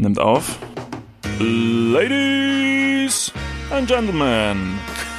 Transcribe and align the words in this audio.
Nimmt 0.00 0.20
auf. 0.20 0.60
Ladies 1.40 3.32
and 3.72 3.88
Gentlemen. 3.88 4.78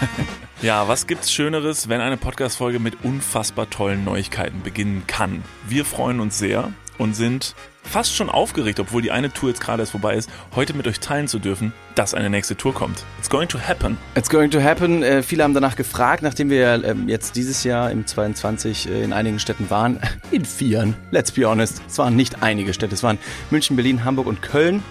ja, 0.61 0.87
was 0.87 1.05
gibt's 1.05 1.33
Schöneres, 1.33 1.90
wenn 1.90 2.00
eine 2.00 2.16
Podcast-Folge 2.16 2.79
mit 2.79 3.03
unfassbar 3.03 3.69
tollen 3.69 4.05
Neuigkeiten 4.05 4.61
beginnen 4.63 5.03
kann? 5.05 5.43
Wir 5.67 5.83
freuen 5.83 6.21
uns 6.21 6.39
sehr 6.39 6.71
und 7.00 7.16
sind 7.16 7.56
fast 7.82 8.16
schon 8.16 8.30
aufgeregt, 8.30 8.80
obwohl 8.80 9.02
die 9.02 9.09
eine 9.09 9.34
Tour 9.34 9.50
jetzt 9.50 9.61
gerade 9.61 9.82
erst 9.82 9.93
vorbei 9.93 10.15
ist, 10.15 10.29
heute 10.55 10.75
mit 10.75 10.88
euch 10.88 11.00
teilen 11.00 11.27
zu 11.27 11.39
dürfen, 11.39 11.73
dass 11.95 12.14
eine 12.14 12.29
nächste 12.29 12.55
Tour 12.55 12.73
kommt. 12.73 13.04
It's 13.18 13.29
going 13.29 13.47
to 13.47 13.57
happen. 13.59 13.97
It's 14.15 14.29
going 14.29 14.52
to 14.52 14.61
happen. 14.61 15.01
Äh, 15.01 15.23
viele 15.23 15.43
haben 15.43 15.55
danach 15.55 15.75
gefragt, 15.75 16.21
nachdem 16.21 16.51
wir 16.51 16.83
äh, 16.83 16.96
jetzt 17.07 17.36
dieses 17.36 17.64
Jahr 17.64 17.89
im 17.89 18.05
22 18.05 18.89
äh, 18.89 19.04
in 19.04 19.14
einigen 19.14 19.39
Städten 19.39 19.70
waren. 19.71 20.00
In 20.32 20.46
vieren, 20.46 20.96
let's 21.09 21.32
be 21.32 21.47
honest. 21.47 21.82
Es 21.88 21.97
waren 21.97 22.15
nicht 22.15 22.43
einige 22.43 22.73
Städte, 22.73 22.93
es 22.93 23.02
waren 23.02 23.18
München, 23.50 23.75
Berlin, 23.75 24.04
Hamburg 24.05 24.27
und 24.27 24.43
Köln. 24.43 24.84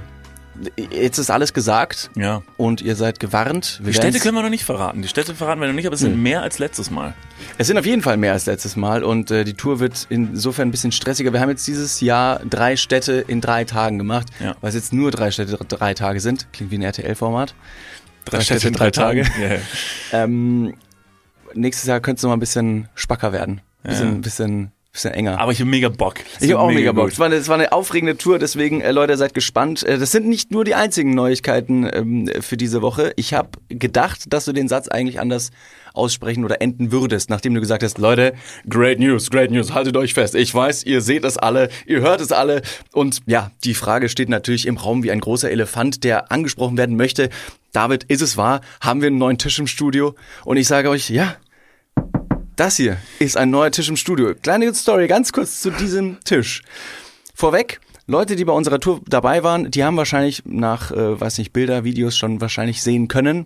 jetzt 0.91 1.17
ist 1.17 1.29
alles 1.29 1.53
gesagt 1.53 2.09
Ja. 2.15 2.41
und 2.57 2.81
ihr 2.81 2.95
seid 2.95 3.19
gewarnt. 3.19 3.79
Wir 3.83 3.91
Die 3.91 3.97
Städte 3.97 4.19
können 4.19 4.35
wir 4.35 4.41
noch 4.43 4.49
nicht 4.49 4.65
verraten. 4.65 5.01
Die 5.01 5.07
Städte 5.07 5.35
verraten 5.35 5.61
wir 5.61 5.67
noch 5.67 5.73
nicht, 5.75 5.85
aber 5.85 5.93
es 5.95 5.99
sind 6.01 6.21
mehr 6.21 6.41
als 6.41 6.59
letztes 6.59 6.89
Mal. 6.91 7.13
Es 7.57 7.67
sind 7.67 7.77
auf 7.77 7.85
jeden 7.85 8.01
Fall 8.01 8.17
mehr 8.17 8.33
als 8.33 8.45
letztes 8.45 8.75
Mal 8.75 9.03
und 9.03 9.29
äh, 9.31 9.43
die 9.43 9.53
Tour 9.53 9.79
wird 9.79 10.07
insofern 10.09 10.67
ein 10.69 10.71
bisschen 10.71 10.91
stressiger. 10.91 11.33
Wir 11.33 11.39
haben 11.41 11.49
jetzt 11.49 11.67
dieses 11.67 12.01
Jahr 12.01 12.39
drei 12.49 12.75
Städte 12.75 13.23
in 13.27 13.41
drei 13.41 13.63
Tagen 13.63 13.97
gemacht, 13.97 14.27
Ja. 14.39 14.55
weil 14.61 14.69
es 14.69 14.75
jetzt 14.75 14.93
nur 14.93 15.11
drei 15.11 15.31
Städte 15.31 15.57
drei 15.67 15.93
Tage 15.93 16.19
sind. 16.19 16.47
Klingt 16.53 16.71
wie 16.71 16.77
ein 16.77 16.81
RTL-Format. 16.83 17.53
Drei 18.25 18.41
Städte 18.41 18.67
in 18.67 18.73
drei 18.73 18.91
Tagen. 18.91 19.19
Ja, 19.41 19.47
ja. 19.55 19.59
Ähm, 20.23 20.73
nächstes 21.53 21.87
Jahr 21.87 21.99
könnte 21.99 22.17
es 22.19 22.23
noch 22.23 22.29
mal 22.29 22.37
ein 22.37 22.41
bisschen 22.41 22.89
spacker 22.95 23.31
werden. 23.31 23.61
Bisschen, 23.83 24.13
Ja. 24.15 24.19
bisschen, 24.19 24.71
bisschen 24.97 25.13
enger. 25.13 25.39
Aber 25.39 25.51
ich 25.51 25.59
habe 25.59 25.69
mega 25.69 25.89
Bock. 25.89 26.15
Das 26.33 26.43
Ich 26.43 26.51
habe 26.51 26.61
auch 26.61 26.71
mega 26.71 26.91
Bock. 26.91 27.09
Es 27.09 27.19
war, 27.19 27.27
eine, 27.27 27.35
es 27.35 27.47
war 27.47 27.55
eine 27.55 27.71
aufregende 27.71 28.17
Tour, 28.17 28.39
deswegen, 28.39 28.81
äh, 28.81 28.91
Leute, 28.91 29.15
seid 29.17 29.33
gespannt. 29.33 29.83
Äh, 29.83 29.97
das 29.97 30.11
sind 30.11 30.27
nicht 30.27 30.51
nur 30.51 30.65
die 30.65 30.75
einzigen 30.75 31.13
Neuigkeiten 31.13 31.89
ähm, 31.91 32.29
für 32.41 32.57
diese 32.57 32.81
Woche. 32.81 33.13
Ich 33.15 33.33
habe 33.33 33.49
gedacht, 33.69 34.33
dass 34.33 34.45
du 34.45 34.53
den 34.53 34.67
Satz 34.67 34.87
eigentlich 34.87 35.19
anders 35.19 35.51
aussprechen 35.93 36.45
oder 36.45 36.61
enden 36.61 36.91
würdest, 36.91 37.29
nachdem 37.29 37.53
du 37.55 37.59
gesagt 37.59 37.83
hast, 37.83 37.97
Leute, 37.97 38.33
great 38.69 38.99
news, 38.99 39.31
great 39.31 39.51
news, 39.51 39.73
haltet 39.73 39.97
euch 39.97 40.13
fest. 40.13 40.35
Ich 40.35 40.53
weiß, 40.53 40.83
ihr 40.83 41.01
seht 41.01 41.25
es 41.25 41.37
alle, 41.37 41.69
ihr 41.85 42.01
hört 42.01 42.21
es 42.21 42.31
alle. 42.31 42.61
Und 42.93 43.21
ja, 43.25 43.51
die 43.63 43.73
Frage 43.73 44.09
steht 44.09 44.29
natürlich 44.29 44.67
im 44.67 44.77
Raum 44.77 45.03
wie 45.03 45.11
ein 45.11 45.19
großer 45.19 45.49
Elefant, 45.49 46.03
der 46.03 46.31
angesprochen 46.31 46.77
werden 46.77 46.95
möchte. 46.95 47.29
David, 47.71 48.03
ist 48.05 48.21
es 48.21 48.37
wahr? 48.37 48.61
Haben 48.79 49.01
wir 49.01 49.07
einen 49.07 49.17
neuen 49.17 49.37
Tisch 49.37 49.59
im 49.59 49.67
Studio? 49.67 50.15
Und 50.45 50.57
ich 50.57 50.67
sage 50.67 50.89
euch, 50.89 51.09
ja, 51.09 51.35
das 52.57 52.75
hier 52.77 52.97
ist 53.19 53.37
ein 53.37 53.49
neuer 53.49 53.71
Tisch 53.71 53.87
im 53.89 53.95
Studio. 53.95 54.33
Kleine 54.41 54.73
Story, 54.73 55.07
ganz 55.07 55.31
kurz 55.31 55.61
zu 55.61 55.69
diesem 55.71 56.19
Tisch. 56.25 56.61
Vorweg, 57.33 57.79
Leute, 58.07 58.35
die 58.35 58.45
bei 58.45 58.53
unserer 58.53 58.79
Tour 58.79 59.01
dabei 59.07 59.43
waren, 59.43 59.69
die 59.71 59.83
haben 59.83 59.95
wahrscheinlich 59.97 60.43
nach, 60.45 60.91
äh, 60.91 61.19
weiß 61.19 61.37
nicht, 61.37 61.53
Bilder, 61.53 61.83
Videos 61.83 62.17
schon 62.17 62.41
wahrscheinlich 62.41 62.81
sehen 62.81 63.07
können, 63.07 63.45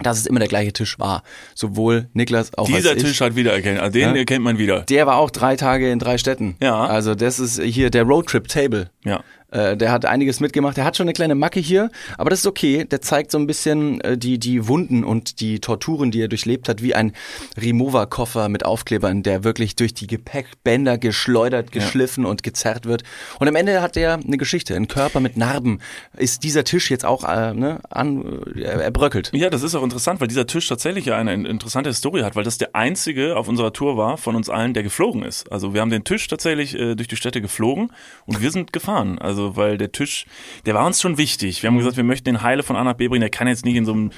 dass 0.00 0.18
es 0.18 0.26
immer 0.26 0.38
der 0.38 0.48
gleiche 0.48 0.72
Tisch 0.72 0.98
war. 1.00 1.24
Sowohl 1.56 2.08
Niklas 2.12 2.56
auch 2.56 2.66
Dieser 2.68 2.90
als 2.90 3.02
ich. 3.02 3.08
Tisch 3.08 3.20
hat 3.20 3.34
wiedererkennt. 3.34 3.80
Also 3.80 3.92
den 3.98 4.10
Ja. 4.10 4.14
erkennt 4.14 4.44
man 4.44 4.56
wieder. 4.58 4.82
Der 4.82 5.06
war 5.06 5.16
auch 5.16 5.30
drei 5.30 5.56
Tage 5.56 5.90
in 5.90 5.98
drei 5.98 6.18
Städten. 6.18 6.56
Ja. 6.62 6.84
Also 6.84 7.16
das 7.16 7.40
ist 7.40 7.60
hier 7.60 7.90
der 7.90 8.04
Roadtrip 8.04 8.46
Table. 8.46 8.90
Ja. 9.04 9.24
Äh, 9.50 9.76
der 9.76 9.92
hat 9.92 10.04
einiges 10.04 10.40
mitgemacht. 10.40 10.76
Der 10.76 10.84
hat 10.84 10.96
schon 10.96 11.04
eine 11.04 11.14
kleine 11.14 11.34
Macke 11.34 11.58
hier, 11.60 11.90
aber 12.18 12.30
das 12.30 12.40
ist 12.40 12.46
okay. 12.46 12.84
Der 12.84 13.00
zeigt 13.00 13.30
so 13.30 13.38
ein 13.38 13.46
bisschen 13.46 14.00
äh, 14.02 14.18
die, 14.18 14.38
die 14.38 14.68
Wunden 14.68 15.04
und 15.04 15.40
die 15.40 15.60
Torturen, 15.60 16.10
die 16.10 16.20
er 16.20 16.28
durchlebt 16.28 16.68
hat, 16.68 16.82
wie 16.82 16.94
ein 16.94 17.12
Remover-Koffer 17.56 18.50
mit 18.50 18.66
Aufklebern, 18.66 19.22
der 19.22 19.44
wirklich 19.44 19.74
durch 19.74 19.94
die 19.94 20.06
Gepäckbänder 20.06 20.98
geschleudert, 20.98 21.72
geschliffen 21.72 22.26
und 22.26 22.42
gezerrt 22.42 22.84
wird. 22.84 23.04
Und 23.38 23.48
am 23.48 23.56
Ende 23.56 23.80
hat 23.80 23.96
er 23.96 24.14
eine 24.14 24.36
Geschichte, 24.36 24.76
einen 24.76 24.88
Körper 24.88 25.20
mit 25.20 25.38
Narben. 25.38 25.80
Ist 26.16 26.44
dieser 26.44 26.64
Tisch 26.64 26.90
jetzt 26.90 27.06
auch 27.06 27.24
äh, 27.24 27.54
ne, 27.54 27.80
an, 27.88 28.42
äh, 28.54 28.62
er, 28.62 28.82
er 28.82 28.90
bröckelt. 28.90 29.30
Ja, 29.32 29.48
das 29.48 29.62
ist 29.62 29.74
auch 29.74 29.82
interessant, 29.82 30.20
weil 30.20 30.28
dieser 30.28 30.46
Tisch 30.46 30.68
tatsächlich 30.68 31.06
ja 31.06 31.16
eine 31.16 31.32
interessante 31.32 31.88
Historie 31.88 32.22
hat, 32.22 32.36
weil 32.36 32.44
das 32.44 32.58
der 32.58 32.74
einzige 32.74 33.36
auf 33.36 33.48
unserer 33.48 33.72
Tour 33.72 33.96
war 33.96 34.18
von 34.18 34.36
uns 34.36 34.50
allen, 34.50 34.74
der 34.74 34.82
geflogen 34.82 35.22
ist. 35.22 35.50
Also 35.50 35.72
wir 35.72 35.80
haben 35.80 35.90
den 35.90 36.04
Tisch 36.04 36.28
tatsächlich 36.28 36.78
äh, 36.78 36.94
durch 36.94 37.08
die 37.08 37.16
Städte 37.16 37.40
geflogen 37.40 37.92
und 38.26 38.42
wir 38.42 38.50
sind 38.50 38.74
gefahren. 38.74 39.18
Also 39.18 39.37
weil 39.56 39.78
der 39.78 39.92
Tisch, 39.92 40.26
der 40.66 40.74
war 40.74 40.86
uns 40.86 41.00
schon 41.00 41.18
wichtig. 41.18 41.62
Wir 41.62 41.68
haben 41.68 41.78
gesagt, 41.78 41.96
wir 41.96 42.04
möchten 42.04 42.24
den 42.24 42.42
Heile 42.42 42.62
von 42.62 42.76
A 42.76 42.84
nach 42.84 42.94
B 42.94 43.08
bringen. 43.08 43.20
Der 43.20 43.30
kann 43.30 43.48
jetzt 43.48 43.64
nicht 43.64 43.76
in 43.76 43.84
so 43.84 43.92
einem 43.92 44.10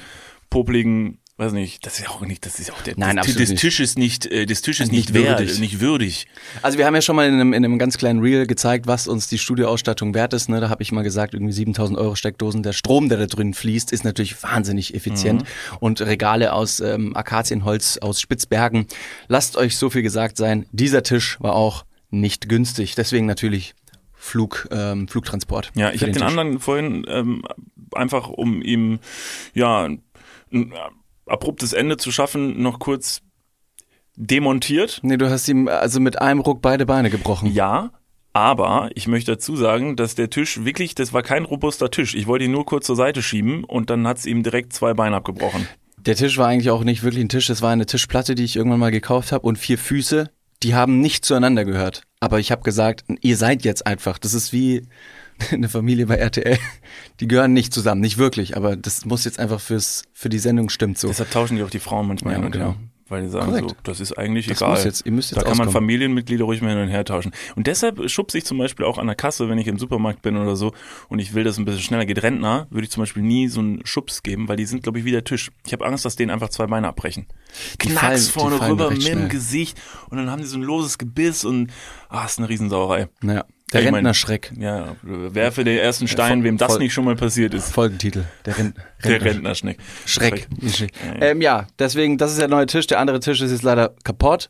popligen 0.50 1.18
weiß 1.40 1.52
nicht, 1.52 1.86
das 1.86 1.98
ist 1.98 2.04
ja 2.04 2.10
auch 2.10 2.20
nicht, 2.20 2.44
das 2.44 2.60
ist 2.60 2.70
auch 2.70 2.82
der, 2.82 2.94
Nein, 2.98 3.16
das, 3.16 3.24
absolut 3.24 3.40
des 3.40 3.50
nicht. 3.50 3.60
Tisches 3.60 3.96
nicht, 3.96 4.26
äh, 4.26 4.44
des 4.44 4.60
Tisches 4.60 4.90
Nicht 4.90 5.14
nicht, 5.14 5.24
wert, 5.24 5.40
würdig. 5.40 5.58
nicht 5.58 5.80
würdig. 5.80 6.26
Also 6.60 6.76
wir 6.76 6.84
haben 6.84 6.94
ja 6.94 7.00
schon 7.00 7.16
mal 7.16 7.26
in 7.26 7.34
einem, 7.34 7.52
in 7.54 7.64
einem 7.64 7.78
ganz 7.78 7.96
kleinen 7.96 8.20
Reel 8.20 8.46
gezeigt, 8.46 8.86
was 8.86 9.08
uns 9.08 9.26
die 9.26 9.38
Studioausstattung 9.38 10.14
wert 10.14 10.34
ist. 10.34 10.50
Ne? 10.50 10.60
Da 10.60 10.68
habe 10.68 10.82
ich 10.82 10.92
mal 10.92 11.02
gesagt, 11.02 11.32
irgendwie 11.32 11.54
7000 11.54 11.98
Euro 11.98 12.14
Steckdosen. 12.14 12.62
Der 12.62 12.74
Strom, 12.74 13.08
der 13.08 13.16
da 13.18 13.26
drin 13.26 13.54
fließt, 13.54 13.90
ist 13.90 14.04
natürlich 14.04 14.40
wahnsinnig 14.42 14.94
effizient. 14.94 15.44
Und 15.80 16.02
Regale 16.02 16.52
aus 16.52 16.80
ähm, 16.80 17.16
Akazienholz 17.16 17.96
aus 17.96 18.20
Spitzbergen. 18.20 18.86
Lasst 19.28 19.56
euch 19.56 19.78
so 19.78 19.88
viel 19.88 20.02
gesagt 20.02 20.36
sein, 20.36 20.66
dieser 20.72 21.02
Tisch 21.02 21.38
war 21.40 21.54
auch 21.54 21.86
nicht 22.10 22.50
günstig. 22.50 22.96
Deswegen 22.96 23.24
natürlich 23.24 23.74
Flug, 24.20 24.68
ähm, 24.70 25.08
Flugtransport. 25.08 25.72
Ja, 25.74 25.92
ich 25.92 26.02
habe 26.02 26.12
den 26.12 26.20
Tisch. 26.20 26.28
anderen 26.28 26.60
vorhin 26.60 27.06
ähm, 27.08 27.42
einfach, 27.94 28.28
um 28.28 28.60
ihm 28.60 28.98
ja 29.54 29.88
ein 30.52 30.74
abruptes 31.26 31.72
Ende 31.72 31.96
zu 31.96 32.12
schaffen, 32.12 32.62
noch 32.62 32.78
kurz 32.78 33.22
demontiert. 34.16 35.00
Nee, 35.02 35.16
du 35.16 35.30
hast 35.30 35.48
ihm 35.48 35.68
also 35.68 36.00
mit 36.00 36.20
einem 36.20 36.40
Ruck 36.40 36.60
beide 36.60 36.84
Beine 36.84 37.08
gebrochen. 37.08 37.50
Ja, 37.50 37.92
aber 38.34 38.90
ich 38.94 39.08
möchte 39.08 39.32
dazu 39.32 39.56
sagen, 39.56 39.96
dass 39.96 40.16
der 40.16 40.28
Tisch 40.28 40.64
wirklich, 40.64 40.94
das 40.94 41.14
war 41.14 41.22
kein 41.22 41.46
robuster 41.46 41.90
Tisch. 41.90 42.14
Ich 42.14 42.26
wollte 42.26 42.44
ihn 42.44 42.52
nur 42.52 42.66
kurz 42.66 42.86
zur 42.86 42.96
Seite 42.96 43.22
schieben 43.22 43.64
und 43.64 43.88
dann 43.88 44.06
hat's 44.06 44.26
ihm 44.26 44.42
direkt 44.42 44.74
zwei 44.74 44.92
Beine 44.92 45.16
abgebrochen. 45.16 45.66
Der 45.96 46.14
Tisch 46.14 46.36
war 46.36 46.48
eigentlich 46.48 46.70
auch 46.70 46.84
nicht 46.84 47.02
wirklich 47.02 47.24
ein 47.24 47.30
Tisch, 47.30 47.48
es 47.48 47.62
war 47.62 47.70
eine 47.70 47.86
Tischplatte, 47.86 48.34
die 48.34 48.44
ich 48.44 48.56
irgendwann 48.56 48.80
mal 48.80 48.90
gekauft 48.90 49.32
habe 49.32 49.46
und 49.46 49.56
vier 49.56 49.78
Füße, 49.78 50.30
die 50.62 50.74
haben 50.74 51.00
nicht 51.00 51.24
zueinander 51.24 51.64
gehört. 51.64 52.02
Aber 52.20 52.38
ich 52.38 52.52
habe 52.52 52.62
gesagt, 52.62 53.04
ihr 53.22 53.36
seid 53.38 53.64
jetzt 53.64 53.86
einfach, 53.86 54.18
das 54.18 54.34
ist 54.34 54.52
wie 54.52 54.86
eine 55.50 55.70
Familie 55.70 56.06
bei 56.06 56.16
RTL, 56.16 56.58
die 57.18 57.26
gehören 57.26 57.54
nicht 57.54 57.72
zusammen, 57.72 58.02
nicht 58.02 58.18
wirklich, 58.18 58.56
aber 58.56 58.76
das 58.76 59.06
muss 59.06 59.24
jetzt 59.24 59.38
einfach 59.38 59.60
fürs 59.60 60.02
für 60.12 60.28
die 60.28 60.38
Sendung 60.38 60.68
stimmt 60.68 60.98
so. 60.98 61.08
Deshalb 61.08 61.30
tauschen 61.30 61.56
die 61.56 61.62
auch 61.62 61.70
die 61.70 61.80
Frauen 61.80 62.06
manchmal 62.06 62.34
Ja, 62.34 62.48
genau. 62.48 62.76
Weil 63.10 63.22
die 63.24 63.28
sagen 63.28 63.46
Korrekt. 63.50 63.68
so, 63.68 63.76
das 63.82 64.00
ist 64.00 64.16
eigentlich 64.16 64.46
Das 64.46 64.62
egal. 64.62 64.82
jetzt- 64.82 65.04
ihr 65.04 65.12
müsst 65.12 65.30
jetzt 65.30 65.36
da 65.36 65.42
kann 65.42 65.58
man 65.58 65.68
auskommen. 65.68 65.72
Familienmitglieder 65.88 66.44
ruhig 66.44 66.62
mal 66.62 66.70
hin 66.70 66.78
und 66.78 66.88
her 66.88 67.04
tauschen. 67.04 67.32
Und 67.56 67.66
deshalb 67.66 68.08
schubse 68.08 68.38
ich 68.38 68.44
zum 68.46 68.56
Beispiel 68.56 68.86
auch 68.86 68.96
an 68.98 69.06
der 69.08 69.16
Kasse, 69.16 69.48
wenn 69.48 69.58
ich 69.58 69.66
im 69.66 69.78
Supermarkt 69.78 70.22
bin 70.22 70.36
oder 70.38 70.56
so 70.56 70.72
und 71.08 71.18
ich 71.18 71.34
will, 71.34 71.44
dass 71.44 71.54
es 71.54 71.58
ein 71.58 71.64
bisschen 71.66 71.82
schneller 71.82 72.06
geht. 72.06 72.22
Rentner 72.22 72.68
würde 72.70 72.84
ich 72.84 72.90
zum 72.90 73.02
Beispiel 73.02 73.22
nie 73.22 73.48
so 73.48 73.60
einen 73.60 73.84
Schubs 73.84 74.22
geben, 74.22 74.48
weil 74.48 74.56
die 74.56 74.64
sind, 74.64 74.82
glaube 74.84 74.98
ich, 75.00 75.04
wie 75.04 75.10
der 75.10 75.24
Tisch. 75.24 75.50
Ich 75.66 75.72
habe 75.72 75.84
Angst, 75.84 76.04
dass 76.04 76.16
denen 76.16 76.30
einfach 76.30 76.48
zwei 76.50 76.66
Beine 76.66 76.88
abbrechen. 76.88 77.26
Die 77.82 77.88
Knacks 77.88 78.28
fallen- 78.28 78.50
vorne 78.58 78.70
rüber 78.70 78.90
mit 78.90 79.06
dem. 79.06 79.28
Gesicht 79.28 79.76
und 80.08 80.16
dann 80.16 80.30
haben 80.30 80.40
die 80.40 80.46
so 80.48 80.56
ein 80.56 80.62
loses 80.62 80.96
Gebiss 80.96 81.44
und 81.44 81.70
ah, 82.08 82.24
ist 82.24 82.38
eine 82.38 82.48
Riesensauerei. 82.48 83.08
Naja, 83.22 83.44
der 83.72 83.84
Rentnerschreck. 83.84 84.52
Ja, 84.58 84.96
werfe 85.02 85.64
den 85.64 85.78
ersten 85.78 86.08
Stein, 86.08 86.38
voll- 86.38 86.44
wem 86.44 86.56
das 86.58 86.78
nicht 86.78 86.92
schon 86.92 87.04
mal 87.04 87.16
passiert 87.16 87.54
ist. 87.54 87.70
Folgentitel, 87.72 88.24
der, 88.44 88.58
Ren 88.58 88.74
Der 89.04 89.12
Rentner- 89.20 89.24
Rentnerschneck. 89.30 89.78
Schreck. 90.06 90.46
Schreck. 90.72 90.92
Ähm, 91.20 91.40
ja, 91.40 91.66
deswegen, 91.78 92.18
das 92.18 92.32
ist 92.32 92.40
der 92.40 92.48
neue 92.48 92.66
Tisch. 92.66 92.86
Der 92.86 92.98
andere 93.00 93.20
Tisch 93.20 93.40
ist 93.40 93.50
jetzt 93.50 93.62
leider 93.62 93.94
kaputt. 94.04 94.48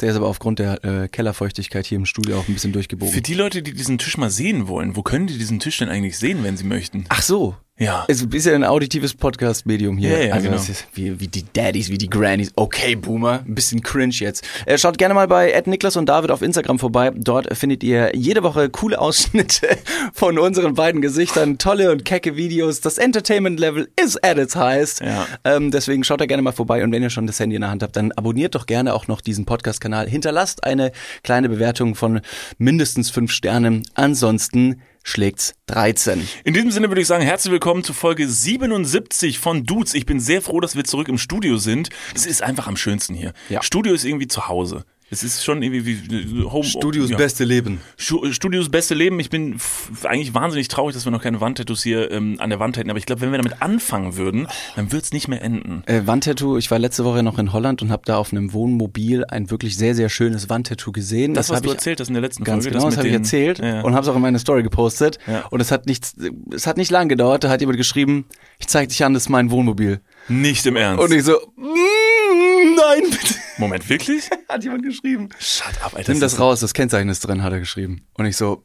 Der 0.00 0.10
ist 0.10 0.16
aber 0.16 0.26
aufgrund 0.26 0.58
der 0.58 0.82
äh, 0.84 1.08
Kellerfeuchtigkeit 1.08 1.86
hier 1.86 1.96
im 1.96 2.06
Studio 2.06 2.38
auch 2.38 2.48
ein 2.48 2.54
bisschen 2.54 2.72
durchgebogen. 2.72 3.12
Für 3.14 3.20
die 3.20 3.34
Leute, 3.34 3.62
die 3.62 3.72
diesen 3.74 3.98
Tisch 3.98 4.16
mal 4.16 4.30
sehen 4.30 4.66
wollen, 4.66 4.96
wo 4.96 5.02
können 5.02 5.26
die 5.26 5.36
diesen 5.38 5.60
Tisch 5.60 5.78
denn 5.78 5.88
eigentlich 5.90 6.18
sehen, 6.18 6.42
wenn 6.42 6.56
sie 6.56 6.64
möchten? 6.64 7.04
Ach 7.08 7.22
so, 7.22 7.56
Ja. 7.78 8.04
Es 8.06 8.22
ist 8.22 8.46
ja 8.46 8.54
ein 8.54 8.64
auditives 8.64 9.14
Podcast-Medium 9.14 9.96
hier. 9.96 10.10
Ja, 10.10 10.26
ja, 10.26 10.34
also 10.34 10.48
genau. 10.50 10.62
wie, 10.92 11.18
wie 11.20 11.26
die 11.26 11.44
Daddies, 11.52 11.88
wie 11.88 11.96
die 11.96 12.08
Grannies. 12.08 12.52
Okay, 12.54 12.94
Boomer. 12.94 13.44
Ein 13.46 13.54
bisschen 13.54 13.82
cringe 13.82 14.14
jetzt. 14.14 14.44
Äh, 14.66 14.76
schaut 14.76 14.98
gerne 14.98 15.14
mal 15.14 15.26
bei 15.26 15.50
Ed 15.50 15.66
Niklas 15.66 15.96
und 15.96 16.06
David 16.06 16.30
auf 16.30 16.42
Instagram 16.42 16.78
vorbei. 16.78 17.10
Dort 17.14 17.56
findet 17.56 17.82
ihr 17.82 18.14
jede 18.14 18.42
Woche 18.42 18.68
coole 18.68 19.00
Ausschnitte 19.00 19.68
von 20.12 20.38
unseren 20.38 20.74
beiden 20.74 21.00
Gesichtern. 21.00 21.56
Tolle 21.56 21.90
und 21.90 22.04
kecke 22.04 22.36
Videos. 22.36 22.82
Das 22.82 22.98
Entertainment-Level 22.98 23.88
ist 24.00 24.22
at 24.22 24.36
its 24.36 24.54
highest. 24.54 25.00
Ja. 25.00 25.26
Ähm, 25.44 25.70
deswegen 25.70 26.04
schaut 26.04 26.20
da 26.20 26.26
gerne 26.26 26.42
mal 26.42 26.52
vorbei. 26.52 26.84
Und 26.84 26.92
wenn 26.92 27.02
ihr 27.02 27.10
schon 27.10 27.26
das 27.26 27.40
Handy 27.40 27.56
in 27.56 27.62
der 27.62 27.70
Hand 27.70 27.82
habt, 27.82 27.96
dann 27.96 28.12
abonniert 28.12 28.54
doch 28.54 28.66
gerne 28.66 28.92
auch 28.92 29.08
noch 29.08 29.22
diesen 29.22 29.46
Podcast-Kanal. 29.46 30.08
Hinterlasst 30.08 30.62
eine 30.64 30.92
kleine 31.24 31.48
Bewertung 31.48 31.94
von 31.94 32.20
mindestens 32.58 33.10
fünf 33.10 33.32
Sternen. 33.32 33.82
Ansonsten 33.94 34.82
schlägt's 35.02 35.54
13. 35.66 36.28
In 36.44 36.54
diesem 36.54 36.70
Sinne 36.70 36.88
würde 36.88 37.00
ich 37.00 37.06
sagen, 37.06 37.24
herzlich 37.24 37.52
willkommen 37.52 37.84
zu 37.84 37.92
Folge 37.92 38.28
77 38.28 39.38
von 39.38 39.64
Dudes. 39.64 39.94
Ich 39.94 40.06
bin 40.06 40.20
sehr 40.20 40.42
froh, 40.42 40.60
dass 40.60 40.76
wir 40.76 40.84
zurück 40.84 41.08
im 41.08 41.18
Studio 41.18 41.56
sind. 41.56 41.90
Es 42.14 42.26
ist 42.26 42.42
einfach 42.42 42.66
am 42.66 42.76
schönsten 42.76 43.14
hier. 43.14 43.32
Ja. 43.48 43.62
Studio 43.62 43.94
ist 43.94 44.04
irgendwie 44.04 44.28
zu 44.28 44.48
Hause. 44.48 44.84
Es 45.12 45.22
ist 45.22 45.44
schon 45.44 45.62
irgendwie 45.62 45.84
wie 46.08 46.42
Home. 46.44 46.64
Studios 46.64 47.10
ja. 47.10 47.18
beste 47.18 47.44
Leben. 47.44 47.82
Stu- 47.98 48.32
Studios 48.32 48.70
beste 48.70 48.94
Leben. 48.94 49.20
Ich 49.20 49.28
bin 49.28 49.56
eigentlich 50.04 50.32
wahnsinnig 50.32 50.68
traurig, 50.68 50.94
dass 50.94 51.04
wir 51.04 51.12
noch 51.12 51.20
keine 51.22 51.38
Wandtattoos 51.42 51.82
hier 51.82 52.10
ähm, 52.10 52.36
an 52.38 52.48
der 52.48 52.60
Wand 52.60 52.78
hätten. 52.78 52.88
Aber 52.88 52.98
ich 52.98 53.04
glaube, 53.04 53.20
wenn 53.20 53.30
wir 53.30 53.36
damit 53.36 53.60
anfangen 53.60 54.16
würden, 54.16 54.48
dann 54.74 54.90
wird 54.90 55.04
es 55.04 55.12
nicht 55.12 55.28
mehr 55.28 55.42
enden. 55.42 55.82
Äh, 55.84 56.06
Wandtattoo, 56.06 56.56
ich 56.56 56.70
war 56.70 56.78
letzte 56.78 57.04
Woche 57.04 57.22
noch 57.22 57.38
in 57.38 57.52
Holland 57.52 57.82
und 57.82 57.90
habe 57.92 58.04
da 58.06 58.16
auf 58.16 58.32
einem 58.32 58.54
Wohnmobil 58.54 59.26
ein 59.26 59.50
wirklich 59.50 59.76
sehr, 59.76 59.94
sehr 59.94 60.08
schönes 60.08 60.48
Wandtattoo 60.48 60.92
gesehen. 60.92 61.34
Das, 61.34 61.50
was 61.50 61.56
hab 61.58 61.64
du 61.64 61.68
ich 61.68 61.74
erzählt 61.74 62.00
hast 62.00 62.08
in 62.08 62.14
der 62.14 62.22
letzten 62.22 62.44
Ganz 62.44 62.64
Folge. 62.64 62.78
genau, 62.78 62.88
das, 62.88 62.96
habe 62.96 63.08
ich 63.08 63.12
erzählt 63.14 63.58
Ja. 63.58 63.82
und 63.82 63.92
habe 63.94 64.04
es 64.04 64.08
auch 64.08 64.16
in 64.16 64.22
meine 64.22 64.38
Story 64.38 64.62
gepostet. 64.62 65.18
Ja. 65.26 65.44
Und 65.50 65.60
es 65.60 65.70
hat 65.70 65.84
nichts, 65.84 66.14
es 66.54 66.66
hat 66.66 66.78
nicht 66.78 66.90
lang 66.90 67.10
gedauert. 67.10 67.44
Da 67.44 67.50
hat 67.50 67.60
jemand 67.60 67.76
geschrieben, 67.76 68.24
ich 68.58 68.66
zeig 68.66 68.88
dich 68.88 69.04
an, 69.04 69.12
das 69.12 69.24
ist 69.24 69.28
mein 69.28 69.50
Wohnmobil. 69.50 70.00
Nicht 70.28 70.64
im 70.64 70.76
Ernst. 70.76 71.04
Und 71.04 71.12
ich 71.12 71.22
so, 71.24 71.32
mm, 71.56 72.76
nein, 72.76 73.02
bitte. 73.10 73.34
Moment, 73.62 73.88
wirklich? 73.88 74.28
Hat 74.48 74.62
jemand 74.64 74.82
geschrieben. 74.84 75.28
Shut 75.38 75.82
up, 75.82 75.94
Alter. 75.96 76.12
Nimm 76.12 76.20
das 76.20 76.38
raus, 76.38 76.60
das 76.60 76.74
Kennzeichen 76.74 77.08
ist 77.08 77.20
drin, 77.20 77.42
hat 77.42 77.52
er 77.52 77.58
geschrieben. 77.60 78.06
Und 78.14 78.26
ich 78.26 78.36
so, 78.36 78.64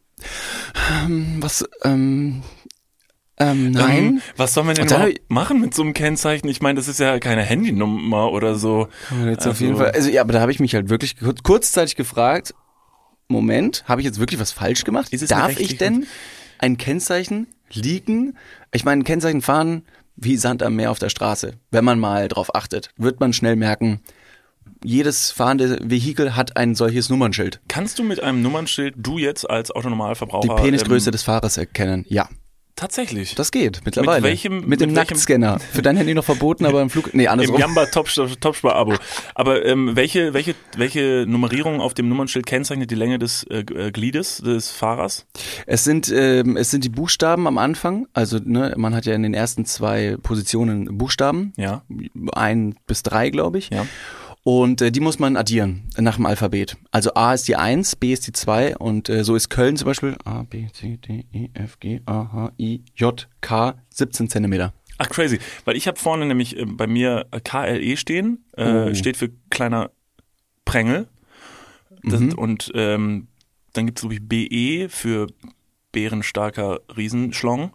ähm, 1.03 1.37
was, 1.39 1.63
ähm, 1.83 2.43
ähm, 3.39 3.71
nein. 3.71 3.97
Ähm, 3.97 4.21
was 4.35 4.53
soll 4.53 4.63
man 4.63 4.75
denn 4.75 4.87
überhaupt 4.87 5.19
machen 5.29 5.61
mit 5.61 5.73
so 5.73 5.83
einem 5.83 5.93
Kennzeichen? 5.93 6.47
Ich 6.47 6.61
meine, 6.61 6.77
das 6.77 6.87
ist 6.87 6.99
ja 6.99 7.19
keine 7.19 7.43
Handynummer 7.43 8.31
oder 8.31 8.55
so. 8.55 8.87
Jetzt 9.25 9.41
auf 9.45 9.53
Also- 9.53 9.63
jeden 9.65 9.77
Fall. 9.77 9.91
Also 9.91 10.09
ja, 10.09 10.21
aber 10.21 10.33
da 10.33 10.41
habe 10.41 10.51
ich 10.51 10.59
mich 10.59 10.73
halt 10.73 10.89
wirklich 10.89 11.17
kur- 11.19 11.35
kurzzeitig 11.43 11.95
gefragt, 11.95 12.53
Moment, 13.27 13.83
habe 13.87 14.01
ich 14.01 14.05
jetzt 14.05 14.19
wirklich 14.19 14.39
was 14.39 14.51
falsch 14.51 14.83
gemacht? 14.85 15.09
Ist 15.13 15.21
es 15.21 15.31
eine 15.31 15.41
Darf 15.53 15.59
ich 15.59 15.77
denn 15.77 16.07
ein 16.59 16.77
Kennzeichen 16.77 17.47
liegen? 17.71 18.37
Ich 18.71 18.85
meine, 18.85 19.01
ein 19.01 19.05
Kennzeichen 19.05 19.41
fahren 19.41 19.83
wie 20.15 20.37
Sand 20.37 20.63
am 20.63 20.75
Meer 20.75 20.89
auf 20.89 20.97
der 20.97 21.09
Straße. 21.09 21.53
Wenn 21.69 21.85
man 21.85 21.99
mal 21.99 22.27
drauf 22.29 22.55
achtet, 22.55 22.89
wird 22.97 23.19
man 23.19 23.33
schnell 23.33 23.55
merken, 23.55 24.01
jedes 24.83 25.31
fahrende 25.31 25.79
Vehikel 25.83 26.35
hat 26.35 26.57
ein 26.57 26.75
solches 26.75 27.09
Nummernschild. 27.09 27.59
Kannst 27.67 27.99
du 27.99 28.03
mit 28.03 28.21
einem 28.21 28.41
Nummernschild, 28.41 28.95
du 28.97 29.17
jetzt 29.17 29.49
als 29.49 29.69
Die 29.69 29.75
Autonormalverbraucher... 29.75 30.55
Penisgröße 30.55 31.09
ähm, 31.09 31.11
des 31.11 31.23
Fahrers 31.23 31.57
erkennen. 31.57 32.05
Ja, 32.09 32.29
Tatsächlich. 32.75 33.33
das 33.33 33.51
geht 33.51 33.81
mittlerweile. 33.85 34.21
welchem- 34.21 34.53
mit 34.53 34.63
dem 34.63 34.69
mit 34.69 34.79
welchem- 34.81 34.93
Nacktscanner. 34.93 35.59
Für 35.59 35.81
dein 35.81 35.97
Handy 35.97 36.13
noch 36.13 36.23
verboten, 36.23 36.63
aber 36.65 36.83
im 36.83 36.91
Flug. 36.91 37.09
Nee, 37.15 37.23
Im 37.23 37.31
andersrum. 37.31 37.59
Jamba 37.59 37.87
Top, 37.87 38.07
Topspar-Abo. 38.39 38.93
Aber 39.33 39.65
ähm, 39.65 39.95
welche, 39.95 40.35
welche, 40.35 40.53
welche 40.75 41.25
Nummerierung 41.27 41.81
auf 41.81 41.95
dem 41.95 42.07
Nummernschild 42.07 42.45
kennzeichnet 42.45 42.91
die 42.91 42.95
Länge 42.95 43.17
des 43.17 43.43
äh, 43.49 43.61
äh, 43.61 43.91
Gliedes 43.91 44.37
des 44.37 44.69
Fahrers? 44.69 45.25
Es 45.65 45.85
sind, 45.85 46.11
ähm, 46.15 46.55
es 46.55 46.69
sind 46.69 46.83
die 46.83 46.89
Buchstaben 46.89 47.47
am 47.47 47.57
Anfang. 47.57 48.05
Also 48.13 48.37
ne, 48.43 48.75
man 48.77 48.93
hat 48.93 49.07
ja 49.07 49.15
in 49.15 49.23
den 49.23 49.33
ersten 49.33 49.65
zwei 49.65 50.15
Positionen 50.21 50.99
Buchstaben. 50.99 51.53
Ja. 51.57 51.81
Ein 52.33 52.75
bis 52.85 53.01
drei, 53.01 53.31
glaube 53.31 53.57
ich. 53.57 53.71
Ja. 53.71 53.87
Und 54.49 54.81
äh, 54.81 54.93
die 54.93 55.01
muss 55.01 55.19
man 55.19 55.35
addieren 55.35 55.89
nach 55.97 56.15
dem 56.15 56.25
Alphabet. 56.25 56.77
Also 56.91 57.13
A 57.15 57.33
ist 57.33 57.49
die 57.49 57.57
1, 57.57 57.97
B 57.97 58.13
ist 58.13 58.27
die 58.27 58.31
2 58.31 58.77
und 58.77 59.09
äh, 59.09 59.25
so 59.25 59.35
ist 59.35 59.49
Köln 59.49 59.75
zum 59.75 59.87
Beispiel 59.87 60.15
A, 60.23 60.43
B, 60.43 60.67
C, 60.71 60.95
D, 60.95 61.25
E, 61.33 61.49
F, 61.53 61.81
G, 61.81 61.99
A, 62.05 62.31
H, 62.31 62.51
I, 62.57 62.81
J, 62.95 63.27
K, 63.41 63.73
17 63.89 64.29
Zentimeter. 64.29 64.73
Ach, 64.99 65.09
crazy. 65.09 65.39
Weil 65.65 65.75
ich 65.75 65.85
habe 65.85 65.99
vorne 65.99 66.25
nämlich 66.25 66.57
äh, 66.57 66.63
bei 66.63 66.87
mir 66.87 67.25
äh, 67.31 67.41
KLE 67.41 67.97
stehen. 67.97 68.45
Äh, 68.55 68.91
Oh. 68.91 68.93
Steht 68.93 69.17
für 69.17 69.31
kleiner 69.49 69.91
Prängel. 70.63 71.09
Das, 72.03 72.21
Mhm. 72.21 72.35
Und 72.35 72.71
ähm, 72.73 73.27
dann 73.73 73.85
gibt 73.85 73.99
es, 73.99 74.03
glaube 74.03 74.15
ich, 74.15 74.21
BE 74.23 74.87
für 74.87 75.27
bärenstarker 75.91 76.79
Riesenschlong. 76.95 77.73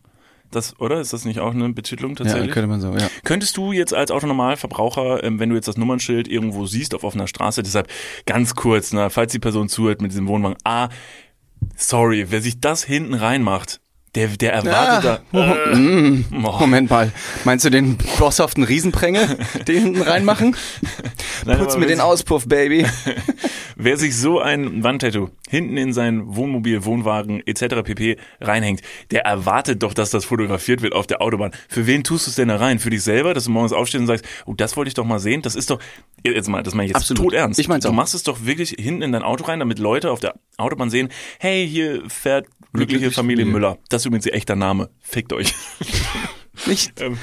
Das, 0.53 0.79
oder? 0.79 1.01
Ist 1.01 1.13
das 1.13 1.25
nicht 1.25 1.41
auch 1.41 1.53
eine 1.53 1.69
Betitelung 1.71 2.13
Ja, 2.13 2.19
tatsächlich? 2.19 2.53
könnte 2.53 2.69
man 2.69 2.81
so, 2.81 2.93
ja. 2.93 3.09
Könntest 3.25 3.57
du 3.57 3.73
jetzt 3.73 3.93
als 3.93 4.11
Autonormalverbraucher, 4.11 5.25
ähm, 5.25 5.41
wenn 5.41 5.49
du 5.51 5.57
jetzt 5.57 5.67
das 5.67 5.77
Nummernschild 5.77 6.29
irgendwo 6.29 6.67
siehst 6.67 6.95
auf 6.95 7.05
offener 7.05 7.27
Straße, 7.27 7.63
deshalb 7.63 7.89
ganz 8.25 8.55
kurz, 8.55 8.93
na, 8.93 9.11
falls 9.11 9.33
die 9.33 9.39
Person 9.41 9.69
zuhört 9.69 10.01
mit 10.01 10.13
diesem 10.13 10.29
Wohnwagen, 10.29 10.57
ah, 10.65 10.89
sorry, 11.77 12.27
wer 12.31 12.41
sich 12.41 12.61
das 12.61 12.85
hinten 12.85 13.15
reinmacht, 13.15 13.81
der, 14.14 14.29
der 14.29 14.53
erwartet 14.53 15.11
Ah, 15.11 15.20
da. 15.32 15.38
Äh, 15.73 15.76
Mm, 15.76 16.25
oh. 16.44 16.59
Moment 16.61 16.91
mal. 16.91 17.11
Meinst 17.44 17.64
du 17.64 17.70
den 17.70 17.97
bosshaften 18.19 18.62
Riesenpränge, 18.62 19.38
den 19.67 19.82
hinten 19.82 20.03
reinmachen? 20.03 20.55
Nein, 21.47 21.59
Putz 21.59 21.76
mir 21.76 21.87
den 21.87 22.00
Auspuff, 22.00 22.47
Baby. 22.47 22.87
Wer 23.76 23.97
sich 23.97 24.17
so 24.17 24.38
ein 24.38 24.85
Wandtattoo 24.85 25.31
hinten 25.49 25.76
in 25.76 25.93
sein 25.93 26.37
Wohnmobil, 26.37 26.85
Wohnwagen 26.85 27.43
etc. 27.47 27.82
pp. 27.82 28.17
reinhängt, 28.41 28.82
der 29.11 29.25
erwartet 29.25 29.82
doch, 29.82 29.94
dass 29.94 30.11
das 30.11 30.25
fotografiert 30.26 30.82
wird 30.82 30.93
auf 30.93 31.06
der 31.06 31.20
Autobahn. 31.23 31.53
Für 31.69 31.87
wen 31.87 32.05
tust 32.05 32.26
du 32.26 32.31
es 32.31 32.37
denn 32.37 32.49
da 32.49 32.56
rein? 32.56 32.79
Für 32.79 32.91
dich 32.91 33.03
selber, 33.03 33.32
dass 33.35 33.44
du 33.44 33.50
morgens 33.50 33.73
aufstehst 33.73 34.00
und 34.03 34.06
sagst, 34.06 34.25
oh, 34.47 34.53
das 34.55 34.76
wollte 34.76 34.88
ich 34.88 34.94
doch 34.94 35.05
mal 35.06 35.19
sehen. 35.20 35.43
Das 35.43 35.55
ist 35.55 35.70
doch, 35.70 35.81
jetzt 36.23 36.49
mal, 36.49 36.62
das 36.62 36.75
meine 36.75 36.85
ich 36.87 36.91
jetzt 36.91 36.97
Absolut. 36.99 37.23
tot 37.25 37.32
ernst. 37.32 37.58
Ich 37.58 37.67
mein's 37.69 37.85
Du 37.85 37.88
auch. 37.91 37.94
machst 37.94 38.15
es 38.15 38.23
doch 38.23 38.44
wirklich 38.44 38.76
hinten 38.79 39.03
in 39.03 39.12
dein 39.12 39.23
Auto 39.23 39.44
rein, 39.44 39.58
damit 39.58 39.79
Leute 39.79 40.11
auf 40.11 40.20
der 40.20 40.35
Autobahn 40.58 40.91
sehen, 40.91 41.08
hey, 41.41 41.67
hier 41.67 42.03
fährt 42.08 42.47
glückliche 42.75 43.11
Familie. 43.11 43.44
Müller. 43.47 43.79
Das 43.88 44.02
ist 44.03 44.07
übrigens 44.07 44.27
ihr 44.27 44.35
echter 44.35 44.57
Name. 44.57 44.91
Fickt 45.01 45.33
euch. 45.33 45.55
Nicht. 46.67 47.01
ähm, 47.01 47.19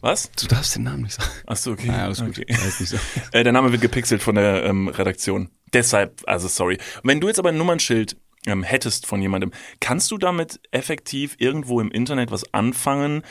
was? 0.00 0.30
Du 0.32 0.46
darfst 0.46 0.76
den 0.76 0.82
Namen 0.82 1.04
nicht 1.04 1.14
sagen. 1.14 1.30
Ach 1.46 1.56
so, 1.56 1.72
okay. 1.72 1.86
Ja, 1.86 2.04
alles 2.04 2.20
gut. 2.20 2.30
okay. 2.30 2.44
Ja, 2.46 2.56
ist 2.66 2.80
nicht 2.80 2.90
so. 2.90 2.98
Äh, 3.32 3.42
der 3.42 3.52
Name 3.52 3.72
wird 3.72 3.80
gepixelt 3.80 4.22
von 4.22 4.34
der 4.34 4.64
ähm, 4.64 4.88
Redaktion. 4.88 5.48
Deshalb, 5.72 6.22
also 6.26 6.46
sorry. 6.48 6.78
Wenn 7.02 7.20
du 7.20 7.28
jetzt 7.28 7.38
aber 7.38 7.48
ein 7.48 7.56
Nummernschild 7.56 8.16
ähm, 8.46 8.62
hättest 8.62 9.06
von 9.06 9.22
jemandem, 9.22 9.52
kannst 9.80 10.10
du 10.10 10.18
damit 10.18 10.60
effektiv 10.72 11.36
irgendwo 11.38 11.80
im 11.80 11.90
Internet 11.90 12.30
was 12.30 12.52
anfangen, 12.52 13.22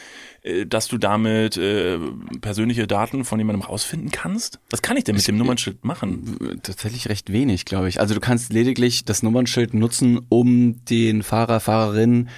äh, 0.41 0.65
dass 0.65 0.87
du 0.87 0.97
damit 0.97 1.57
äh, 1.57 1.99
persönliche 2.41 2.87
Daten 2.87 3.23
von 3.23 3.37
jemandem 3.39 3.61
rausfinden 3.61 4.09
kannst? 4.11 4.59
Was 4.71 4.81
kann 4.81 4.97
ich 4.97 5.03
denn 5.03 5.15
mit 5.15 5.27
dem 5.27 5.37
Nummernschild 5.37 5.85
machen? 5.85 6.59
Tatsächlich 6.63 7.07
recht 7.07 7.31
wenig, 7.31 7.65
glaube 7.65 7.89
ich. 7.89 7.99
Also 7.99 8.15
du 8.15 8.19
kannst 8.19 8.51
lediglich 8.51 9.05
das 9.05 9.21
Nummernschild 9.21 9.75
nutzen, 9.75 10.25
um 10.29 10.83
den 10.85 11.21
Fahrer, 11.21 11.59
Fahrerin 11.59 12.29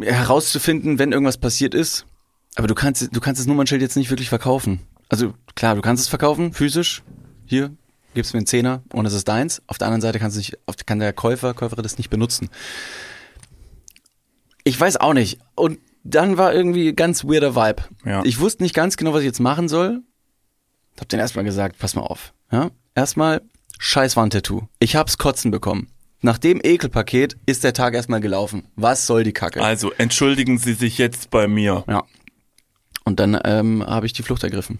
herauszufinden, 0.00 0.98
wenn 0.98 1.12
irgendwas 1.12 1.38
passiert 1.38 1.74
ist. 1.74 2.06
Aber 2.56 2.66
du 2.68 2.74
kannst, 2.74 3.14
du 3.14 3.20
kannst 3.20 3.40
das 3.40 3.46
Nummernschild 3.46 3.82
jetzt 3.82 3.96
nicht 3.96 4.10
wirklich 4.10 4.28
verkaufen. 4.28 4.80
Also 5.08 5.34
klar, 5.54 5.74
du 5.74 5.82
kannst 5.82 6.02
es 6.02 6.08
verkaufen, 6.08 6.52
physisch. 6.52 7.02
Hier, 7.44 7.70
gibst 8.14 8.32
mir 8.32 8.38
einen 8.38 8.46
Zehner 8.46 8.82
und 8.92 9.06
es 9.06 9.12
ist 9.12 9.28
deins. 9.28 9.62
Auf 9.66 9.78
der 9.78 9.86
anderen 9.88 10.00
Seite 10.00 10.18
kannst 10.18 10.36
du 10.36 10.38
nicht, 10.40 10.58
auf- 10.66 10.76
kann 10.86 10.98
der 10.98 11.12
Käufer, 11.12 11.54
Käuferin 11.54 11.82
das 11.82 11.98
nicht 11.98 12.10
benutzen. 12.10 12.48
Ich 14.64 14.78
weiß 14.80 14.96
auch 14.96 15.12
nicht. 15.14 15.38
Und 15.54 15.78
dann 16.02 16.38
war 16.38 16.52
irgendwie 16.54 16.92
ganz 16.94 17.24
weirder 17.24 17.54
Vibe. 17.54 17.82
Ja. 18.04 18.22
Ich 18.24 18.40
wusste 18.40 18.62
nicht 18.62 18.74
ganz 18.74 18.96
genau, 18.96 19.12
was 19.12 19.20
ich 19.20 19.26
jetzt 19.26 19.40
machen 19.40 19.68
soll. 19.68 20.02
Hab 20.98 21.08
den 21.08 21.20
erstmal 21.20 21.44
gesagt, 21.44 21.78
pass 21.78 21.94
mal 21.94 22.02
auf. 22.02 22.32
Ja? 22.50 22.70
Erstmal, 22.94 23.42
scheiß 23.78 24.16
Wandtattoo. 24.16 24.62
Ich 24.78 24.96
hab's 24.96 25.18
kotzen 25.18 25.50
bekommen. 25.50 25.88
Nach 26.22 26.38
dem 26.38 26.60
Ekelpaket 26.62 27.36
ist 27.46 27.62
der 27.64 27.72
Tag 27.72 27.94
erstmal 27.94 28.20
gelaufen. 28.20 28.66
Was 28.74 29.06
soll 29.06 29.22
die 29.24 29.32
Kacke? 29.32 29.62
Also, 29.62 29.92
entschuldigen 29.92 30.58
Sie 30.58 30.72
sich 30.72 30.98
jetzt 30.98 31.30
bei 31.30 31.46
mir 31.48 31.84
Ja. 31.88 32.04
Und 33.04 33.20
dann 33.20 33.38
ähm, 33.44 33.84
habe 33.86 34.06
ich 34.06 34.12
die 34.12 34.22
Flucht 34.22 34.42
ergriffen. 34.42 34.78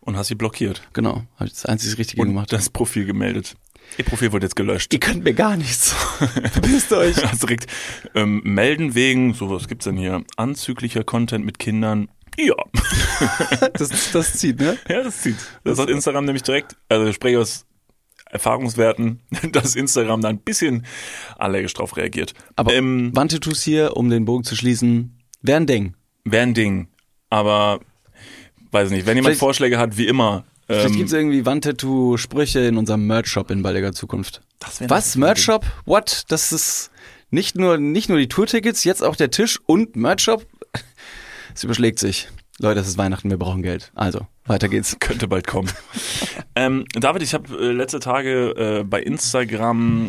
und 0.00 0.16
hast 0.16 0.28
sie 0.28 0.34
blockiert 0.34 0.82
Genau. 0.92 1.22
Habe 1.36 1.46
ich 1.46 1.52
das 1.52 1.66
einzige 1.66 1.96
Richtige 1.98 2.20
und 2.20 2.28
gemacht. 2.28 2.52
das 2.52 2.68
Profil 2.70 3.06
gemeldet. 3.06 3.54
Ihr 3.96 4.04
Profil 4.04 4.32
wurde 4.32 4.44
jetzt 4.46 4.56
gelöscht. 4.56 4.92
Ihr 4.92 4.98
könnt 5.00 5.22
mir 5.24 5.32
gar 5.32 5.56
nichts. 5.56 5.92
Verpisst 6.52 6.92
euch. 6.92 7.16
Also 7.24 7.46
direkt 7.46 7.66
ähm, 8.14 8.40
melden 8.44 8.94
wegen, 8.96 9.32
so 9.34 9.48
was 9.50 9.68
gibt's 9.68 9.84
denn 9.84 9.96
hier? 9.96 10.24
Anzüglicher 10.36 11.04
Content 11.04 11.44
mit 11.46 11.58
Kindern. 11.58 12.08
Ja. 12.36 12.54
Das, 13.74 14.12
das 14.12 14.34
zieht, 14.34 14.60
ne? 14.60 14.76
Ja, 14.88 15.02
das 15.02 15.22
zieht. 15.22 15.36
Das 15.64 15.78
hat 15.78 15.88
Instagram 15.88 16.24
nämlich 16.26 16.42
direkt, 16.42 16.76
also 16.88 17.06
ich 17.06 17.14
spreche 17.14 17.40
aus 17.40 17.64
Erfahrungswerten, 18.30 19.20
dass 19.52 19.76
Instagram 19.76 20.20
da 20.20 20.28
ein 20.28 20.38
bisschen 20.38 20.84
allergisch 21.38 21.74
drauf 21.74 21.96
reagiert. 21.96 22.34
Aber 22.56 22.72
ähm, 22.74 23.10
Wandtattoos 23.14 23.62
hier, 23.62 23.96
um 23.96 24.10
den 24.10 24.24
Bogen 24.24 24.44
zu 24.44 24.56
schließen, 24.56 25.18
wäre 25.42 25.60
ein 25.60 25.66
Ding. 25.66 25.94
wäre 26.24 26.42
ein 26.42 26.54
Ding. 26.54 26.88
Aber 27.30 27.80
weiß 28.72 28.90
nicht, 28.90 29.06
wenn 29.06 29.16
jemand 29.16 29.26
Vielleicht- 29.34 29.40
Vorschläge 29.40 29.78
hat, 29.78 29.96
wie 29.96 30.06
immer. 30.06 30.44
Vielleicht 30.66 30.90
ähm, 30.90 30.96
gibt's 30.96 31.12
irgendwie 31.12 31.46
Wandtattoo-Sprüche 31.46 32.58
in 32.60 32.76
unserem 32.76 33.06
Merch-Shop 33.06 33.50
in 33.52 33.62
baldiger 33.62 33.92
Zukunft. 33.92 34.42
Was? 34.88 35.14
Merch-Shop? 35.14 35.64
What? 35.84 36.24
Das 36.28 36.50
ist 36.50 36.90
nicht 37.30 37.56
nur, 37.56 37.78
nicht 37.78 38.08
nur 38.08 38.18
die 38.18 38.26
Tourtickets, 38.28 38.82
jetzt 38.82 39.02
auch 39.04 39.14
der 39.14 39.30
Tisch 39.30 39.60
und 39.66 39.94
Merch-Shop? 39.96 40.44
Es 41.54 41.64
überschlägt 41.64 41.98
sich. 41.98 42.28
Leute, 42.58 42.80
es 42.80 42.88
ist 42.88 42.98
Weihnachten, 42.98 43.28
wir 43.30 43.38
brauchen 43.38 43.62
Geld. 43.62 43.92
Also, 43.94 44.26
weiter 44.46 44.68
geht's. 44.68 44.96
Könnte 45.00 45.28
bald 45.28 45.46
kommen. 45.46 45.70
ähm, 46.54 46.84
David, 46.94 47.22
ich 47.22 47.34
habe 47.34 47.54
äh, 47.58 47.72
letzte 47.72 48.00
Tage 48.00 48.80
äh, 48.80 48.84
bei 48.84 49.02
Instagram 49.02 50.08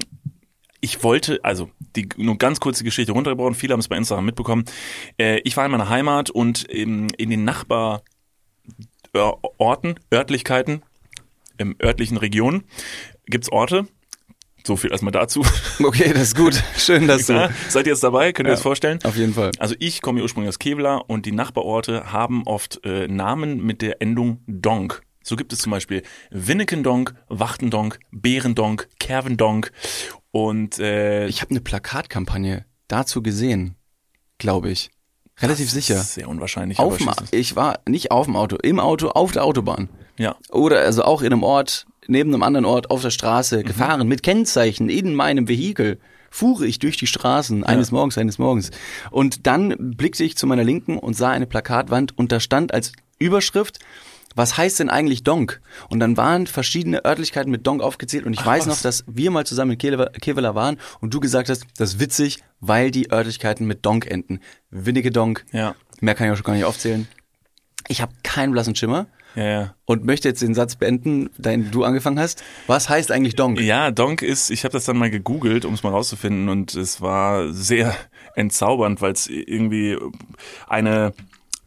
ich 0.80 1.04
wollte, 1.04 1.40
also 1.44 1.70
die 1.96 2.08
nur 2.18 2.38
ganz 2.38 2.60
kurze 2.60 2.84
Geschichte 2.84 3.12
runtergebrochen, 3.12 3.56
viele 3.56 3.74
haben 3.74 3.80
es 3.80 3.88
bei 3.88 3.98
Instagram 3.98 4.26
mitbekommen. 4.26 4.66
Äh, 5.18 5.40
ich 5.40 5.58
war 5.58 5.66
in 5.66 5.72
meiner 5.72 5.90
Heimat 5.90 6.30
und 6.30 6.64
in, 6.64 7.10
in 7.18 7.30
den 7.30 7.44
Nachbarorten, 7.44 8.04
Örtlichkeiten, 10.14 10.84
im 11.58 11.76
örtlichen 11.82 12.18
Regionen 12.18 12.64
gibt's 13.26 13.52
Orte. 13.52 13.88
So 14.66 14.76
viel 14.76 14.92
erstmal 14.92 15.12
dazu. 15.14 15.46
Okay, 15.82 16.12
das 16.14 16.24
ist 16.24 16.36
gut. 16.36 16.62
Schön, 16.78 17.08
dass 17.08 17.28
du. 17.28 17.50
seid 17.70 17.86
ihr 17.88 17.94
jetzt 17.94 18.04
dabei? 18.04 18.34
Könnt 18.34 18.48
ihr 18.48 18.52
Ja. 18.52 18.56
das 18.56 18.62
vorstellen? 18.64 19.00
Auf 19.04 19.16
jeden 19.16 19.34
Fall. 19.34 19.52
Also 19.60 19.76
ich 19.80 20.02
komme 20.02 20.22
ursprünglich 20.22 20.50
aus 20.50 20.60
Kevlar 20.60 21.10
und 21.10 21.26
die 21.26 21.32
Nachbarorte 21.32 22.12
haben 22.12 22.44
oft 22.46 22.84
äh, 22.84 23.08
Namen 23.08 23.64
mit 23.64 23.82
der 23.82 24.02
Endung 24.02 24.42
Donk. 24.48 25.02
So 25.24 25.36
gibt 25.36 25.54
es 25.54 25.60
zum 25.60 25.72
Beispiel 25.72 26.04
Winnekendonk, 26.32 27.14
Wachtendonk, 27.28 28.00
Behrendonk, 28.12 28.88
Kervendonk 29.00 29.72
und 30.32 30.80
äh, 30.80 31.28
Ich 31.28 31.42
habe 31.42 31.52
eine 31.52 31.62
Plakatkampagne 31.62 32.66
dazu 32.88 33.22
gesehen, 33.24 33.76
glaube 34.38 34.70
ich. 34.70 34.90
Relativ 35.40 35.70
sicher. 35.70 35.98
Sehr 36.00 36.28
unwahrscheinlich. 36.30 36.80
Auf 36.80 36.98
ich 37.32 37.56
war 37.56 37.80
nicht 37.88 38.12
auf 38.12 38.26
dem 38.26 38.36
Auto, 38.36 38.58
im 38.64 38.80
Auto, 38.80 39.10
auf 39.10 39.32
der 39.32 39.44
Autobahn. 39.46 39.90
ja. 40.18 40.36
Oder 40.50 40.80
also 40.82 41.04
auch 41.04 41.22
in 41.22 41.28
einem 41.32 41.44
Ort, 41.44 41.86
neben 42.08 42.34
einem 42.34 42.44
anderen 42.44 42.66
Ort, 42.66 42.90
auf 42.92 43.02
der 43.02 43.10
Mhm. 43.10 43.14
Straße, 43.14 43.64
gefahren, 43.64 44.08
mit 44.08 44.24
Kennzeichen 44.24 44.90
in 44.90 45.16
meinem 45.16 45.48
Vehikel. 45.48 46.00
Fuhre 46.30 46.68
ich 46.68 46.80
durch 46.80 46.98
die 46.98 47.08
Straßen 47.08 47.64
eines 47.64 47.92
Morgens, 47.92 48.18
eines 48.18 48.38
Morgens. 48.38 48.72
Und 49.12 49.48
dann 49.48 49.76
blickte 49.96 50.24
ich 50.24 50.36
zu 50.36 50.46
meiner 50.46 50.64
Linken 50.64 50.98
und 50.98 51.16
sah 51.16 51.30
eine 51.32 51.48
Plakatwand 51.48 52.18
und 52.18 52.32
da 52.32 52.40
stand 52.40 52.74
als 52.74 52.92
Überschrift, 53.18 53.80
was 54.36 54.56
heißt 54.56 54.80
denn 54.80 54.90
eigentlich 54.90 55.24
Donk? 55.24 55.62
Und 55.90 56.00
dann 56.00 56.16
waren 56.16 56.46
verschiedene 56.46 57.04
Örtlichkeiten 57.06 57.50
mit 57.50 57.66
Donk 57.66 57.82
aufgezählt 57.82 58.26
und 58.26 58.34
ich 58.34 58.46
weiß 58.46 58.68
noch, 58.68 58.80
dass 58.80 59.04
wir 59.08 59.32
mal 59.32 59.46
zusammen 59.48 59.72
in 59.72 59.78
Keveler 59.80 60.54
waren 60.54 60.78
und 61.00 61.14
du 61.14 61.20
gesagt 61.20 61.50
hast, 61.50 61.66
das 61.78 61.94
ist 61.96 62.00
witzig, 62.00 62.44
weil 62.60 62.92
die 62.92 63.12
Örtlichkeiten 63.12 63.66
mit 63.66 63.84
Donk 63.86 64.06
enden. 64.06 64.42
Winnige 64.70 65.12
Donk. 65.12 65.44
Ja. 65.52 65.76
Mehr 66.02 66.14
kann 66.14 66.28
ich 66.28 66.34
auch 66.34 66.38
schon 66.38 66.44
gar 66.46 66.54
nicht 66.54 66.66
aufzählen. 66.66 67.08
Ich 67.88 68.02
habe 68.02 68.12
keinen 68.22 68.52
blassen 68.52 68.76
Schimmer 68.76 69.08
Ja, 69.38 69.46
ja. 69.46 69.76
und 69.86 70.04
möchte 70.04 70.28
jetzt 70.28 70.42
den 70.42 70.56
Satz 70.56 70.76
beenden, 70.76 71.30
den 71.38 71.70
du 71.70 71.84
angefangen 71.84 72.20
hast. 72.20 72.44
Was 72.66 72.90
heißt 72.90 73.12
eigentlich 73.12 73.36
Donk? 73.36 73.62
Ja, 73.62 73.92
Donk 73.92 74.24
ist, 74.24 74.50
ich 74.50 74.64
habe 74.64 74.72
das 74.72 74.86
dann 74.86 74.98
mal 74.98 75.12
gegoogelt, 75.12 75.64
um 75.64 75.76
es 75.76 75.84
mal 75.84 75.92
rauszufinden 75.92 76.50
und 76.50 76.74
es 76.74 77.02
war 77.02 77.54
sehr 77.54 77.96
entzaubernd, 78.36 79.00
weil 79.00 79.12
es 79.12 79.28
irgendwie 79.28 79.96
eine 80.68 81.14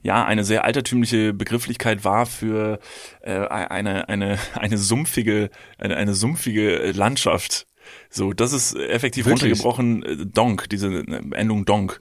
ja, 0.03 0.25
eine 0.25 0.45
sehr 0.45 0.65
altertümliche 0.65 1.35
Begrifflichkeit 1.35 2.05
war 2.05 2.25
für 2.25 2.81
äh, 3.21 3.47
eine, 3.47 4.09
eine, 4.09 4.39
eine 4.55 4.79
sumpfige, 4.79 5.51
eine, 5.79 5.97
eine 5.97 6.15
sumpfige 6.15 6.93
Landschaft. 6.93 7.67
So, 8.09 8.33
das 8.33 8.53
ist 8.53 8.75
effektiv 8.75 9.27
Wirklich? 9.27 9.53
runtergebrochen 9.53 10.03
äh, 10.03 10.27
Donk, 10.27 10.71
diese 10.71 11.05
Endung 11.33 11.67
Donk. 11.67 12.01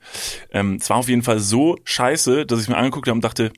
Ähm, 0.51 0.77
es 0.79 0.89
war 0.89 0.97
auf 0.97 1.09
jeden 1.09 1.23
Fall 1.23 1.39
so 1.39 1.77
scheiße, 1.83 2.45
dass 2.45 2.61
ich 2.61 2.69
mir 2.69 2.77
angeguckt 2.77 3.07
habe 3.07 3.17
und 3.17 3.23
dachte, 3.23 3.51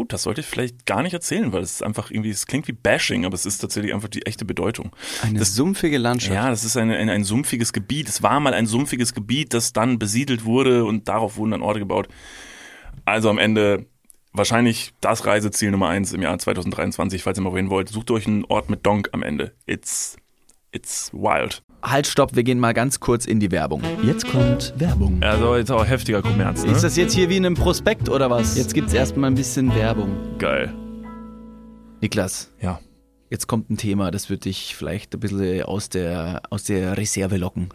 gut, 0.00 0.14
das 0.14 0.22
sollte 0.22 0.40
ich 0.40 0.46
vielleicht 0.46 0.86
gar 0.86 1.02
nicht 1.02 1.12
erzählen, 1.12 1.52
weil 1.52 1.62
es 1.62 1.72
ist 1.72 1.82
einfach 1.82 2.10
irgendwie, 2.10 2.30
es 2.30 2.46
klingt 2.46 2.66
wie 2.68 2.72
Bashing, 2.72 3.26
aber 3.26 3.34
es 3.34 3.44
ist 3.44 3.58
tatsächlich 3.58 3.92
einfach 3.92 4.08
die 4.08 4.24
echte 4.24 4.46
Bedeutung. 4.46 4.96
Eine 5.22 5.44
sumpfige 5.44 5.98
Landschaft. 5.98 6.34
Ja, 6.34 6.48
das 6.48 6.64
ist 6.64 6.78
eine, 6.78 6.96
ein, 6.96 7.10
ein 7.10 7.22
sumpfiges 7.22 7.74
Gebiet. 7.74 8.08
Es 8.08 8.22
war 8.22 8.40
mal 8.40 8.54
ein 8.54 8.64
sumpfiges 8.66 9.12
Gebiet, 9.12 9.52
das 9.52 9.74
dann 9.74 9.98
besiedelt 9.98 10.46
wurde 10.46 10.86
und 10.86 11.08
darauf 11.08 11.36
wurden 11.36 11.50
dann 11.50 11.60
Orte 11.60 11.80
gebaut. 11.80 12.08
Also 13.04 13.28
am 13.28 13.36
Ende 13.36 13.84
wahrscheinlich 14.32 14.94
das 15.02 15.26
Reiseziel 15.26 15.70
Nummer 15.70 15.88
eins 15.88 16.14
im 16.14 16.22
Jahr 16.22 16.38
2023, 16.38 17.22
falls 17.22 17.38
ihr 17.38 17.42
mal 17.42 17.52
wohin 17.52 17.68
wollt. 17.68 17.90
Sucht 17.90 18.10
euch 18.10 18.26
einen 18.26 18.46
Ort 18.46 18.70
mit 18.70 18.86
Donk 18.86 19.10
am 19.12 19.22
Ende. 19.22 19.52
It's, 19.66 20.16
it's 20.72 21.12
wild. 21.12 21.62
Halt, 21.82 22.06
stopp, 22.06 22.36
wir 22.36 22.42
gehen 22.42 22.58
mal 22.58 22.74
ganz 22.74 23.00
kurz 23.00 23.24
in 23.24 23.40
die 23.40 23.50
Werbung. 23.50 23.82
Jetzt 24.02 24.30
kommt 24.30 24.74
Werbung. 24.76 25.22
Also 25.22 25.56
jetzt 25.56 25.70
auch 25.72 25.86
heftiger 25.86 26.20
Kommerz, 26.20 26.64
ne? 26.64 26.72
Ist 26.72 26.82
das 26.84 26.96
jetzt 26.96 27.14
hier 27.14 27.30
wie 27.30 27.38
in 27.38 27.46
einem 27.46 27.54
Prospekt 27.54 28.08
oder 28.10 28.28
was? 28.30 28.56
Jetzt 28.56 28.74
gibt's 28.74 28.92
erstmal 28.92 29.30
ein 29.30 29.34
bisschen 29.34 29.74
Werbung. 29.74 30.10
geil? 30.38 30.74
Niklas, 32.02 32.50
Ja. 32.60 32.80
jetzt 33.30 33.46
kommt 33.46 33.70
ein 33.70 33.76
Thema, 33.76 34.10
das 34.10 34.30
wird 34.30 34.44
dich 34.46 34.74
vielleicht 34.76 35.14
ein 35.14 35.20
bisschen 35.20 35.62
aus 35.64 35.88
der, 35.88 36.42
aus 36.50 36.64
der 36.64 36.96
Reserve 36.96 37.36
locken. 37.36 37.68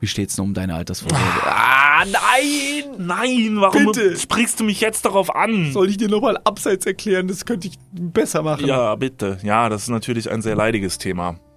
Wie 0.00 0.06
steht's 0.06 0.36
denn 0.36 0.44
um 0.44 0.52
deine 0.54 0.74
Altersvorsorge? 0.74 1.24
Ah, 1.44 2.04
nein! 2.04 2.84
Nein, 2.98 3.56
warum 3.60 3.86
Bitte. 3.86 4.16
sprichst 4.18 4.60
du 4.60 4.64
mich 4.64 4.80
jetzt 4.82 5.06
darauf 5.06 5.34
an? 5.34 5.72
Soll 5.72 5.88
ich 5.88 5.96
dir 5.96 6.08
nochmal 6.08 6.38
abseits 6.44 6.84
erklären? 6.84 7.28
Das 7.28 7.46
könnte 7.46 7.68
ich 7.68 7.78
besser 7.92 8.42
machen. 8.42 8.66
Ja, 8.66 8.94
bitte. 8.96 9.38
Ja, 9.42 9.70
das 9.70 9.82
ist 9.84 9.88
natürlich 9.88 10.30
ein 10.30 10.42
sehr 10.42 10.54
leidiges 10.54 10.98
Thema. 10.98 11.38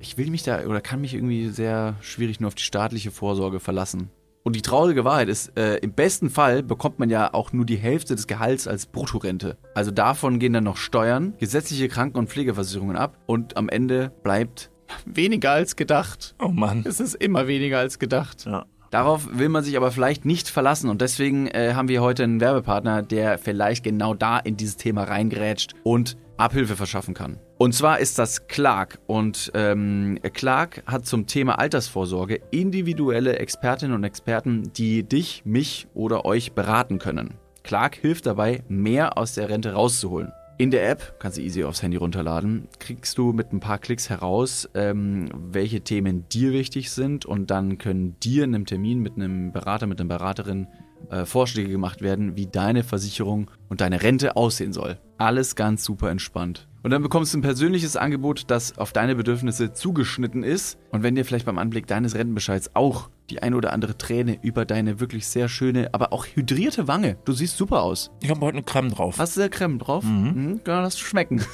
Ich 0.00 0.16
will 0.16 0.30
mich 0.30 0.42
da 0.42 0.64
oder 0.64 0.80
kann 0.80 1.00
mich 1.00 1.14
irgendwie 1.14 1.48
sehr 1.48 1.96
schwierig 2.00 2.40
nur 2.40 2.48
auf 2.48 2.54
die 2.54 2.62
staatliche 2.62 3.10
Vorsorge 3.10 3.60
verlassen. 3.60 4.10
Und 4.44 4.56
die 4.56 4.62
traurige 4.62 5.04
Wahrheit 5.04 5.28
ist, 5.28 5.58
äh, 5.58 5.76
im 5.78 5.92
besten 5.92 6.30
Fall 6.30 6.62
bekommt 6.62 6.98
man 6.98 7.10
ja 7.10 7.34
auch 7.34 7.52
nur 7.52 7.66
die 7.66 7.76
Hälfte 7.76 8.14
des 8.14 8.26
Gehalts 8.26 8.66
als 8.66 8.86
Bruttorente. 8.86 9.58
Also 9.74 9.90
davon 9.90 10.38
gehen 10.38 10.52
dann 10.52 10.64
noch 10.64 10.76
Steuern, 10.76 11.34
gesetzliche 11.38 11.88
Kranken- 11.88 12.16
und 12.16 12.30
Pflegeversicherungen 12.30 12.96
ab 12.96 13.18
und 13.26 13.56
am 13.56 13.68
Ende 13.68 14.12
bleibt 14.22 14.70
weniger 15.04 15.50
als 15.50 15.76
gedacht. 15.76 16.34
Oh 16.42 16.48
Mann. 16.48 16.84
Es 16.86 17.00
ist 17.00 17.14
immer 17.14 17.46
weniger 17.46 17.78
als 17.78 17.98
gedacht. 17.98 18.46
Ja. 18.46 18.64
Darauf 18.90 19.28
will 19.30 19.50
man 19.50 19.64
sich 19.64 19.76
aber 19.76 19.90
vielleicht 19.90 20.24
nicht 20.24 20.48
verlassen 20.48 20.88
und 20.88 21.02
deswegen 21.02 21.46
äh, 21.48 21.74
haben 21.74 21.88
wir 21.88 22.00
heute 22.00 22.24
einen 22.24 22.40
Werbepartner, 22.40 23.02
der 23.02 23.36
vielleicht 23.36 23.84
genau 23.84 24.14
da 24.14 24.38
in 24.38 24.56
dieses 24.56 24.78
Thema 24.78 25.04
reingrätscht 25.04 25.74
und 25.82 26.16
Abhilfe 26.38 26.74
verschaffen 26.74 27.12
kann. 27.12 27.38
Und 27.58 27.74
zwar 27.74 27.98
ist 27.98 28.20
das 28.20 28.46
Clark 28.46 29.00
und 29.08 29.50
ähm, 29.54 30.20
Clark 30.32 30.84
hat 30.86 31.06
zum 31.06 31.26
Thema 31.26 31.58
Altersvorsorge 31.58 32.40
individuelle 32.52 33.36
Expertinnen 33.40 33.96
und 33.96 34.04
Experten, 34.04 34.72
die 34.74 35.02
dich, 35.02 35.42
mich 35.44 35.88
oder 35.92 36.24
euch 36.24 36.52
beraten 36.52 37.00
können. 37.00 37.34
Clark 37.64 37.96
hilft 37.96 38.26
dabei, 38.26 38.62
mehr 38.68 39.18
aus 39.18 39.34
der 39.34 39.48
Rente 39.48 39.72
rauszuholen. 39.72 40.30
In 40.56 40.70
der 40.70 40.88
App, 40.88 41.16
kannst 41.18 41.36
du 41.36 41.42
easy 41.42 41.64
aufs 41.64 41.82
Handy 41.82 41.96
runterladen, 41.96 42.68
kriegst 42.78 43.18
du 43.18 43.32
mit 43.32 43.52
ein 43.52 43.58
paar 43.58 43.78
Klicks 43.78 44.08
heraus, 44.08 44.68
ähm, 44.74 45.28
welche 45.34 45.80
Themen 45.80 46.28
dir 46.28 46.52
wichtig 46.52 46.92
sind 46.92 47.26
und 47.26 47.50
dann 47.50 47.78
können 47.78 48.18
dir 48.20 48.44
in 48.44 48.54
einem 48.54 48.66
Termin 48.66 49.00
mit 49.00 49.16
einem 49.16 49.50
Berater, 49.50 49.88
mit 49.88 50.00
einer 50.00 50.08
Beraterin 50.08 50.68
äh, 51.10 51.24
Vorschläge 51.24 51.70
gemacht 51.70 52.02
werden, 52.02 52.36
wie 52.36 52.46
deine 52.46 52.84
Versicherung 52.84 53.50
und 53.68 53.80
deine 53.80 54.00
Rente 54.00 54.36
aussehen 54.36 54.72
soll. 54.72 54.98
Alles 55.16 55.56
ganz 55.56 55.84
super 55.84 56.10
entspannt. 56.10 56.67
Und 56.82 56.90
dann 56.90 57.02
bekommst 57.02 57.34
du 57.34 57.38
ein 57.38 57.42
persönliches 57.42 57.96
Angebot, 57.96 58.44
das 58.48 58.78
auf 58.78 58.92
deine 58.92 59.16
Bedürfnisse 59.16 59.72
zugeschnitten 59.72 60.44
ist. 60.44 60.78
Und 60.90 61.02
wenn 61.02 61.14
dir 61.14 61.24
vielleicht 61.24 61.46
beim 61.46 61.58
Anblick 61.58 61.86
deines 61.86 62.14
Rentenbescheids 62.14 62.70
auch 62.74 63.10
die 63.30 63.42
ein 63.42 63.54
oder 63.54 63.72
andere 63.72 63.98
Träne 63.98 64.38
über 64.42 64.64
deine 64.64 65.00
wirklich 65.00 65.26
sehr 65.26 65.48
schöne, 65.48 65.92
aber 65.92 66.12
auch 66.12 66.26
hydrierte 66.26 66.88
Wange, 66.88 67.18
du 67.24 67.32
siehst 67.32 67.56
super 67.56 67.82
aus. 67.82 68.10
Ich 68.22 68.30
habe 68.30 68.40
heute 68.40 68.58
eine 68.58 68.64
Creme 68.64 68.90
drauf. 68.90 69.18
Hast 69.18 69.36
du 69.36 69.40
da 69.40 69.48
Creme 69.48 69.78
drauf? 69.78 70.04
Mhm. 70.04 70.60
Kann 70.64 70.84
das 70.84 70.98
schmecken. 70.98 71.44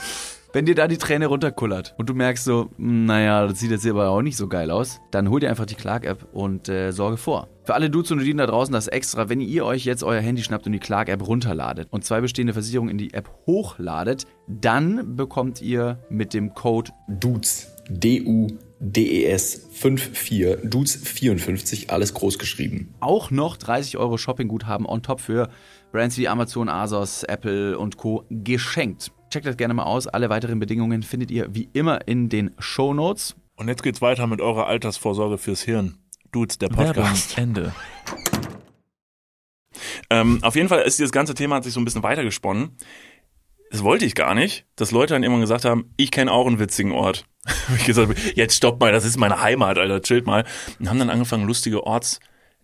Wenn 0.55 0.67
dir 0.67 0.77
da 0.77 0.87
die 0.87 0.99
Träne 0.99 1.27
runterkullert 1.27 1.97
und 1.99 2.09
du 2.09 2.15
merkst 2.15 2.45
so, 2.45 2.71
hm, 2.77 3.07
naja, 3.07 3.45
das 3.49 3.59
sieht 3.59 3.73
jetzt 3.73 3.83
hier 3.83 3.91
aber 3.91 4.11
auch 4.11 4.23
nicht 4.23 4.37
so 4.37 4.47
geil 4.47 4.71
aus, 4.71 5.01
dann 5.11 5.29
hol 5.29 5.41
dir 5.41 5.51
einfach 5.51 5.67
die 5.67 5.75
Clark-App 5.75 6.29
und 6.33 6.69
äh, 6.69 6.93
sorge 6.93 7.17
vor. 7.17 7.49
Für 7.65 7.75
alle 7.75 7.91
Dudes 7.91 8.13
und 8.13 8.19
Dudinen 8.19 8.39
da 8.39 8.47
draußen 8.47 8.73
das 8.73 8.87
extra, 8.87 9.29
wenn 9.29 9.41
ihr 9.41 9.67
euch 9.67 9.85
jetzt 9.85 10.05
euer 10.05 10.21
Handy 10.21 10.45
schnappt 10.45 10.67
und 10.67 10.73
die 10.73 10.79
Clark-App 10.79 11.27
runterladet 11.27 11.89
und 11.91 12.05
zwei 12.05 12.21
bestehende 12.21 12.53
Versicherungen 12.53 12.93
in 12.93 12.99
die 12.99 13.15
App 13.15 13.29
hochladet, 13.49 14.29
dann 14.47 15.17
bekommt 15.17 15.61
ihr 15.61 15.99
mit 16.09 16.33
dem 16.35 16.55
Code 16.55 16.93
Dudes, 17.09 17.75
D-U-D-E-S 17.91 19.71
54, 19.73 20.71
Dudes 20.71 20.95
54, 20.95 21.91
alles 21.91 22.15
groß 22.15 22.39
geschrieben. 22.39 22.95
auch 23.01 23.33
noch 23.33 23.57
30 23.57 23.97
Euro 23.99 24.19
Shoppingguthaben 24.19 24.87
on 24.87 25.03
top 25.03 25.21
für 25.21 25.49
Brands 25.91 26.17
wie 26.17 26.29
Amazon, 26.29 26.69
Asos, 26.69 27.25
Apple 27.25 27.77
und 27.77 27.97
Co. 27.97 28.25
geschenkt. 28.31 29.11
Checkt 29.35 29.47
das 29.47 29.57
gerne 29.57 29.75
mal 29.75 29.83
aus. 29.83 30.07
Alle 30.07 30.31
weiteren 30.31 30.61
Bedingungen 30.61 31.03
findet 31.03 31.29
ihr 31.33 31.53
wie 31.53 31.69
immer 31.73 32.07
in 32.07 32.29
den 32.29 32.53
Show 32.61 32.95
Notes. 32.95 33.35
Und 33.57 33.67
jetzt 33.67 33.83
geht's 33.83 34.01
weiter 34.01 34.29
mit 34.29 34.41
eurer 34.41 34.69
Altersvorsorge 34.69 35.39
fürs 35.39 35.61
Hirn. 35.63 35.99
Dudes, 36.31 36.59
der 36.59 36.69
Podcast. 36.69 37.37
Ende. 37.37 37.75
Ähm, 40.09 40.39
auf 40.43 40.55
jeden 40.55 40.69
Fall 40.69 40.83
ist 40.83 41.01
dieses 41.01 41.11
ganze 41.11 41.35
Thema 41.35 41.57
hat 41.57 41.65
sich 41.65 41.73
so 41.73 41.81
ein 41.81 41.85
bisschen 41.85 42.05
weitergesponnen. 42.05 42.77
Das 43.73 43.83
wollte 43.83 44.05
ich 44.05 44.15
gar 44.15 44.37
nicht, 44.37 44.67
dass 44.77 44.93
Leute 44.93 45.15
dann 45.15 45.25
irgendwann 45.25 45.41
gesagt 45.41 45.65
haben, 45.65 45.93
ich 45.97 46.13
kenne 46.13 46.31
auch 46.31 46.47
einen 46.47 46.61
witzigen 46.61 46.93
Ort. 46.93 47.25
ich 47.77 47.87
gesagt 47.87 48.17
jetzt 48.37 48.55
stopp 48.55 48.79
mal, 48.79 48.93
das 48.93 49.05
ist 49.05 49.17
meine 49.17 49.43
Heimat, 49.43 49.79
Alter, 49.79 50.01
chillt 50.01 50.27
mal. 50.27 50.45
Und 50.79 50.89
haben 50.89 51.01
dann 51.01 51.11
angefangen, 51.11 51.45
lustige 51.45 51.89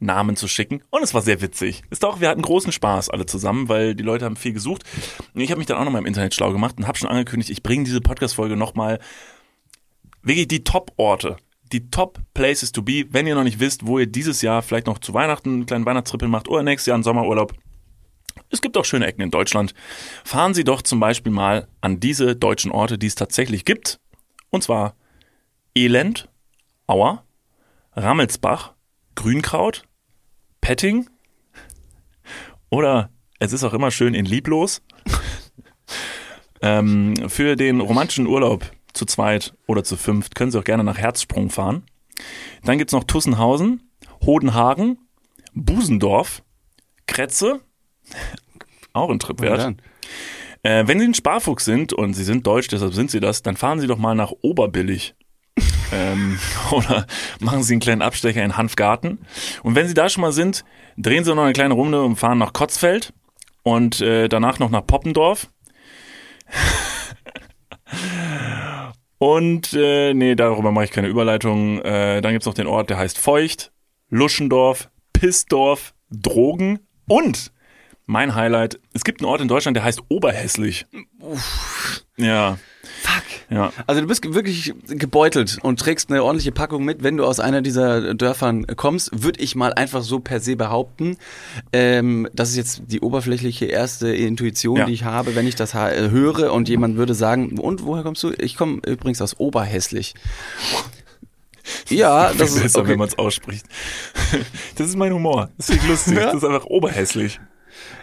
Ortsnamen 0.00 0.36
zu 0.36 0.48
schicken. 0.48 0.82
Und 0.90 1.02
es 1.02 1.14
war 1.14 1.22
sehr 1.22 1.40
witzig. 1.40 1.82
Ist 1.90 2.02
doch, 2.02 2.20
wir 2.20 2.28
hatten 2.28 2.42
großen 2.42 2.72
Spaß 2.72 3.10
alle 3.10 3.26
zusammen, 3.26 3.68
weil 3.68 3.94
die 3.94 4.02
Leute 4.02 4.24
haben 4.24 4.36
viel 4.36 4.52
gesucht. 4.52 4.82
Ich 5.34 5.50
habe 5.50 5.58
mich 5.58 5.66
dann 5.66 5.76
auch 5.76 5.84
nochmal 5.84 6.00
im 6.00 6.06
Internet 6.06 6.34
schlau 6.34 6.52
gemacht 6.52 6.76
und 6.78 6.86
habe 6.86 6.98
schon 6.98 7.08
angekündigt, 7.08 7.50
ich 7.50 7.62
bringe 7.62 7.84
diese 7.84 8.00
Podcast-Folge 8.00 8.56
nochmal 8.56 8.98
wirklich 10.22 10.48
die 10.48 10.64
Top-Orte, 10.64 11.36
die 11.72 11.90
Top-Places 11.90 12.72
to 12.72 12.82
be, 12.82 13.06
wenn 13.10 13.26
ihr 13.26 13.34
noch 13.34 13.44
nicht 13.44 13.60
wisst, 13.60 13.86
wo 13.86 13.98
ihr 13.98 14.06
dieses 14.06 14.42
Jahr 14.42 14.62
vielleicht 14.62 14.86
noch 14.86 14.98
zu 14.98 15.14
Weihnachten 15.14 15.50
einen 15.50 15.66
kleinen 15.66 15.86
Weihnachtstrippel 15.86 16.28
macht 16.28 16.48
oder 16.48 16.62
nächstes 16.62 16.86
Jahr 16.86 16.94
einen 16.94 17.04
Sommerurlaub. 17.04 17.54
Es 18.50 18.60
gibt 18.60 18.76
auch 18.76 18.84
schöne 18.84 19.06
Ecken 19.06 19.22
in 19.22 19.30
Deutschland. 19.30 19.74
Fahren 20.24 20.54
Sie 20.54 20.64
doch 20.64 20.82
zum 20.82 20.98
Beispiel 20.98 21.32
mal 21.32 21.68
an 21.80 22.00
diese 22.00 22.34
deutschen 22.34 22.72
Orte, 22.72 22.98
die 22.98 23.06
es 23.06 23.14
tatsächlich 23.14 23.64
gibt. 23.64 24.00
Und 24.50 24.62
zwar 24.64 24.96
Elend, 25.76 26.28
Auer, 26.88 27.24
Rammelsbach, 27.94 28.74
Grünkraut, 29.14 29.84
Petting 30.60 31.08
oder 32.70 33.10
es 33.38 33.52
ist 33.52 33.64
auch 33.64 33.72
immer 33.74 33.90
schön 33.90 34.14
in 34.14 34.24
Lieblos. 34.24 34.82
ähm, 36.62 37.28
für 37.28 37.56
den 37.56 37.80
romantischen 37.80 38.26
Urlaub 38.26 38.70
zu 38.92 39.06
zweit 39.06 39.54
oder 39.66 39.84
zu 39.84 39.96
fünft 39.96 40.34
können 40.34 40.50
Sie 40.50 40.58
auch 40.58 40.64
gerne 40.64 40.84
nach 40.84 40.98
Herzsprung 40.98 41.50
fahren. 41.50 41.84
Dann 42.64 42.78
gibt's 42.78 42.92
noch 42.92 43.04
Tussenhausen, 43.04 43.90
Hodenhagen, 44.24 44.98
Busendorf, 45.54 46.42
Kretze, 47.06 47.60
auch 48.92 49.10
ein 49.10 49.18
Trip 49.18 49.40
wert. 49.40 49.76
Äh, 50.62 50.86
wenn 50.86 50.98
Sie 51.00 51.06
ein 51.06 51.14
Sparfuchs 51.14 51.64
sind 51.64 51.92
und 51.92 52.12
Sie 52.12 52.24
sind 52.24 52.46
deutsch, 52.46 52.68
deshalb 52.68 52.92
sind 52.92 53.10
Sie 53.10 53.20
das, 53.20 53.42
dann 53.42 53.56
fahren 53.56 53.80
Sie 53.80 53.86
doch 53.86 53.98
mal 53.98 54.14
nach 54.14 54.32
Oberbillig. 54.42 55.14
Ähm, 55.92 56.38
oder 56.70 57.06
machen 57.40 57.62
Sie 57.62 57.74
einen 57.74 57.80
kleinen 57.80 58.02
Abstecher 58.02 58.44
in 58.44 58.56
Hanfgarten. 58.56 59.18
Und 59.62 59.74
wenn 59.74 59.88
Sie 59.88 59.94
da 59.94 60.08
schon 60.08 60.22
mal 60.22 60.32
sind, 60.32 60.64
drehen 60.96 61.24
Sie 61.24 61.34
noch 61.34 61.42
eine 61.42 61.52
kleine 61.52 61.74
Runde 61.74 62.02
und 62.02 62.16
fahren 62.16 62.38
nach 62.38 62.52
Kotzfeld 62.52 63.12
und 63.62 64.00
äh, 64.00 64.28
danach 64.28 64.58
noch 64.58 64.70
nach 64.70 64.86
Poppendorf. 64.86 65.48
und 69.18 69.72
äh, 69.72 70.14
nee, 70.14 70.34
darüber 70.34 70.72
mache 70.72 70.86
ich 70.86 70.90
keine 70.90 71.08
Überleitung. 71.08 71.80
Äh, 71.82 72.20
dann 72.20 72.32
gibt's 72.32 72.46
noch 72.46 72.54
den 72.54 72.66
Ort, 72.66 72.90
der 72.90 72.98
heißt 72.98 73.18
Feucht, 73.18 73.72
Luschendorf, 74.08 74.90
Pissdorf, 75.12 75.94
Drogen 76.10 76.80
und 77.06 77.52
mein 78.10 78.34
Highlight, 78.34 78.80
es 78.92 79.04
gibt 79.04 79.20
einen 79.20 79.30
Ort 79.30 79.40
in 79.40 79.46
Deutschland, 79.48 79.76
der 79.76 79.84
heißt 79.84 80.02
Oberhässlich. 80.08 80.84
Ja. 82.16 82.58
Fuck. 83.02 83.22
Ja. 83.50 83.72
Also 83.86 84.00
du 84.00 84.06
bist 84.08 84.34
wirklich 84.34 84.74
gebeutelt 84.88 85.58
und 85.62 85.78
trägst 85.78 86.10
eine 86.10 86.22
ordentliche 86.24 86.50
Packung 86.50 86.84
mit. 86.84 87.02
Wenn 87.04 87.16
du 87.16 87.24
aus 87.24 87.38
einer 87.38 87.62
dieser 87.62 88.14
Dörfern 88.14 88.66
kommst, 88.76 89.22
würde 89.22 89.40
ich 89.40 89.54
mal 89.54 89.72
einfach 89.72 90.02
so 90.02 90.18
per 90.18 90.40
se 90.40 90.56
behaupten. 90.56 91.18
Ähm, 91.72 92.28
das 92.32 92.50
ist 92.50 92.56
jetzt 92.56 92.82
die 92.86 93.00
oberflächliche 93.00 93.66
erste 93.66 94.12
Intuition, 94.12 94.76
Ja. 94.76 94.86
die 94.86 94.92
ich 94.92 95.04
habe, 95.04 95.36
wenn 95.36 95.46
ich 95.46 95.54
das 95.54 95.74
äh, 95.74 96.10
höre 96.10 96.52
und 96.52 96.68
jemand 96.68 96.96
würde 96.96 97.14
sagen, 97.14 97.58
und 97.60 97.84
woher 97.84 98.02
kommst 98.02 98.22
du? 98.24 98.32
Ich 98.38 98.56
komme 98.56 98.80
übrigens 98.86 99.22
aus 99.22 99.38
Oberhässlich. 99.38 100.14
Ja, 101.88 102.32
das 102.38 102.56
ist 102.56 102.62
besser, 102.62 102.80
okay. 102.80 102.90
wenn 102.90 102.98
man 102.98 103.08
es 103.08 103.18
ausspricht. 103.18 103.66
Das 104.76 104.88
ist 104.88 104.96
mein 104.96 105.12
Humor. 105.12 105.50
Das 105.58 105.68
ist 105.68 105.86
lustig. 105.86 106.14
Ja. 106.16 106.26
Das 106.26 106.36
ist 106.36 106.44
einfach 106.44 106.64
oberhässlich. 106.64 107.38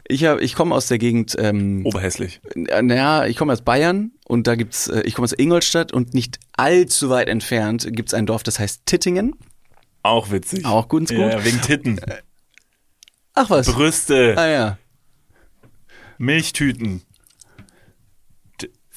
Ich, 0.09 0.23
hab- 0.25 0.39
ich 0.41 0.55
komme 0.55 0.73
aus 0.73 0.87
der 0.87 0.97
Gegend 0.99 1.35
ähm, 1.37 1.85
Oberhässlich. 1.85 2.39
Äh, 2.55 2.81
Naja, 2.81 3.25
ich 3.25 3.35
komme 3.37 3.51
aus 3.53 3.61
Bayern 3.61 4.11
und 4.25 4.47
da 4.47 4.55
gibt's, 4.55 4.87
äh, 4.87 5.01
ich 5.01 5.13
komme 5.15 5.25
aus 5.25 5.33
Ingolstadt 5.33 5.91
und 5.91 6.13
nicht 6.13 6.39
allzu 6.53 7.09
weit 7.09 7.27
entfernt 7.27 7.87
gibt's 7.91 8.13
ein 8.13 8.25
Dorf, 8.25 8.43
das 8.43 8.57
heißt 8.59 8.85
Tittingen. 8.85 9.35
Auch 10.03 10.31
witzig. 10.31 10.65
Auch 10.65 10.87
ganz 10.87 11.09
gut. 11.09 11.19
Ja, 11.19 11.43
wegen 11.43 11.61
Titten. 11.61 11.99
Ach 13.33 13.49
was. 13.49 13.67
Brüste. 13.71 14.35
Ah 14.37 14.47
ja. 14.47 14.77
Milchtüten. 16.17 17.01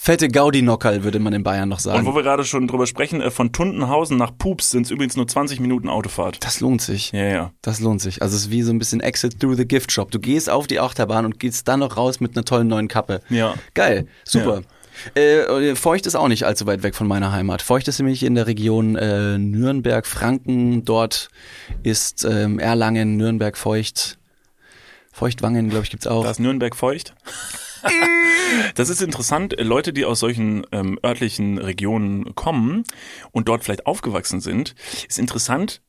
Fette 0.02 0.28
Gaudi-Nockerl, 0.28 1.04
würde 1.04 1.18
man 1.18 1.34
in 1.34 1.42
Bayern 1.42 1.68
noch 1.68 1.76
Und 1.76 1.82
sagen. 1.82 2.06
wo 2.06 2.14
wir 2.14 2.22
gerade 2.22 2.42
schon 2.46 2.66
drüber 2.66 2.86
sprechen, 2.86 3.20
äh, 3.20 3.30
von 3.30 3.52
Tuntenhausen 3.52 4.16
nach 4.16 4.30
Pups 4.36 4.70
sind 4.70 4.86
es 4.86 4.90
übrigens 4.90 5.14
nur 5.14 5.28
20 5.28 5.60
Minuten 5.60 5.90
Autofahrt. 5.90 6.42
Das 6.42 6.60
lohnt 6.60 6.80
sich. 6.80 7.12
Ja, 7.12 7.24
ja. 7.24 7.52
Das 7.60 7.80
lohnt 7.80 8.00
sich. 8.00 8.22
Also 8.22 8.34
es 8.34 8.44
ist 8.44 8.50
wie 8.50 8.62
so 8.62 8.72
ein 8.72 8.78
bisschen 8.78 9.00
Exit 9.00 9.38
through 9.38 9.56
the 9.58 9.68
Gift 9.68 9.92
Shop. 9.92 10.10
Du 10.10 10.18
gehst 10.18 10.48
auf 10.48 10.66
die 10.66 10.80
Achterbahn 10.80 11.26
und 11.26 11.38
gehst 11.38 11.68
dann 11.68 11.80
noch 11.80 11.98
raus 11.98 12.18
mit 12.18 12.34
einer 12.34 12.46
tollen 12.46 12.68
neuen 12.68 12.88
Kappe. 12.88 13.20
Ja. 13.28 13.52
Geil. 13.74 14.06
Super. 14.24 14.62
Äh, 15.14 15.74
Feucht 15.76 16.06
ist 16.06 16.14
auch 16.14 16.28
nicht 16.28 16.44
allzu 16.46 16.66
weit 16.66 16.82
weg 16.82 16.94
von 16.94 17.06
meiner 17.06 17.32
Heimat. 17.32 17.60
Feucht 17.60 17.86
ist 17.86 17.98
nämlich 17.98 18.22
in 18.22 18.34
der 18.34 18.46
Region 18.46 18.96
äh, 18.96 19.36
Nürnberg, 19.36 20.06
Franken. 20.06 20.86
Dort 20.86 21.28
ist 21.82 22.24
ähm, 22.24 22.58
Erlangen, 22.58 23.18
Nürnberg, 23.18 23.54
Feucht. 23.54 24.18
Feuchtwangen, 25.12 25.68
glaube 25.68 25.84
ich, 25.84 25.90
gibt's 25.90 26.06
auch. 26.06 26.24
Da 26.24 26.30
ist 26.30 26.40
Nürnberg 26.40 26.74
feucht. 26.74 27.14
Das 28.74 28.88
ist 28.88 29.00
interessant. 29.00 29.54
Leute, 29.58 29.92
die 29.92 30.04
aus 30.04 30.20
solchen 30.20 30.66
ähm, 30.72 30.98
örtlichen 31.04 31.58
Regionen 31.58 32.34
kommen 32.34 32.84
und 33.32 33.48
dort 33.48 33.64
vielleicht 33.64 33.86
aufgewachsen 33.86 34.40
sind, 34.40 34.74
ist 35.08 35.18
interessant, 35.18 35.82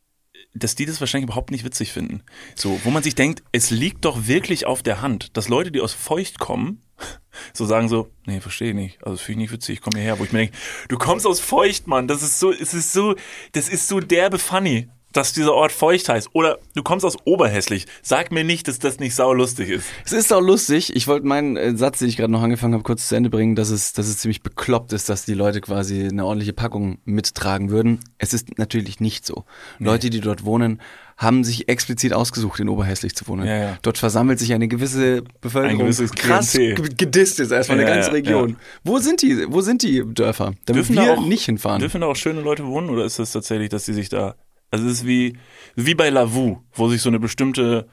dass 0.54 0.76
die 0.76 0.86
das 0.86 1.00
wahrscheinlich 1.00 1.28
überhaupt 1.30 1.52
nicht 1.52 1.64
witzig 1.64 1.92
finden. 1.92 2.24
So, 2.56 2.80
wo 2.84 2.92
man 2.92 3.04
sich 3.04 3.16
denkt, 3.16 3.44
es 3.52 3.70
liegt 3.70 4.06
doch 4.06 4.28
wirklich 4.28 4.66
auf 4.66 4.84
der 4.84 5.02
Hand, 5.02 5.36
dass 5.38 5.50
Leute, 5.50 5.72
die 5.72 5.82
aus 5.82 5.94
Feucht 5.94 6.40
kommen, 6.40 6.82
so 7.54 7.66
sagen 7.66 7.90
so, 7.90 8.10
nee, 8.26 8.42
verstehe 8.42 8.74
nicht. 8.74 9.02
Also 9.04 9.16
das 9.16 9.22
finde 9.22 9.44
ich 9.44 9.50
nicht 9.50 9.54
witzig, 9.54 9.76
ich 9.76 9.82
komme 9.82 9.98
hierher, 10.00 10.20
wo 10.20 10.24
ich 10.24 10.32
mir 10.32 10.40
denke, 10.40 10.58
du 10.90 10.98
kommst 10.98 11.26
aus 11.26 11.40
Feucht, 11.40 11.88
Mann. 11.88 12.08
Das 12.08 12.22
ist 12.22 12.40
so, 12.40 12.52
es 12.52 12.74
ist 12.74 12.94
so, 12.94 13.16
das 13.54 13.70
ist 13.70 13.88
so 13.88 14.00
derbe 14.00 14.40
funny, 14.40 14.90
dass 15.14 15.34
dieser 15.34 15.54
Ort 15.54 15.72
Feucht 15.72 16.10
heißt. 16.10 16.30
Oder 16.34 16.60
du 16.76 16.84
kommst 16.84 17.06
aus 17.06 17.18
Oberhässlich. 17.26 17.86
Sag 18.02 18.32
mir 18.32 18.44
nicht, 18.44 18.68
dass 18.68 18.80
das 18.80 19.00
nicht 19.00 19.16
saulustig 19.16 19.70
ist. 19.70 19.86
Es 20.06 20.12
ist 20.14 20.32
auch 20.34 20.42
lustig. 20.42 20.96
Ich 20.96 21.08
wollte 21.08 21.26
meinen 21.28 21.58
äh, 21.58 21.76
Satz, 21.76 22.00
den 22.00 22.08
ich 22.10 22.18
gerade 22.18 22.32
noch 22.32 22.42
angefangen 22.44 22.74
habe, 22.74 22.84
kurz 22.84 23.08
zu 23.08 23.16
Ende 23.16 23.30
bringen, 23.30 23.56
dass 23.56 23.70
es, 23.70 23.94
dass 23.94 24.08
es 24.08 24.18
ziemlich 24.20 24.42
bekloppt 24.44 24.94
ist, 24.94 25.10
dass 25.10 25.26
die 25.26 25.34
Leute 25.34 25.62
quasi 25.62 26.08
eine 26.08 26.26
ordentliche 26.26 26.54
Packung 26.54 27.00
mittragen 27.06 27.70
würden. 27.70 28.00
Es 28.18 28.34
ist 28.34 28.58
natürlich 28.58 29.00
nicht 29.00 29.26
so. 29.26 29.46
Leute, 29.80 30.10
die 30.10 30.20
dort 30.22 30.46
wohnen, 30.46 30.82
haben 31.18 31.44
sich 31.44 31.70
explizit 31.70 32.14
ausgesucht, 32.14 32.60
in 32.60 32.68
Oberhässlich 32.70 33.16
zu 33.16 33.28
wohnen. 33.28 33.46
Ja, 33.46 33.56
ja. 33.58 33.78
Dort 33.84 34.00
versammelt 34.00 34.40
sich 34.40 34.54
eine 34.54 34.68
gewisse 34.68 35.22
Bevölkerung. 35.40 35.80
Ein 35.82 35.86
gewisses 35.86 36.12
krass 36.14 36.54
gedisst 36.54 37.40
ist 37.40 37.52
erstmal 37.52 37.80
Ja, 37.80 37.86
eine 37.86 37.96
ganze 37.96 38.12
Region. 38.14 38.56
Wo 38.84 38.98
sind 38.98 39.22
die? 39.22 39.46
Wo 39.48 39.62
sind 39.62 39.84
die 39.84 40.04
Dörfer? 40.04 40.54
Damit 40.66 40.90
Dürfen 40.90 40.96
wir 40.96 41.06
da 41.06 41.14
auch- 41.14 41.26
nicht 41.28 41.46
hinfahren. 41.46 41.80
Dürfen 41.80 42.02
da 42.02 42.08
auch 42.08 42.16
schöne 42.16 42.42
Leute 42.42 42.66
wohnen 42.66 42.90
oder 42.90 43.06
ist 43.06 43.20
es 43.20 43.32
tatsächlich, 43.34 43.70
dass 43.70 43.86
die 43.86 43.94
sich 43.94 44.10
da. 44.10 44.36
Also 44.72 44.86
es 44.88 44.94
ist 44.94 45.06
wie, 45.06 45.38
wie 45.76 45.96
bei 45.96 46.10
Lavu, 46.10 46.60
wo 46.74 46.88
sich 46.88 47.02
so 47.02 47.10
eine 47.10 47.20
bestimmte 47.20 47.90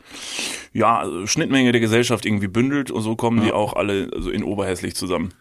ja, 0.73 1.05
Schnittmenge 1.27 1.73
der 1.73 1.81
Gesellschaft 1.81 2.25
irgendwie 2.25 2.47
bündelt 2.47 2.91
und 2.93 3.03
so 3.03 3.17
kommen 3.17 3.43
die 3.43 3.53
auch 3.53 3.73
alle 3.75 4.09
also 4.15 4.31
in 4.31 4.45
Oberhässlich 4.45 4.95
zusammen. 4.95 5.35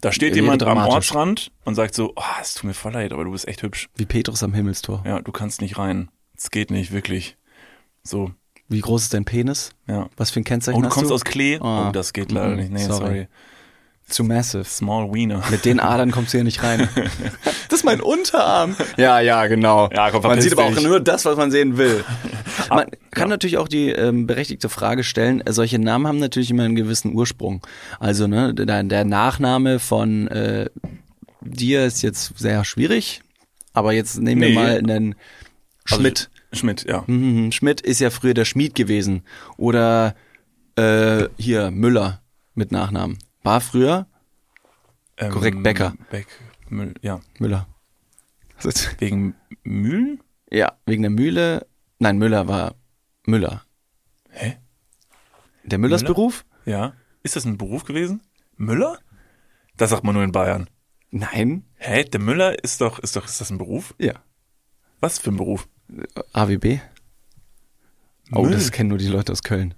Da 0.00 0.12
steht 0.12 0.34
Wäre 0.34 0.42
jemand 0.42 0.62
am. 0.62 0.78
Ortsrand 0.78 1.50
und 1.64 1.74
sagt 1.74 1.94
so, 1.94 2.12
oh, 2.14 2.22
es 2.40 2.54
tut 2.54 2.64
mir 2.64 2.74
voll 2.74 2.92
leid, 2.92 3.12
aber 3.12 3.24
du 3.24 3.32
bist 3.32 3.48
echt 3.48 3.62
hübsch. 3.62 3.88
Wie 3.96 4.06
Petrus 4.06 4.42
am 4.42 4.54
Himmelstor. 4.54 5.02
Ja, 5.04 5.20
du 5.20 5.32
kannst 5.32 5.60
nicht 5.60 5.78
rein. 5.78 6.10
Es 6.36 6.50
geht 6.50 6.70
nicht, 6.70 6.92
wirklich. 6.92 7.36
So, 8.02 8.32
Wie 8.68 8.80
groß 8.80 9.02
ist 9.04 9.14
dein 9.14 9.24
Penis? 9.24 9.70
ja. 9.88 10.08
Was 10.16 10.30
für 10.30 10.40
ein 10.40 10.44
Kennzeichen 10.44 10.78
Oh, 10.78 10.82
du 10.82 10.86
hast 10.88 10.94
kommst 10.94 11.10
du? 11.10 11.14
aus 11.14 11.24
Klee? 11.24 11.58
Ah. 11.60 11.88
Oh, 11.88 11.92
das 11.92 12.12
geht 12.12 12.30
leider 12.30 12.54
nicht. 12.54 12.70
Nee, 12.70 12.84
sorry. 12.84 13.06
sorry. 13.06 13.28
Zu 14.08 14.22
massive. 14.22 14.64
Small 14.64 15.12
Wiener. 15.14 15.42
Mit 15.50 15.64
den 15.64 15.80
Adern 15.80 16.10
kommst 16.10 16.32
du 16.32 16.38
hier 16.38 16.44
nicht 16.44 16.62
rein. 16.62 16.88
Das 17.68 17.80
ist 17.80 17.84
mein 17.84 18.00
Unterarm. 18.02 18.76
Ja, 18.96 19.18
ja, 19.20 19.46
genau. 19.48 19.88
Ja, 19.92 20.10
komm, 20.10 20.22
man 20.22 20.40
sieht 20.40 20.52
aber 20.52 20.64
auch 20.66 20.80
nur 20.80 21.00
das, 21.00 21.24
was 21.24 21.36
man 21.36 21.50
sehen 21.50 21.76
will. 21.76 22.04
Man 22.70 22.86
kann 23.10 23.28
natürlich 23.28 23.58
auch 23.58 23.66
die 23.66 23.88
ähm, 23.90 24.26
berechtigte 24.28 24.68
Frage 24.68 25.02
stellen, 25.02 25.40
äh, 25.44 25.52
solche 25.52 25.78
Namen 25.80 26.06
haben 26.06 26.18
natürlich 26.18 26.50
immer 26.50 26.62
einen 26.62 26.76
gewissen 26.76 27.12
Ursprung. 27.14 27.66
Also 27.98 28.26
ne, 28.28 28.54
der, 28.54 28.84
der 28.84 29.04
Nachname 29.04 29.80
von 29.80 30.28
äh, 30.28 30.70
dir 31.40 31.84
ist 31.84 32.02
jetzt 32.02 32.38
sehr 32.38 32.64
schwierig, 32.64 33.22
aber 33.72 33.92
jetzt 33.92 34.18
nehmen 34.20 34.40
wir 34.42 34.48
Nee. 34.50 34.54
mal 34.54 34.78
einen 34.78 35.14
Also, 35.90 36.00
Schmidt. 36.00 36.30
Schmidt, 36.52 36.84
ja. 36.88 37.02
Mhm, 37.08 37.50
Schmidt 37.50 37.80
ist 37.80 37.98
ja 38.00 38.10
früher 38.10 38.34
der 38.34 38.44
Schmied 38.44 38.74
gewesen. 38.76 39.24
Oder 39.56 40.14
äh, 40.76 41.24
hier 41.38 41.70
Müller 41.72 42.20
mit 42.54 42.70
Nachnamen. 42.72 43.18
War 43.44 43.60
früher 43.60 44.06
Ähm, 45.16 45.30
Korrekt, 45.30 45.62
Becker. 45.62 45.94
Beck, 46.10 46.26
Müll, 46.68 46.94
ja. 47.00 47.20
Müller. 47.38 47.68
Wegen 48.98 49.34
Mühlen? 49.62 50.20
Ja, 50.50 50.76
wegen 50.86 51.02
der 51.02 51.10
Mühle. 51.10 51.66
Nein, 51.98 52.18
Müller 52.18 52.48
war 52.48 52.74
Müller. 53.26 53.64
Hä? 54.30 54.58
Der 55.64 55.78
Müllers 55.78 56.02
Müller? 56.02 56.14
Beruf? 56.14 56.44
Ja. 56.64 56.94
Ist 57.22 57.36
das 57.36 57.44
ein 57.44 57.58
Beruf 57.58 57.84
gewesen? 57.84 58.22
Müller? 58.56 58.98
Das 59.76 59.90
sagt 59.90 60.04
man 60.04 60.14
nur 60.14 60.24
in 60.24 60.32
Bayern. 60.32 60.68
Nein. 61.10 61.64
Hä? 61.76 62.04
Der 62.04 62.20
Müller 62.20 62.62
ist 62.62 62.80
doch, 62.80 62.98
ist 62.98 63.16
doch, 63.16 63.24
ist 63.24 63.40
das 63.40 63.50
ein 63.50 63.58
Beruf? 63.58 63.94
Ja. 63.98 64.14
Was 65.00 65.18
für 65.18 65.30
ein 65.30 65.36
Beruf? 65.36 65.68
AWB? 66.32 66.80
Oh, 68.32 68.42
Müll. 68.42 68.52
das 68.52 68.70
kennen 68.72 68.88
nur 68.88 68.98
die 68.98 69.08
Leute 69.08 69.32
aus 69.32 69.42
Köln. 69.42 69.74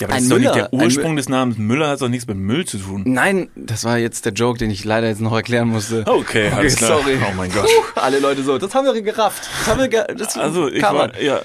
Ja, 0.00 0.06
aber 0.06 0.14
das 0.14 0.18
Ein 0.18 0.22
ist 0.24 0.30
doch 0.30 0.36
Müller, 0.38 0.54
nicht 0.54 0.72
der 0.72 0.72
Ursprung 0.72 1.16
des 1.16 1.28
Namens 1.28 1.58
Müller, 1.58 1.88
hat 1.88 2.00
doch 2.00 2.08
nichts 2.08 2.26
mit 2.26 2.36
Müll 2.36 2.64
zu 2.64 2.78
tun. 2.78 3.02
Nein, 3.06 3.48
das 3.56 3.84
war 3.84 3.98
jetzt 3.98 4.24
der 4.26 4.32
Joke, 4.32 4.58
den 4.58 4.70
ich 4.70 4.84
leider 4.84 5.08
jetzt 5.08 5.20
noch 5.20 5.34
erklären 5.34 5.68
musste. 5.68 6.04
Okay, 6.06 6.50
alles 6.50 6.76
klar. 6.76 6.98
sorry. 7.00 7.18
Oh 7.28 7.34
mein 7.36 7.50
Gott. 7.52 7.64
Puh, 7.66 8.00
alle 8.00 8.20
Leute 8.20 8.42
so, 8.44 8.58
das 8.58 8.72
haben 8.74 8.86
wir 8.86 9.00
gerafft. 9.02 9.48
Das 9.58 9.66
haben 9.68 9.80
wir 9.80 9.88
ge 9.88 10.04
das 10.16 10.36
Also, 10.36 10.68
ich 10.68 10.82
war, 10.82 11.20
ja, 11.20 11.40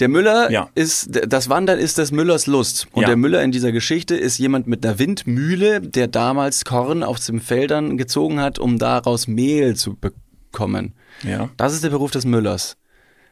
Der 0.00 0.08
Müller 0.08 0.50
Ja. 0.50 0.70
ist, 0.74 1.08
das 1.28 1.48
Wandern 1.48 1.78
ist 1.78 1.98
des 1.98 2.10
Müllers 2.10 2.46
Lust. 2.46 2.88
Und 2.92 3.02
Ja. 3.02 3.08
der 3.08 3.16
Müller 3.16 3.42
in 3.42 3.52
dieser 3.52 3.70
Geschichte 3.72 4.16
ist 4.16 4.38
jemand 4.38 4.66
mit 4.66 4.84
einer 4.84 4.98
Windmühle, 4.98 5.80
der 5.82 6.08
damals 6.08 6.64
Korn 6.64 7.02
aus 7.04 7.26
den 7.26 7.40
Feldern 7.40 7.96
gezogen 7.98 8.40
hat, 8.40 8.58
um 8.58 8.78
daraus 8.78 9.28
Mehl 9.28 9.76
zu 9.76 9.96
bekommen. 9.96 10.94
ja. 11.22 11.48
Das 11.58 11.74
ist 11.74 11.84
der 11.84 11.90
Beruf 11.90 12.10
des 12.10 12.24
Müllers. 12.24 12.76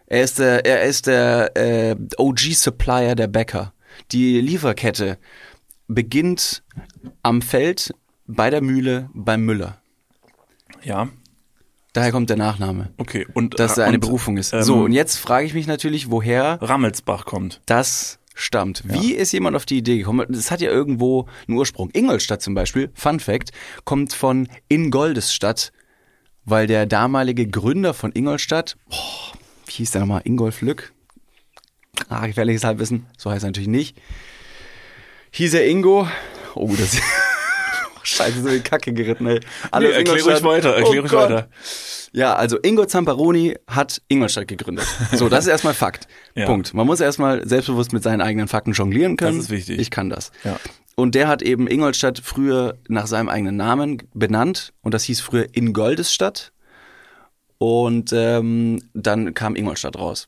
Er 0.06 0.22
ist 0.22 0.38
der, 0.38 0.64
er 0.66 0.82
ist 0.84 1.06
der 1.06 1.56
äh, 1.56 1.96
OG-Supplier 2.18 3.14
der 3.14 3.26
Bäcker. 3.28 3.72
Die 4.12 4.40
Lieferkette 4.40 5.18
beginnt 5.88 6.62
am 7.22 7.42
Feld, 7.42 7.94
bei 8.26 8.50
der 8.50 8.62
Mühle, 8.62 9.10
beim 9.14 9.44
Müller. 9.44 9.78
Ja, 10.82 11.08
Daher 11.94 12.10
kommt 12.10 12.30
der 12.30 12.38
Nachname. 12.38 12.90
okay. 12.96 13.26
Und, 13.34 13.60
Dass 13.60 13.76
er 13.76 13.84
eine 13.84 13.96
und, 13.96 14.00
Berufung 14.00 14.38
ist. 14.38 14.54
ähm, 14.54 14.62
so, 14.62 14.84
und 14.84 14.92
jetzt 14.92 15.18
frage 15.18 15.44
ich 15.44 15.52
mich 15.52 15.66
natürlich, 15.66 16.10
woher 16.10 16.58
Rammelsbach 16.62 17.26
kommt. 17.26 17.60
das 17.66 18.18
stammt. 18.34 18.82
Wie 18.86 19.12
ist 19.12 19.32
jemand 19.32 19.56
auf 19.56 19.66
die 19.66 19.76
Idee 19.76 19.98
gekommen? 19.98 20.26
Das 20.30 20.50
hat 20.50 20.62
ja 20.62 20.70
irgendwo 20.70 21.26
einen 21.46 21.58
Ursprung. 21.58 21.90
Ingolstadt 21.92 22.40
zum 22.40 22.54
Beispiel, 22.54 22.90
Fun 22.94 23.20
Fact, 23.20 23.50
kommt 23.84 24.14
von 24.14 24.48
Ingoldesstadt, 24.68 25.70
weil 26.46 26.66
der 26.66 26.86
damalige 26.86 27.46
Gründer 27.46 27.92
von 27.92 28.10
Ingolstadt, 28.12 28.78
boah, 28.88 29.32
wie 29.66 29.72
hieß 29.72 29.90
der 29.90 30.00
nochmal? 30.00 30.22
Ingolf 30.24 30.62
Lück? 30.62 30.94
Ah, 32.08 32.26
gefährliches 32.26 32.64
Halbwissen, 32.64 33.06
so 33.18 33.30
heißt 33.30 33.44
er 33.44 33.48
natürlich 33.48 33.68
nicht. 33.68 34.00
Hieß 35.32 35.54
er 35.54 35.66
Ingo? 35.66 36.08
Oh, 36.54 36.70
das 36.76 36.96
Scheiße, 38.02 38.42
so 38.42 38.48
in 38.48 38.54
die 38.54 38.60
Kacke 38.60 38.92
geritten, 38.92 39.26
ey. 39.26 39.40
Alles 39.70 39.90
Nee, 39.90 39.96
erklär 39.98 40.24
ruhig 40.24 40.42
weiter, 40.44 40.70
erklär 40.74 40.98
Oh 40.98 41.00
ruhig 41.02 41.10
Gott. 41.10 41.30
weiter. 41.30 41.48
Ja, 42.12 42.34
also 42.34 42.58
Ingo 42.60 42.84
Zamparoni 42.84 43.56
hat 43.68 44.02
Ingolstadt 44.08 44.48
gegründet. 44.48 44.86
So, 45.12 45.28
das 45.28 45.44
ist 45.44 45.50
erstmal 45.50 45.74
Fakt. 45.74 46.08
Ja. 46.34 46.46
Punkt. 46.46 46.72
Man 46.74 46.86
muss 46.86 47.00
erstmal 47.00 47.46
selbstbewusst 47.46 47.92
mit 47.92 48.02
seinen 48.02 48.22
eigenen 48.22 48.48
Fakten 48.48 48.72
jonglieren 48.72 49.16
können. 49.18 49.36
Das 49.36 49.46
ist 49.46 49.50
wichtig. 49.50 49.78
Ich 49.78 49.90
kann 49.90 50.08
das. 50.08 50.32
Ja. 50.44 50.58
Und 50.96 51.14
der 51.14 51.28
hat 51.28 51.42
eben 51.42 51.66
Ingolstadt 51.68 52.20
früher 52.24 52.78
nach 52.88 53.06
seinem 53.06 53.28
eigenen 53.28 53.56
Namen 53.56 53.98
benannt 54.14 54.72
und 54.80 54.94
das 54.94 55.04
hieß 55.04 55.20
früher 55.20 55.46
Ingoldesstadt. 55.52 56.52
Und 57.58 58.12
ähm, 58.14 58.82
dann 58.94 59.34
kam 59.34 59.54
Ingolstadt 59.56 59.96
raus. 59.96 60.24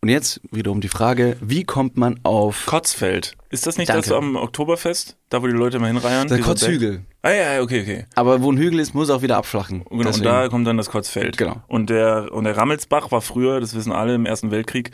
Und 0.00 0.10
jetzt 0.10 0.40
wiederum 0.52 0.80
die 0.80 0.88
Frage, 0.88 1.36
wie 1.40 1.64
kommt 1.64 1.96
man 1.96 2.20
auf 2.22 2.66
Kotzfeld. 2.66 3.36
Ist 3.50 3.66
das 3.66 3.78
nicht 3.78 3.88
Danke. 3.88 4.08
das 4.08 4.12
am 4.16 4.36
Oktoberfest? 4.36 5.16
Da, 5.28 5.42
wo 5.42 5.48
die 5.48 5.52
Leute 5.52 5.80
mal 5.80 5.88
hinreihen? 5.88 6.28
der 6.28 6.38
Kotzhügel? 6.38 7.04
Ah 7.22 7.30
ja, 7.30 7.54
ja, 7.54 7.62
okay, 7.62 7.82
okay. 7.82 8.06
Aber 8.14 8.40
wo 8.40 8.52
ein 8.52 8.58
Hügel 8.58 8.78
ist, 8.78 8.94
muss 8.94 9.10
auch 9.10 9.22
wieder 9.22 9.36
abflachen. 9.36 9.84
Genau, 9.90 10.08
und 10.08 10.24
da 10.24 10.48
kommt 10.48 10.68
dann 10.68 10.76
das 10.76 10.90
Kotzfeld. 10.90 11.36
Genau. 11.36 11.62
Und 11.66 11.90
der, 11.90 12.32
und 12.32 12.44
der 12.44 12.56
Rammelsbach 12.56 13.10
war 13.10 13.20
früher, 13.22 13.58
das 13.58 13.74
wissen 13.74 13.90
alle, 13.90 14.14
im 14.14 14.24
Ersten 14.24 14.52
Weltkrieg, 14.52 14.92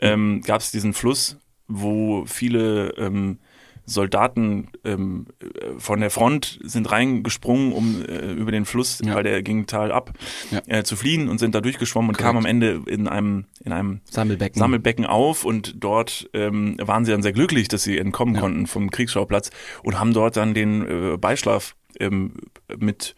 ähm, 0.00 0.40
gab 0.44 0.62
es 0.62 0.72
diesen 0.72 0.94
Fluss, 0.94 1.36
wo 1.68 2.24
viele 2.26 2.94
ähm, 2.98 3.38
Soldaten 3.86 4.68
ähm, 4.84 5.26
äh, 5.40 5.78
von 5.78 6.00
der 6.00 6.10
Front 6.10 6.58
sind 6.62 6.90
reingesprungen, 6.90 7.72
um 7.72 8.02
äh, 8.04 8.32
über 8.32 8.52
den 8.52 8.64
Fluss, 8.64 9.00
Ja. 9.04 9.14
weil 9.14 9.22
der 9.24 9.42
ging 9.42 9.66
Tal 9.66 9.92
ab, 9.92 10.12
Ja. 10.50 10.60
äh, 10.66 10.82
zu 10.84 10.96
fliehen 10.96 11.28
und 11.28 11.38
sind 11.38 11.54
da 11.54 11.60
durchgeschwommen 11.60 12.10
und 12.10 12.16
Korrekt. 12.18 12.26
kamen 12.34 12.38
am 12.38 12.46
Ende 12.46 12.82
in 12.86 13.08
einem, 13.08 13.46
in 13.64 13.72
einem 13.72 14.00
Sammelbecken. 14.10 14.58
Sammelbecken 14.58 15.06
auf 15.06 15.44
und 15.44 15.74
dort 15.82 16.28
ähm, 16.34 16.76
waren 16.80 17.04
sie 17.04 17.12
dann 17.12 17.22
sehr 17.22 17.32
glücklich, 17.32 17.68
dass 17.68 17.82
sie 17.82 17.98
entkommen 17.98 18.34
Ja. 18.34 18.40
konnten 18.40 18.66
vom 18.66 18.90
Kriegsschauplatz 18.90 19.50
und 19.82 19.98
haben 19.98 20.12
dort 20.12 20.36
dann 20.36 20.54
den 20.54 20.86
äh, 21.14 21.16
Beischlaf 21.16 21.74
ähm, 21.98 22.34
mit 22.78 23.14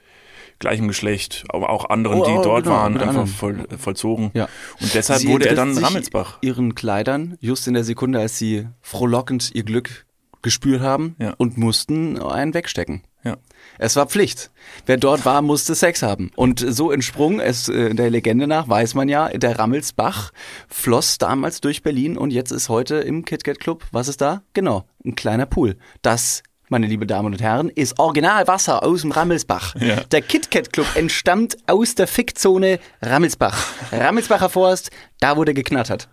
gleichem 0.59 0.87
Geschlecht, 0.87 1.45
aber 1.49 1.71
auch 1.71 1.91
anderen, 1.91 2.21
Oh, 2.21 2.25
die 2.25 2.31
oh, 2.31 2.43
dort 2.43 2.65
genau, 2.65 2.77
waren, 2.77 2.97
einfach 2.97 3.27
voll, 3.27 3.67
vollzogen. 3.79 4.31
Ja. 4.33 4.49
Und 4.81 4.95
deshalb 4.95 5.21
Sie 5.21 5.27
wurde 5.29 5.49
er 5.49 5.57
dann 5.57 5.77
Rammelsbach. 5.77 6.39
ihren 6.41 6.77
Kleidern 6.77 7.37
just 7.41 7.67
in 7.67 7.75
der 7.75 7.83
Sekunde, 7.83 8.21
als 8.21 8.39
sie 8.39 8.69
frohlockend 8.81 9.51
ihr 9.55 9.65
Glück 9.65 10.07
gespürt 10.43 10.81
haben 10.83 11.17
Ja. 11.19 11.35
und 11.39 11.57
mussten 11.59 12.21
einen 12.21 12.55
wegstecken. 12.55 13.03
Ja. 13.25 13.37
Es 13.79 13.95
war 13.95 14.07
Pflicht. 14.07 14.51
Wer 14.87 14.97
dort 14.97 15.25
war, 15.25 15.43
musste 15.43 15.77
Sex 15.77 16.03
haben. 16.03 16.33
Und 16.35 16.59
so 16.67 16.91
entsprung 16.91 17.39
es 17.39 17.69
äh, 17.69 17.95
der 17.95 18.11
Legende 18.11 18.49
nach, 18.49 18.69
weiß 18.69 18.95
man 18.95 19.09
ja, 19.09 19.29
der 19.29 19.59
Rammelsbach 19.61 20.33
floss 20.69 21.19
damals 21.19 21.61
durch 21.61 21.83
Berlin 21.85 22.19
und 22.19 22.33
jetzt 22.33 22.51
ist 22.51 22.69
heute 22.69 22.97
im 22.97 23.25
KitKat 23.25 23.61
Club, 23.61 23.85
was 23.93 24.09
ist 24.09 24.21
da? 24.21 24.43
Genau, 24.55 24.85
ein 25.05 25.15
kleiner 25.15 25.47
Pool. 25.47 25.77
Das, 26.03 26.43
meine 26.69 26.89
liebe 26.89 27.07
Damen 27.07 27.33
und 27.33 27.41
Herren, 27.41 27.69
ist 27.69 28.01
Originalwasser 28.01 28.83
aus 28.83 29.03
dem 29.03 29.13
Rammelsbach. 29.13 29.77
Ja. 29.77 30.01
Der 30.11 30.23
KitKat 30.23 30.73
Club 30.73 30.87
entstammt 30.97 31.57
aus 31.69 31.95
der 31.95 32.09
Fickzone 32.09 32.81
Rammelsbach. 33.03 33.69
Rammelsbacher 33.93 34.49
Forst, 34.49 34.91
da 35.21 35.37
wurde 35.37 35.55
geknattert. 35.55 36.09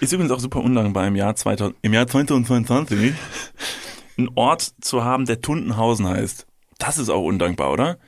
Ist 0.00 0.12
übrigens 0.12 0.32
auch 0.32 0.40
super 0.40 0.60
undankbar 0.60 1.06
im 1.06 1.16
Jahr 1.16 1.34
2000, 1.36 1.76
im 1.82 1.92
Jahr 1.92 2.06
2022 2.06 3.12
einen 4.18 4.30
Ort 4.34 4.72
zu 4.80 5.04
haben, 5.04 5.26
der 5.26 5.40
Tuntenhausen 5.40 6.06
heißt. 6.08 6.46
Das 6.78 6.98
ist 6.98 7.10
auch 7.10 7.22
undankbar, 7.22 7.70
oder? 7.72 7.98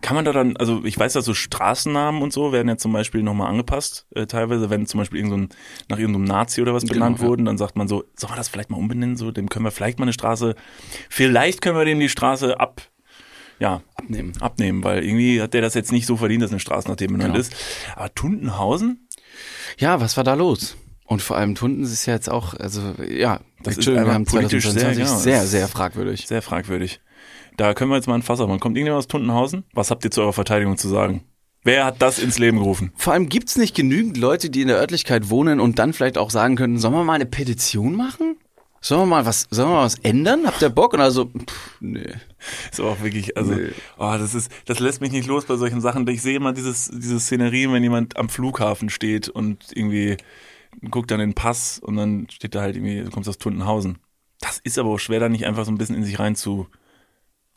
Kann 0.00 0.14
man 0.14 0.24
da 0.24 0.32
dann, 0.32 0.56
also 0.56 0.84
ich 0.84 0.96
weiß, 0.96 1.14
dass 1.14 1.24
so 1.24 1.34
Straßennamen 1.34 2.22
und 2.22 2.32
so 2.32 2.52
werden 2.52 2.68
ja 2.68 2.76
zum 2.76 2.92
Beispiel 2.92 3.22
nochmal 3.22 3.48
angepasst, 3.48 4.06
äh, 4.14 4.26
teilweise, 4.26 4.70
wenn 4.70 4.86
zum 4.86 4.98
Beispiel 4.98 5.18
irgend 5.18 5.30
so 5.32 5.36
ein, 5.38 5.48
nach 5.88 5.98
irgendeinem 5.98 6.24
Nazi 6.24 6.62
oder 6.62 6.72
was 6.72 6.82
Genau, 6.84 6.92
benannt 6.94 7.18
ja. 7.18 7.26
wurden, 7.26 7.46
dann 7.46 7.58
sagt 7.58 7.74
man 7.76 7.88
so, 7.88 8.04
soll 8.14 8.28
man 8.30 8.36
das 8.36 8.48
vielleicht 8.48 8.70
mal 8.70 8.76
umbenennen, 8.76 9.16
so, 9.16 9.32
dem 9.32 9.48
können 9.48 9.64
wir 9.64 9.72
vielleicht 9.72 9.98
mal 9.98 10.04
eine 10.04 10.12
Straße, 10.12 10.54
vielleicht 11.10 11.62
können 11.62 11.76
wir 11.76 11.84
dem 11.84 11.98
die 11.98 12.08
Straße 12.08 12.60
ab, 12.60 12.82
ja, 13.58 13.82
Abnehmen. 13.96 14.34
abnehmen, 14.40 14.84
weil 14.84 15.02
irgendwie 15.02 15.42
hat 15.42 15.52
der 15.52 15.62
das 15.62 15.74
jetzt 15.74 15.90
nicht 15.90 16.06
so 16.06 16.16
verdient, 16.16 16.42
dass 16.44 16.52
eine 16.52 16.60
Straße 16.60 16.86
nach 16.88 16.94
dem 16.96 17.12
benannt 17.14 17.32
Genau. 17.34 17.40
ist. 17.40 17.56
Aber 17.96 18.14
Tuntenhausen? 18.14 19.08
Ja, 19.78 20.00
was 20.00 20.16
war 20.16 20.22
da 20.22 20.34
los? 20.34 20.76
Und 21.08 21.22
vor 21.22 21.38
allem 21.38 21.54
Tunden 21.54 21.82
ist 21.84 22.04
ja 22.04 22.12
jetzt 22.12 22.30
auch, 22.30 22.52
also 22.52 22.82
ja, 23.08 23.40
Das 23.62 23.78
ist 23.78 23.86
wir 23.86 24.12
haben 24.12 24.26
politisch 24.26 24.64
sehr, 24.64 24.92
2022 24.92 25.04
genau, 25.06 25.18
sehr, 25.18 25.46
sehr 25.46 25.66
fragwürdig. 25.66 26.26
Sehr 26.26 26.42
fragwürdig. 26.42 27.00
Da 27.56 27.72
können 27.72 27.90
wir 27.90 27.96
jetzt 27.96 28.06
mal 28.08 28.14
ein 28.14 28.22
Fass 28.22 28.40
aufmachen. 28.40 28.60
Kommt 28.60 28.76
irgendjemand 28.76 28.98
aus 28.98 29.08
Tuntenhausen? 29.08 29.64
Was 29.72 29.90
habt 29.90 30.04
ihr 30.04 30.10
zu 30.10 30.20
eurer 30.20 30.34
Verteidigung 30.34 30.76
zu 30.76 30.86
sagen? 30.86 31.24
Wer 31.64 31.86
hat 31.86 32.02
das 32.02 32.18
ins 32.18 32.38
Leben 32.38 32.58
gerufen? 32.58 32.92
Vor 32.94 33.14
allem 33.14 33.30
gibt's 33.30 33.56
nicht 33.56 33.74
genügend 33.74 34.18
Leute, 34.18 34.50
die 34.50 34.60
in 34.60 34.68
der 34.68 34.76
Örtlichkeit 34.76 35.30
wohnen 35.30 35.60
und 35.60 35.78
dann 35.78 35.94
vielleicht 35.94 36.18
auch 36.18 36.28
sagen 36.28 36.56
können, 36.56 36.78
sollen 36.78 36.92
wir 36.92 37.04
mal 37.04 37.14
eine 37.14 37.26
Petition 37.26 37.94
machen? 37.96 38.36
Sollen 38.82 39.00
wir 39.00 39.06
mal 39.06 39.24
was, 39.24 39.46
sollen 39.50 39.70
wir 39.70 39.76
mal 39.76 39.84
was 39.86 39.98
ändern? 40.00 40.42
Habt 40.46 40.60
ihr 40.60 40.68
Bock? 40.68 40.92
Und 40.92 41.00
also, 41.00 41.24
pff, 41.24 41.76
nee. 41.80 42.04
Ist 42.70 42.80
aber 42.80 42.90
auch 42.90 43.02
wirklich, 43.02 43.34
also, 43.36 43.54
Nee. 43.54 43.70
oh, 43.96 44.14
das 44.18 44.34
ist, 44.34 44.52
das 44.66 44.78
lässt 44.78 45.00
mich 45.00 45.10
nicht 45.10 45.26
los 45.26 45.46
bei 45.46 45.56
solchen 45.56 45.80
Sachen. 45.80 46.06
Ich 46.08 46.20
sehe 46.20 46.36
immer 46.36 46.52
dieses, 46.52 46.90
diese 46.92 47.18
Szenerie, 47.18 47.72
wenn 47.72 47.82
jemand 47.82 48.18
am 48.18 48.28
Flughafen 48.28 48.90
steht 48.90 49.28
und 49.30 49.64
irgendwie 49.74 50.18
guckt 50.90 51.10
dann 51.10 51.20
den 51.20 51.34
Pass 51.34 51.78
und 51.78 51.96
dann 51.96 52.26
steht 52.30 52.54
da 52.54 52.60
halt 52.60 52.76
irgendwie, 52.76 53.02
du 53.02 53.10
kommst 53.10 53.28
aus 53.28 53.38
Tuntenhausen. 53.38 53.98
Das 54.40 54.58
ist 54.58 54.78
aber 54.78 54.90
auch 54.90 54.98
schwer, 54.98 55.20
da 55.20 55.28
nicht 55.28 55.46
einfach 55.46 55.64
so 55.64 55.72
ein 55.72 55.78
bisschen 55.78 55.96
in 55.96 56.04
sich 56.04 56.18
rein 56.18 56.36
zu, 56.36 56.68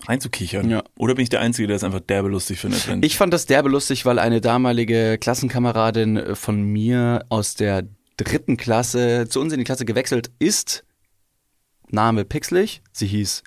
reinzukichern. 0.07 0.69
Ja. 0.69 0.83
Oder 0.97 1.15
bin 1.15 1.23
ich 1.23 1.29
der 1.29 1.41
Einzige, 1.41 1.67
der 1.67 1.75
es 1.75 1.83
einfach 1.83 1.99
derbe 1.99 2.29
lustig 2.29 2.59
findet? 2.59 2.87
Ich 3.03 3.17
fand 3.17 3.33
das 3.33 3.45
derbe 3.45 3.69
lustig, 3.69 4.05
weil 4.05 4.19
eine 4.19 4.41
damalige 4.41 5.17
Klassenkameradin 5.19 6.35
von 6.35 6.61
mir 6.63 7.25
aus 7.29 7.55
der 7.55 7.87
dritten 8.17 8.57
Klasse 8.57 9.27
zu 9.29 9.39
uns 9.39 9.53
in 9.53 9.59
die 9.59 9.65
Klasse 9.65 9.85
gewechselt 9.85 10.31
ist. 10.39 10.83
Name 11.89 12.25
pixelig. 12.25 12.81
Sie 12.91 13.07
hieß 13.07 13.43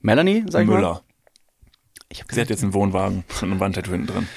Melanie, 0.00 0.44
sag 0.48 0.62
ich 0.62 0.68
mal. 0.68 0.76
Müller. 0.76 1.02
Ich 2.08 2.20
hab 2.20 2.32
Sie 2.32 2.40
hat 2.40 2.50
jetzt 2.50 2.62
einen 2.62 2.74
Wohnwagen 2.74 3.24
und 3.42 3.50
einen 3.50 3.60
Wandtattoo 3.60 3.90
hinten 3.90 4.06
drin. 4.06 4.28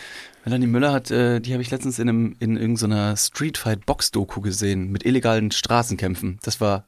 Melanie 0.46 0.68
Müller 0.68 0.92
hat, 0.92 1.12
äh, 1.12 1.40
die 1.40 1.54
habe 1.54 1.62
ich 1.62 1.70
letztens 1.72 2.00
in, 2.00 2.10
einem, 2.10 2.36
in 2.40 2.58
irgendeiner 2.58 3.16
Streetfight-Box-Doku 3.16 4.42
gesehen 4.42 4.92
mit 4.92 5.06
illegalen 5.06 5.52
Straßenkämpfen. 5.52 6.40
Das 6.44 6.60
war 6.62 6.86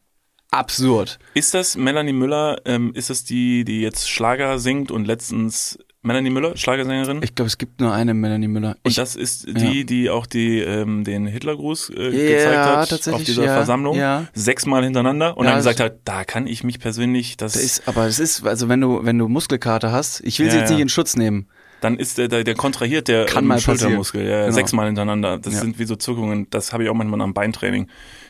absurd. 0.52 1.20
Ist 1.34 1.54
das 1.54 1.78
Melanie 1.78 2.14
Müller, 2.14 2.58
ähm, 2.66 2.92
ist 2.94 3.10
das 3.10 3.24
die, 3.24 3.64
die 3.64 3.82
jetzt 3.82 4.10
Schlager 4.10 4.60
singt 4.60 4.92
und 4.92 5.06
letztens 5.06 5.80
Melanie 6.04 6.32
Müller, 6.32 6.58
Schlagersängerin. 6.58 7.22
Ich 7.22 7.36
glaube, 7.36 7.46
es 7.48 7.60
gibt 7.60 7.80
nur 7.80 7.94
eine 7.94 8.16
Melanie 8.16 8.48
Müller. 8.48 8.70
und 8.84 8.90
Ich, 8.90 8.96
das 8.96 9.16
ist 9.16 9.48
die, 9.48 9.86
die 9.86 10.10
auch 10.10 10.26
die, 10.26 10.58
ähm, 10.60 11.04
den 11.04 11.28
Hitlergruß 11.28 11.92
äh, 11.92 12.04
Ja, 12.06 12.10
gezeigt 12.10 12.58
hat 12.66 12.90
tatsächlich, 12.90 13.14
auf 13.14 13.24
dieser 13.24 13.46
ja, 13.46 13.54
Versammlung. 13.54 13.96
ja. 13.96 14.26
Sechsmal 14.34 14.84
hintereinander 14.84 15.38
und 15.38 15.46
Ja, 15.46 15.52
dann 15.52 15.60
gesagt 15.60 15.80
hat, 15.80 16.00
da 16.06 16.24
kann 16.24 16.48
ich 16.48 16.64
mich 16.64 16.80
persönlich, 16.80 17.38
das, 17.38 17.54
das 17.54 17.62
ist, 17.64 17.88
aber 17.88 18.08
es 18.08 18.18
ist, 18.18 18.44
also 18.48 18.68
wenn 18.68 18.82
du, 18.82 19.06
wenn 19.06 19.20
du 19.20 19.28
Muskelkater 19.28 19.92
hast, 19.92 20.22
ich 20.22 20.40
will 20.40 20.50
sie 20.50 20.56
Ja, 20.56 20.62
jetzt 20.62 20.72
ja. 20.72 20.76
nicht 20.78 20.82
in 20.82 20.90
Schutz 20.90 21.16
nehmen. 21.16 21.48
Dann 21.82 21.98
ist 21.98 22.18
der, 22.18 22.28
der, 22.30 22.44
der 22.44 22.56
kontrahiert 22.56 23.08
der 23.10 23.26
Kann 23.26 23.44
ähm, 23.44 23.48
mal. 23.50 23.60
Schultermuskel, 23.60 24.26
ja, 24.26 24.42
Genau. 24.44 24.54
sechsmal 24.54 24.86
hintereinander. 24.88 25.38
Das 25.38 25.56
Ja. 25.56 25.60
sind 25.62 25.78
wie 25.80 25.86
so 25.86 25.96
Zuckungen, 25.98 26.48
das 26.50 26.72
habe 26.74 26.84
ich 26.84 26.90
auch 26.90 26.94
manchmal 26.94 27.20
dem 27.20 27.34
Beintraining. 27.34 27.90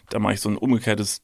Da 0.10 0.20
mache 0.20 0.34
ich 0.34 0.42
so 0.42 0.50
ein 0.50 0.58
umgekehrtes, 0.58 1.22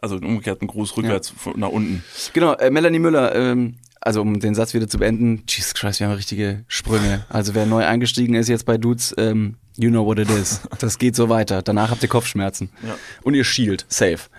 also 0.00 0.14
einen 0.16 0.24
umgekehrten 0.26 0.68
Gruß 0.68 0.96
rückwärts 0.96 1.30
von- 1.30 1.58
nach 1.58 1.68
unten. 1.70 2.04
Genau, 2.32 2.54
äh, 2.54 2.70
Melanie 2.70 2.98
Müller, 3.00 3.34
ähm, 3.34 3.76
also 4.00 4.22
um 4.22 4.40
den 4.40 4.54
Satz 4.54 4.72
wieder 4.72 4.88
zu 4.88 4.98
beenden, 4.98 5.42
Jesus 5.48 5.74
Christ, 5.74 6.00
wir 6.00 6.08
haben 6.08 6.14
richtige 6.14 6.64
Sprünge. 6.68 7.26
Also 7.28 7.54
wer 7.54 7.66
neu 7.66 7.84
eingestiegen 7.84 8.34
ist 8.34 8.48
jetzt 8.48 8.64
bei 8.64 8.78
Dudes, 8.78 9.14
ähm, 9.18 9.56
you 9.76 9.90
know 9.90 10.04
what 10.04 10.18
it 10.18 10.30
is. 10.30 10.62
Das 10.78 10.98
geht 10.98 11.14
so 11.14 11.28
weiter. 11.28 11.62
Danach 11.62 11.90
habt 11.90 12.02
ihr 12.02 12.08
Kopfschmerzen. 12.08 12.70
Ja. 12.86 12.96
Und 13.22 13.34
ihr 13.34 13.44
schielt, 13.44 13.84
safe. 13.88 14.30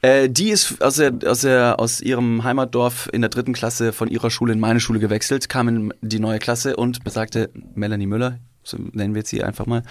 Äh, 0.00 0.30
die 0.30 0.48
ist 0.48 0.82
aus, 0.82 0.96
der, 0.96 1.12
aus, 1.26 1.42
der, 1.42 1.78
aus 1.78 2.00
ihrem 2.00 2.42
Heimatdorf 2.42 3.10
in 3.12 3.20
der 3.20 3.30
dritten 3.30 3.52
Klasse 3.52 3.92
von 3.92 4.08
ihrer 4.08 4.30
Schule 4.30 4.54
in 4.54 4.60
meine 4.60 4.80
Schule 4.80 4.98
gewechselt, 4.98 5.48
kam 5.48 5.68
in 5.68 5.94
die 6.00 6.18
neue 6.18 6.38
Klasse 6.38 6.76
und 6.76 7.04
besagte 7.04 7.50
Melanie 7.74 8.06
Müller, 8.06 8.38
so 8.62 8.78
nennen 8.92 9.14
wir 9.14 9.20
jetzt 9.20 9.30
sie 9.30 9.44
einfach 9.44 9.66
mal, 9.66 9.82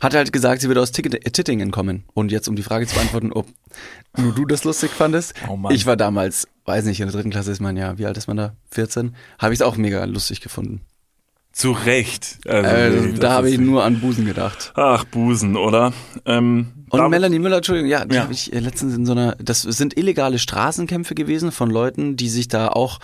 hat 0.00 0.14
halt 0.14 0.32
gesagt, 0.32 0.60
sie 0.60 0.68
würde 0.68 0.80
aus 0.82 0.90
äh, 0.90 1.02
Tittingen 1.30 1.70
kommen. 1.70 2.04
Und 2.14 2.32
jetzt, 2.32 2.48
um 2.48 2.56
die 2.56 2.62
Frage 2.62 2.86
zu 2.86 2.94
beantworten, 2.94 3.32
ob 3.32 3.46
nur 4.16 4.32
du 4.32 4.44
das 4.44 4.64
lustig 4.64 4.90
fandest. 4.90 5.34
Oh 5.48 5.56
Mann. 5.56 5.72
ich 5.74 5.86
war 5.86 5.96
damals, 5.96 6.46
weiß 6.64 6.84
nicht, 6.84 7.00
in 7.00 7.06
der 7.06 7.14
dritten 7.14 7.30
Klasse 7.30 7.50
ist 7.52 7.60
man 7.60 7.76
ja, 7.76 7.98
wie 7.98 8.06
alt 8.06 8.16
ist 8.16 8.26
man 8.26 8.36
da? 8.36 8.54
14? 8.70 9.14
Habe 9.38 9.52
ich 9.54 9.58
es 9.60 9.62
auch 9.62 9.76
mega 9.76 10.04
lustig 10.04 10.40
gefunden. 10.40 10.80
Zu 11.52 11.70
Recht. 11.70 12.38
Also, 12.48 12.68
Äh, 12.68 13.12
da 13.14 13.32
habe 13.32 13.48
ich 13.48 13.58
nur 13.58 13.84
an 13.84 14.00
Busen 14.00 14.24
gedacht. 14.26 14.72
Ach, 14.74 15.04
Busen, 15.04 15.56
oder? 15.56 15.92
Ähm, 16.26 16.72
Und 16.90 17.10
Melanie 17.10 17.38
Müller, 17.38 17.58
Entschuldigung, 17.58 17.88
ja, 17.88 18.04
die 18.04 18.16
Ja. 18.16 18.22
habe 18.22 18.32
ich 18.32 18.52
äh, 18.52 18.58
letztens 18.58 18.94
in 18.96 19.06
so 19.06 19.12
einer, 19.12 19.36
das 19.36 19.62
sind 19.62 19.96
illegale 19.96 20.40
Straßenkämpfe 20.40 21.14
gewesen 21.14 21.52
von 21.52 21.70
Leuten, 21.70 22.16
die 22.16 22.28
sich 22.28 22.48
da 22.48 22.68
auch 22.68 22.98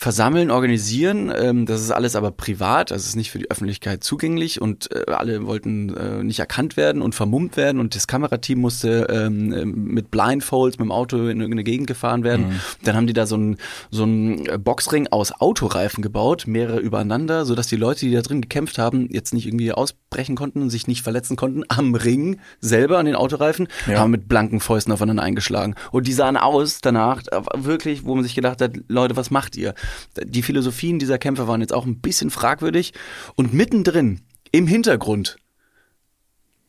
versammeln, 0.00 0.52
organisieren. 0.52 1.32
Ähm, 1.36 1.66
das 1.66 1.80
ist 1.80 1.90
alles 1.90 2.14
aber 2.14 2.30
privat, 2.30 2.92
es 2.92 3.04
ist 3.06 3.16
nicht 3.16 3.32
für 3.32 3.38
die 3.40 3.50
Öffentlichkeit 3.50 4.04
zugänglich 4.04 4.60
und 4.62 4.90
äh, 4.92 5.10
alle 5.10 5.44
wollten 5.44 5.94
äh, 5.96 6.22
nicht 6.22 6.38
erkannt 6.38 6.76
werden 6.76 7.02
und 7.02 7.16
vermummt 7.16 7.56
werden 7.56 7.80
und 7.80 7.96
das 7.96 8.06
Kamerateam 8.06 8.60
musste 8.60 9.08
ähm, 9.10 9.52
äh, 9.52 9.64
mit 9.64 10.12
Blindfolds 10.12 10.78
mit 10.78 10.84
dem 10.84 10.92
Auto 10.92 11.16
in 11.26 11.40
irgendeine 11.40 11.64
Gegend 11.64 11.88
gefahren 11.88 12.22
werden. 12.22 12.60
Dann 12.84 12.94
haben 12.94 13.08
die 13.08 13.12
da 13.12 13.26
so 13.26 13.34
einen 13.34 13.56
so 13.90 14.04
einen 14.04 14.46
äh, 14.46 14.56
Boxring 14.56 15.08
aus 15.08 15.32
Autoreifen 15.32 16.00
gebaut, 16.00 16.44
mehrere 16.46 16.78
übereinander, 16.78 17.44
sodass 17.44 17.66
die 17.66 17.76
Leute, 17.76 18.06
die 18.06 18.12
da 18.12 18.22
drin 18.22 18.40
gekämpft 18.40 18.78
haben, 18.78 19.08
jetzt 19.10 19.34
nicht 19.34 19.46
irgendwie 19.46 19.72
ausbrechen 19.72 20.36
konnten 20.36 20.62
und 20.62 20.70
sich 20.70 20.86
nicht 20.86 21.02
verletzen 21.02 21.34
konnten 21.34 21.64
am 21.66 21.96
Ring 21.96 22.38
selber 22.60 22.98
an 22.98 23.06
den 23.06 23.16
Autoreifen, 23.16 23.66
Ja. 23.88 23.98
haben 23.98 24.12
mit 24.12 24.28
blanken 24.28 24.60
Fäusten 24.60 24.92
aufeinander 24.92 25.24
eingeschlagen. 25.24 25.74
Und 25.90 26.06
die 26.06 26.12
sahen 26.12 26.36
aus 26.36 26.80
danach, 26.82 27.22
äh, 27.32 27.40
wirklich, 27.56 28.04
wo 28.04 28.14
man 28.14 28.22
sich 28.22 28.36
gedacht 28.36 28.60
hat, 28.60 28.74
Leute, 28.86 29.16
was 29.16 29.32
macht 29.32 29.56
ihr? 29.56 29.74
Die 30.22 30.42
Philosophien 30.42 30.98
dieser 30.98 31.18
Kämpfe 31.18 31.48
waren 31.48 31.60
jetzt 31.60 31.72
auch 31.72 31.86
ein 31.86 32.00
bisschen 32.00 32.30
fragwürdig. 32.30 32.92
Und 33.36 33.52
mittendrin, 33.52 34.20
im 34.52 34.66
Hintergrund, 34.66 35.36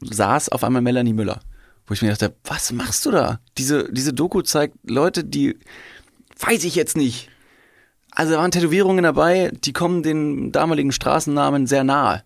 saß 0.02 0.50
auf 0.50 0.64
einmal 0.64 0.82
Melanie 0.82 1.14
Müller. 1.14 1.40
Wo 1.88 1.94
ich 1.94 2.02
mir 2.02 2.10
dachte, 2.10 2.36
was 2.44 2.72
machst 2.72 3.06
du 3.06 3.12
da? 3.12 3.40
Diese, 3.58 3.92
diese 3.92 4.14
Doku 4.14 4.42
zeigt 4.42 4.76
Leute, 4.84 5.24
die, 5.24 5.58
weiß 6.40 6.64
ich 6.64 6.76
jetzt 6.76 6.96
nicht. 6.96 7.30
Also 8.12 8.34
da 8.34 8.40
waren 8.40 8.52
Tätowierungen 8.52 9.04
dabei, 9.04 9.52
die 9.54 9.74
kommen 9.74 10.04
den 10.04 10.52
damaligen 10.52 10.92
Straßennamen 10.92 11.68
sehr 11.68 11.84
nahe. 11.84 12.24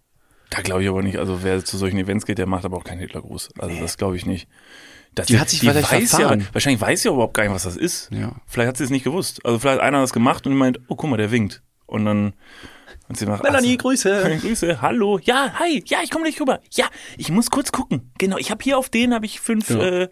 Da 0.50 0.62
glaube 0.62 0.84
ich 0.84 0.90
aber 0.90 1.02
nicht. 1.02 1.18
Also 1.18 1.44
wer 1.44 1.64
zu 1.64 1.78
solchen 1.78 1.98
Events 1.98 2.26
geht, 2.26 2.38
der 2.38 2.46
macht 2.46 2.66
aber 2.66 2.78
auch 2.78 2.84
keinen 2.84 3.00
Hitlergruß. 3.00 3.50
Also 3.58 3.80
das 3.80 3.98
glaube 3.98 4.18
ich 4.18 4.26
nicht. 4.26 4.48
Das, 5.16 5.28
Die 5.28 5.40
hat 5.40 5.50
sich 5.50 5.60
vielleicht 5.60 5.92
weiß 5.92 6.14
ja, 6.14 6.36
wahrscheinlich 6.54 6.82
weiß 6.82 7.02
sie 7.04 7.08
aber 7.10 7.16
überhaupt 7.18 7.36
gar 7.36 7.44
nicht, 7.44 7.54
was 7.54 7.64
das 7.64 7.78
ist. 7.78 8.10
Ja. 8.12 8.34
Vielleicht 8.48 8.70
hat 8.70 8.78
sie 8.78 8.84
es 8.84 8.90
nicht 8.90 9.04
gewusst. 9.04 9.46
Also 9.46 9.60
vielleicht 9.60 9.80
hat 9.80 9.86
einer 9.86 10.02
das 10.02 10.14
gemacht 10.14 10.46
und 10.46 10.54
die 10.54 10.58
meint, 10.58 10.80
oh 10.88 10.96
guck 10.96 11.10
mal, 11.10 11.18
der 11.18 11.32
winkt. 11.32 11.62
Und 11.86 12.06
dann 12.06 12.34
und 13.10 13.18
sie 13.18 13.26
macht, 13.26 13.44
Melanie, 13.44 13.76
ach 13.78 13.82
Grüße. 13.84 14.38
Grüße, 14.42 14.82
hallo. 14.82 15.20
Ja, 15.22 15.54
hi, 15.60 15.84
ja, 15.86 16.00
ich 16.04 16.10
komme 16.10 16.24
gleich 16.26 16.40
rüber. 16.40 16.62
Ja, 16.72 16.86
ich 17.18 17.30
muss 17.30 17.52
kurz 17.52 17.72
gucken. 17.72 18.12
Genau, 18.18 18.38
ich 18.38 18.50
habe 18.50 18.64
hier 18.64 18.78
auf 18.78 18.90
den 18.90 19.14
habe 19.14 19.26
ich 19.26 19.40
fünf, 19.40 19.68
Genau. 19.68 19.84
äh, 19.84 20.10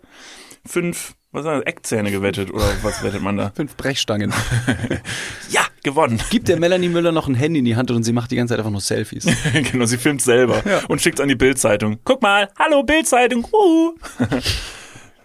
fünf, 0.65 1.15
was 1.31 1.45
war 1.45 1.55
das, 1.55 1.65
Eckzähne 1.65 2.11
gewettet 2.11 2.51
oder 2.51 2.65
was 2.83 3.01
wettet 3.01 3.21
man 3.21 3.37
da? 3.37 3.51
Fünf 3.55 3.75
Brechstangen. 3.77 4.33
Ja, 5.49 5.61
gewonnen. 5.83 6.21
Gibt 6.29 6.47
der 6.47 6.59
Melanie 6.59 6.89
Müller 6.89 7.11
noch 7.11 7.27
ein 7.27 7.35
Handy 7.35 7.59
in 7.59 7.65
die 7.65 7.75
Hand 7.75 7.91
und 7.91 8.03
sie 8.03 8.13
macht 8.13 8.31
die 8.31 8.35
ganze 8.35 8.53
Zeit 8.53 8.59
einfach 8.59 8.71
nur 8.71 8.81
Selfies. 8.81 9.25
genau, 9.71 9.85
sie 9.85 9.97
filmt 9.97 10.21
selber 10.21 10.61
und 10.87 11.01
schickt 11.01 11.19
an 11.19 11.27
die 11.27 11.35
Bildzeitung. 11.35 11.99
Guck 12.05 12.21
mal, 12.21 12.49
hallo 12.57 12.83
Bildzeitung. 12.83 13.45
Uh. 13.51 13.95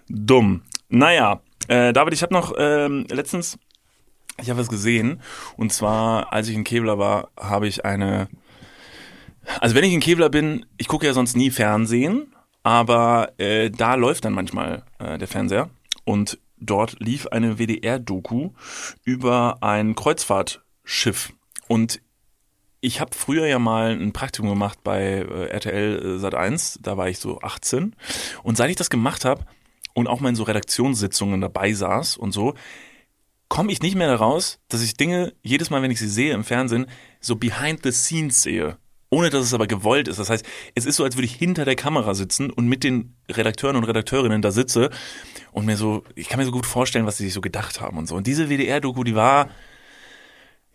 Dumm. 0.09 0.63
Naja, 0.89 1.41
äh, 1.69 1.93
David, 1.93 2.15
ich 2.15 2.23
habe 2.23 2.35
noch 2.35 2.55
ähm, 2.57 3.07
letztens, 3.11 3.59
ich 4.41 4.51
habe 4.51 4.61
was 4.61 4.69
gesehen 4.69 5.21
und 5.57 5.73
zwar, 5.73 6.33
als 6.33 6.49
ich 6.49 6.55
in 6.55 6.65
Kevlar 6.65 6.99
war, 6.99 7.31
habe 7.39 7.67
ich 7.67 7.85
eine. 7.85 8.29
Also 9.61 9.75
wenn 9.75 9.85
ich 9.85 9.93
in 9.93 10.01
Kevlar 10.01 10.29
bin, 10.29 10.67
ich 10.77 10.89
gucke 10.89 11.07
ja 11.07 11.13
sonst 11.13 11.37
nie 11.37 11.51
Fernsehen, 11.51 12.35
aber 12.63 13.33
äh, 13.39 13.71
da 13.71 13.95
läuft 13.95 14.25
dann 14.25 14.33
manchmal 14.33 14.85
äh, 14.99 15.19
der 15.19 15.29
Fernseher 15.29 15.71
und 16.05 16.39
dort 16.59 16.99
lief 17.01 17.29
eine 17.29 17.59
WDR-Doku 17.59 18.51
über 19.05 19.59
ein 19.61 19.95
Kreuzfahrtschiff 19.95 21.33
und 21.69 22.01
ich 22.81 23.01
habe 23.01 23.17
früher 23.17 23.47
ja 23.47 23.59
mal 23.59 23.91
ein 23.91 24.13
Praktikum 24.13 24.51
gemacht 24.51 24.79
bei 24.85 25.01
äh, 25.03 25.47
RTL 25.47 26.19
Sat 26.19 26.35
1, 26.35 26.81
da 26.83 26.97
war 26.97 27.09
ich 27.09 27.19
so 27.19 27.41
18 27.41 27.95
und 28.43 28.57
seit 28.57 28.71
ich 28.71 28.77
das 28.77 28.91
gemacht 28.91 29.25
habe 29.25 29.45
und 29.97 30.09
auch 30.09 30.21
mal 30.21 30.29
in 30.29 30.37
so 30.37 30.43
Redaktionssitzungen 30.43 31.41
dabei 31.41 31.73
saß 31.73 32.19
und 32.19 32.33
so, 32.33 32.55
komme 33.49 33.73
ich 33.73 33.81
nicht 33.81 33.95
mehr 33.95 34.09
daraus, 34.09 34.59
dass 34.69 34.83
ich 34.83 34.95
Dinge 34.95 35.33
jedes 35.43 35.71
Mal, 35.71 35.81
wenn 35.81 35.91
ich 35.91 35.99
sie 35.99 36.09
sehe 36.09 36.35
im 36.35 36.45
Fernsehen, 36.45 36.87
so 37.21 37.37
behind 37.37 37.81
the 37.83 37.93
scenes 37.93 38.43
sehe. 38.43 38.77
Ohne 39.09 39.31
dass 39.31 39.43
es 39.43 39.55
aber 39.55 39.67
gewollt 39.67 40.09
ist. 40.09 40.19
Das 40.19 40.29
heißt, 40.29 40.45
es 40.75 40.85
ist 40.85 40.97
so, 40.97 41.05
als 41.05 41.17
würde 41.17 41.25
ich 41.25 41.35
hinter 41.35 41.65
der 41.65 41.77
Kamera 41.77 42.13
sitzen 42.13 42.51
und 42.51 42.67
mit 42.67 42.85
den 42.85 43.17
Redakteuren 43.31 43.77
und 43.77 43.85
Redakteurinnen 43.85 44.43
da 44.43 44.51
sitze 44.51 44.91
und 45.53 45.65
mir 45.65 45.79
so, 45.79 46.05
ich 46.15 46.29
kann 46.29 46.39
mir 46.39 46.45
so 46.45 46.53
gut 46.53 46.67
vorstellen, 46.67 47.07
was 47.07 47.17
sie 47.17 47.25
sich 47.25 47.33
so 47.33 47.41
gedacht 47.41 47.81
haben 47.81 47.97
und 47.97 48.07
so. 48.07 48.17
Und 48.17 48.27
diese 48.27 48.51
WDR-Doku, 48.51 49.03
die 49.03 49.15
war, 49.15 49.49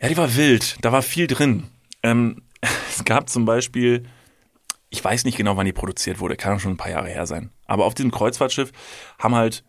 ja, 0.01 0.09
die 0.09 0.17
war 0.17 0.35
wild. 0.35 0.77
Da 0.81 0.91
war 0.91 1.03
viel 1.03 1.27
drin. 1.27 1.67
Ähm, 2.01 2.41
es 2.89 3.05
gab 3.05 3.29
zum 3.29 3.45
Beispiel, 3.45 4.03
ich 4.91 5.03
weiß 5.03 5.25
nicht 5.25 5.37
genau, 5.37 5.57
wann 5.57 5.65
die 5.65 5.73
produziert 5.73 6.19
wurde, 6.19 6.35
kann 6.35 6.55
auch 6.55 6.59
schon 6.59 6.73
ein 6.73 6.77
paar 6.77 6.91
Jahre 6.91 7.07
her 7.09 7.25
sein. 7.25 7.49
Aber 7.65 7.85
auf 7.85 7.95
diesem 7.95 8.11
Kreuzfahrtschiff 8.11 8.71
haben 9.17 9.33
halt 9.35 9.63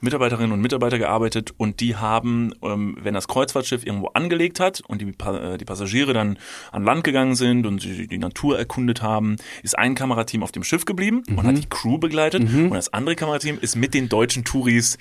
Mitarbeiterinnen 0.00 0.52
und 0.52 0.60
Mitarbeiter 0.60 0.96
gearbeitet 0.96 1.52
und 1.56 1.80
die 1.80 1.96
haben, 1.96 2.52
ähm, 2.62 2.96
wenn 3.02 3.14
das 3.14 3.26
Kreuzfahrtschiff 3.26 3.84
irgendwo 3.84 4.06
angelegt 4.14 4.60
hat 4.60 4.80
und 4.86 5.00
die, 5.02 5.10
Pa- 5.10 5.54
äh, 5.54 5.58
die 5.58 5.64
Passagiere 5.64 6.12
dann 6.12 6.38
an 6.70 6.84
Land 6.84 7.02
gegangen 7.02 7.34
sind 7.34 7.66
und 7.66 7.80
sie 7.82 8.06
die 8.06 8.18
Natur 8.18 8.56
erkundet 8.56 9.02
haben, 9.02 9.34
ist 9.64 9.76
ein 9.76 9.96
Kamerateam 9.96 10.44
auf 10.44 10.52
dem 10.52 10.62
Schiff 10.62 10.84
geblieben 10.84 11.24
und 11.28 11.42
hat 11.44 11.58
die 11.58 11.68
Crew 11.68 11.98
begleitet 11.98 12.42
und 12.42 12.70
das 12.70 12.92
andere 12.92 13.16
Kamerateam 13.16 13.58
ist 13.60 13.74
mit 13.74 13.92
den 13.92 14.08
deutschen 14.08 14.44
Touris 14.44 14.98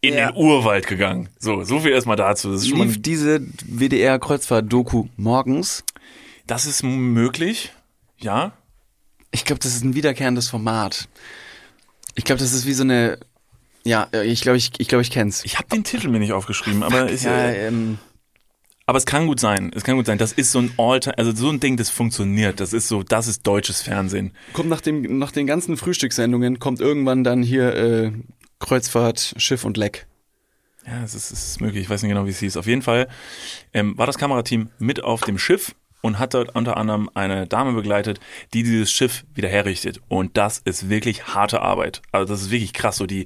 in 0.00 0.14
Ja. 0.14 0.30
den 0.32 0.36
Urwald 0.42 0.86
gegangen. 0.86 1.28
So, 1.38 1.62
so 1.62 1.78
viel 1.80 1.92
erstmal 1.92 2.16
dazu. 2.16 2.50
Das 2.50 2.62
ist 2.62 2.70
schon 2.70 2.78
mal 2.78 2.86
Lief 2.86 3.02
diese 3.02 3.40
WDR-Kreuzfahrt-Doku 3.66 5.08
morgens? 5.16 5.84
Das 6.46 6.64
ist 6.66 6.82
möglich, 6.82 7.72
ja. 8.18 8.52
Ich 9.32 9.44
glaube, 9.44 9.60
das 9.60 9.74
ist 9.74 9.84
ein 9.84 9.94
wiederkehrendes 9.94 10.48
Format. 10.48 11.08
Ich 12.14 12.24
glaube, 12.24 12.38
das 12.38 12.52
ist 12.52 12.66
wie 12.66 12.74
so 12.74 12.84
eine. 12.84 13.18
Ja, 13.84 14.08
ich 14.12 14.42
glaube, 14.42 14.58
ich, 14.58 14.70
ich, 14.78 14.86
glaube, 14.86 15.02
ich 15.02 15.10
kenn's. 15.10 15.44
Ich 15.44 15.58
habe 15.58 15.68
den 15.68 15.82
Titel 15.82 16.08
mir 16.08 16.20
nicht 16.20 16.32
aufgeschrieben, 16.32 16.84
aber, 16.84 17.10
ist, 17.10 17.24
ja, 17.24 17.32
äh, 17.32 17.66
ähm, 17.66 17.98
aber 18.86 18.98
es 18.98 19.06
kann 19.06 19.26
gut 19.26 19.40
sein. 19.40 19.72
Es 19.74 19.84
kann 19.84 19.96
gut 19.96 20.06
sein. 20.06 20.18
Das 20.18 20.32
ist 20.32 20.52
so 20.52 20.58
ein 20.58 20.72
Alltime, 20.76 21.16
also 21.18 21.34
so 21.34 21.48
ein 21.48 21.60
Ding, 21.60 21.76
das 21.76 21.90
funktioniert. 21.90 22.60
Das 22.60 22.72
ist 22.72 22.88
so, 22.88 23.02
das 23.02 23.26
ist 23.26 23.46
deutsches 23.46 23.82
Fernsehen. 23.82 24.32
kommt 24.52 24.68
nach, 24.68 24.80
dem, 24.80 25.18
nach 25.18 25.32
den 25.32 25.46
ganzen 25.46 25.76
Frühstückssendungen, 25.76 26.58
kommt 26.58 26.80
irgendwann 26.80 27.24
dann 27.24 27.42
hier 27.42 27.74
äh, 27.74 28.12
Kreuzfahrt, 28.58 29.34
Schiff 29.38 29.64
und 29.64 29.76
Leck. 29.76 30.06
Ja, 30.86 31.02
es 31.04 31.14
ist, 31.14 31.30
es 31.30 31.44
ist 31.46 31.60
möglich. 31.60 31.84
Ich 31.84 31.90
weiß 31.90 32.02
nicht 32.02 32.10
genau, 32.10 32.26
wie 32.26 32.30
es 32.30 32.40
hieß. 32.40 32.56
Auf 32.56 32.66
jeden 32.66 32.82
Fall 32.82 33.08
ähm, 33.72 33.96
war 33.96 34.06
das 34.06 34.18
Kamerateam 34.18 34.68
mit 34.78 35.02
auf 35.02 35.22
dem 35.22 35.38
Schiff 35.38 35.74
und 36.02 36.18
hat 36.18 36.34
dort 36.34 36.54
unter 36.54 36.76
anderem 36.76 37.08
eine 37.14 37.46
Dame 37.46 37.72
begleitet, 37.72 38.20
die 38.52 38.62
dieses 38.62 38.92
Schiff 38.92 39.24
wieder 39.34 39.48
herrichtet. 39.48 40.00
Und 40.08 40.36
das 40.36 40.58
ist 40.58 40.90
wirklich 40.90 41.28
harte 41.28 41.62
Arbeit. 41.62 42.02
Also 42.12 42.32
das 42.32 42.42
ist 42.42 42.50
wirklich 42.50 42.74
krass. 42.74 42.98
So 42.98 43.06
die, 43.06 43.24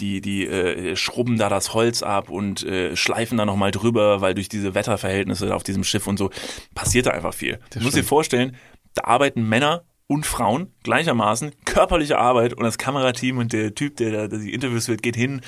die, 0.00 0.20
die 0.20 0.46
äh, 0.46 0.96
schrubben 0.96 1.38
da 1.38 1.48
das 1.48 1.72
Holz 1.72 2.02
ab 2.02 2.28
und 2.28 2.64
äh, 2.64 2.94
schleifen 2.96 3.38
da 3.38 3.46
nochmal 3.46 3.70
drüber, 3.70 4.20
weil 4.20 4.34
durch 4.34 4.48
diese 4.48 4.74
Wetterverhältnisse 4.74 5.54
auf 5.54 5.62
diesem 5.62 5.84
Schiff 5.84 6.06
und 6.06 6.18
so 6.18 6.30
passiert 6.74 7.06
da 7.06 7.12
einfach 7.12 7.32
viel. 7.34 7.58
Du 7.72 7.80
musst 7.80 7.96
dir 7.96 8.04
vorstellen, 8.04 8.56
da 8.94 9.04
arbeiten 9.04 9.48
Männer 9.48 9.84
und 10.08 10.24
Frauen 10.26 10.72
gleichermaßen, 10.84 11.52
körperliche 11.66 12.18
Arbeit 12.18 12.54
und 12.54 12.64
das 12.64 12.78
Kamerateam 12.78 13.36
und 13.38 13.52
der 13.52 13.74
Typ, 13.74 13.96
der 13.98 14.28
da 14.28 14.38
die 14.38 14.54
Interviews 14.54 14.88
wird, 14.88 15.02
geht 15.02 15.16
hin, 15.16 15.42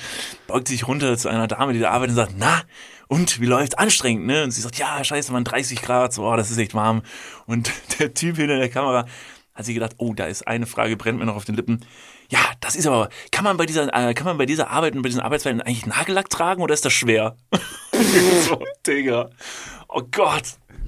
beugt 0.47 0.67
sich 0.67 0.87
runter 0.87 1.17
zu 1.17 1.29
einer 1.29 1.47
Dame, 1.47 1.73
die 1.73 1.79
da 1.79 1.89
arbeitet 1.89 2.11
und 2.11 2.15
sagt, 2.15 2.35
na, 2.37 2.61
und 3.11 3.41
wie 3.41 3.45
läuft's? 3.45 3.75
Anstrengend, 3.75 4.25
ne? 4.25 4.45
Und 4.45 4.51
sie 4.51 4.61
sagt, 4.61 4.77
ja, 4.77 5.03
scheiße, 5.03 5.33
man 5.33 5.43
30 5.43 5.81
Grad, 5.81 6.13
so, 6.13 6.23
oh, 6.25 6.37
das 6.37 6.49
ist 6.49 6.57
echt 6.57 6.73
warm. 6.73 7.01
Und 7.45 7.69
der 7.99 8.13
Typ 8.13 8.37
hinter 8.37 8.57
der 8.57 8.69
Kamera 8.69 9.05
hat 9.53 9.65
sich 9.65 9.73
gedacht, 9.73 9.95
oh, 9.97 10.13
da 10.13 10.27
ist 10.27 10.47
eine 10.47 10.65
Frage, 10.65 10.95
brennt 10.95 11.19
mir 11.19 11.25
noch 11.25 11.35
auf 11.35 11.43
den 11.43 11.55
Lippen. 11.55 11.85
Ja, 12.29 12.39
das 12.61 12.77
ist 12.77 12.87
aber, 12.87 13.09
kann 13.31 13.43
man 13.43 13.57
bei 13.57 13.65
dieser, 13.65 13.93
äh, 13.93 14.13
kann 14.13 14.25
man 14.25 14.37
bei 14.37 14.45
dieser 14.45 14.69
Arbeit 14.69 14.95
und 14.95 15.01
bei 15.01 15.09
diesen 15.09 15.21
Arbeitsweisen 15.21 15.59
eigentlich 15.59 15.85
Nagellack 15.85 16.29
tragen 16.29 16.63
oder 16.63 16.73
ist 16.73 16.85
das 16.85 16.93
schwer? 16.93 17.35
so, 18.47 18.63
Digga. 18.87 19.29
Oh 19.89 20.03
Gott, 20.09 20.43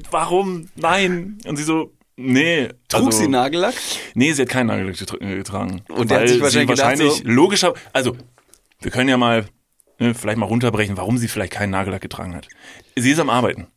warum? 0.09 0.69
Nein. 0.75 1.39
Und 1.45 1.57
sie 1.57 1.63
so, 1.63 1.91
nee. 2.15 2.69
Trug 2.87 3.07
also, 3.07 3.11
sie 3.11 3.27
Nagellack? 3.27 3.75
Nee, 4.13 4.31
sie 4.31 4.43
hat 4.43 4.49
keinen 4.49 4.67
Nagellack 4.67 4.95
getra- 4.95 5.35
getragen. 5.35 5.81
Und 5.89 6.09
der 6.09 6.21
hat 6.21 6.29
sich 6.29 6.37
sie 6.37 6.41
wahrscheinlich 6.41 6.69
gedacht, 6.69 6.87
wahrscheinlich 6.89 7.17
so- 7.17 7.23
logischer, 7.25 7.73
also, 7.91 8.15
wir 8.79 8.91
können 8.91 9.09
ja 9.09 9.17
mal, 9.17 9.45
vielleicht 9.97 10.37
mal 10.37 10.45
runterbrechen, 10.45 10.97
warum 10.97 11.17
sie 11.17 11.27
vielleicht 11.27 11.53
keinen 11.53 11.71
Nagellack 11.71 12.01
getragen 12.01 12.35
hat. 12.35 12.47
Sie 12.95 13.11
ist 13.11 13.19
am 13.19 13.29
Arbeiten. 13.29 13.67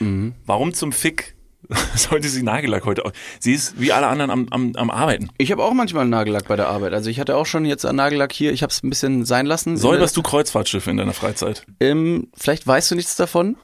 Mhm. 0.00 0.34
Warum 0.46 0.74
zum 0.74 0.92
Fick 0.92 1.34
sollte 1.94 2.28
sie 2.28 2.42
Nagellack 2.42 2.84
heute? 2.84 3.10
Sie 3.38 3.52
ist 3.52 3.80
wie 3.80 3.92
alle 3.92 4.06
anderen 4.06 4.30
am, 4.30 4.46
am, 4.50 4.76
am 4.76 4.90
Arbeiten. 4.90 5.30
Ich 5.38 5.50
habe 5.50 5.64
auch 5.64 5.72
manchmal 5.72 6.06
Nagellack 6.06 6.48
bei 6.48 6.56
der 6.56 6.68
Arbeit. 6.68 6.92
Also 6.92 7.10
ich 7.10 7.20
hatte 7.20 7.36
auch 7.36 7.46
schon 7.46 7.64
jetzt 7.64 7.84
einen 7.84 7.96
Nagellack 7.96 8.32
hier. 8.32 8.52
Ich 8.52 8.62
habe 8.62 8.70
es 8.70 8.82
ein 8.82 8.90
bisschen 8.90 9.24
sein 9.24 9.46
lassen. 9.46 9.76
Säuberst 9.76 10.16
du 10.16 10.22
Kreuzfahrtschiffe 10.22 10.90
in 10.90 10.96
deiner 10.96 11.14
Freizeit? 11.14 11.64
Ähm, 11.80 12.28
vielleicht 12.34 12.66
weißt 12.66 12.90
du 12.90 12.94
nichts 12.94 13.16
davon. 13.16 13.56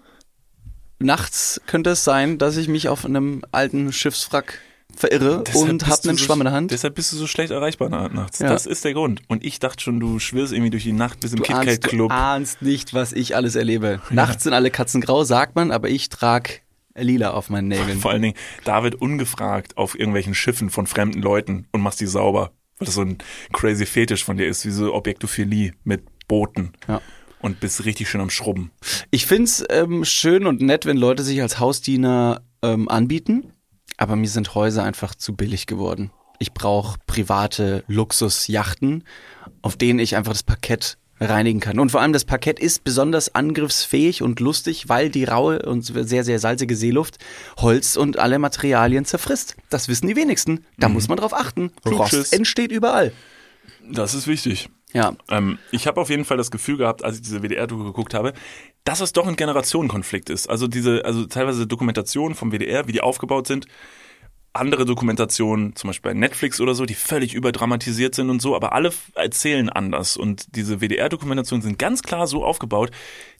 Nachts 0.98 1.60
könnte 1.66 1.90
es 1.90 2.04
sein, 2.04 2.38
dass 2.38 2.56
ich 2.56 2.68
mich 2.68 2.88
auf 2.88 3.04
einem 3.06 3.42
alten 3.52 3.92
Schiffswrack 3.92 4.58
verirre 5.00 5.42
Deshalb 5.46 5.70
und 5.70 5.82
du 5.82 6.08
einen 6.08 6.18
so, 6.18 6.24
Schwamm 6.24 6.40
in 6.40 6.44
der 6.44 6.52
Hand. 6.52 6.70
Deshalb 6.70 6.94
bist 6.94 7.12
du 7.12 7.16
so 7.16 7.26
schlecht 7.26 7.50
erreichbar 7.50 7.88
na- 7.88 8.08
nachts. 8.08 8.38
Ja. 8.38 8.48
Das 8.48 8.66
ist 8.66 8.84
der 8.84 8.92
Grund. 8.92 9.22
Und 9.28 9.44
ich 9.44 9.58
dachte 9.58 9.82
schon, 9.82 9.98
du 9.98 10.18
schwirrst 10.18 10.52
irgendwie 10.52 10.70
durch 10.70 10.82
die 10.84 10.92
Nacht 10.92 11.20
bis 11.20 11.32
im 11.32 11.42
Du 11.42 11.52
ahnst, 11.52 11.92
du 11.92 12.08
ahnst 12.08 12.62
nicht, 12.62 12.94
was 12.94 13.12
ich 13.12 13.34
alles 13.34 13.54
erlebe. 13.54 14.00
Nachts 14.10 14.44
sind 14.44 14.52
alle 14.52 14.70
Katzen 14.70 15.00
grau, 15.00 15.24
sagt 15.24 15.56
man, 15.56 15.70
aber 15.70 15.88
ich 15.88 16.10
trag 16.10 16.62
lila 16.94 17.30
auf 17.30 17.48
meinen 17.48 17.68
Nägeln. 17.68 17.98
Vor 17.98 18.10
allen 18.10 18.22
Dingen, 18.22 18.36
David 18.64 18.96
ungefragt 18.96 19.76
auf 19.76 19.98
irgendwelchen 19.98 20.34
Schiffen 20.34 20.70
von 20.70 20.86
fremden 20.86 21.22
Leuten 21.22 21.66
und 21.72 21.80
machst 21.80 22.00
die 22.00 22.06
sauber. 22.06 22.52
Weil 22.78 22.86
das 22.86 22.94
so 22.94 23.02
ein 23.02 23.18
crazy 23.52 23.86
Fetisch 23.86 24.24
von 24.24 24.36
dir 24.36 24.46
ist, 24.46 24.64
wie 24.66 24.70
so 24.70 24.94
Objektophilie 24.94 25.72
mit 25.84 26.02
Booten. 26.28 26.72
Ja. 26.88 27.00
Und 27.40 27.60
bist 27.60 27.86
richtig 27.86 28.10
schön 28.10 28.20
am 28.20 28.28
Schrubben. 28.28 28.70
Ich 29.10 29.24
find's 29.24 29.64
ähm, 29.70 30.04
schön 30.04 30.46
und 30.46 30.60
nett, 30.60 30.84
wenn 30.84 30.98
Leute 30.98 31.22
sich 31.22 31.40
als 31.40 31.58
Hausdiener 31.58 32.42
ähm, 32.62 32.86
anbieten, 32.90 33.54
aber 34.00 34.16
mir 34.16 34.28
sind 34.28 34.54
Häuser 34.54 34.82
einfach 34.82 35.14
zu 35.14 35.36
billig 35.36 35.66
geworden. 35.66 36.10
Ich 36.38 36.54
brauche 36.54 36.98
private 37.06 37.84
Luxusjachten, 37.86 39.04
auf 39.60 39.76
denen 39.76 39.98
ich 39.98 40.16
einfach 40.16 40.32
das 40.32 40.42
Parkett 40.42 40.96
reinigen 41.20 41.60
kann. 41.60 41.78
Und 41.78 41.90
vor 41.90 42.00
allem 42.00 42.14
das 42.14 42.24
Parkett 42.24 42.58
ist 42.58 42.82
besonders 42.82 43.34
angriffsfähig 43.34 44.22
und 44.22 44.40
lustig, 44.40 44.88
weil 44.88 45.10
die 45.10 45.24
raue 45.24 45.60
und 45.60 45.82
sehr, 45.82 46.24
sehr 46.24 46.38
salzige 46.38 46.76
Seeluft 46.76 47.18
Holz 47.58 47.96
und 47.96 48.18
alle 48.18 48.38
Materialien 48.38 49.04
zerfrisst. 49.04 49.54
Das 49.68 49.88
wissen 49.88 50.06
die 50.08 50.16
wenigsten. 50.16 50.64
Da 50.78 50.88
muss 50.88 51.08
man 51.08 51.18
drauf 51.18 51.34
achten. 51.34 51.70
Klugschiss. 51.84 52.20
Rost 52.20 52.32
entsteht 52.32 52.72
überall. 52.72 53.12
Das 53.86 54.14
ist 54.14 54.26
wichtig. 54.26 54.70
Ja. 54.92 55.14
Ähm, 55.28 55.58
ich 55.70 55.86
habe 55.86 56.00
auf 56.00 56.10
jeden 56.10 56.24
Fall 56.24 56.36
das 56.36 56.50
Gefühl 56.50 56.76
gehabt, 56.76 57.04
als 57.04 57.16
ich 57.16 57.22
diese 57.22 57.42
WDR-Doku 57.42 57.84
geguckt 57.84 58.14
habe, 58.14 58.32
dass 58.84 59.00
es 59.00 59.12
doch 59.12 59.26
ein 59.26 59.36
Generationenkonflikt 59.36 60.30
ist. 60.30 60.48
Also 60.48 60.66
diese, 60.66 61.04
also 61.04 61.26
teilweise 61.26 61.66
Dokumentationen 61.66 62.34
vom 62.34 62.50
WDR, 62.52 62.88
wie 62.88 62.92
die 62.92 63.00
aufgebaut 63.00 63.46
sind, 63.46 63.66
andere 64.52 64.84
Dokumentationen, 64.84 65.76
zum 65.76 65.88
Beispiel 65.88 66.10
bei 66.10 66.18
Netflix 66.18 66.60
oder 66.60 66.74
so, 66.74 66.84
die 66.84 66.94
völlig 66.94 67.34
überdramatisiert 67.34 68.16
sind 68.16 68.30
und 68.30 68.42
so, 68.42 68.56
aber 68.56 68.72
alle 68.72 68.92
erzählen 69.14 69.68
anders. 69.68 70.16
Und 70.16 70.56
diese 70.56 70.80
WDR-Dokumentationen 70.80 71.62
sind 71.62 71.78
ganz 71.78 72.02
klar 72.02 72.26
so 72.26 72.44
aufgebaut, 72.44 72.90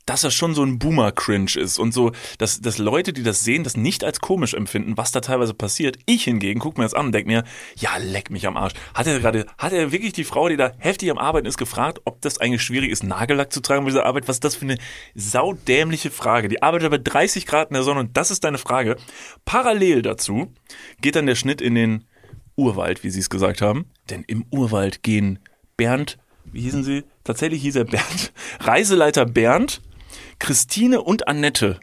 dass 0.07 0.23
das 0.23 0.35
schon 0.35 0.55
so 0.55 0.63
ein 0.63 0.79
Boomer-Cringe 0.79 1.57
ist 1.57 1.79
und 1.79 1.93
so, 1.93 2.13
dass, 2.39 2.61
dass 2.61 2.79
Leute, 2.79 3.13
die 3.13 3.23
das 3.23 3.45
sehen, 3.45 3.65
das 3.65 3.77
nicht 3.77 4.05
als 4.05 4.21
komisch 4.21 4.55
empfinden, 4.55 4.97
was 4.97 5.13
da 5.13 5.21
teilweise 5.21 5.55
passiert. 5.55 5.99
Ich 6.07 6.25
hingegen 6.25 6.61
guck 6.61 6.79
mir 6.79 6.85
das 6.85 6.95
an 6.95 7.07
und 7.07 7.13
denk 7.13 7.27
mir, 7.27 7.45
ja, 7.77 7.97
leck 7.99 8.31
mich 8.31 8.47
am 8.47 8.57
Arsch. 8.57 8.75
Hat 8.95 9.07
er 9.07 9.21
gerade, 9.21 9.47
hat 9.59 9.73
er 9.73 9.93
wirklich 9.93 10.13
die 10.13 10.25
Frau, 10.25 10.49
die 10.49 10.57
da 10.57 10.73
heftig 10.79 11.11
am 11.11 11.19
Arbeiten 11.19 11.47
ist, 11.47 11.59
gefragt, 11.59 12.01
ob 12.05 12.21
das 12.23 12.39
eigentlich 12.39 12.63
schwierig 12.63 12.91
ist, 12.91 13.05
Nagellack 13.05 13.53
zu 13.53 13.61
tragen 13.61 13.85
bei 13.85 13.91
dieser 13.91 14.07
Arbeit? 14.07 14.29
Was 14.29 14.37
ist 14.37 14.45
das 14.45 14.57
für 14.57 14.65
eine 14.65 14.79
saudämliche 15.15 16.11
Frage? 16.11 16.49
Die 16.49 16.63
arbeitet 16.63 16.91
bei 16.91 16.99
30 16.99 17.47
Grad 17.47 17.71
in 17.71 17.75
der 17.75 17.83
Sonne 17.83 18.01
und 18.01 18.17
das 18.17 18.31
ist 18.31 18.45
deine 18.45 18.59
Frage. 18.59 18.97
Parallel 19.45 20.03
dazu 20.03 20.53
geht 21.01 21.17
dann 21.17 21.27
der 21.27 21.35
Schnitt 21.35 21.61
in 21.61 21.75
den 21.75 22.05
Urwald, 22.57 23.05
wie 23.05 23.11
sie 23.11 23.21
es 23.21 23.31
gesagt 23.31 23.63
haben. 23.63 23.87
Denn 24.11 24.25
im 24.27 24.45
Urwald 24.51 25.03
gehen 25.03 25.39
Bernd, 25.77 26.19
wie 26.45 26.63
hießen 26.63 26.85
sie? 26.85 27.05
Tatsächlich 27.25 27.63
hieß 27.63 27.77
er 27.77 27.85
Bernd, 27.85 28.33
Reiseleiter 28.61 29.25
Bernd, 29.25 29.81
Christine 30.41 31.01
und 31.03 31.29
Annette 31.29 31.79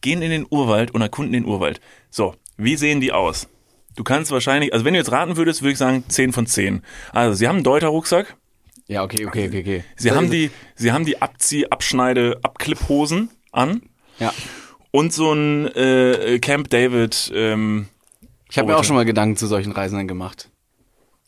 gehen 0.00 0.22
in 0.22 0.30
den 0.30 0.46
Urwald 0.48 0.92
und 0.92 1.02
erkunden 1.02 1.32
den 1.32 1.44
Urwald. 1.44 1.80
So, 2.10 2.34
wie 2.56 2.76
sehen 2.76 3.00
die 3.00 3.10
aus? 3.12 3.48
Du 3.96 4.04
kannst 4.04 4.30
wahrscheinlich, 4.30 4.72
also 4.72 4.84
wenn 4.84 4.92
du 4.94 4.98
jetzt 5.00 5.10
raten 5.10 5.36
würdest, 5.36 5.62
würde 5.62 5.72
ich 5.72 5.78
sagen 5.78 6.04
10 6.08 6.32
von 6.32 6.46
10. 6.46 6.82
Also, 7.12 7.34
sie 7.34 7.48
haben 7.48 7.56
einen 7.56 7.64
Deuter-Rucksack, 7.64 8.36
Ja, 8.86 9.02
okay, 9.02 9.26
okay, 9.26 9.48
okay, 9.48 9.60
okay. 9.60 9.84
sie 9.96 10.12
haben 10.12 10.30
die, 10.30 10.50
sie 10.76 10.92
haben 10.92 11.04
die 11.04 11.20
Abzieh-, 11.20 11.66
Abschneide-, 11.70 12.38
Abklipphosen 12.42 13.30
an 13.52 13.82
Ja. 14.18 14.32
und 14.90 15.12
so 15.12 15.32
ein 15.32 15.66
äh, 15.74 16.38
Camp 16.40 16.68
David, 16.70 17.32
ähm, 17.34 17.88
Ich 18.50 18.58
habe 18.58 18.68
mir 18.68 18.76
auch 18.76 18.84
schon 18.84 18.96
mal 18.96 19.04
Gedanken 19.06 19.36
zu 19.36 19.46
solchen 19.46 19.72
Reisenden 19.72 20.06
gemacht. 20.06 20.50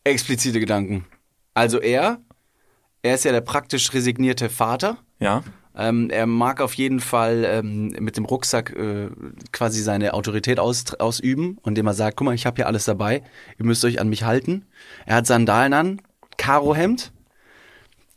Explizite 0.05 0.61
Gedanken. 0.61 1.05
Also 1.55 1.81
er, 1.81 2.21
er 3.03 3.15
ist 3.15 3.25
ja 3.25 3.33
der 3.33 3.41
praktisch 3.41 3.93
resignierte 3.95 4.49
Vater. 4.51 4.99
ja, 5.19 5.43
Ähm, 5.79 6.11
er 6.11 6.27
mag 6.27 6.61
auf 6.61 6.75
jeden 6.75 6.99
Fall 6.99 7.45
ähm, 7.47 7.95
mit 8.01 8.17
dem 8.17 8.25
Rucksack 8.25 8.75
äh, 8.77 9.09
quasi 9.53 9.81
seine 9.81 10.13
Autorität 10.13 10.59
aus, 10.59 10.93
ausüben, 10.95 11.59
indem 11.65 11.87
er 11.87 11.95
sagt, 11.95 12.17
guck 12.17 12.25
mal, 12.27 12.35
ich 12.35 12.47
habe 12.47 12.57
hier 12.57 12.67
alles 12.67 12.85
dabei, 12.85 13.23
ihr 13.59 13.65
müsst 13.65 13.85
euch 13.85 14.01
an 14.01 14.09
mich 14.09 14.25
halten. 14.25 14.67
Er 15.07 15.17
hat 15.17 15.27
Sandalen 15.29 15.73
an, 15.73 16.03
Karohemd, 16.37 17.13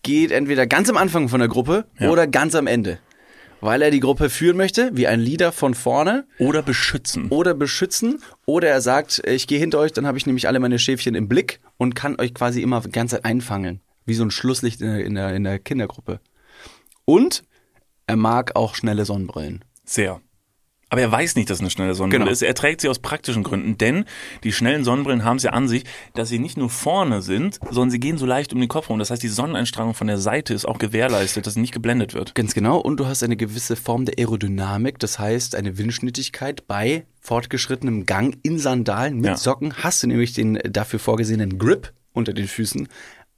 geht 0.03 0.31
entweder 0.31 0.65
ganz 0.65 0.89
am 0.89 0.97
Anfang 0.97 1.29
von 1.29 1.39
der 1.39 1.49
Gruppe 1.49 1.85
Ja. 1.99 2.09
oder 2.09 2.25
ganz 2.27 2.55
am 2.55 2.65
Ende. 2.67 2.97
Weil 3.63 3.83
er 3.83 3.91
die 3.91 3.99
Gruppe 3.99 4.31
führen 4.31 4.57
möchte, 4.57 4.89
wie 4.95 5.05
ein 5.05 5.19
Leader 5.19 5.51
von 5.51 5.75
vorne 5.75 6.25
oder 6.39 6.63
beschützen. 6.63 7.27
oder 7.29 7.53
beschützen 7.53 8.23
oder 8.47 8.69
er 8.69 8.81
sagt, 8.81 9.21
ich 9.27 9.45
gehe 9.45 9.59
hinter 9.59 9.77
euch, 9.77 9.91
dann 9.93 10.07
habe 10.07 10.17
ich 10.17 10.25
nämlich 10.25 10.47
alle 10.47 10.59
meine 10.59 10.79
Schäfchen 10.79 11.13
im 11.13 11.27
Blick 11.27 11.59
und 11.77 11.93
kann 11.93 12.19
euch 12.19 12.33
quasi 12.33 12.63
immer 12.63 12.81
die 12.81 12.89
ganze 12.91 13.17
Zeit 13.17 13.25
einfangen, 13.25 13.79
wie 14.07 14.15
so 14.15 14.23
ein 14.23 14.31
Schlusslicht 14.31 14.81
in 14.81 14.87
der, 14.87 15.05
in 15.05 15.13
der, 15.13 15.35
in 15.35 15.43
der 15.43 15.59
Kindergruppe. 15.59 16.19
Und 17.05 17.43
er 18.07 18.15
mag 18.15 18.55
auch 18.55 18.75
schnelle 18.75 19.05
Sonnenbrillen. 19.05 19.63
Sehr. 19.85 20.21
Aber 20.89 20.99
er 20.99 21.09
weiß 21.09 21.37
nicht, 21.37 21.49
dass 21.49 21.59
es 21.59 21.61
eine 21.61 21.69
schnelle 21.69 21.95
Sonnenbrille 21.95 22.25
Genau. 22.25 22.31
ist. 22.33 22.41
Er 22.41 22.53
trägt 22.53 22.81
sie 22.81 22.89
aus 22.89 22.99
praktischen 22.99 23.43
Gründen, 23.43 23.77
denn 23.77 24.03
die 24.43 24.51
schnellen 24.51 24.83
Sonnenbrillen 24.83 25.23
haben 25.23 25.37
es 25.37 25.43
ja 25.43 25.51
an 25.51 25.69
sich, 25.69 25.85
dass 26.15 26.27
sie 26.27 26.37
nicht 26.37 26.57
nur 26.57 26.69
vorne 26.69 27.21
sind, 27.21 27.59
sondern 27.69 27.91
sie 27.91 27.99
gehen 28.01 28.17
so 28.17 28.25
leicht 28.25 28.51
um 28.51 28.59
den 28.59 28.67
Kopf 28.67 28.89
rum. 28.89 28.99
Das 28.99 29.09
heißt, 29.09 29.23
die 29.23 29.29
Sonneneinstrahlung 29.29 29.93
von 29.93 30.07
der 30.07 30.17
Seite 30.17 30.53
ist 30.53 30.65
auch 30.65 30.79
gewährleistet, 30.79 31.47
dass 31.47 31.53
sie 31.53 31.61
nicht 31.61 31.71
geblendet 31.73 32.13
wird. 32.13 32.35
Ganz 32.35 32.53
genau. 32.53 32.77
Und 32.77 32.97
du 32.99 33.05
hast 33.05 33.23
eine 33.23 33.37
gewisse 33.37 33.77
Form 33.77 34.03
der 34.03 34.15
Aerodynamik, 34.19 34.99
das 34.99 35.17
heißt 35.17 35.55
eine 35.55 35.77
Windschnittigkeit 35.77 36.67
bei 36.67 37.05
fortgeschrittenem 37.21 38.05
Gang 38.05 38.37
in 38.43 38.59
Sandalen 38.59 39.15
mit 39.15 39.25
Ja. 39.27 39.37
Socken 39.37 39.73
hast 39.77 40.03
du 40.03 40.07
nämlich 40.07 40.33
den 40.33 40.59
dafür 40.69 40.99
vorgesehenen 40.99 41.57
Grip 41.57 41.93
unter 42.11 42.33
den 42.33 42.49
Füßen, 42.49 42.89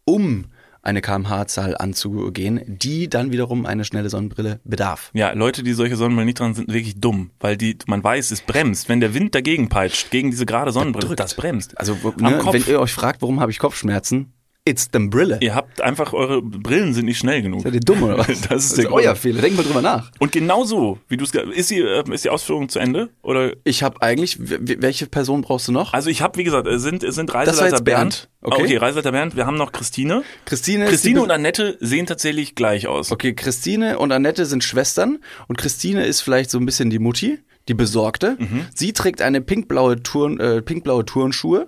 um 0.06 0.46
eine 0.84 1.02
kmh-Zahl 1.02 1.76
anzugehen, 1.78 2.62
die 2.68 3.10
dann 3.10 3.32
wiederum 3.32 3.66
eine 3.66 3.86
schnelle 3.86 4.10
Sonnenbrille 4.10 4.60
bedarf. 4.64 5.10
Ja, 5.14 5.32
Leute, 5.32 5.64
die 5.64 5.74
solche 5.74 5.96
Sonnenbrillen 5.96 6.28
nicht 6.28 6.40
dran 6.40 6.54
sind, 6.54 6.68
wirklich 6.68 7.00
dumm, 7.00 7.32
weil 7.40 7.58
die, 7.58 7.78
man 7.88 8.04
weiß, 8.04 8.32
es 8.32 8.42
bremst. 8.42 8.90
Wenn 8.90 9.00
der 9.00 9.14
Wind 9.14 9.34
dagegen 9.34 9.70
peitscht, 9.70 10.12
gegen 10.12 10.30
diese 10.30 10.46
gerade 10.46 10.72
Sonnenbrille, 10.72 11.08
drückt. 11.08 11.20
das 11.20 11.36
bremst. 11.36 11.80
Also 11.80 11.94
ne, 12.18 12.40
wenn 12.52 12.66
ihr 12.68 12.80
euch 12.80 12.94
fragt, 12.94 13.22
warum 13.22 13.40
habe 13.40 13.52
ich 13.52 13.60
Kopfschmerzen, 13.60 14.34
it's 14.66 14.90
the 14.94 15.00
Brille. 15.00 15.38
Ihr 15.42 15.56
habt 15.56 15.82
einfach, 15.82 16.14
eure 16.14 16.42
Brillen 16.42 16.94
sind 16.94 17.06
nicht 17.06 17.18
schnell 17.18 17.42
genug. 17.42 17.62
Seid 17.62 17.74
ihr 17.74 17.80
dumm 17.82 18.04
oder 18.04 18.18
was? 18.28 18.42
Das 18.42 18.66
ist 18.66 18.78
der 18.78 18.92
euer 18.92 19.08
Grund. 19.08 19.18
Fehler. 19.18 19.42
Denkt 19.42 19.58
mal 19.58 19.64
drüber 19.64 19.82
nach. 19.82 20.12
Und 20.20 20.32
genau 20.32 20.64
so, 20.64 21.00
wie 21.10 21.18
du 21.18 21.26
es, 21.26 21.32
ist 21.34 21.72
die, 21.72 21.80
äh, 21.82 22.04
ist 22.12 22.24
die 22.24 22.30
Ausführung 22.30 22.70
zu 22.70 22.80
Ende? 22.80 23.10
Oder 23.22 23.54
Ich 23.64 23.84
habe 23.84 24.02
eigentlich, 24.02 24.38
welche 24.40 25.08
Person 25.08 25.42
brauchst 25.42 25.68
du 25.68 25.72
noch? 25.72 25.94
Also 25.94 26.10
ich 26.10 26.22
habe, 26.22 26.38
wie 26.38 26.44
gesagt, 26.44 26.68
es 26.68 26.82
sind, 26.82 27.04
sind 27.06 27.34
Reiseleiter 27.34 27.82
Bernd. 27.82 27.84
Bernd. 27.84 28.30
Okay. 28.42 28.54
Okay. 28.56 28.64
okay, 28.64 28.78
Reiseleiter 28.78 29.12
Bernd. 29.12 29.36
Wir 29.36 29.46
haben 29.46 29.58
noch 29.58 29.72
Christine. 29.72 30.24
Christine, 30.46 30.86
ist 30.86 30.90
Christine 30.92 31.22
und 31.22 31.32
Annette 31.32 31.78
sehen 31.80 32.06
tatsächlich 32.06 32.56
gleich 32.56 32.88
aus. 32.88 33.12
Okay, 33.12 33.34
Christine 33.34 34.00
und 34.00 34.12
Annette 34.12 34.46
sind 34.46 34.64
Schwestern 34.64 35.20
und 35.48 35.58
Christine 35.58 36.06
ist 36.06 36.22
vielleicht 36.22 36.50
so 36.50 36.58
ein 36.58 36.66
bisschen 36.66 36.90
die 36.90 37.00
Mutti, 37.00 37.40
die 37.68 37.74
Besorgte. 37.74 38.38
Mhm. 38.40 38.68
Sie 38.74 38.94
trägt 38.94 39.22
eine 39.22 39.42
pinkblaue, 39.42 40.04
Turn, 40.04 40.40
äh, 40.40 40.62
pinkblaue 40.62 41.06
Turnschuhe. 41.06 41.68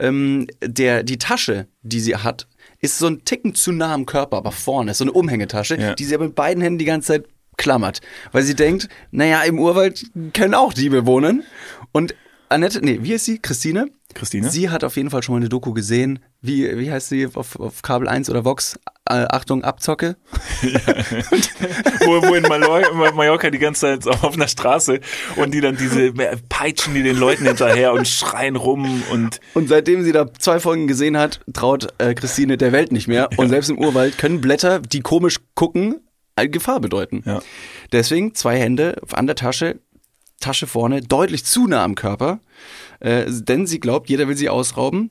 Ähm, 0.00 0.46
der, 0.62 1.02
die 1.02 1.18
Tasche, 1.18 1.66
die 1.82 2.00
sie 2.00 2.16
hat, 2.16 2.48
ist 2.80 2.98
so 2.98 3.06
ein 3.06 3.24
Ticken 3.24 3.54
zu 3.54 3.72
nah 3.72 3.92
am 3.94 4.06
Körper, 4.06 4.38
aber 4.38 4.52
vorne 4.52 4.92
ist 4.92 4.98
so 4.98 5.04
eine 5.04 5.12
Umhängetasche, 5.12 5.76
Ja. 5.78 5.94
die 5.94 6.04
sie 6.04 6.14
aber 6.14 6.24
mit 6.26 6.34
beiden 6.34 6.62
Händen 6.62 6.78
die 6.78 6.84
ganze 6.86 7.08
Zeit 7.08 7.24
klammert. 7.56 8.00
Weil 8.32 8.42
sie 8.42 8.54
denkt, 8.56 8.88
naja, 9.10 9.42
im 9.42 9.58
Urwald 9.58 10.06
können 10.32 10.54
auch 10.54 10.72
Diebe 10.72 11.04
wohnen. 11.06 11.44
Und 11.92 12.14
Annette, 12.48 12.80
nee, 12.84 12.98
wie 13.02 13.12
ist 13.12 13.26
sie? 13.26 13.38
Christine? 13.38 13.90
Christine? 14.14 14.50
Sie 14.50 14.70
hat 14.70 14.84
auf 14.84 14.96
jeden 14.96 15.10
Fall 15.10 15.22
schon 15.22 15.34
mal 15.34 15.40
eine 15.40 15.48
Doku 15.48 15.72
gesehen. 15.72 16.20
Wie, 16.40 16.78
wie 16.78 16.90
heißt 16.90 17.08
sie 17.08 17.28
auf, 17.34 17.58
auf 17.58 17.82
Kabel 17.82 18.08
1 18.08 18.30
oder 18.30 18.44
Vox? 18.44 18.78
Äh, 19.08 19.26
Achtung, 19.28 19.64
Abzocke. 19.64 20.16
wo, 20.62 22.22
wo 22.28 22.34
in 22.34 22.42
Mallorca, 22.42 23.12
Mallorca 23.12 23.50
die 23.50 23.58
ganze 23.58 23.98
Zeit 23.98 24.06
auf 24.06 24.34
einer 24.34 24.48
Straße 24.48 25.00
und 25.36 25.52
die 25.52 25.60
dann 25.60 25.76
diese 25.76 26.12
peitschen 26.48 26.94
die 26.94 27.02
den 27.02 27.16
Leuten 27.16 27.46
hinterher 27.46 27.92
und 27.92 28.06
schreien 28.06 28.56
rum 28.56 29.02
und 29.10 29.40
Und 29.54 29.68
seitdem 29.68 30.02
sie 30.02 30.12
da 30.12 30.32
zwei 30.34 30.60
Folgen 30.60 30.86
gesehen 30.86 31.16
hat, 31.16 31.40
traut 31.52 31.88
äh, 31.98 32.14
Christine 32.14 32.56
der 32.56 32.72
Welt 32.72 32.92
nicht 32.92 33.08
mehr. 33.08 33.30
Und 33.36 33.48
selbst 33.48 33.70
im 33.70 33.78
Urwald 33.78 34.18
können 34.18 34.40
Blätter, 34.40 34.80
die 34.80 35.00
komisch 35.00 35.38
gucken, 35.54 36.00
eine 36.36 36.50
Gefahr 36.50 36.80
bedeuten. 36.80 37.22
Ja. 37.26 37.40
Deswegen 37.92 38.34
zwei 38.34 38.58
Hände 38.58 39.00
an 39.12 39.26
der 39.26 39.36
Tasche, 39.36 39.80
Tasche 40.40 40.66
vorne, 40.66 41.02
deutlich 41.02 41.44
zu 41.44 41.66
nah 41.66 41.84
am 41.84 41.94
Körper. 41.94 42.40
Äh, 43.00 43.24
denn 43.28 43.66
sie 43.66 43.80
glaubt, 43.80 44.08
jeder 44.08 44.28
will 44.28 44.36
sie 44.36 44.48
ausrauben. 44.48 45.10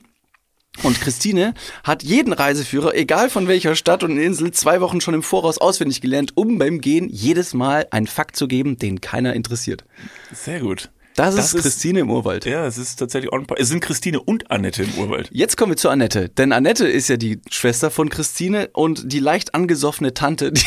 Und 0.84 1.00
Christine 1.00 1.52
hat 1.82 2.04
jeden 2.04 2.32
Reiseführer, 2.32 2.94
egal 2.94 3.28
von 3.28 3.48
welcher 3.48 3.74
Stadt 3.74 4.04
und 4.04 4.16
Insel, 4.18 4.52
zwei 4.52 4.80
Wochen 4.80 5.00
schon 5.00 5.14
im 5.14 5.22
Voraus 5.24 5.58
auswendig 5.58 6.00
gelernt, 6.00 6.36
um 6.36 6.58
beim 6.58 6.80
Gehen 6.80 7.08
jedes 7.10 7.54
Mal 7.54 7.88
einen 7.90 8.06
Fakt 8.06 8.36
zu 8.36 8.46
geben, 8.46 8.76
den 8.78 9.00
keiner 9.00 9.34
interessiert. 9.34 9.84
sehr 10.32 10.60
gut. 10.60 10.90
Das, 11.16 11.34
Das 11.34 11.46
ist 11.46 11.54
ist- 11.54 11.62
Christine 11.62 12.00
im 12.00 12.10
Urwald. 12.10 12.44
Ja, 12.46 12.64
es 12.66 12.78
ist 12.78 12.96
tatsächlich 12.96 13.32
on. 13.32 13.44
Es 13.56 13.68
sind 13.68 13.80
Christine 13.80 14.20
und 14.22 14.50
Annette 14.52 14.84
im 14.84 14.94
Urwald. 14.96 15.28
Jetzt 15.32 15.56
kommen 15.56 15.72
wir 15.72 15.76
zu 15.76 15.88
Annette. 15.88 16.28
Denn 16.28 16.52
Annette 16.52 16.86
ist 16.86 17.08
ja 17.08 17.16
die 17.16 17.40
Schwester 17.50 17.90
von 17.90 18.08
Christine 18.08 18.70
und 18.72 19.12
die 19.12 19.18
leicht 19.18 19.54
angesoffene 19.56 20.14
Tante, 20.14 20.52
die, 20.52 20.62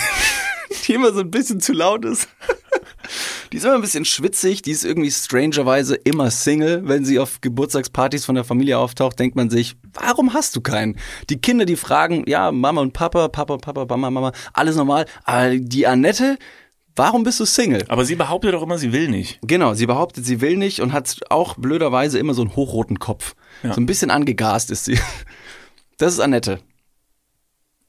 die 0.88 0.94
immer 0.94 1.14
so 1.14 1.22
ein 1.22 1.32
bisschen 1.32 1.60
zu 1.60 1.74
laut 1.74 2.06
ist. 2.06 2.28
Die 3.52 3.58
ist 3.58 3.66
immer 3.66 3.76
ein 3.76 3.82
bisschen 3.82 4.06
schwitzig, 4.06 4.62
die 4.62 4.72
ist 4.72 4.86
irgendwie 4.86 5.12
strangerweise 5.12 5.96
immer 5.96 6.32
Single. 6.32 6.82
Wenn 6.86 7.06
sie 7.06 7.20
auf 7.20 7.42
Geburtstagspartys 7.42 8.26
von 8.26 8.34
der 8.34 8.46
Familie 8.46 8.80
auftaucht, 8.80 9.20
denkt 9.20 9.36
man 9.36 9.50
sich, 9.50 9.76
warum 9.94 10.34
hast 10.34 10.56
du 10.56 10.62
keinen? 10.62 10.98
Die 11.30 11.40
Kinder, 11.40 11.66
die 11.66 11.76
fragen, 11.76 12.24
ja, 12.28 12.52
Mama 12.52 12.82
und 12.82 12.94
Papa, 12.94 13.28
Papa, 13.28 13.58
Papa, 13.58 13.86
Mama, 13.86 14.10
Mama, 14.10 14.32
alles 14.54 14.76
normal. 14.76 15.06
Aber 15.26 15.56
die 15.56 15.86
Annette, 15.86 16.40
warum 16.96 17.24
bist 17.24 17.40
du 17.42 17.46
Single? 17.46 17.84
Aber 17.90 18.06
sie 18.06 18.16
behauptet 18.16 18.54
doch 18.54 18.64
immer, 18.64 18.78
sie 18.78 18.94
will 18.94 19.10
nicht. 19.10 19.40
Genau, 19.44 19.74
sie 19.74 19.86
behauptet, 19.86 20.26
sie 20.26 20.42
will 20.42 20.58
nicht 20.58 20.80
und 20.82 20.94
hat 20.94 21.20
auch 21.30 21.56
blöderweise 21.56 22.18
immer 22.18 22.34
so 22.34 22.42
einen 22.42 22.56
hochroten 22.56 23.00
Kopf. 23.00 23.36
Ja. 23.62 23.74
So 23.74 23.82
ein 23.82 23.86
bisschen 23.86 24.10
angegast 24.12 24.72
ist 24.72 24.86
sie. 24.86 24.98
Das 26.00 26.14
ist 26.14 26.20
Annette. 26.20 26.60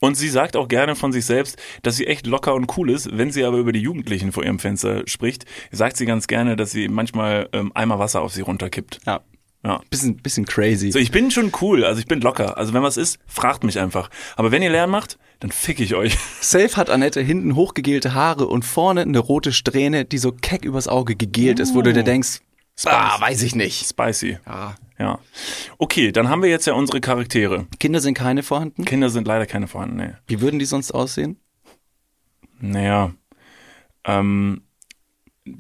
Und 0.04 0.16
sie 0.16 0.28
sagt 0.28 0.54
auch 0.54 0.68
gerne 0.68 0.96
von 0.96 1.12
sich 1.12 1.24
selbst, 1.24 1.56
dass 1.82 1.96
sie 1.96 2.06
echt 2.06 2.26
locker 2.26 2.52
und 2.54 2.76
cool 2.76 2.90
ist. 2.90 3.16
Wenn 3.16 3.30
sie 3.30 3.42
aber 3.42 3.56
über 3.56 3.72
die 3.72 3.80
Jugendlichen 3.80 4.32
vor 4.32 4.44
ihrem 4.44 4.58
Fenster 4.58 5.02
spricht, 5.06 5.46
sagt 5.72 5.96
sie 5.96 6.04
ganz 6.04 6.26
gerne, 6.26 6.56
dass 6.56 6.72
sie 6.72 6.88
manchmal 6.88 7.48
ähm, 7.54 7.72
Eimer 7.74 7.98
Wasser 7.98 8.20
auf 8.20 8.34
sie 8.34 8.42
runterkippt. 8.42 9.00
Ja. 9.06 9.22
Ja. 9.64 9.80
Bisschen, 9.88 10.18
bisschen 10.18 10.44
crazy. 10.44 10.92
So, 10.92 10.98
ich 10.98 11.10
bin 11.10 11.30
schon 11.30 11.50
cool, 11.62 11.86
also 11.86 11.98
ich 12.00 12.06
bin 12.06 12.20
locker. 12.20 12.58
Also 12.58 12.74
wenn 12.74 12.82
was 12.82 12.98
ist, 12.98 13.18
fragt 13.26 13.64
mich 13.64 13.80
einfach. 13.80 14.10
Aber 14.36 14.52
wenn 14.52 14.60
ihr 14.60 14.68
Lärm 14.68 14.90
macht, 14.90 15.16
dann 15.40 15.50
fick 15.50 15.80
ich 15.80 15.94
euch. 15.94 16.18
Safe 16.42 16.76
hat 16.76 16.90
Annette 16.90 17.22
hinten 17.22 17.54
hochgegelte 17.54 18.12
Haare 18.12 18.46
und 18.46 18.66
vorne 18.66 19.00
eine 19.00 19.18
rote 19.18 19.54
Strähne, 19.54 20.04
die 20.04 20.18
so 20.18 20.32
keck 20.32 20.66
übers 20.66 20.86
Auge 20.86 21.16
gegelt 21.16 21.60
ist, 21.60 21.74
wo 21.74 21.80
du 21.80 21.94
dir 21.94 22.02
denkst, 22.02 22.40
ah, 22.84 23.18
weiß 23.18 23.42
ich 23.42 23.54
nicht. 23.54 23.88
Spicy. 23.88 24.36
Ja. 24.46 24.74
Ja. 24.98 25.18
Okay, 25.78 26.12
dann 26.12 26.28
haben 26.28 26.42
wir 26.42 26.50
jetzt 26.50 26.66
ja 26.66 26.74
unsere 26.74 27.00
Charaktere. 27.00 27.66
Kinder 27.80 28.00
sind 28.00 28.14
keine 28.14 28.42
vorhanden. 28.42 28.84
Kinder 28.84 29.10
sind 29.10 29.26
leider 29.26 29.46
keine 29.46 29.66
vorhanden, 29.66 29.96
nee. 29.96 30.10
Wie 30.26 30.40
würden 30.40 30.58
die 30.58 30.64
sonst 30.64 30.92
aussehen? 30.92 31.40
Naja. 32.60 33.12
Ähm, 34.04 34.62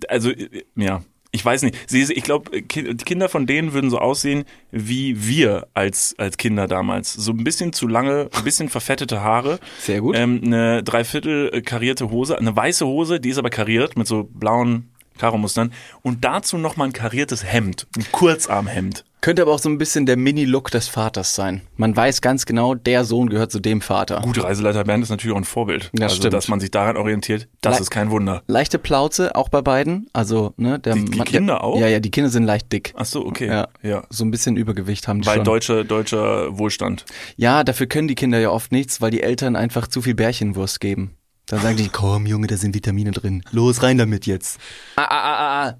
also, 0.08 0.30
äh, 0.30 0.64
ja. 0.76 1.02
Ich 1.32 1.44
weiß 1.44 1.62
nicht. 1.62 1.90
Sie, 1.90 2.00
ich 2.00 2.22
glaube, 2.22 2.62
die 2.62 2.62
Kinder 2.62 3.28
von 3.28 3.44
denen 3.44 3.72
würden 3.72 3.90
so 3.90 3.98
aussehen 3.98 4.44
wie 4.70 5.26
wir 5.26 5.66
als, 5.74 6.14
als 6.16 6.36
Kinder 6.36 6.68
damals. 6.68 7.12
So 7.12 7.32
ein 7.32 7.42
bisschen 7.42 7.72
zu 7.72 7.88
lange, 7.88 8.30
ein 8.32 8.44
bisschen 8.44 8.68
verfettete 8.68 9.20
Haare. 9.20 9.58
Sehr 9.80 10.00
gut. 10.00 10.14
Ähm, 10.16 10.42
eine 10.44 10.84
dreiviertel 10.84 11.50
äh, 11.52 11.60
karierte 11.60 12.10
Hose, 12.10 12.38
eine 12.38 12.54
weiße 12.54 12.86
Hose, 12.86 13.18
die 13.18 13.30
ist 13.30 13.38
aber 13.38 13.50
kariert 13.50 13.96
mit 13.96 14.06
so 14.06 14.30
blauen 14.32 14.92
Karomustern. 15.18 15.72
Und 16.02 16.24
dazu 16.24 16.56
nochmal 16.56 16.88
ein 16.88 16.92
kariertes 16.92 17.42
Hemd, 17.42 17.88
ein 17.96 18.06
Kurzarmhemd. 18.12 19.04
Könnte 19.24 19.40
aber 19.40 19.52
auch 19.52 19.58
so 19.58 19.70
ein 19.70 19.78
bisschen 19.78 20.04
der 20.04 20.18
Mini-Look 20.18 20.70
des 20.70 20.86
Vaters 20.88 21.34
sein. 21.34 21.62
Man 21.78 21.96
weiß 21.96 22.20
ganz 22.20 22.44
genau, 22.44 22.74
der 22.74 23.06
Sohn 23.06 23.30
gehört 23.30 23.50
zu 23.50 23.58
dem 23.58 23.80
Vater. 23.80 24.20
Gut, 24.20 24.44
Reiseleiter 24.44 24.84
Bernd 24.84 25.02
ist 25.02 25.08
natürlich 25.08 25.32
auch 25.32 25.40
ein 25.40 25.44
Vorbild. 25.44 25.90
Ja, 25.98 26.04
also, 26.08 26.16
stimmt. 26.16 26.34
dass 26.34 26.48
man 26.48 26.60
sich 26.60 26.70
daran 26.70 26.98
orientiert, 26.98 27.48
das 27.62 27.76
Le- 27.76 27.80
ist 27.84 27.90
kein 27.90 28.10
Wunder. 28.10 28.42
Leichte 28.48 28.78
Plauze, 28.78 29.34
auch 29.34 29.48
bei 29.48 29.62
beiden. 29.62 30.08
Also, 30.12 30.52
ne, 30.58 30.78
der 30.78 30.92
Die- 30.92 31.06
die 31.06 31.16
Mann- 31.16 31.26
Kinder 31.26 31.54
der, 31.54 31.64
auch? 31.64 31.80
Ja, 31.80 31.88
ja, 31.88 32.00
die 32.00 32.10
Kinder 32.10 32.28
sind 32.28 32.44
leicht 32.44 32.70
dick. 32.70 32.92
Ach 32.98 33.06
so, 33.06 33.24
okay. 33.24 33.46
Ja. 33.46 33.68
ja. 33.82 34.02
So 34.10 34.26
ein 34.26 34.30
bisschen 34.30 34.58
Übergewicht 34.58 35.08
haben 35.08 35.22
die 35.22 35.26
Weil 35.26 35.36
schon. 35.36 35.44
deutscher, 35.44 35.84
deutscher 35.84 36.58
Wohlstand. 36.58 37.06
Ja, 37.36 37.64
dafür 37.64 37.86
können 37.86 38.08
die 38.08 38.16
Kinder 38.16 38.38
ja 38.40 38.50
oft 38.50 38.72
nichts, 38.72 39.00
weil 39.00 39.10
die 39.10 39.22
Eltern 39.22 39.56
einfach 39.56 39.86
zu 39.86 40.02
viel 40.02 40.14
Bärchenwurst 40.14 40.80
geben. 40.80 41.16
Dann 41.46 41.60
sagen 41.62 41.78
die, 41.78 41.88
komm 41.88 42.26
Junge, 42.26 42.46
da 42.46 42.58
sind 42.58 42.74
Vitamine 42.74 43.12
drin. 43.12 43.42
Los, 43.52 43.82
rein 43.82 43.96
damit 43.96 44.26
jetzt. 44.26 44.58
Ah, 44.96 45.04
ah, 45.04 45.08
ah, 45.08 45.34
ah, 45.38 45.68
ah. 45.70 45.74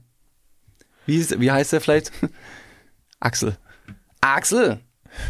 Wie, 1.05 1.17
ist, 1.17 1.39
wie 1.39 1.53
heißt 1.53 1.75
der 1.75 1.83
vielleicht? 1.83 2.11
Axel. 3.25 3.57
Axel! 4.21 4.81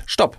Stopp! 0.06 0.38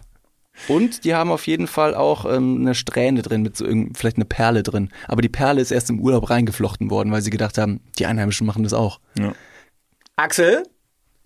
Und 0.67 1.03
die 1.03 1.13
haben 1.13 1.31
auf 1.31 1.47
jeden 1.47 1.67
Fall 1.67 1.95
auch 1.95 2.25
ähm, 2.25 2.61
eine 2.61 2.75
Strähne 2.75 3.21
drin, 3.21 3.41
mit 3.41 3.57
so 3.57 3.65
vielleicht 3.93 4.17
eine 4.17 4.25
Perle 4.25 4.63
drin. 4.63 4.89
Aber 5.07 5.21
die 5.21 5.29
Perle 5.29 5.61
ist 5.61 5.71
erst 5.71 5.89
im 5.89 5.99
Urlaub 5.99 6.29
reingeflochten 6.29 6.89
worden, 6.89 7.11
weil 7.11 7.21
sie 7.21 7.29
gedacht 7.29 7.57
haben, 7.57 7.81
die 7.99 8.05
Einheimischen 8.05 8.47
machen 8.47 8.63
das 8.63 8.73
auch. 8.73 8.99
Ja. 9.17 9.33
Axel, 10.15 10.63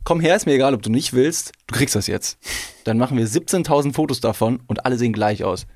komm 0.03 0.19
her, 0.19 0.35
ist 0.35 0.45
mir 0.45 0.53
egal, 0.53 0.73
ob 0.73 0.81
du 0.81 0.89
nicht 0.89 1.13
willst. 1.13 1.51
Du 1.67 1.75
kriegst 1.75 1.95
das 1.95 2.07
jetzt. 2.07 2.39
Dann 2.83 2.97
machen 2.97 3.17
wir 3.17 3.27
17.000 3.27 3.93
Fotos 3.93 4.19
davon 4.19 4.61
und 4.67 4.85
alle 4.85 4.97
sehen 4.97 5.13
gleich 5.13 5.43
aus. 5.43 5.67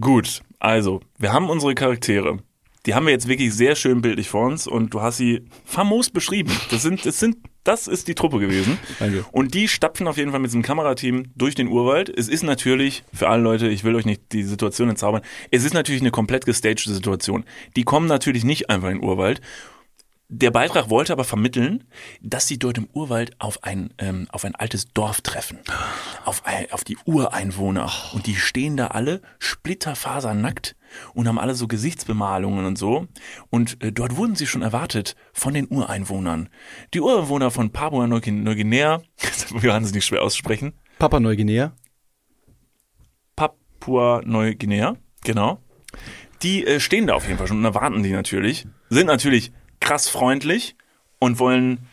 Gut, 0.00 0.42
also, 0.58 1.00
wir 1.18 1.32
haben 1.32 1.50
unsere 1.50 1.74
Charaktere. 1.74 2.38
Die 2.86 2.94
haben 2.94 3.06
wir 3.06 3.12
jetzt 3.12 3.28
wirklich 3.28 3.54
sehr 3.54 3.76
schön 3.76 4.02
bildlich 4.02 4.28
vor 4.28 4.46
uns 4.46 4.66
und 4.66 4.92
du 4.92 5.00
hast 5.00 5.16
sie 5.16 5.46
famos 5.64 6.10
beschrieben. 6.10 6.52
Das 6.70 6.82
sind, 6.82 7.06
das 7.06 7.18
sind, 7.18 7.38
das 7.64 7.88
ist 7.88 8.08
die 8.08 8.14
Truppe 8.14 8.38
gewesen. 8.38 8.78
Danke. 8.98 9.24
Und 9.32 9.54
die 9.54 9.68
stapfen 9.68 10.06
auf 10.06 10.18
jeden 10.18 10.32
Fall 10.32 10.40
mit 10.40 10.50
diesem 10.50 10.62
Kamerateam 10.62 11.32
durch 11.34 11.54
den 11.54 11.68
Urwald. 11.68 12.10
Es 12.10 12.28
ist 12.28 12.42
natürlich, 12.42 13.02
für 13.12 13.28
alle 13.28 13.42
Leute, 13.42 13.68
ich 13.68 13.84
will 13.84 13.94
euch 13.94 14.04
nicht 14.04 14.32
die 14.32 14.42
Situation 14.42 14.90
entzaubern, 14.90 15.22
es 15.50 15.64
ist 15.64 15.72
natürlich 15.72 16.02
eine 16.02 16.10
komplett 16.10 16.44
gestagte 16.44 16.92
Situation. 16.92 17.44
Die 17.74 17.84
kommen 17.84 18.06
natürlich 18.06 18.44
nicht 18.44 18.68
einfach 18.68 18.88
in 18.90 18.98
den 18.98 19.04
Urwald. 19.04 19.40
Der 20.28 20.50
Beitrag 20.50 20.90
wollte 20.90 21.12
aber 21.12 21.24
vermitteln, 21.24 21.84
dass 22.20 22.48
sie 22.48 22.58
dort 22.58 22.76
im 22.78 22.88
Urwald 22.92 23.38
auf 23.38 23.62
ein, 23.62 23.90
ähm, 23.98 24.26
auf 24.30 24.44
ein 24.44 24.54
altes 24.54 24.88
Dorf 24.92 25.20
treffen. 25.20 25.58
Auf, 26.24 26.44
ein, 26.44 26.70
auf 26.72 26.82
die 26.82 26.96
Ureinwohner. 27.04 27.90
Und 28.14 28.26
die 28.26 28.36
stehen 28.36 28.76
da 28.76 28.88
alle 28.88 29.22
splitterfasernackt 29.38 30.76
und 31.14 31.28
haben 31.28 31.38
alle 31.38 31.54
so 31.54 31.68
Gesichtsbemalungen 31.68 32.64
und 32.64 32.78
so. 32.78 33.06
Und 33.50 33.82
äh, 33.82 33.92
dort 33.92 34.16
wurden 34.16 34.34
sie 34.36 34.46
schon 34.46 34.62
erwartet 34.62 35.16
von 35.32 35.54
den 35.54 35.68
Ureinwohnern. 35.68 36.48
Die 36.92 37.00
Ureinwohner 37.00 37.50
von 37.50 37.70
Papua-Neuguinea, 37.70 39.02
wir 39.50 39.70
können 39.70 39.84
es 39.84 39.94
nicht 39.94 40.04
schwer 40.04 40.22
aussprechen, 40.22 40.74
Papa 40.98 41.20
Neuguinea. 41.20 41.72
Papua-Neuguinea, 43.36 44.96
genau. 45.24 45.60
Die 46.42 46.66
äh, 46.66 46.80
stehen 46.80 47.06
da 47.06 47.14
auf 47.14 47.26
jeden 47.26 47.38
Fall 47.38 47.46
schon 47.46 47.58
und 47.58 47.64
erwarten 47.64 48.02
die 48.02 48.12
natürlich. 48.12 48.66
Sind 48.90 49.06
natürlich 49.06 49.52
krass 49.80 50.08
freundlich 50.08 50.76
und 51.18 51.38
wollen 51.38 51.86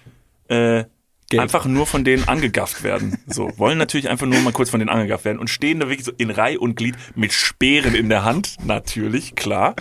äh, 0.49 0.86
Geld. 1.32 1.42
einfach 1.42 1.66
nur 1.66 1.88
von 1.88 2.04
denen 2.04 2.28
angegafft 2.28 2.84
werden. 2.84 3.18
So, 3.28 3.52
wollen 3.58 3.78
natürlich 3.78 4.10
einfach 4.10 4.28
nur 4.28 4.40
mal 4.42 4.54
kurz 4.54 4.70
von 4.70 4.80
denen 4.80 4.90
angegafft 4.90 5.26
werden 5.26 5.40
und 5.40 5.50
stehen 5.50 5.80
da 5.80 5.88
wirklich 5.88 6.06
so 6.06 6.12
in 6.18 6.30
Reih 6.30 6.60
und 6.60 6.76
Glied 6.76 6.96
mit 7.16 7.34
Speeren 7.34 7.96
in 7.96 8.10
der 8.10 8.24
Hand, 8.24 8.58
natürlich, 8.66 9.36
klar. 9.36 9.76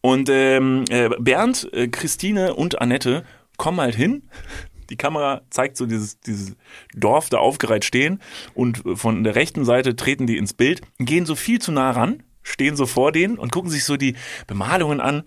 Und 0.00 0.28
ähm, 0.30 0.84
äh, 0.90 1.10
Bernd, 1.18 1.72
äh, 1.72 1.88
Christine 1.88 2.54
und 2.54 2.80
Annette 2.80 3.24
kommen 3.56 3.80
halt 3.80 3.94
hin. 3.94 4.28
Die 4.90 4.96
Kamera 4.96 5.42
zeigt 5.50 5.76
so 5.76 5.86
dieses, 5.86 6.20
dieses 6.20 6.56
Dorf 6.94 7.30
da 7.30 7.38
aufgereiht 7.38 7.84
stehen 7.84 8.20
und 8.54 8.82
von 8.94 9.24
der 9.24 9.34
rechten 9.34 9.64
Seite 9.64 9.96
treten 9.96 10.26
die 10.26 10.36
ins 10.36 10.52
Bild, 10.52 10.82
gehen 10.98 11.24
so 11.26 11.34
viel 11.34 11.58
zu 11.58 11.72
nah 11.72 11.90
ran, 11.90 12.22
stehen 12.42 12.76
so 12.76 12.86
vor 12.86 13.12
denen 13.12 13.38
und 13.38 13.50
gucken 13.50 13.70
sich 13.70 13.84
so 13.84 13.96
die 13.96 14.14
Bemalungen 14.46 15.00
an. 15.00 15.24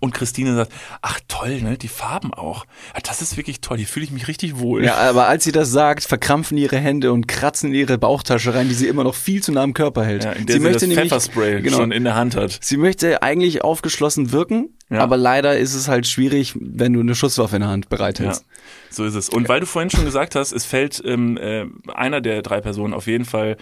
Und 0.00 0.14
Christine 0.14 0.54
sagt, 0.54 0.72
ach 1.02 1.18
toll, 1.28 1.60
ne, 1.60 1.76
die 1.76 1.88
Farben 1.88 2.32
auch. 2.32 2.64
Ja, 2.94 3.00
das 3.02 3.20
ist 3.22 3.36
wirklich 3.36 3.60
toll, 3.60 3.78
hier 3.78 3.86
fühle 3.86 4.04
ich 4.04 4.12
mich 4.12 4.28
richtig 4.28 4.58
wohl. 4.58 4.84
Ja, 4.84 4.96
aber 4.96 5.26
als 5.28 5.44
sie 5.44 5.52
das 5.52 5.70
sagt, 5.70 6.04
verkrampfen 6.04 6.56
ihre 6.56 6.76
Hände 6.78 7.12
und 7.12 7.26
kratzen 7.28 7.70
in 7.70 7.74
ihre 7.74 7.98
Bauchtasche 7.98 8.54
rein, 8.54 8.68
die 8.68 8.74
sie 8.74 8.86
immer 8.86 9.04
noch 9.04 9.14
viel 9.14 9.42
zu 9.42 9.52
nah 9.52 9.62
am 9.62 9.74
Körper 9.74 10.04
hält. 10.04 10.24
Ja, 10.24 10.32
in 10.32 10.46
der 10.46 10.56
sie, 10.60 10.62
das 10.72 10.82
nämlich- 10.82 10.98
Pfefferspray 11.00 11.60
genau, 11.62 11.76
schon 11.78 11.92
in 11.92 12.04
der 12.04 12.14
Hand 12.14 12.36
hat. 12.36 12.58
Sie 12.62 12.76
möchte 12.76 13.22
eigentlich 13.22 13.62
aufgeschlossen 13.62 14.32
wirken, 14.32 14.70
Ja. 14.90 15.00
aber 15.00 15.16
leider 15.16 15.58
ist 15.58 15.74
es 15.74 15.88
halt 15.88 16.06
schwierig, 16.06 16.54
wenn 16.60 16.92
du 16.92 17.00
eine 17.00 17.14
Schusswaffe 17.14 17.56
in 17.56 17.60
der 17.62 17.70
Hand 17.70 17.86
Ja, 17.86 17.96
bereithältst. 17.96 18.44
so 18.90 19.04
ist 19.04 19.14
es. 19.14 19.28
Und 19.28 19.48
weil 19.48 19.60
du 19.60 19.66
vorhin 19.66 19.90
schon 19.90 20.04
gesagt 20.04 20.34
hast, 20.36 20.52
es 20.52 20.64
fällt 20.64 21.02
ähm, 21.04 21.36
äh, 21.36 21.64
einer 21.92 22.20
der 22.20 22.42
drei 22.42 22.60
Personen 22.60 22.94
auf 22.94 23.06
jeden 23.06 23.24
Fall 23.24 23.56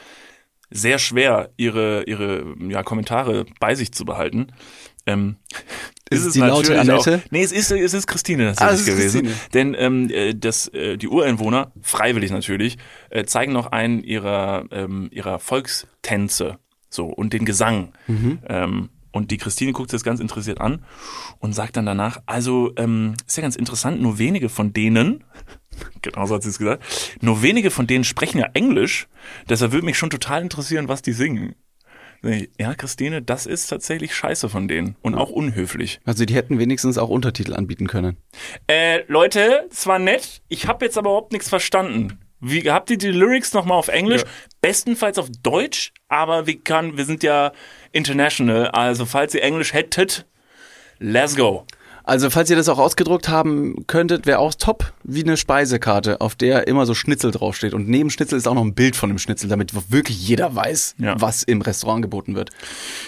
sehr 0.74 0.98
schwer, 0.98 1.50
ihre, 1.58 2.04
ihre 2.04 2.54
ja, 2.68 2.82
Kommentare 2.82 3.44
bei 3.60 3.74
sich 3.74 3.92
zu 3.92 4.06
behalten. 4.06 4.46
Ähm, 5.06 5.36
Ist 6.10 6.26
es 6.26 6.32
die 6.34 6.40
laute 6.40 6.78
Annette? 6.78 7.22
Auch, 7.24 7.30
nee, 7.30 7.42
es 7.42 7.52
ist, 7.52 7.70
es 7.70 7.94
ist 7.94 8.06
Christine 8.06 8.54
tatsächlich 8.54 8.68
Ah, 8.68 8.74
es 8.74 8.80
ist 8.80 8.86
gewesen. 8.86 9.22
Christine. 9.22 9.50
Denn 9.54 9.74
ähm, 9.78 10.10
äh, 10.10 10.34
das, 10.34 10.68
äh, 10.68 10.98
die 10.98 11.08
Ureinwohner, 11.08 11.72
freiwillig 11.80 12.30
natürlich, 12.30 12.76
äh, 13.10 13.24
zeigen 13.24 13.52
noch 13.52 13.72
einen 13.72 14.02
ihrer, 14.04 14.66
ähm, 14.70 15.08
ihrer 15.10 15.38
Volkstänze 15.38 16.58
so 16.90 17.06
und 17.06 17.32
den 17.32 17.44
Gesang. 17.44 17.92
Mhm. 18.06 18.40
Ähm, 18.46 18.88
und 19.10 19.30
die 19.30 19.36
Christine 19.36 19.72
guckt 19.72 19.90
sich 19.90 19.98
das 19.98 20.04
ganz 20.04 20.20
interessiert 20.20 20.60
an 20.60 20.84
und 21.38 21.54
sagt 21.54 21.76
dann 21.76 21.86
danach, 21.86 22.22
also 22.26 22.72
ähm, 22.76 23.14
ist 23.26 23.36
ja 23.36 23.42
ganz 23.42 23.56
interessant, 23.56 24.00
nur 24.00 24.18
wenige 24.18 24.48
von 24.48 24.72
denen, 24.72 25.24
genau 26.02 26.26
so 26.26 26.34
hat 26.34 26.42
sie 26.42 26.48
es 26.48 26.58
gesagt, 26.58 26.82
nur 27.20 27.42
wenige 27.42 27.70
von 27.70 27.86
denen 27.86 28.04
sprechen 28.04 28.38
ja 28.38 28.48
Englisch, 28.54 29.08
deshalb 29.48 29.72
würde 29.72 29.84
mich 29.84 29.98
schon 29.98 30.10
total 30.10 30.42
interessieren, 30.42 30.88
was 30.88 31.02
die 31.02 31.12
singen. 31.12 31.54
Ja, 32.58 32.74
Christine, 32.74 33.20
das 33.20 33.46
ist 33.46 33.66
tatsächlich 33.66 34.14
scheiße 34.14 34.48
von 34.48 34.68
denen 34.68 34.96
und 35.02 35.14
auch 35.16 35.30
unhöflich. 35.30 36.00
Also 36.04 36.24
die 36.24 36.34
hätten 36.34 36.58
wenigstens 36.58 36.96
auch 36.96 37.08
Untertitel 37.08 37.54
anbieten 37.54 37.88
können. 37.88 38.16
Äh, 38.68 39.02
Leute, 39.08 39.66
es 39.70 39.86
war 39.86 39.98
nett, 39.98 40.42
ich 40.48 40.68
habe 40.68 40.84
jetzt 40.84 40.96
aber 40.96 41.10
überhaupt 41.10 41.32
nichts 41.32 41.48
verstanden. 41.48 42.20
Wie 42.40 42.70
habt 42.70 42.90
ihr 42.90 42.98
die 42.98 43.10
Lyrics 43.10 43.52
nochmal 43.52 43.78
auf 43.78 43.88
Englisch? 43.88 44.22
Ja. 44.22 44.28
Bestenfalls 44.60 45.18
auf 45.18 45.28
Deutsch, 45.42 45.92
aber 46.08 46.46
wir 46.46 46.60
kann, 46.60 46.96
wir 46.96 47.04
sind 47.04 47.22
ja 47.22 47.52
international, 47.92 48.68
also 48.68 49.04
falls 49.04 49.34
ihr 49.34 49.42
Englisch 49.42 49.72
hättet, 49.72 50.26
let's 50.98 51.36
go. 51.36 51.66
Also 52.04 52.30
falls 52.30 52.50
ihr 52.50 52.56
das 52.56 52.68
auch 52.68 52.78
ausgedruckt 52.78 53.28
haben 53.28 53.86
könntet, 53.86 54.26
wäre 54.26 54.38
auch 54.38 54.54
top 54.54 54.92
wie 55.04 55.22
eine 55.22 55.36
Speisekarte, 55.36 56.20
auf 56.20 56.34
der 56.34 56.66
immer 56.66 56.86
so 56.86 56.94
Schnitzel 56.94 57.30
draufsteht. 57.30 57.74
Und 57.74 57.88
neben 57.88 58.10
Schnitzel 58.10 58.36
ist 58.36 58.48
auch 58.48 58.54
noch 58.54 58.64
ein 58.64 58.74
Bild 58.74 58.96
von 58.96 59.08
dem 59.08 59.18
Schnitzel, 59.18 59.48
damit 59.48 59.90
wirklich 59.92 60.26
jeder 60.26 60.54
weiß, 60.54 60.96
Ja. 60.98 61.14
was 61.20 61.42
im 61.42 61.60
Restaurant 61.62 62.02
geboten 62.02 62.34
wird. 62.34 62.50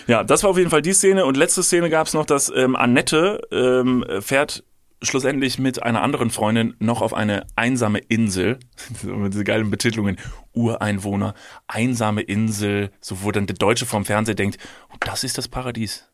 Ja, 0.07 0.23
das 0.25 0.43
war 0.43 0.51
auf 0.51 0.59
jeden 0.59 0.71
Fall 0.71 0.83
die 0.83 0.93
Szene. 0.93 1.25
Und 1.25 1.37
letzte 1.37 1.63
Szene 1.63 1.91
gab 1.91 2.07
es 2.07 2.15
noch, 2.15 2.27
dass 2.27 2.53
ähm, 2.55 2.77
Annette 2.77 3.41
ähm, 3.51 4.05
fährt 4.21 4.65
schlussendlich 5.03 5.59
mit 5.59 5.83
einer 5.83 6.01
anderen 6.03 6.31
Freundin 6.31 6.75
noch 6.79 7.03
auf 7.03 7.13
eine 7.13 7.47
einsame 7.57 7.99
Insel. 7.99 8.59
Mit 9.03 9.35
diese 9.35 9.45
geilen 9.45 9.71
Betitelungen. 9.71 10.17
Ureinwohner, 10.55 11.35
einsame 11.67 12.23
Insel, 12.23 12.91
so 13.01 13.23
wo 13.23 13.31
dann 13.33 13.47
der 13.47 13.57
Deutsche 13.57 13.87
vom 13.87 14.05
Fernseher 14.05 14.35
denkt, 14.37 14.57
das 15.01 15.25
ist 15.25 15.37
das 15.37 15.49
Paradies. 15.49 16.07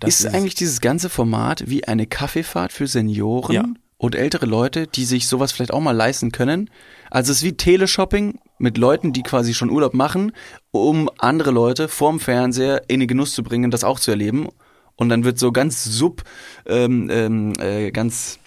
Das 0.00 0.20
ist 0.20 0.26
eigentlich 0.26 0.54
dieses 0.54 0.80
ganze 0.80 1.08
Format 1.08 1.64
wie 1.68 1.84
eine 1.84 2.06
Kaffeefahrt 2.06 2.72
für 2.72 2.86
Senioren 2.86 3.54
Ja. 3.54 3.64
und 3.96 4.14
ältere 4.14 4.46
Leute, 4.46 4.86
die 4.86 5.04
sich 5.04 5.26
sowas 5.26 5.52
vielleicht 5.52 5.72
auch 5.72 5.80
mal 5.80 5.92
leisten 5.96 6.32
können? 6.32 6.70
Also 7.10 7.32
es 7.32 7.38
ist 7.38 7.44
wie 7.44 7.56
Teleshopping 7.56 8.38
mit 8.58 8.76
Leuten, 8.78 9.12
die 9.12 9.22
quasi 9.22 9.54
schon 9.54 9.70
Urlaub 9.70 9.94
machen, 9.94 10.32
um 10.70 11.10
andere 11.18 11.50
Leute 11.50 11.88
vorm 11.88 12.20
Fernseher 12.20 12.82
in 12.88 13.00
den 13.00 13.08
Genuss 13.08 13.32
zu 13.34 13.42
bringen, 13.42 13.70
das 13.70 13.84
auch 13.84 14.00
zu 14.00 14.10
erleben. 14.10 14.48
Und 14.96 15.10
dann 15.10 15.24
wird 15.24 15.38
so 15.38 15.52
ganz 15.52 15.84
sub, 15.84 16.24
ähm, 16.66 17.08
ähm, 17.10 17.52
äh, 17.60 17.90
ganz, 17.92 18.38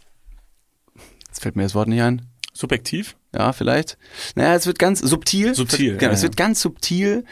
jetzt 1.27 1.41
fällt 1.41 1.55
mir 1.55 1.63
das 1.63 1.75
Wort 1.75 1.87
nicht 1.87 2.01
ein. 2.01 2.27
subjektiv. 2.53 3.15
Ja, 3.33 3.53
vielleicht. 3.53 3.97
Naja, 4.35 4.55
es 4.55 4.67
wird 4.67 4.77
ganz 4.77 4.99
subtil. 4.99 5.55
Subtil, 5.55 5.93
Genau, 5.97 6.11
ja, 6.11 6.13
es 6.13 6.19
ja. 6.19 6.23
wird 6.23 6.35
ganz 6.35 6.61
subtil 6.61 7.23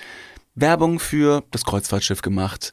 Werbung 0.56 1.00
für 1.00 1.44
das 1.52 1.66
Kreuzfahrtschiff 1.66 2.22
gemacht. 2.22 2.72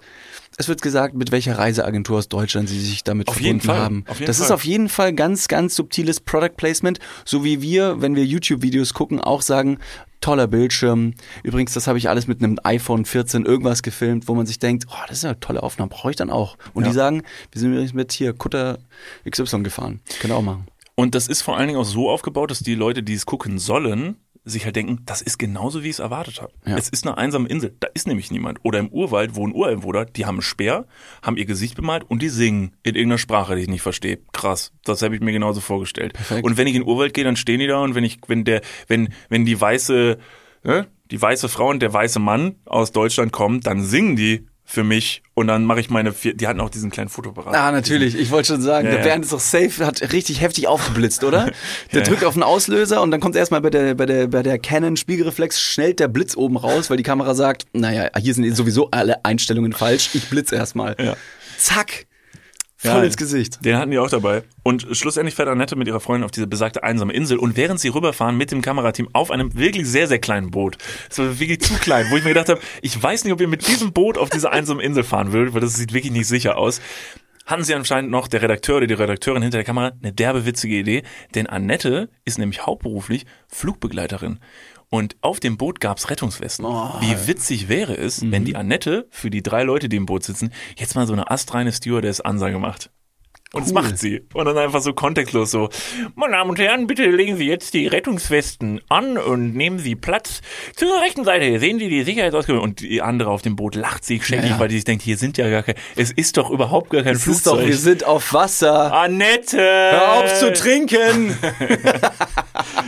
Es 0.58 0.68
wird 0.68 0.80
gesagt, 0.80 1.14
mit 1.14 1.32
welcher 1.32 1.58
Reiseagentur 1.58 2.18
aus 2.18 2.28
Deutschland 2.28 2.68
sie 2.68 2.80
sich 2.80 3.04
damit 3.04 3.28
Auf 3.28 3.34
verbunden 3.34 3.56
jeden 3.58 3.66
Fall, 3.66 3.78
haben. 3.78 4.04
auf 4.08 4.18
jeden 4.18 4.26
das 4.26 4.38
ist 4.40 4.46
Fall. 4.46 4.54
auf 4.54 4.64
jeden 4.64 4.88
Fall 4.88 5.12
ganz, 5.12 5.48
ganz 5.48 5.74
subtiles 5.76 6.20
Product 6.20 6.56
Placement, 6.56 6.98
so 7.24 7.44
wie 7.44 7.60
wir, 7.60 8.00
wenn 8.00 8.16
wir 8.16 8.24
YouTube-Videos 8.24 8.94
gucken, 8.94 9.20
auch 9.20 9.42
sagen, 9.42 9.78
toller 10.22 10.46
Bildschirm. 10.46 11.12
Übrigens, 11.42 11.74
das 11.74 11.86
habe 11.86 11.98
ich 11.98 12.08
alles 12.08 12.26
mit 12.26 12.42
einem 12.42 12.58
iPhone 12.64 13.04
14 13.04 13.44
irgendwas 13.44 13.82
gefilmt, 13.82 14.28
wo 14.28 14.34
man 14.34 14.46
sich 14.46 14.58
denkt, 14.58 14.86
oh, 14.90 14.96
das 15.08 15.18
ist 15.18 15.24
eine 15.26 15.38
tolle 15.40 15.62
Aufnahme, 15.62 15.90
brauche 15.90 16.10
ich 16.10 16.16
dann 16.16 16.30
auch. 16.30 16.56
Und 16.72 16.84
Ja. 16.84 16.88
die 16.90 16.94
sagen, 16.94 17.22
wir 17.52 17.60
sind 17.60 17.72
übrigens 17.72 17.92
mit 17.92 18.12
hier 18.12 18.32
Kutter 18.32 18.78
XY 19.30 19.62
gefahren. 19.62 20.00
Können 20.20 20.32
wir 20.32 20.36
auch 20.38 20.42
machen. 20.42 20.66
Und 20.94 21.14
das 21.14 21.28
ist 21.28 21.42
vor 21.42 21.58
allen 21.58 21.66
Dingen 21.68 21.78
auch 21.78 21.84
so 21.84 22.08
aufgebaut, 22.08 22.50
dass 22.50 22.60
die 22.60 22.74
Leute, 22.74 23.02
die 23.02 23.12
es 23.12 23.26
gucken 23.26 23.58
sollen, 23.58 24.16
sich 24.46 24.64
halt 24.64 24.76
denken, 24.76 25.02
das 25.04 25.22
ist 25.22 25.38
genauso, 25.38 25.82
wie 25.82 25.88
ich 25.88 25.94
es 25.94 25.98
erwartet 25.98 26.40
habe. 26.40 26.52
Ja. 26.64 26.76
Es 26.78 26.88
ist 26.88 27.06
eine 27.06 27.18
einsame 27.18 27.48
Insel, 27.48 27.74
da 27.80 27.88
ist 27.92 28.06
nämlich 28.06 28.30
niemand. 28.30 28.60
Oder 28.62 28.78
im 28.78 28.88
Urwald 28.88 29.34
wohnen 29.34 29.52
Ureinwohner, 29.52 30.04
die 30.04 30.24
haben 30.24 30.36
einen 30.36 30.42
Speer, 30.42 30.86
haben 31.20 31.36
ihr 31.36 31.46
Gesicht 31.46 31.74
bemalt 31.74 32.04
und 32.08 32.22
die 32.22 32.28
singen 32.28 32.76
in 32.84 32.94
irgendeiner 32.94 33.18
Sprache, 33.18 33.56
die 33.56 33.62
ich 33.62 33.68
nicht 33.68 33.82
verstehe. 33.82 34.20
Krass, 34.32 34.72
das 34.84 35.02
habe 35.02 35.16
ich 35.16 35.20
mir 35.20 35.32
genauso 35.32 35.60
vorgestellt. 35.60 36.12
Perfekt. 36.12 36.44
Und 36.44 36.56
wenn 36.56 36.68
ich 36.68 36.76
in 36.76 36.82
den 36.82 36.88
Urwald 36.88 37.12
gehe, 37.12 37.24
dann 37.24 37.36
stehen 37.36 37.58
die 37.58 37.66
da 37.66 37.82
und 37.82 37.96
wenn 37.96 38.04
ich, 38.04 38.18
wenn 38.28 38.44
der, 38.44 38.62
wenn, 38.86 39.08
wenn 39.28 39.44
die 39.44 39.60
weiße, 39.60 40.16
ne, 40.62 40.86
die 41.10 41.20
weiße 41.20 41.48
Frau 41.48 41.70
und 41.70 41.82
der 41.82 41.92
weiße 41.92 42.20
Mann 42.20 42.54
aus 42.64 42.92
Deutschland 42.92 43.32
kommen, 43.32 43.60
dann 43.60 43.82
singen 43.82 44.14
die 44.14 44.46
für 44.68 44.82
mich 44.82 45.22
und 45.34 45.46
dann 45.46 45.64
mache 45.64 45.78
ich 45.78 45.90
meine, 45.90 46.12
vier, 46.12 46.34
die 46.34 46.48
hatten 46.48 46.60
auch 46.60 46.70
diesen 46.70 46.90
kleinen 46.90 47.08
Fotoapparat. 47.08 47.54
Ah, 47.54 47.70
natürlich. 47.70 48.18
Ich 48.18 48.30
wollte 48.32 48.48
schon 48.48 48.60
sagen, 48.60 48.88
Ja, 48.88 48.96
der. 48.96 49.02
Bernd 49.04 49.24
ist 49.24 49.32
doch 49.32 49.40
safe, 49.40 49.86
hat 49.86 50.12
richtig 50.12 50.40
heftig 50.40 50.66
aufgeblitzt, 50.66 51.22
oder? 51.22 51.52
Der 51.92 52.00
Ja, 52.00 52.06
drückt 52.06 52.24
auf 52.24 52.34
den 52.34 52.42
Auslöser 52.42 53.00
und 53.00 53.12
dann 53.12 53.20
kommt 53.20 53.36
erstmal 53.36 53.60
bei 53.60 53.70
der, 53.70 53.94
bei 53.94 54.06
der, 54.06 54.26
bei 54.26 54.42
der 54.42 54.58
Canon 54.58 54.96
Spiegelreflex 54.96 55.60
schnellt 55.60 56.00
der 56.00 56.08
Blitz 56.08 56.36
oben 56.36 56.56
raus, 56.56 56.90
weil 56.90 56.96
die 56.96 57.04
Kamera 57.04 57.34
sagt, 57.34 57.64
naja, 57.72 58.10
hier 58.20 58.34
sind 58.34 58.54
sowieso 58.56 58.90
alle 58.90 59.24
Einstellungen 59.24 59.72
falsch. 59.72 60.10
Ich 60.14 60.28
blitze 60.28 60.56
erstmal. 60.56 60.96
Ja. 60.98 61.16
Zack. 61.58 62.06
Voll 62.78 62.90
Ja, 62.90 63.02
ins 63.02 63.16
Gesicht. 63.16 63.64
Den 63.64 63.78
hatten 63.78 63.90
die 63.90 63.98
auch 63.98 64.10
dabei. 64.10 64.42
Und 64.62 64.86
schlussendlich 64.92 65.34
fährt 65.34 65.48
Annette 65.48 65.76
mit 65.76 65.88
ihrer 65.88 66.00
Freundin 66.00 66.24
auf 66.24 66.30
diese 66.30 66.46
besagte 66.46 66.82
einsame 66.82 67.12
Insel. 67.14 67.38
Und 67.38 67.56
während 67.56 67.80
sie 67.80 67.88
rüberfahren 67.88 68.36
mit 68.36 68.50
dem 68.52 68.60
Kamerateam 68.60 69.08
auf 69.14 69.30
einem 69.30 69.56
wirklich 69.56 69.86
sehr, 69.86 70.08
sehr 70.08 70.18
kleinen 70.18 70.50
Boot, 70.50 70.76
das 71.08 71.18
war 71.18 71.38
wirklich 71.38 71.60
zu 71.60 71.74
klein, 71.74 72.06
wo 72.10 72.16
ich 72.16 72.24
mir 72.24 72.30
gedacht 72.30 72.50
habe, 72.50 72.60
ich 72.82 73.02
weiß 73.02 73.24
nicht, 73.24 73.32
ob 73.32 73.40
ihr 73.40 73.48
mit 73.48 73.66
diesem 73.66 73.92
Boot 73.92 74.18
auf 74.18 74.28
diese 74.28 74.52
einsame 74.52 74.82
Insel 74.82 75.04
fahren 75.04 75.32
würdet, 75.32 75.54
weil 75.54 75.62
das 75.62 75.74
sieht 75.74 75.94
wirklich 75.94 76.12
nicht 76.12 76.26
sicher 76.26 76.58
aus. 76.58 76.82
Hatten 77.46 77.62
sie 77.62 77.74
anscheinend 77.74 78.10
noch, 78.10 78.26
der 78.26 78.42
Redakteur 78.42 78.78
oder 78.78 78.88
die 78.88 78.94
Redakteurin 78.94 79.40
hinter 79.40 79.58
der 79.58 79.64
Kamera, 79.64 79.92
eine 80.02 80.12
derbe 80.12 80.44
witzige 80.46 80.74
Idee. 80.74 81.02
Denn 81.34 81.46
Annette 81.46 82.10
ist 82.24 82.38
nämlich 82.38 82.66
hauptberuflich 82.66 83.24
Flugbegleiterin. 83.46 84.40
Und 84.96 85.16
auf 85.20 85.40
dem 85.40 85.56
Boot 85.58 85.80
gab's 85.80 86.10
Rettungswesten. 86.10 86.64
Oh. 86.64 86.90
Wie 87.00 87.26
witzig 87.28 87.68
wäre 87.68 87.94
es, 87.96 88.22
wenn 88.30 88.44
die 88.44 88.56
Annette 88.56 89.06
für 89.10 89.30
die 89.30 89.42
drei 89.42 89.62
Leute, 89.62 89.88
die 89.88 89.96
im 89.96 90.06
Boot 90.06 90.24
sitzen, 90.24 90.52
jetzt 90.76 90.94
mal 90.94 91.06
so 91.06 91.12
eine 91.12 91.30
astreine 91.30 91.72
Stewardess-Ansage 91.72 92.58
macht. 92.58 92.90
Und 93.52 93.62
das 93.62 93.68
Cool. 93.68 93.74
macht 93.82 93.98
sie. 93.98 94.22
Und 94.34 94.44
dann 94.44 94.58
einfach 94.58 94.82
so 94.82 94.92
kontextlos 94.92 95.52
so, 95.52 95.68
meine 96.16 96.32
Damen 96.32 96.50
und 96.50 96.58
Herren, 96.58 96.88
bitte 96.88 97.04
legen 97.08 97.36
Sie 97.36 97.46
jetzt 97.46 97.74
die 97.74 97.86
Rettungswesten 97.86 98.80
an 98.88 99.16
und 99.18 99.54
nehmen 99.54 99.78
Sie 99.78 99.94
Platz. 99.94 100.40
Zur 100.74 101.00
rechten 101.00 101.24
Seite 101.24 101.58
sehen 101.60 101.78
Sie 101.78 101.88
die 101.88 102.02
Sicherheitsausgabe. 102.02 102.60
Und 102.60 102.80
die 102.80 103.02
andere 103.02 103.30
auf 103.30 103.42
dem 103.42 103.54
Boot 103.54 103.76
lacht 103.76 104.04
sich 104.04 104.26
scheckig, 104.26 104.50
Ja, 104.50 104.58
weil 104.58 104.66
die 104.68 104.74
sich 104.74 104.84
denkt, 104.84 105.04
hier 105.04 105.16
sind 105.16 105.38
ja 105.38 105.48
gar 105.48 105.62
kein, 105.62 105.76
es 105.94 106.10
ist 106.10 106.36
doch 106.36 106.50
überhaupt 106.50 106.90
gar 106.90 107.02
kein 107.04 107.14
Es 107.14 107.26
ist 107.26 107.46
doch, 107.46 107.52
Flugzeug. 107.52 107.68
wir 107.68 107.76
sind 107.76 108.04
auf 108.04 108.32
Wasser. 108.32 108.92
Annette! 108.92 109.58
Hör 109.58 110.12
auf 110.24 110.34
zu 110.34 110.52
trinken! 110.52 111.38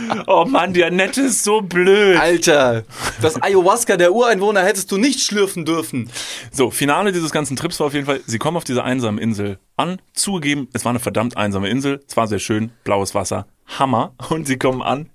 Oh 0.26 0.44
Mann, 0.44 0.72
die 0.72 0.84
Annette 0.84 1.22
ist 1.22 1.44
so 1.44 1.60
blöd. 1.60 2.18
Alter, 2.18 2.84
das 3.20 3.42
Ayahuasca 3.42 3.96
der 3.96 4.12
Ureinwohner 4.12 4.62
hättest 4.62 4.90
du 4.92 4.96
nicht 4.96 5.20
schlürfen 5.20 5.64
dürfen. 5.64 6.10
So, 6.52 6.70
Finale 6.70 7.12
dieses 7.12 7.30
ganzen 7.30 7.56
Trips 7.56 7.80
war 7.80 7.88
auf 7.88 7.94
jeden 7.94 8.06
Fall, 8.06 8.20
sie 8.26 8.38
kommen 8.38 8.56
auf 8.56 8.64
dieser 8.64 8.84
einsamen 8.84 9.18
Insel 9.18 9.58
an. 9.76 10.00
Zugegeben, 10.12 10.68
es 10.72 10.84
war 10.84 10.90
eine 10.90 10.98
verdammt 10.98 11.36
einsame 11.36 11.68
Insel. 11.68 12.00
Es 12.08 12.16
war 12.16 12.26
sehr 12.26 12.38
schön, 12.38 12.72
blaues 12.84 13.14
Wasser, 13.14 13.46
Hammer. 13.78 14.14
Und 14.30 14.46
sie 14.46 14.58
kommen 14.58 14.82
an 14.82 15.10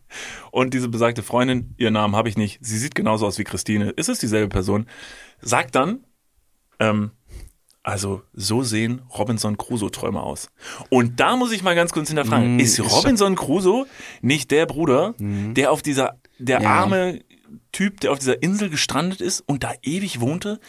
und 0.52 0.74
diese 0.74 0.90
besagte 0.90 1.24
Freundin, 1.24 1.74
ihren 1.78 1.94
Namen 1.94 2.16
habe 2.16 2.30
ich 2.30 2.38
nicht, 2.38 2.60
sie 2.62 2.78
sieht 2.78 2.96
genauso 2.96 3.26
aus 3.26 3.38
wie 3.38 3.44
Christine, 3.44 3.90
ist 3.92 4.10
es 4.10 4.20
dieselbe 4.20 4.50
Person, 4.50 4.88
sagt 5.42 5.76
dann, 5.76 6.06
ähm, 6.80 7.12
also 7.84 8.22
so 8.34 8.64
sehen 8.64 9.02
Robinson 9.18 9.58
Crusoe-Träume 9.58 10.22
aus. 10.24 10.48
Und 10.90 11.20
da 11.20 11.36
muss 11.36 11.52
ich 11.52 11.64
mal 11.64 11.76
ganz 11.76 11.92
kurz 11.92 12.08
hinterfragen, 12.08 12.56
Mm, 12.56 12.60
ist 12.60 12.80
Robinson 12.80 13.36
Crusoe 13.36 13.86
nicht 14.22 14.52
der 14.52 14.66
Bruder, 14.66 15.14
der 15.20 15.72
auf 15.72 15.82
dieser, 15.82 16.20
der 16.40 16.62
Ja. 16.62 16.70
arme 16.70 17.20
Typ, 17.72 18.00
der 18.00 18.12
auf 18.12 18.20
dieser 18.20 18.42
Insel 18.42 18.70
gestrandet 18.70 19.20
ist 19.22 19.42
und 19.46 19.64
da 19.64 19.74
ewig 19.84 20.22
wohnte? 20.22 20.60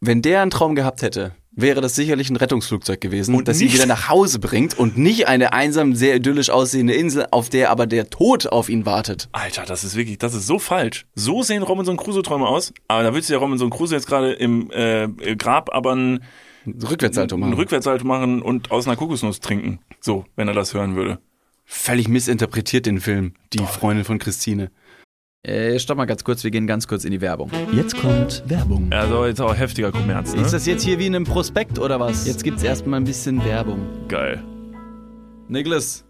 Wenn 0.00 0.22
der 0.22 0.42
einen 0.42 0.50
Traum 0.50 0.74
gehabt 0.74 1.02
hätte, 1.02 1.34
wäre 1.54 1.80
das 1.80 1.94
sicherlich 1.94 2.30
ein 2.30 2.36
Rettungsflugzeug 2.36 3.00
gewesen, 3.00 3.34
Und 3.34 3.48
das 3.48 3.60
ihn 3.60 3.72
wieder 3.72 3.86
nach 3.86 4.08
Hause 4.08 4.38
bringt 4.38 4.78
und 4.78 4.96
nicht 4.96 5.28
eine 5.28 5.52
einsam, 5.52 5.94
sehr 5.94 6.16
idyllisch 6.16 6.50
aussehende 6.50 6.94
Insel, 6.94 7.26
auf 7.30 7.48
der 7.48 7.70
aber 7.70 7.86
der 7.86 8.10
Tod 8.10 8.46
auf 8.46 8.68
ihn 8.68 8.86
wartet. 8.86 9.28
Alter, 9.32 9.64
das 9.64 9.84
ist 9.84 9.96
wirklich, 9.96 10.18
das 10.18 10.34
ist 10.34 10.46
so 10.46 10.58
falsch. 10.58 11.06
So 11.14 11.42
sehen 11.42 11.62
Robinson 11.62 11.96
Crusoe-Träume 11.96 12.46
aus. 12.46 12.72
Aber 12.88 13.02
da 13.02 13.14
willst 13.14 13.28
du 13.28 13.34
ja 13.34 13.38
Robinson 13.38 13.70
Crusoe 13.70 13.96
jetzt 13.96 14.06
gerade 14.06 14.32
im 14.32 14.70
äh, 14.70 15.08
Grab 15.36 15.72
aber 15.72 15.94
ein, 15.94 16.20
Rückwärtssalto 16.66 17.36
ein 17.36 17.40
machen. 17.40 17.54
Rückwärtssalto 17.54 18.06
machen 18.06 18.42
und 18.42 18.70
aus 18.70 18.86
einer 18.86 18.96
Kokosnuss 18.96 19.40
trinken. 19.40 19.80
So, 20.00 20.24
wenn 20.36 20.48
er 20.48 20.54
das 20.54 20.74
hören 20.74 20.96
würde. 20.96 21.18
Völlig 21.64 22.08
missinterpretiert 22.08 22.86
den 22.86 23.00
Film, 23.00 23.34
die 23.52 23.58
Freundin 23.58 24.04
von 24.04 24.18
Christine. 24.18 24.70
Äh, 25.44 25.80
stopp 25.80 25.96
mal 25.96 26.04
ganz 26.04 26.22
kurz, 26.22 26.44
wir 26.44 26.52
gehen 26.52 26.68
ganz 26.68 26.86
kurz 26.86 27.04
in 27.04 27.10
die 27.10 27.20
Werbung. 27.20 27.50
Jetzt 27.72 27.96
kommt 28.00 28.44
Werbung. 28.46 28.86
Also 28.92 29.26
jetzt 29.26 29.40
auch 29.40 29.52
heftiger 29.56 29.90
Kommerz, 29.90 30.32
ne? 30.36 30.40
Ist 30.42 30.52
das 30.52 30.66
jetzt 30.66 30.84
hier 30.84 31.00
wie 31.00 31.06
in 31.08 31.16
einem 31.16 31.24
Prospekt 31.24 31.80
oder 31.80 31.98
was? 31.98 32.28
Jetzt 32.28 32.44
gibt's 32.44 32.62
erstmal 32.62 33.00
ein 33.00 33.04
bisschen 33.04 33.44
Werbung. 33.44 33.80
geil. 34.06 34.40
Niklas, 35.48 36.04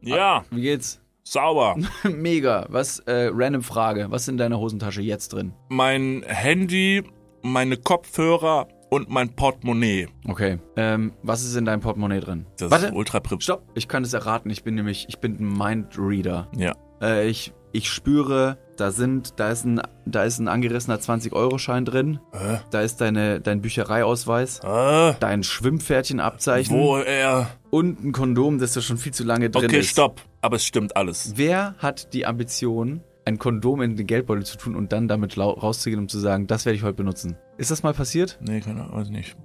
Ja, 0.00 0.44
wie 0.52 0.62
geht's? 0.62 1.00
Sauber. 1.24 1.74
Mega. 2.04 2.66
Was, 2.70 3.00
äh, 3.00 3.30
random 3.34 3.62
Frage. 3.62 4.06
Was 4.10 4.22
ist 4.22 4.28
in 4.28 4.36
deiner 4.38 4.58
Hosentasche 4.60 5.02
jetzt 5.02 5.32
drin? 5.32 5.52
mein 5.68 6.22
Handy, 6.26 7.02
meine 7.42 7.76
Kopfhörer 7.78 8.68
und 8.90 9.10
mein 9.10 9.34
Portemonnaie. 9.34 10.06
Okay. 10.28 10.58
Ähm, 10.76 11.12
was 11.24 11.42
ist 11.44 11.56
in 11.56 11.64
deinem 11.64 11.80
Portemonnaie 11.80 12.20
drin? 12.20 12.46
Das 12.58 12.70
Warte. 12.70 12.86
ist 12.86 12.92
ultra 12.94 13.18
prip. 13.18 13.42
Stopp. 13.42 13.64
Ich 13.74 13.88
kann 13.88 14.04
es 14.04 14.12
erraten. 14.14 14.50
Ich 14.50 14.62
bin 14.62 14.76
nämlich, 14.76 15.06
ich 15.08 15.18
bin 15.18 15.36
ein 15.40 15.52
Mindreader. 15.58 16.48
Ja. 16.56 16.74
Äh, 17.02 17.28
ich, 17.28 17.52
ich 17.72 17.90
spüre, 17.90 18.56
da 18.80 18.90
sind, 18.90 19.34
da 19.40 19.50
ist 19.50 19.64
ein, 19.64 19.80
da 20.06 20.24
ist 20.24 20.38
ein 20.38 20.48
angerissener 20.48 20.96
20-Euro-Schein 20.98 21.84
drin. 21.84 22.20
Äh, 22.32 22.58
Da 22.70 22.80
ist 22.82 23.00
deine, 23.00 23.40
dein 23.40 23.60
Büchereiausweis. 23.60 24.60
äh, 24.64 25.14
Dein 25.20 25.42
Schwimmpferdchenabzeichen. 25.42 26.76
wo 26.76 26.96
er. 26.98 27.48
Und 27.70 28.02
ein 28.04 28.12
Kondom, 28.12 28.58
das 28.58 28.72
da 28.72 28.80
schon 28.80 28.98
viel 28.98 29.12
zu 29.12 29.24
lange 29.24 29.50
drin 29.50 29.66
Okay, 29.66 29.80
ist. 29.80 29.88
stopp. 29.90 30.20
Aber 30.40 30.56
es 30.56 30.64
stimmt 30.64 30.96
alles. 30.96 31.32
Wer 31.36 31.74
hat 31.78 32.12
die 32.14 32.24
Ambition, 32.26 33.02
ein 33.24 33.38
Kondom 33.38 33.82
in 33.82 33.96
den 33.96 34.06
Geldbeutel 34.06 34.44
zu 34.46 34.56
tun 34.56 34.74
und 34.76 34.92
dann 34.92 35.08
damit 35.08 35.36
rauszugehen, 35.36 36.00
um 36.00 36.08
zu 36.08 36.18
sagen, 36.18 36.46
das 36.46 36.64
werde 36.64 36.76
ich 36.76 36.82
heute 36.82 36.94
benutzen? 36.94 37.36
Ist 37.58 37.70
das 37.70 37.82
mal 37.82 37.92
passiert? 37.92 38.38
Nee, 38.40 38.60
keine 38.60 38.82
Ahnung, 38.84 38.96
weiß 38.98 39.10
nicht, 39.10 39.36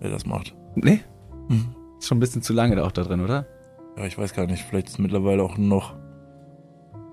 wer 0.00 0.10
das 0.10 0.26
macht. 0.26 0.54
Nee. 0.74 1.00
Hm. 1.48 1.74
Ist 1.98 2.08
schon 2.08 2.16
ein 2.18 2.20
bisschen 2.20 2.42
zu 2.42 2.52
lange 2.52 2.74
da 2.76 2.84
auch 2.84 2.92
da 2.92 3.02
drin, 3.02 3.20
oder? 3.22 3.46
Ja, 3.96 4.04
ich 4.06 4.16
weiß 4.18 4.32
gar 4.34 4.46
nicht. 4.46 4.64
Vielleicht 4.64 4.88
ist 4.88 4.98
mittlerweile 4.98 5.42
auch 5.42 5.56
noch 5.58 5.94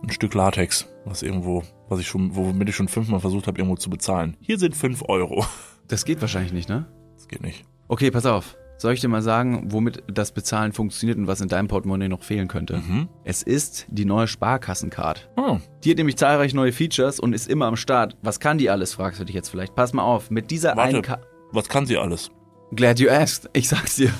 ein 0.05 0.11
Stück 0.11 0.33
Latex, 0.33 0.87
was 1.05 1.21
irgendwo, 1.23 1.63
was 1.89 1.99
ich 1.99 2.07
schon, 2.07 2.35
womit 2.35 2.69
ich 2.69 2.75
schon 2.75 2.87
fünfmal 2.87 3.19
versucht 3.19 3.47
habe, 3.47 3.57
irgendwo 3.57 3.75
zu 3.75 3.89
bezahlen. 3.89 4.37
Hier 4.41 4.57
sind 4.57 4.75
fünf 4.75 5.03
Euro. 5.07 5.45
Das 5.87 6.03
geht 6.03 6.19
wahrscheinlich 6.19 6.51
nicht, 6.51 6.67
ne? 6.67 6.87
Das 7.13 7.27
geht 7.27 7.43
nicht. 7.43 7.63
Okay, 7.89 8.09
pass 8.09 8.25
auf. 8.25 8.57
Soll 8.79 8.93
ich 8.93 9.01
dir 9.01 9.07
mal 9.07 9.21
sagen, 9.21 9.71
womit 9.71 10.01
das 10.11 10.31
Bezahlen 10.31 10.73
funktioniert 10.73 11.19
und 11.19 11.27
was 11.27 11.41
in 11.41 11.47
deinem 11.47 11.67
Portemonnaie 11.67 12.07
noch 12.09 12.23
fehlen 12.23 12.47
könnte? 12.47 12.77
Mhm. 12.77 13.07
Es 13.23 13.43
ist 13.43 13.85
die 13.89 14.03
neue 14.03 14.25
Sparkassencard. 14.27 15.29
Oh, 15.37 15.59
Die 15.83 15.91
hat 15.91 15.99
nämlich 15.99 16.17
zahlreiche 16.17 16.55
neue 16.55 16.71
Features 16.71 17.19
und 17.19 17.33
ist 17.33 17.47
immer 17.47 17.67
am 17.67 17.75
Start. 17.75 18.17
Was 18.23 18.39
kann 18.39 18.57
die 18.57 18.71
alles, 18.71 18.95
fragst 18.95 19.19
du 19.19 19.25
dich 19.25 19.35
jetzt 19.35 19.49
vielleicht. 19.49 19.75
Pass 19.75 19.93
mal 19.93 20.01
auf, 20.01 20.31
mit 20.31 20.49
dieser 20.49 20.75
Warte. 20.75 20.81
einen 20.95 21.01
Ka 21.03 21.19
was 21.51 21.69
kann 21.69 21.85
sie 21.85 21.97
alles? 21.97 22.31
Glad 22.75 22.99
you 22.99 23.07
asked. 23.07 23.47
Ich 23.53 23.69
sag's 23.69 23.97
dir. 23.97 24.11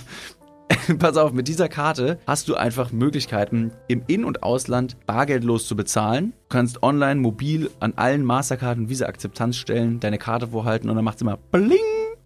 Pass 1.00 1.18
auf, 1.18 1.32
mit 1.32 1.48
dieser 1.48 1.70
Karte 1.70 2.20
hast 2.28 2.48
du 2.48 2.56
einfach 2.56 2.92
Möglichkeiten, 2.92 3.72
im 3.88 4.04
In- 4.08 4.26
und 4.26 4.44
Ausland 4.44 4.98
bargeldlos 5.06 5.68
zu 5.68 5.76
bezahlen. 5.76 6.34
Du 6.50 6.50
kannst 6.50 6.84
online, 6.84 7.20
mobil 7.22 7.70
an 7.80 7.94
allen 7.96 8.24
Mastercard- 8.24 8.78
und 8.78 8.90
Visa-Akzeptanzstellen 8.90 10.00
deine 10.00 10.18
Karte 10.18 10.48
vorhalten 10.48 10.90
und 10.90 10.96
dann 10.96 11.06
macht's 11.06 11.22
immer 11.22 11.38
Bling. 11.38 11.78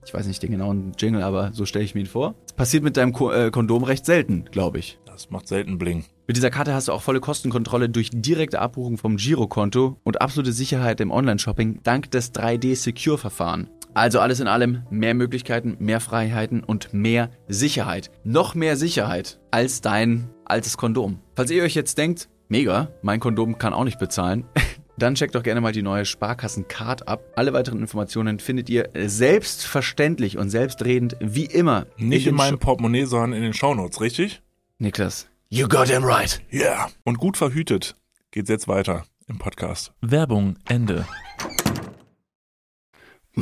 Ich 0.05 0.13
weiß 0.13 0.27
nicht 0.27 0.41
den 0.41 0.51
genauen 0.51 0.93
Jingle, 0.97 1.21
aber 1.21 1.51
so 1.53 1.65
stelle 1.65 1.85
ich 1.85 1.93
mir 1.93 2.01
ihn 2.01 2.07
vor. 2.07 2.35
Das 2.47 2.53
passiert 2.53 2.83
mit 2.83 2.97
deinem 2.97 3.13
Ko 3.13 3.31
äh, 3.31 3.51
Kondom 3.51 3.83
recht 3.83 4.05
selten, 4.05 4.45
glaube 4.45 4.79
ich. 4.79 4.97
Das 5.05 5.29
macht 5.29 5.47
selten 5.47 5.77
Bling. 5.77 6.05
Mit 6.27 6.37
dieser 6.37 6.49
Karte 6.49 6.73
hast 6.73 6.87
du 6.87 6.93
auch 6.93 7.01
volle 7.01 7.19
Kostenkontrolle 7.19 7.89
durch 7.89 8.09
direkte 8.13 8.59
Abbuchung 8.59 8.97
vom 8.97 9.17
Girokonto 9.17 9.97
und 10.03 10.21
absolute 10.21 10.53
Sicherheit 10.53 11.01
im 11.01 11.11
Online-Shopping 11.11 11.81
dank 11.83 12.09
des 12.11 12.33
3D-Secure-Verfahren. 12.33 13.69
Also 13.93 14.19
alles 14.19 14.39
in 14.39 14.47
allem 14.47 14.83
mehr 14.89 15.13
Möglichkeiten, 15.13 15.75
mehr 15.79 15.99
Freiheiten 15.99 16.63
und 16.63 16.93
mehr 16.93 17.31
Sicherheit. 17.47 18.11
Noch 18.23 18.55
mehr 18.55 18.77
Sicherheit 18.77 19.39
als 19.51 19.81
dein 19.81 20.29
altes 20.45 20.77
Kondom. 20.77 21.19
Falls 21.35 21.51
ihr 21.51 21.63
euch 21.63 21.75
jetzt 21.75 21.97
denkt, 21.97 22.29
mega, 22.47 22.89
mein 23.01 23.19
Kondom 23.19 23.57
kann 23.57 23.73
auch 23.73 23.83
nicht 23.83 23.99
bezahlen, 23.99 24.45
dann 24.97 25.15
checkt 25.15 25.35
doch 25.35 25.43
gerne 25.43 25.61
mal 25.61 25.71
die 25.71 25.81
neue 25.81 26.05
Sparkassen-Card 26.05 27.07
ab. 27.07 27.23
Alle 27.35 27.53
weiteren 27.53 27.79
Informationen 27.79 28.39
findet 28.39 28.69
ihr 28.69 28.89
selbstverständlich 28.95 30.37
und 30.37 30.49
selbstredend 30.49 31.15
wie 31.19 31.45
immer 31.45 31.87
Nicht 31.97 32.25
in 32.25 32.33
den 32.33 32.35
meinem 32.35 32.59
Portemonnaie, 32.59 33.05
sondern 33.05 33.33
in 33.33 33.43
den 33.43 33.53
Shownotes, 33.53 34.01
richtig? 34.01 34.41
Niklas. 34.77 35.27
You 35.49 35.67
got 35.67 35.87
him 35.87 36.03
right. 36.03 36.41
Ja. 36.51 36.61
Yeah. 36.61 36.89
Und 37.03 37.17
gut 37.17 37.37
verhütet 37.37 37.95
geht's 38.31 38.49
jetzt 38.49 38.67
weiter 38.67 39.05
im 39.27 39.39
Podcast. 39.39 39.93
Werbung, 40.01 40.57
Ende. 40.67 41.07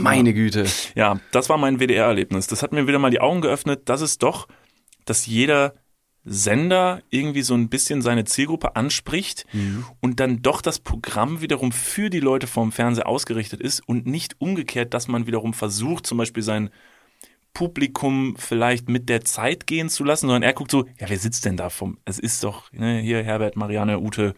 Meine 0.02 0.34
Güte. 0.34 0.66
Ja, 0.96 1.20
das 1.32 1.50
war 1.50 1.58
mein 1.58 1.80
WDR-Erlebnis. 1.80 2.48
Das 2.48 2.64
hat 2.64 2.72
mir 2.72 2.88
wieder 2.88 3.00
mal 3.00 3.12
die 3.12 3.22
Augen 3.22 3.42
geöffnet, 3.42 3.90
dass 3.90 4.02
es 4.02 4.18
doch, 4.18 4.48
dass 5.06 5.26
jeder 5.26 5.74
Sender 6.30 7.02
irgendwie 7.10 7.42
so 7.42 7.54
ein 7.54 7.70
bisschen 7.70 8.02
seine 8.02 8.26
Zielgruppe 8.26 8.76
anspricht 8.76 9.46
und 10.02 10.20
dann 10.20 10.42
doch 10.42 10.62
das 10.62 10.80
Programm 10.80 11.40
wiederum 11.42 11.72
für 11.72 12.10
die 12.10 12.20
Leute 12.20 12.48
vorm 12.48 12.74
Fernseher 12.74 13.08
ausgerichtet 13.08 13.62
ist 13.62 13.80
und 13.88 14.06
nicht 14.06 14.36
umgekehrt, 14.40 14.94
dass 14.94 15.08
man 15.08 15.26
wiederum 15.26 15.54
versucht, 15.54 16.06
zum 16.06 16.18
Beispiel 16.18 16.44
sein 16.44 16.70
Publikum 17.54 18.36
vielleicht 18.38 18.90
mit 18.90 19.08
der 19.08 19.24
Zeit 19.24 19.68
gehen 19.68 19.90
zu 19.90 20.04
lassen, 20.04 20.28
sondern 20.28 20.44
er 20.44 20.54
guckt 20.54 20.70
so, 20.70 20.86
ja, 21.00 21.10
wer 21.10 21.18
sitzt 21.18 21.46
denn 21.46 21.56
da 21.56 21.70
vom, 21.70 21.98
es 22.04 22.20
ist 22.20 22.44
doch, 22.44 22.72
ne, 22.74 23.00
hier 23.00 23.24
Herbert, 23.24 23.56
Marianne, 23.56 24.00
Ute, 24.00 24.36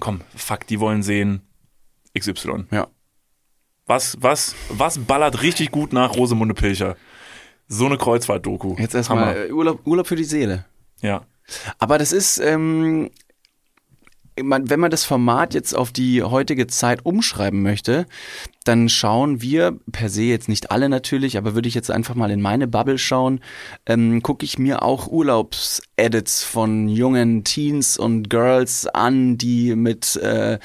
komm, 0.00 0.20
fuck, 0.34 0.66
die 0.66 0.80
wollen 0.80 1.02
sehen 1.04 1.42
XY. 2.18 2.64
Ja. 2.70 2.88
Was, 3.86 4.16
was, 4.20 4.54
was 4.70 4.98
ballert 4.98 5.42
richtig 5.42 5.70
gut 5.70 5.92
nach 5.92 6.16
Rosemunde 6.16 6.54
Pilcher? 6.54 6.96
So 7.68 7.86
eine 7.86 7.98
Kreuzfahrt-Doku. 7.98 8.76
Jetzt 8.78 8.94
erstmal 8.94 9.48
äh, 9.48 9.52
Urlaub, 9.52 9.86
Urlaub 9.86 10.06
für 10.06 10.16
die 10.16 10.24
Seele. 10.24 10.64
Ja. 11.00 11.22
Aber 11.78 11.98
das 11.98 12.12
ist, 12.12 12.38
ähm, 12.38 13.10
man, 14.42 14.68
wenn 14.68 14.80
man 14.80 14.90
das 14.90 15.04
Format 15.04 15.54
jetzt 15.54 15.74
auf 15.74 15.92
die 15.92 16.22
heutige 16.22 16.66
Zeit 16.66 17.04
umschreiben 17.04 17.62
möchte, 17.62 18.06
dann 18.64 18.88
schauen 18.88 19.42
wir, 19.42 19.78
per 19.92 20.08
se 20.08 20.22
jetzt 20.22 20.48
nicht 20.48 20.70
alle 20.70 20.88
natürlich, 20.88 21.36
aber 21.36 21.54
würde 21.54 21.68
ich 21.68 21.74
jetzt 21.74 21.90
einfach 21.90 22.14
mal 22.14 22.30
in 22.30 22.40
meine 22.40 22.66
Bubble 22.66 22.98
schauen, 22.98 23.40
ähm, 23.86 24.22
gucke 24.22 24.44
ich 24.44 24.58
mir 24.58 24.82
auch 24.82 25.06
Urlaubsedits 25.06 26.42
von 26.42 26.88
jungen 26.88 27.44
Teens 27.44 27.98
und 27.98 28.30
Girls 28.30 28.86
an, 28.86 29.38
die 29.38 29.76
mit 29.76 30.16
äh, 30.16 30.58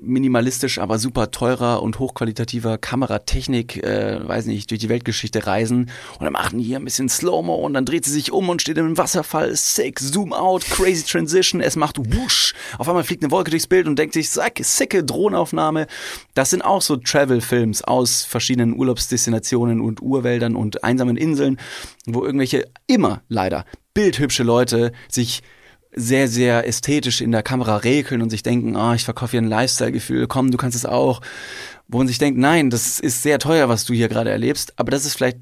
minimalistisch, 0.00 0.78
aber 0.78 0.98
super 0.98 1.30
teurer 1.30 1.82
und 1.82 1.98
hochqualitativer 1.98 2.78
Kameratechnik, 2.78 3.82
äh, 3.82 4.26
weiß 4.26 4.46
nicht, 4.46 4.70
durch 4.70 4.80
die 4.80 4.88
Weltgeschichte 4.88 5.46
reisen. 5.46 5.90
Und 6.18 6.24
dann 6.24 6.32
machen 6.32 6.58
hier 6.58 6.78
ein 6.78 6.84
bisschen 6.84 7.08
Slow-Mo 7.08 7.54
und 7.54 7.74
dann 7.74 7.84
dreht 7.84 8.04
sie 8.04 8.12
sich 8.12 8.32
um 8.32 8.48
und 8.48 8.62
steht 8.62 8.78
im 8.78 8.98
Wasserfall, 8.98 9.54
sick, 9.54 10.00
Zoom 10.00 10.32
out, 10.32 10.64
crazy 10.64 11.04
Transition, 11.04 11.60
es 11.60 11.76
macht 11.76 11.98
wusch, 12.14 12.54
auf 12.78 12.88
einmal 12.88 13.04
fliegt 13.04 13.22
eine 13.22 13.30
Wolke 13.30 13.50
durchs 13.50 13.66
Bild 13.66 13.86
und 13.86 13.98
denkt 13.98 14.14
sich, 14.14 14.30
sack, 14.30 14.58
sicke 14.62 15.04
Drohnenaufnahme. 15.04 15.86
Das 16.34 16.50
sind 16.50 16.62
auch 16.62 16.82
so 16.82 16.96
Travel-Films 16.96 17.82
aus 17.82 18.22
verschiedenen 18.22 18.76
Urlaubsdestinationen 18.76 19.80
und 19.80 20.02
Urwäldern 20.02 20.56
und 20.56 20.84
einsamen 20.84 21.16
Inseln, 21.16 21.58
wo 22.06 22.24
irgendwelche 22.24 22.64
immer 22.86 23.22
leider 23.28 23.64
bildhübsche 23.94 24.42
Leute 24.42 24.92
sich 25.08 25.42
sehr, 25.96 26.28
sehr 26.28 26.68
ästhetisch 26.68 27.22
in 27.22 27.32
der 27.32 27.42
Kamera 27.42 27.78
räkeln 27.78 28.20
und 28.22 28.30
sich 28.30 28.42
denken, 28.42 28.76
ah, 28.76 28.94
ich 28.94 29.04
verkaufe 29.04 29.32
hier 29.32 29.40
ein 29.40 29.48
Lifestyle-Gefühl, 29.48 30.26
komm, 30.26 30.50
du 30.50 30.58
kannst 30.58 30.76
es 30.76 30.84
auch. 30.86 31.22
Wo 31.88 31.98
man 31.98 32.06
sich 32.06 32.18
denkt, 32.18 32.38
nein, 32.38 32.68
das 32.68 33.00
ist 33.00 33.22
sehr 33.22 33.38
teuer, 33.38 33.68
was 33.68 33.84
du 33.84 33.94
hier 33.94 34.08
gerade 34.08 34.30
erlebst, 34.30 34.74
aber 34.76 34.90
das 34.90 35.06
ist 35.06 35.14
vielleicht 35.14 35.38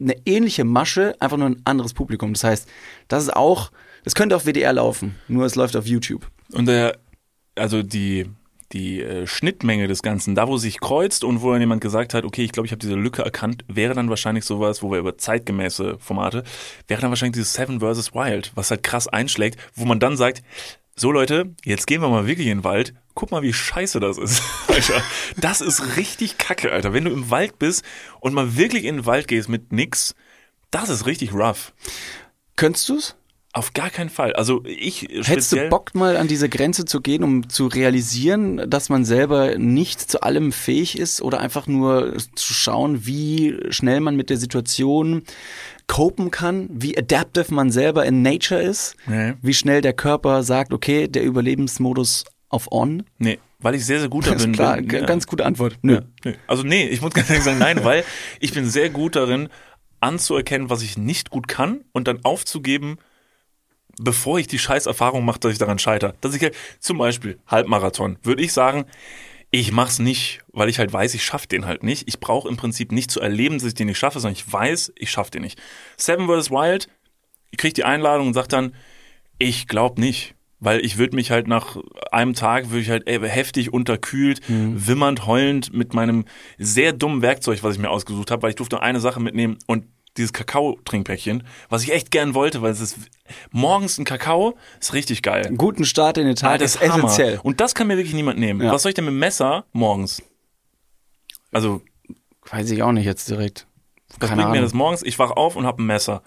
eine 0.00 0.14
ähnliche 0.26 0.64
Masche, 0.64 1.16
einfach 1.18 1.36
nur 1.36 1.48
ein 1.48 1.62
anderes 1.64 1.94
Publikum. 1.94 2.34
Das 2.34 2.44
heißt, 2.44 2.68
das 3.08 3.24
ist 3.24 3.34
auch, 3.34 3.72
das 4.04 4.14
könnte 4.14 4.36
auf 4.36 4.44
WDR 4.44 4.72
laufen, 4.72 5.16
nur 5.26 5.44
es 5.44 5.56
läuft 5.56 5.76
auf 5.76 5.86
YouTube. 5.86 6.30
Und 6.52 6.66
der, 6.66 6.98
also 7.56 7.82
die, 7.82 8.26
die 8.72 9.00
äh, 9.00 9.26
Schnittmenge 9.26 9.88
des 9.88 10.02
Ganzen, 10.02 10.34
da 10.34 10.48
wo 10.48 10.56
sich 10.58 10.80
kreuzt 10.80 11.24
und 11.24 11.42
wo 11.42 11.52
dann 11.52 11.60
jemand 11.60 11.80
gesagt 11.80 12.14
hat, 12.14 12.24
okay, 12.24 12.44
ich 12.44 12.52
glaube, 12.52 12.66
ich 12.66 12.72
habe 12.72 12.80
diese 12.80 12.94
Lücke 12.94 13.22
erkannt, 13.22 13.64
wäre 13.66 13.94
dann 13.94 14.10
wahrscheinlich 14.10 14.44
sowas, 14.44 14.82
wo 14.82 14.90
wir 14.90 14.98
über 14.98 15.16
zeitgemäße 15.16 15.98
Formate, 15.98 16.44
wäre 16.86 17.00
dann 17.00 17.10
wahrscheinlich 17.10 17.34
dieses 17.34 17.54
Seven 17.54 17.80
vs. 17.80 18.14
Wild, 18.14 18.52
was 18.54 18.70
halt 18.70 18.82
krass 18.82 19.08
einschlägt, 19.08 19.58
wo 19.74 19.84
man 19.84 20.00
dann 20.00 20.16
sagt, 20.16 20.42
so 20.96 21.12
Leute, 21.12 21.54
jetzt 21.64 21.86
gehen 21.86 22.02
wir 22.02 22.08
mal 22.08 22.26
wirklich 22.26 22.48
in 22.48 22.58
den 22.58 22.64
Wald, 22.64 22.92
guck 23.14 23.30
mal, 23.30 23.42
wie 23.42 23.52
scheiße 23.52 24.00
das 24.00 24.18
ist. 24.18 24.42
Alter, 24.68 25.02
das 25.36 25.60
ist 25.60 25.96
richtig 25.96 26.38
kacke, 26.38 26.72
Alter. 26.72 26.92
Wenn 26.92 27.04
du 27.04 27.10
im 27.10 27.30
Wald 27.30 27.58
bist 27.58 27.84
und 28.20 28.34
mal 28.34 28.56
wirklich 28.56 28.84
in 28.84 28.96
den 28.96 29.06
Wald 29.06 29.28
gehst 29.28 29.48
mit 29.48 29.72
nix, 29.72 30.14
das 30.70 30.88
ist 30.88 31.06
richtig 31.06 31.32
rough. 31.32 31.72
Könntest 32.56 32.88
du's? 32.88 33.17
Auf 33.54 33.72
gar 33.72 33.88
keinen 33.88 34.10
Fall. 34.10 34.34
Also 34.34 34.62
ich 34.66 35.08
Hättest 35.22 35.52
du 35.52 35.68
Bock 35.70 35.94
mal 35.94 36.16
an 36.18 36.28
diese 36.28 36.48
Grenze 36.50 36.84
zu 36.84 37.00
gehen, 37.00 37.24
um 37.24 37.48
zu 37.48 37.66
realisieren, 37.66 38.68
dass 38.68 38.90
man 38.90 39.04
selber 39.06 39.56
nicht 39.56 40.00
zu 40.00 40.20
allem 40.22 40.52
fähig 40.52 40.98
ist 40.98 41.22
oder 41.22 41.40
einfach 41.40 41.66
nur 41.66 42.14
zu 42.34 42.52
schauen, 42.52 43.06
wie 43.06 43.56
schnell 43.70 44.00
man 44.00 44.16
mit 44.16 44.28
der 44.28 44.36
Situation 44.36 45.22
copen 45.86 46.30
kann, 46.30 46.68
wie 46.70 46.96
adaptive 46.98 47.52
man 47.54 47.70
selber 47.72 48.04
in 48.04 48.20
Nature 48.20 48.60
ist, 48.60 48.96
Nee. 49.06 49.32
wie 49.40 49.54
schnell 49.54 49.80
der 49.80 49.94
Körper 49.94 50.42
sagt, 50.42 50.74
okay, 50.74 51.08
der 51.08 51.24
Überlebensmodus 51.24 52.24
auf 52.50 52.70
on. 52.70 53.04
Nee, 53.18 53.38
weil 53.60 53.74
ich 53.74 53.86
sehr, 53.86 53.98
sehr 54.00 54.10
gut 54.10 54.26
darin 54.26 54.52
Klar, 54.52 54.76
bin. 54.76 54.90
Ja. 54.90 55.06
ganz 55.06 55.26
gute 55.26 55.46
Antwort. 55.46 55.78
Nö. 55.80 56.02
Nö. 56.24 56.34
Also 56.46 56.62
nee, 56.64 56.86
ich 56.86 57.00
muss 57.00 57.12
ganz 57.14 57.30
ehrlich 57.30 57.44
sagen, 57.44 57.58
nein, 57.58 57.82
weil 57.82 58.04
ich 58.40 58.52
bin 58.52 58.68
sehr 58.68 58.90
gut 58.90 59.16
darin, 59.16 59.48
anzuerkennen, 60.00 60.68
was 60.70 60.82
ich 60.82 60.96
nicht 60.98 61.30
gut 61.30 61.48
kann 61.48 61.80
und 61.92 62.06
dann 62.06 62.20
aufzugeben, 62.24 62.98
bevor 64.00 64.38
ich 64.38 64.46
die 64.46 64.58
scheiß 64.58 64.86
Erfahrung 64.86 65.24
mache, 65.24 65.40
dass 65.40 65.52
ich 65.52 65.58
daran 65.58 65.78
scheitere. 65.78 66.14
Dass 66.20 66.34
ich 66.34 66.42
halt, 66.42 66.56
zum 66.80 66.98
Beispiel 66.98 67.38
Halbmarathon, 67.46 68.18
würde 68.22 68.42
ich 68.42 68.52
sagen, 68.52 68.84
ich 69.50 69.72
mach's 69.72 69.98
nicht, 69.98 70.40
weil 70.52 70.68
ich 70.68 70.78
halt 70.78 70.92
weiß, 70.92 71.14
ich 71.14 71.24
schaff 71.24 71.46
den 71.46 71.64
halt 71.64 71.82
nicht. 71.82 72.06
Ich 72.06 72.20
brauche 72.20 72.48
im 72.48 72.56
Prinzip 72.56 72.92
nicht 72.92 73.10
zu 73.10 73.20
erleben, 73.20 73.58
dass 73.58 73.68
ich 73.68 73.74
den 73.74 73.86
nicht 73.86 73.98
schaffe, 73.98 74.20
sondern 74.20 74.36
ich 74.36 74.52
weiß, 74.52 74.92
ich 74.96 75.10
schaff 75.10 75.30
den 75.30 75.42
nicht. 75.42 75.60
Seven 75.96 76.26
vs. 76.26 76.50
Wild, 76.50 76.88
ich 77.50 77.58
krieg 77.58 77.74
die 77.74 77.84
Einladung 77.84 78.28
und 78.28 78.34
sag 78.34 78.48
dann, 78.48 78.74
ich 79.38 79.66
glaub 79.68 79.98
nicht. 79.98 80.34
Weil 80.60 80.84
ich 80.84 80.98
würde 80.98 81.14
mich 81.14 81.30
halt 81.30 81.46
nach 81.46 81.76
einem 82.10 82.34
Tag, 82.34 82.70
würde 82.70 82.80
ich 82.80 82.90
halt 82.90 83.06
ey, 83.06 83.20
heftig 83.20 83.72
unterkühlt, 83.72 84.40
wimmernd, 84.48 85.24
heulend 85.24 85.72
mit 85.72 85.94
meinem 85.94 86.24
sehr 86.58 86.92
dummen 86.92 87.22
Werkzeug, 87.22 87.62
was 87.62 87.76
ich 87.76 87.80
mir 87.80 87.90
ausgesucht 87.90 88.32
habe, 88.32 88.42
weil 88.42 88.50
ich 88.50 88.56
durfte 88.56 88.74
nur 88.74 88.82
eine 88.82 88.98
Sache 88.98 89.20
mitnehmen 89.20 89.58
und 89.68 89.84
dieses 90.16 90.32
Kakao-Trinkpäckchen, 90.32 91.44
was 91.68 91.82
ich 91.82 91.92
echt 91.92 92.10
gern 92.10 92.34
wollte, 92.34 92.62
weil 92.62 92.72
es 92.72 92.80
ist 92.80 92.96
morgens 93.50 93.98
ein 93.98 94.04
Kakao, 94.04 94.56
ist 94.80 94.94
richtig 94.94 95.22
geil. 95.22 95.46
Einen 95.46 95.56
guten 95.56 95.84
Start 95.84 96.18
in 96.18 96.26
den 96.26 96.36
Tag 96.36 96.52
Alter, 96.52 96.64
ist 96.64 96.80
Hammer. 96.80 97.04
essentiell. 97.04 97.40
Und 97.42 97.60
das 97.60 97.74
kann 97.74 97.86
mir 97.86 97.96
wirklich 97.96 98.14
niemand 98.14 98.38
nehmen. 98.38 98.60
Ja. 98.62 98.72
Was 98.72 98.82
soll 98.82 98.90
ich 98.90 98.94
denn 98.94 99.04
mit 99.04 99.12
dem 99.12 99.18
Messer 99.18 99.64
morgens? 99.72 100.22
Also, 101.52 101.82
Weiß 102.50 102.70
ich 102.70 102.82
auch 102.82 102.92
nicht 102.92 103.04
jetzt 103.04 103.28
direkt. 103.28 103.66
was 104.18 104.30
bringt 104.30 104.36
mir 104.36 104.46
Ahnung. 104.46 104.62
das 104.62 104.72
morgens? 104.74 105.02
Ich 105.02 105.18
wach 105.18 105.30
auf 105.32 105.54
und 105.54 105.66
hab 105.66 105.78
ein 105.78 105.86
Messer. 105.86 106.22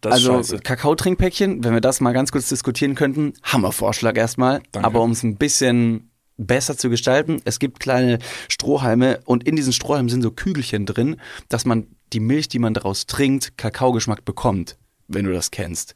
Das 0.00 0.26
also. 0.26 0.56
Kakaotrinkpäckchen, 0.58 1.62
wenn 1.62 1.74
wir 1.74 1.80
das 1.80 2.00
mal 2.00 2.12
ganz 2.12 2.32
kurz 2.32 2.48
diskutieren 2.48 2.94
könnten, 2.94 3.34
Hammervorschlag 3.42 4.16
erstmal. 4.16 4.62
Danke. 4.72 4.86
Aber 4.86 5.02
um 5.02 5.10
es 5.10 5.22
ein 5.22 5.36
bisschen 5.36 6.10
besser 6.38 6.78
zu 6.78 6.88
gestalten, 6.88 7.42
es 7.44 7.58
gibt 7.58 7.80
kleine 7.80 8.18
Strohhalme 8.48 9.20
und 9.24 9.44
in 9.44 9.56
diesen 9.56 9.72
Strohhalmen 9.72 10.08
sind 10.08 10.22
so 10.22 10.30
Kügelchen 10.30 10.86
drin, 10.86 11.16
dass 11.48 11.64
man 11.64 11.88
die 12.12 12.20
Milch, 12.20 12.48
die 12.48 12.58
man 12.58 12.74
daraus 12.74 13.06
trinkt, 13.06 13.56
Kakaogeschmack 13.56 14.24
bekommt, 14.24 14.76
wenn 15.06 15.24
du 15.24 15.32
das 15.32 15.50
kennst. 15.50 15.94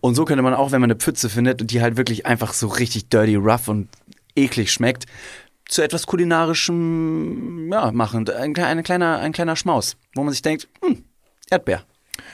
Und 0.00 0.14
so 0.14 0.24
könnte 0.24 0.42
man 0.42 0.54
auch, 0.54 0.70
wenn 0.70 0.80
man 0.80 0.90
eine 0.90 1.00
Pfütze 1.00 1.30
findet 1.30 1.62
und 1.62 1.70
die 1.70 1.80
halt 1.80 1.96
wirklich 1.96 2.26
einfach 2.26 2.52
so 2.52 2.66
richtig 2.68 3.08
dirty, 3.08 3.36
rough 3.36 3.68
und 3.68 3.88
eklig 4.36 4.72
schmeckt, 4.72 5.06
zu 5.66 5.82
etwas 5.82 6.06
kulinarischem 6.06 7.70
ja, 7.72 7.90
machen. 7.92 8.28
Ein, 8.28 8.54
ein, 8.56 8.82
kleiner, 8.82 9.18
ein 9.20 9.32
kleiner 9.32 9.56
Schmaus, 9.56 9.96
wo 10.14 10.22
man 10.22 10.32
sich 10.32 10.42
denkt, 10.42 10.68
hm, 10.82 11.04
Erdbeer. 11.50 11.84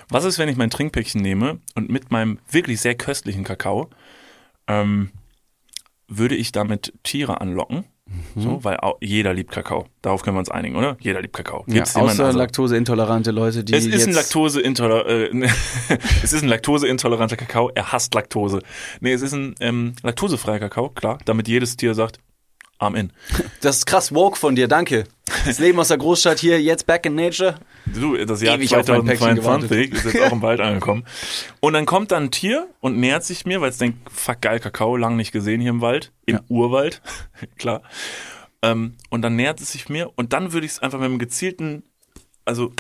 Was 0.09 0.25
ist, 0.25 0.39
wenn 0.39 0.49
ich 0.49 0.57
mein 0.57 0.71
Trinkpäckchen 0.71 1.23
nehme 1.23 1.61
und 1.75 1.91
mit 1.91 2.11
meinem 2.11 2.39
wirklich 2.51 2.81
sehr 2.81 2.97
köstlichen 2.97 3.45
Kakao 3.45 3.89
ähm, 4.67 5.11
würde 6.09 6.35
ich 6.35 6.53
damit 6.53 6.93
Tiere 7.03 7.41
anlocken? 7.41 7.85
Mhm. 8.35 8.41
So, 8.43 8.65
weil 8.65 8.77
au- 8.79 8.97
jeder 9.01 9.33
liebt 9.35 9.51
Kakao. 9.53 9.87
Darauf 10.03 10.23
können 10.23 10.37
wir 10.37 10.41
uns 10.41 10.51
einigen, 10.51 10.77
oder? 10.77 10.97
Jeder 11.01 11.21
liebt 11.23 11.35
Kakao. 11.37 11.65
Ja, 11.69 11.75
Gibt's 11.75 11.95
jemanden, 11.95 12.13
außer 12.15 12.25
also- 12.27 12.39
laktoseintolerante 12.39 13.31
Leute, 13.31 13.63
die 13.65 13.73
es 13.75 13.87
ist 13.87 14.07
ein 14.09 14.15
Laktoseintoler 14.15 15.07
äh, 15.07 15.31
es 16.23 16.33
ist 16.33 16.43
ein 16.43 16.49
laktoseintoleranter 16.49 17.37
Kakao. 17.37 17.71
Er 17.75 17.93
hasst 17.93 18.15
Laktose. 18.15 18.61
Nee, 19.01 19.13
es 19.13 19.23
ist 19.23 19.33
ein 19.33 19.55
ähm, 19.61 19.95
laktosefreier 20.03 20.59
Kakao, 20.59 20.89
klar, 20.91 21.19
damit 21.25 21.49
jedes 21.49 21.77
Tier 21.77 21.95
sagt, 21.95 22.19
Arm 22.81 22.95
in. 22.95 23.13
Das 23.61 23.77
ist 23.79 23.87
krass 23.87 24.15
woke 24.15 24.39
von 24.39 24.57
dir, 24.57 24.67
danke. 24.69 25.05
Das 25.47 25.59
Leben 25.59 25.79
aus 25.79 25.89
der 25.89 25.99
Großstadt 25.99 26.39
hier, 26.39 26.61
jetzt 26.61 26.87
back 26.87 27.07
in 27.07 27.15
nature. 27.15 27.57
Du, 27.87 28.17
das 28.25 28.43
Jahr 28.43 28.57
Ewig 28.57 28.75
auf 28.75 28.89
mein 28.89 29.05
Päckchen 29.05 29.41
2022 29.41 29.93
ist 29.93 30.05
jetzt 30.15 30.23
auch 30.27 30.33
im 30.33 30.43
Wald 30.43 30.61
angekommen. 30.61 31.05
Und 31.61 31.75
dann 31.75 31.87
kommt 31.87 32.11
dann 32.11 32.25
ein 32.25 32.31
Tier 32.31 32.69
und 32.81 32.97
nähert 32.99 33.25
sich 33.25 33.45
mir, 33.47 33.61
weil 33.61 33.71
es 33.71 33.79
denkt, 33.79 33.99
fuck 34.11 34.41
geil, 34.41 34.61
Kakao, 34.61 34.97
lang 34.97 35.17
nicht 35.17 35.31
gesehen 35.31 35.61
hier 35.61 35.71
im 35.71 35.81
Wald, 35.81 36.13
im 36.27 36.37
Ja. 36.37 36.43
Urwald, 36.49 37.03
klar. 37.59 37.83
Ähm, 38.63 38.97
und 39.11 39.23
dann 39.23 39.37
nähert 39.37 39.61
es 39.61 39.73
sich 39.73 39.89
mir 39.89 40.11
und 40.17 40.33
dann 40.33 40.53
würde 40.53 40.67
ich 40.67 40.73
es 40.73 40.79
einfach 40.81 40.99
mit 40.99 41.07
einem 41.07 41.19
gezielten, 41.19 41.83
also 42.45 42.73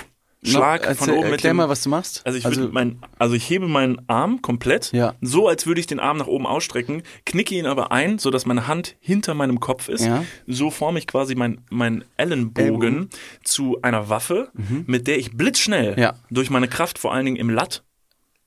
Schlag 0.43 0.81
von 0.85 0.89
erzähl- 0.89 1.11
oben 1.15 1.23
mit 1.25 1.33
Erklär 1.33 1.53
dem, 1.53 1.57
mal, 1.59 1.69
was 1.69 1.83
du 1.83 1.91
machst. 1.91 2.23
also 2.25 2.39
ich 2.39 2.45
würde 2.45 2.69
mein, 2.73 2.99
also 3.19 3.35
ich 3.35 3.49
hebe 3.51 3.69
meinen 3.69 4.01
Arm 4.09 4.41
komplett, 4.41 4.91
Ja. 4.93 5.15
so 5.21 5.49
als 5.49 5.67
würde 5.67 5.81
ich 5.81 5.87
den 5.87 6.01
Arm 6.01 6.17
nach 6.17 6.27
oben 6.27 6.47
ausstrecken, 6.47 7.03
knicke 7.27 7.55
ihn 7.55 7.67
aber 7.67 7.93
ein, 7.93 8.19
so 8.19 8.31
dass 8.31 8.47
meine 8.47 8.67
Hand 8.67 8.97
hinter 9.01 9.35
meinem 9.35 9.61
Kopf 9.61 9.89
ist. 9.89 10.05
Ja. 10.07 10.25
So 10.47 10.71
forme 10.71 10.99
ich 10.99 11.07
quasi 11.07 11.35
mein, 11.35 11.61
mein 11.71 12.05
Ellenbogen, 12.17 12.65
Ellbogen. 12.65 13.11
zu 13.45 13.79
einer 13.83 14.09
Waffe, 14.09 14.51
mit 14.87 15.07
der 15.09 15.19
ich 15.19 15.33
blitzschnell 15.37 15.99
Ja. 15.99 16.15
durch 16.31 16.49
meine 16.51 16.69
Kraft, 16.69 16.99
vor 16.99 17.13
allen 17.13 17.27
Dingen 17.27 17.37
im 17.37 17.51
Lat, 17.51 17.83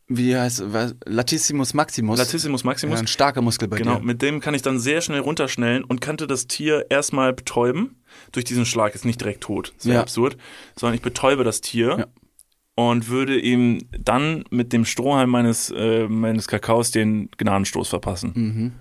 Wie 0.08 0.36
heißt 0.36 0.74
was? 0.74 0.96
Latissimus 1.06 1.74
Maximus. 1.74 2.20
Latissimus 2.20 2.64
Maximus, 2.64 2.96
ja, 2.96 3.04
ein 3.04 3.08
starker 3.08 3.42
Muskel 3.42 3.68
bei 3.70 3.78
Genau, 3.78 3.98
dir. 4.00 4.04
mit 4.06 4.22
dem 4.22 4.42
kann 4.42 4.54
ich 4.54 4.62
dann 4.62 4.78
sehr 4.80 5.02
schnell 5.02 5.22
runterschnellen 5.22 5.84
und 5.84 6.02
könnte 6.02 6.28
das 6.28 6.48
Tier 6.48 6.88
erstmal 6.90 7.32
betäuben. 7.34 8.02
Durch 8.34 8.44
diesen 8.46 8.66
Schlag 8.66 8.96
ist 8.96 9.06
nicht 9.06 9.22
direkt 9.22 9.42
tot, 9.42 9.74
wäre 9.84 9.96
Ja. 9.96 10.02
absurd, 10.02 10.38
sondern 10.78 10.96
ich 10.96 11.02
betäube 11.02 11.44
das 11.46 11.62
Tier 11.62 11.96
Ja. 12.00 12.08
und 12.76 13.08
würde 13.08 13.40
ihm 13.40 13.80
dann 13.98 14.44
mit 14.50 14.74
dem 14.74 14.84
Strohhalm 14.86 15.30
meines, 15.30 15.72
äh, 15.72 16.08
meines 16.08 16.48
Kakaos 16.48 16.92
den 16.92 17.30
Gnadenstoß 17.38 17.88
verpassen. 17.88 18.32
Mhm. 18.36 18.72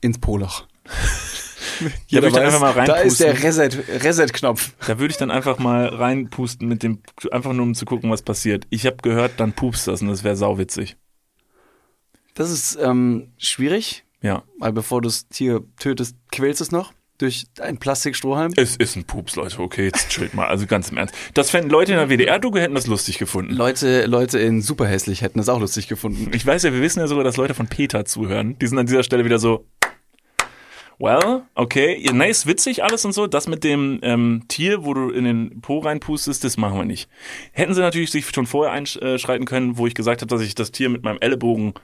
Ins 0.00 0.18
Poloch. 0.18 0.66
Da 2.10 2.22
würde 2.22 2.28
ich 2.28 2.34
weiß, 2.34 2.54
einfach 2.54 2.60
mal 2.60 2.74
Da 2.86 2.94
ist 2.96 3.20
reinpusten. 3.20 3.26
der 3.26 3.42
Reset- 3.42 4.04
Reset-Knopf. 4.04 4.72
Da 4.86 4.98
würde 4.98 5.10
ich 5.12 5.16
dann 5.18 5.30
einfach 5.30 5.58
mal 5.58 5.86
reinpusten 5.86 6.68
mit 6.68 6.82
dem, 6.82 7.00
einfach 7.32 7.52
nur 7.52 7.64
um 7.64 7.74
zu 7.74 7.84
gucken, 7.84 8.10
was 8.10 8.22
passiert. 8.22 8.66
Ich 8.70 8.86
habe 8.86 8.96
gehört, 9.02 9.32
dann 9.38 9.52
pupst 9.52 9.86
das 9.88 10.02
und 10.02 10.08
das 10.08 10.24
wäre 10.24 10.36
sauwitzig. 10.36 10.96
das 12.34 12.50
ist 12.50 12.78
ähm, 12.82 13.32
schwierig, 13.38 14.04
Ja. 14.22 14.42
weil 14.58 14.72
bevor 14.72 15.00
du 15.00 15.08
das 15.08 15.26
Tier 15.28 15.62
tötest, 15.78 16.16
quälst 16.30 16.60
es 16.60 16.70
noch 16.70 16.92
durch 17.18 17.46
einen 17.60 17.78
Plastikstrohhalm. 17.78 18.52
Es 18.56 18.76
ist 18.76 18.94
ein 18.94 19.04
Pups, 19.04 19.36
Leute. 19.36 19.58
Okay, 19.58 19.86
jetzt 19.86 20.10
chillt 20.10 20.34
mal. 20.34 20.48
Also 20.48 20.66
ganz 20.66 20.90
im 20.90 20.98
Ernst. 20.98 21.14
Das 21.32 21.48
fänden 21.48 21.70
Leute 21.70 21.92
in 21.92 21.98
der 21.98 22.10
WDR-Doku 22.10 22.58
hätten 22.58 22.74
das 22.74 22.86
lustig 22.86 23.16
gefunden. 23.18 23.54
Leute, 23.54 24.04
Leute 24.04 24.38
in 24.38 24.60
super 24.60 24.86
hässlich 24.86 25.22
hätten 25.22 25.38
das 25.38 25.48
auch 25.48 25.58
lustig 25.58 25.88
gefunden. 25.88 26.30
Ich 26.34 26.44
weiß 26.44 26.62
ja, 26.64 26.74
wir 26.74 26.82
wissen 26.82 27.00
ja 27.00 27.06
sogar, 27.06 27.24
dass 27.24 27.38
Leute 27.38 27.54
von 27.54 27.68
Peter 27.68 28.04
zuhören. 28.04 28.58
Die 28.58 28.66
sind 28.66 28.78
an 28.78 28.84
dieser 28.84 29.02
Stelle 29.02 29.24
wieder 29.24 29.38
so, 29.38 29.64
well, 30.98 31.42
okay, 31.54 31.98
ja, 32.00 32.12
nee, 32.12 32.30
ist 32.30 32.46
witzig 32.46 32.82
alles 32.82 33.04
und 33.04 33.12
so. 33.12 33.26
Das 33.26 33.48
mit 33.48 33.64
dem 33.64 33.98
ähm, 34.02 34.44
Tier, 34.48 34.84
wo 34.84 34.94
du 34.94 35.10
in 35.10 35.24
den 35.24 35.60
Po 35.60 35.78
reinpustest, 35.78 36.44
das 36.44 36.56
machen 36.56 36.78
wir 36.78 36.84
nicht. 36.84 37.08
Hätten 37.52 37.74
sie 37.74 37.80
natürlich 37.80 38.10
sich 38.10 38.28
schon 38.28 38.46
vorher 38.46 38.72
einschreiten 38.72 39.46
können, 39.46 39.78
wo 39.78 39.86
ich 39.86 39.94
gesagt 39.94 40.22
habe, 40.22 40.28
dass 40.28 40.42
ich 40.42 40.54
das 40.54 40.72
Tier 40.72 40.88
mit 40.88 41.02
meinem 41.02 41.18
Ellenbogen 41.20 41.74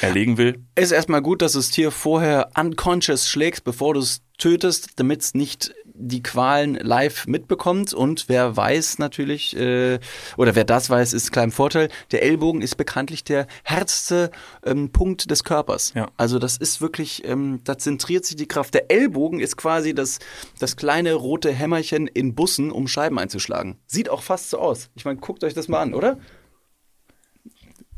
erlegen 0.00 0.38
will. 0.38 0.64
Ist 0.76 0.92
erstmal 0.92 1.22
gut, 1.22 1.42
dass 1.42 1.52
du 1.52 1.58
das 1.58 1.70
Tier 1.70 1.90
vorher 1.90 2.50
unconscious 2.56 3.28
schlägst, 3.28 3.64
bevor 3.64 3.94
du 3.94 4.00
es 4.00 4.22
tötest, 4.38 4.98
damit 5.00 5.22
es 5.22 5.34
nicht 5.34 5.74
die 6.00 6.22
Qualen 6.22 6.74
live 6.74 7.26
mitbekommt. 7.26 7.92
Und 7.92 8.28
wer 8.28 8.56
weiß 8.56 8.98
natürlich, 8.98 9.56
äh, 9.56 9.98
oder 10.36 10.54
wer 10.54 10.64
das 10.64 10.90
weiß, 10.90 11.12
ist 11.12 11.30
klein 11.32 11.50
Vorteil. 11.50 11.88
Der 12.10 12.22
Ellbogen 12.22 12.62
ist 12.62 12.76
bekanntlich 12.76 13.24
der 13.24 13.46
härteste 13.64 14.30
ähm, 14.64 14.90
Punkt 14.90 15.30
des 15.30 15.44
Körpers. 15.44 15.92
Ja. 15.94 16.08
Also 16.16 16.38
das 16.38 16.56
ist 16.56 16.80
wirklich, 16.80 17.24
ähm, 17.26 17.60
da 17.64 17.78
zentriert 17.78 18.24
sich 18.24 18.36
die 18.36 18.48
Kraft. 18.48 18.74
Der 18.74 18.90
Ellbogen 18.90 19.40
ist 19.40 19.56
quasi 19.56 19.94
das, 19.94 20.18
das 20.58 20.76
kleine 20.76 21.14
rote 21.14 21.52
Hämmerchen 21.52 22.06
in 22.06 22.34
Bussen, 22.34 22.70
um 22.70 22.88
Scheiben 22.88 23.18
einzuschlagen. 23.18 23.78
Sieht 23.86 24.08
auch 24.08 24.22
fast 24.22 24.50
so 24.50 24.58
aus. 24.58 24.90
Ich 24.94 25.04
meine, 25.04 25.18
guckt 25.18 25.44
euch 25.44 25.54
das 25.54 25.68
mal 25.68 25.80
an, 25.80 25.94
oder? 25.94 26.18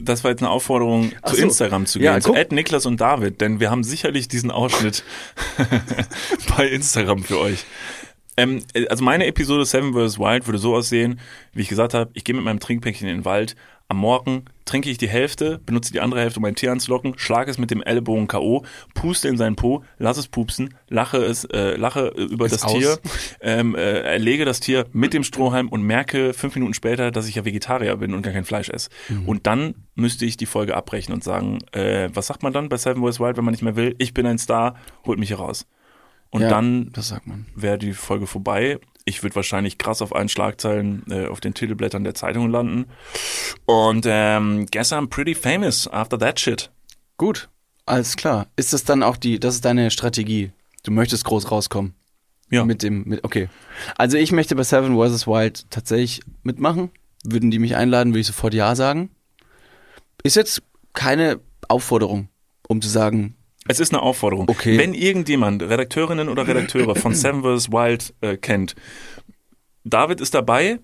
Das 0.04 0.24
war 0.24 0.30
jetzt 0.30 0.40
eine 0.42 0.50
Aufforderung, 0.50 1.12
Ach 1.22 1.30
zu 1.30 1.36
so. 1.36 1.42
Instagram 1.42 1.86
zu 1.86 1.98
gehen, 1.98 2.06
Ja, 2.06 2.20
zu. 2.20 2.34
Ed 2.34 2.52
Niklas 2.52 2.86
und 2.86 3.00
David, 3.00 3.40
denn 3.40 3.60
wir 3.60 3.70
haben 3.70 3.84
sicherlich 3.84 4.28
diesen 4.28 4.50
Ausschnitt 4.50 5.04
bei 6.56 6.68
Instagram 6.68 7.22
für 7.22 7.38
euch. 7.38 7.64
Ähm, 8.36 8.62
äh, 8.74 8.86
also 8.86 9.04
meine 9.04 9.26
Episode 9.26 9.64
Seven 9.64 9.92
vs. 9.92 10.18
Wild 10.18 10.46
würde 10.46 10.58
so 10.58 10.74
aussehen, 10.74 11.20
wie 11.52 11.62
ich 11.62 11.68
gesagt 11.68 11.94
habe, 11.94 12.10
ich 12.14 12.24
gehe 12.24 12.34
mit 12.34 12.44
meinem 12.44 12.60
Trinkpäckchen 12.60 13.08
in 13.08 13.18
den 13.18 13.24
Wald, 13.24 13.56
am 13.88 13.98
Morgen 13.98 14.44
trinke 14.64 14.88
ich 14.88 14.96
die 14.96 15.08
Hälfte, 15.08 15.60
benutze 15.66 15.92
die 15.92 16.00
andere 16.00 16.20
Hälfte, 16.20 16.38
um 16.38 16.42
mein 16.42 16.54
Tier 16.54 16.72
anzulocken, 16.72 17.14
schlage 17.18 17.50
es 17.50 17.58
mit 17.58 17.70
dem 17.70 17.82
Ellenbogen 17.82 18.26
K.O., 18.26 18.64
puste 18.94 19.28
in 19.28 19.36
seinen 19.36 19.56
Po, 19.56 19.84
lass 19.98 20.16
es 20.16 20.28
pupsen, 20.28 20.74
lache 20.88 21.18
es, 21.18 21.44
äh, 21.44 21.76
lache 21.76 22.12
äh, 22.16 22.22
über 22.22 22.46
Ist 22.46 22.52
das 22.52 22.64
aus. 22.64 22.72
Tier, 22.72 22.98
ähm, 23.40 23.74
äh, 23.74 24.00
erlege 24.00 24.44
das 24.44 24.60
Tier 24.60 24.86
mit 24.92 25.12
dem 25.12 25.24
Strohhalm 25.24 25.68
und 25.68 25.82
merke 25.82 26.32
fünf 26.32 26.54
Minuten 26.54 26.74
später, 26.74 27.10
dass 27.10 27.28
ich 27.28 27.34
ja 27.34 27.44
Vegetarier 27.44 27.96
bin 27.96 28.14
und 28.14 28.22
gar 28.22 28.32
kein 28.32 28.44
Fleisch 28.44 28.70
esse. 28.70 28.88
Mhm. 29.08 29.28
Und 29.28 29.46
dann 29.46 29.74
müsste 29.94 30.24
ich 30.24 30.36
die 30.36 30.46
Folge 30.46 30.76
abbrechen 30.76 31.12
und 31.12 31.22
sagen, 31.22 31.58
äh, 31.72 32.08
was 32.14 32.28
sagt 32.28 32.42
man 32.42 32.52
dann 32.52 32.68
bei 32.68 32.76
Seven 32.76 33.02
vs. 33.02 33.20
Wild, 33.20 33.36
wenn 33.36 33.44
man 33.44 33.52
nicht 33.52 33.62
mehr 33.62 33.76
will? 33.76 33.94
Ich 33.98 34.14
bin 34.14 34.26
ein 34.26 34.38
Star, 34.38 34.76
holt 35.04 35.18
mich 35.18 35.28
hier 35.28 35.38
raus. 35.38 35.66
Und 36.30 36.40
Ja, 36.40 36.48
dann 36.48 36.90
wäre 37.54 37.76
die 37.76 37.92
Folge 37.92 38.26
vorbei. 38.26 38.78
Ich 39.04 39.22
würde 39.22 39.36
wahrscheinlich 39.36 39.78
krass 39.78 40.00
auf 40.02 40.14
allen 40.14 40.28
Schlagzeilen 40.28 41.04
äh, 41.10 41.26
auf 41.26 41.40
den 41.40 41.54
Titelblättern 41.54 42.04
der 42.04 42.14
Zeitungen 42.14 42.50
landen. 42.50 42.86
Und 43.66 44.06
ähm, 44.08 44.66
guess 44.70 44.92
I'm 44.92 45.08
pretty 45.08 45.34
famous 45.34 45.88
after 45.88 46.18
that 46.18 46.38
shit. 46.38 46.70
Gut, 47.16 47.48
alles 47.84 48.16
klar. 48.16 48.46
Ist 48.56 48.72
das 48.72 48.84
dann 48.84 49.02
auch 49.02 49.16
die, 49.16 49.40
das 49.40 49.56
ist 49.56 49.64
deine 49.64 49.90
Strategie? 49.90 50.52
Du 50.84 50.90
möchtest 50.90 51.24
groß 51.24 51.50
rauskommen. 51.50 51.94
Ja. 52.50 52.64
Mit 52.64 52.82
dem, 52.82 53.04
mit, 53.04 53.24
okay. 53.24 53.48
Also 53.96 54.18
ich 54.18 54.30
möchte 54.30 54.54
bei 54.54 54.62
Seven 54.62 54.96
vs. 54.96 55.26
Wild 55.26 55.70
tatsächlich 55.70 56.20
mitmachen. 56.42 56.90
Würden 57.24 57.50
die 57.50 57.58
mich 57.58 57.76
einladen, 57.76 58.12
würde 58.12 58.20
ich 58.20 58.26
sofort 58.26 58.52
Ja 58.52 58.74
sagen. 58.74 59.10
Ist 60.22 60.36
jetzt 60.36 60.62
keine 60.92 61.40
Aufforderung, 61.68 62.28
um 62.68 62.82
zu 62.82 62.88
sagen, 62.88 63.36
Es 63.68 63.80
ist 63.80 63.92
eine 63.92 64.02
Aufforderung. 64.02 64.48
Okay. 64.48 64.76
Wenn 64.78 64.94
irgendjemand, 64.94 65.62
Redakteurinnen 65.62 66.28
oder 66.28 66.46
Redakteure 66.46 66.96
von 66.96 67.14
Seven 67.14 67.42
vs. 67.42 67.70
Wild 67.70 68.14
äh, 68.20 68.36
kennt, 68.36 68.74
David 69.84 70.20
ist 70.20 70.34
dabei, 70.34 70.80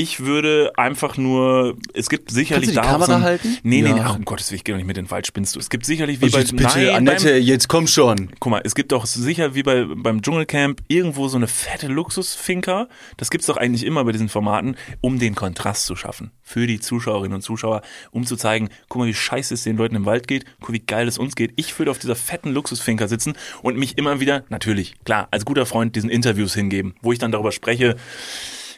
Ich 0.00 0.20
würde 0.20 0.72
einfach 0.78 1.18
nur, 1.18 1.76
es 1.92 2.08
gibt 2.08 2.30
sicherlich 2.30 2.68
Kannst 2.74 2.76
du 2.78 2.80
die 2.80 2.86
da 2.86 2.92
Kamera 2.92 3.06
so 3.06 3.12
ein, 3.12 3.22
halten? 3.22 3.58
Nee, 3.62 3.82
nee, 3.82 3.92
nee, 3.92 4.00
ach, 4.02 4.16
um 4.16 4.24
Gottes 4.24 4.50
Willen, 4.50 4.56
ich 4.56 4.64
gehe 4.64 4.74
doch 4.74 4.78
nicht 4.78 4.86
mit 4.86 4.96
den 4.96 5.10
Wald, 5.10 5.26
spinnst 5.26 5.54
du. 5.54 5.60
Es 5.60 5.68
gibt 5.68 5.84
sicherlich 5.84 6.22
wie 6.22 6.24
Und 6.24 6.32
bei, 6.32 6.38
jetzt 6.38 6.56
bitte, 6.56 6.78
nein, 6.78 6.88
Annette, 6.88 7.32
beim, 7.34 7.42
jetzt 7.42 7.68
komm 7.68 7.86
schon. 7.86 8.30
guck 8.40 8.50
mal, 8.50 8.62
es 8.64 8.74
gibt 8.74 8.92
doch 8.92 9.04
sicher 9.04 9.54
wie 9.54 9.62
bei, 9.62 9.84
beim 9.84 10.22
Dschungelcamp 10.22 10.80
irgendwo 10.88 11.28
so 11.28 11.36
eine 11.36 11.48
fette 11.48 11.88
Luxusfinker. 11.88 12.88
Das 13.18 13.28
gibt's 13.28 13.46
doch 13.46 13.58
eigentlich 13.58 13.84
immer 13.84 14.02
bei 14.06 14.12
diesen 14.12 14.30
Formaten, 14.30 14.76
um 15.02 15.18
den 15.18 15.34
Kontrast 15.34 15.84
zu 15.84 15.96
schaffen. 15.96 16.30
Für 16.42 16.66
die 16.66 16.80
Zuschauerinnen 16.80 17.34
und 17.34 17.42
Zuschauer, 17.42 17.82
um 18.10 18.24
zu 18.24 18.36
zeigen, 18.36 18.70
guck 18.88 19.02
mal, 19.02 19.06
wie 19.06 19.12
scheiße 19.12 19.52
es 19.52 19.64
den 19.64 19.76
Leuten 19.76 19.96
im 19.96 20.06
Wald 20.06 20.28
geht, 20.28 20.46
guck, 20.62 20.72
wie 20.72 20.80
geil 20.80 21.08
es 21.08 21.18
uns 21.18 21.36
geht. 21.36 21.52
Ich 21.56 21.78
würde 21.78 21.90
auf 21.90 21.98
dieser 21.98 22.16
fetten 22.16 22.54
Luxusfinker 22.54 23.06
sitzen 23.06 23.34
und 23.60 23.76
mich 23.76 23.98
immer 23.98 24.18
wieder, 24.18 24.44
natürlich, 24.48 24.94
klar, 25.04 25.28
als 25.30 25.44
guter 25.44 25.66
Freund 25.66 25.94
diesen 25.94 26.08
Interviews 26.08 26.54
hingeben, 26.54 26.94
wo 27.02 27.12
ich 27.12 27.18
dann 27.18 27.32
darüber 27.32 27.52
spreche, 27.52 27.96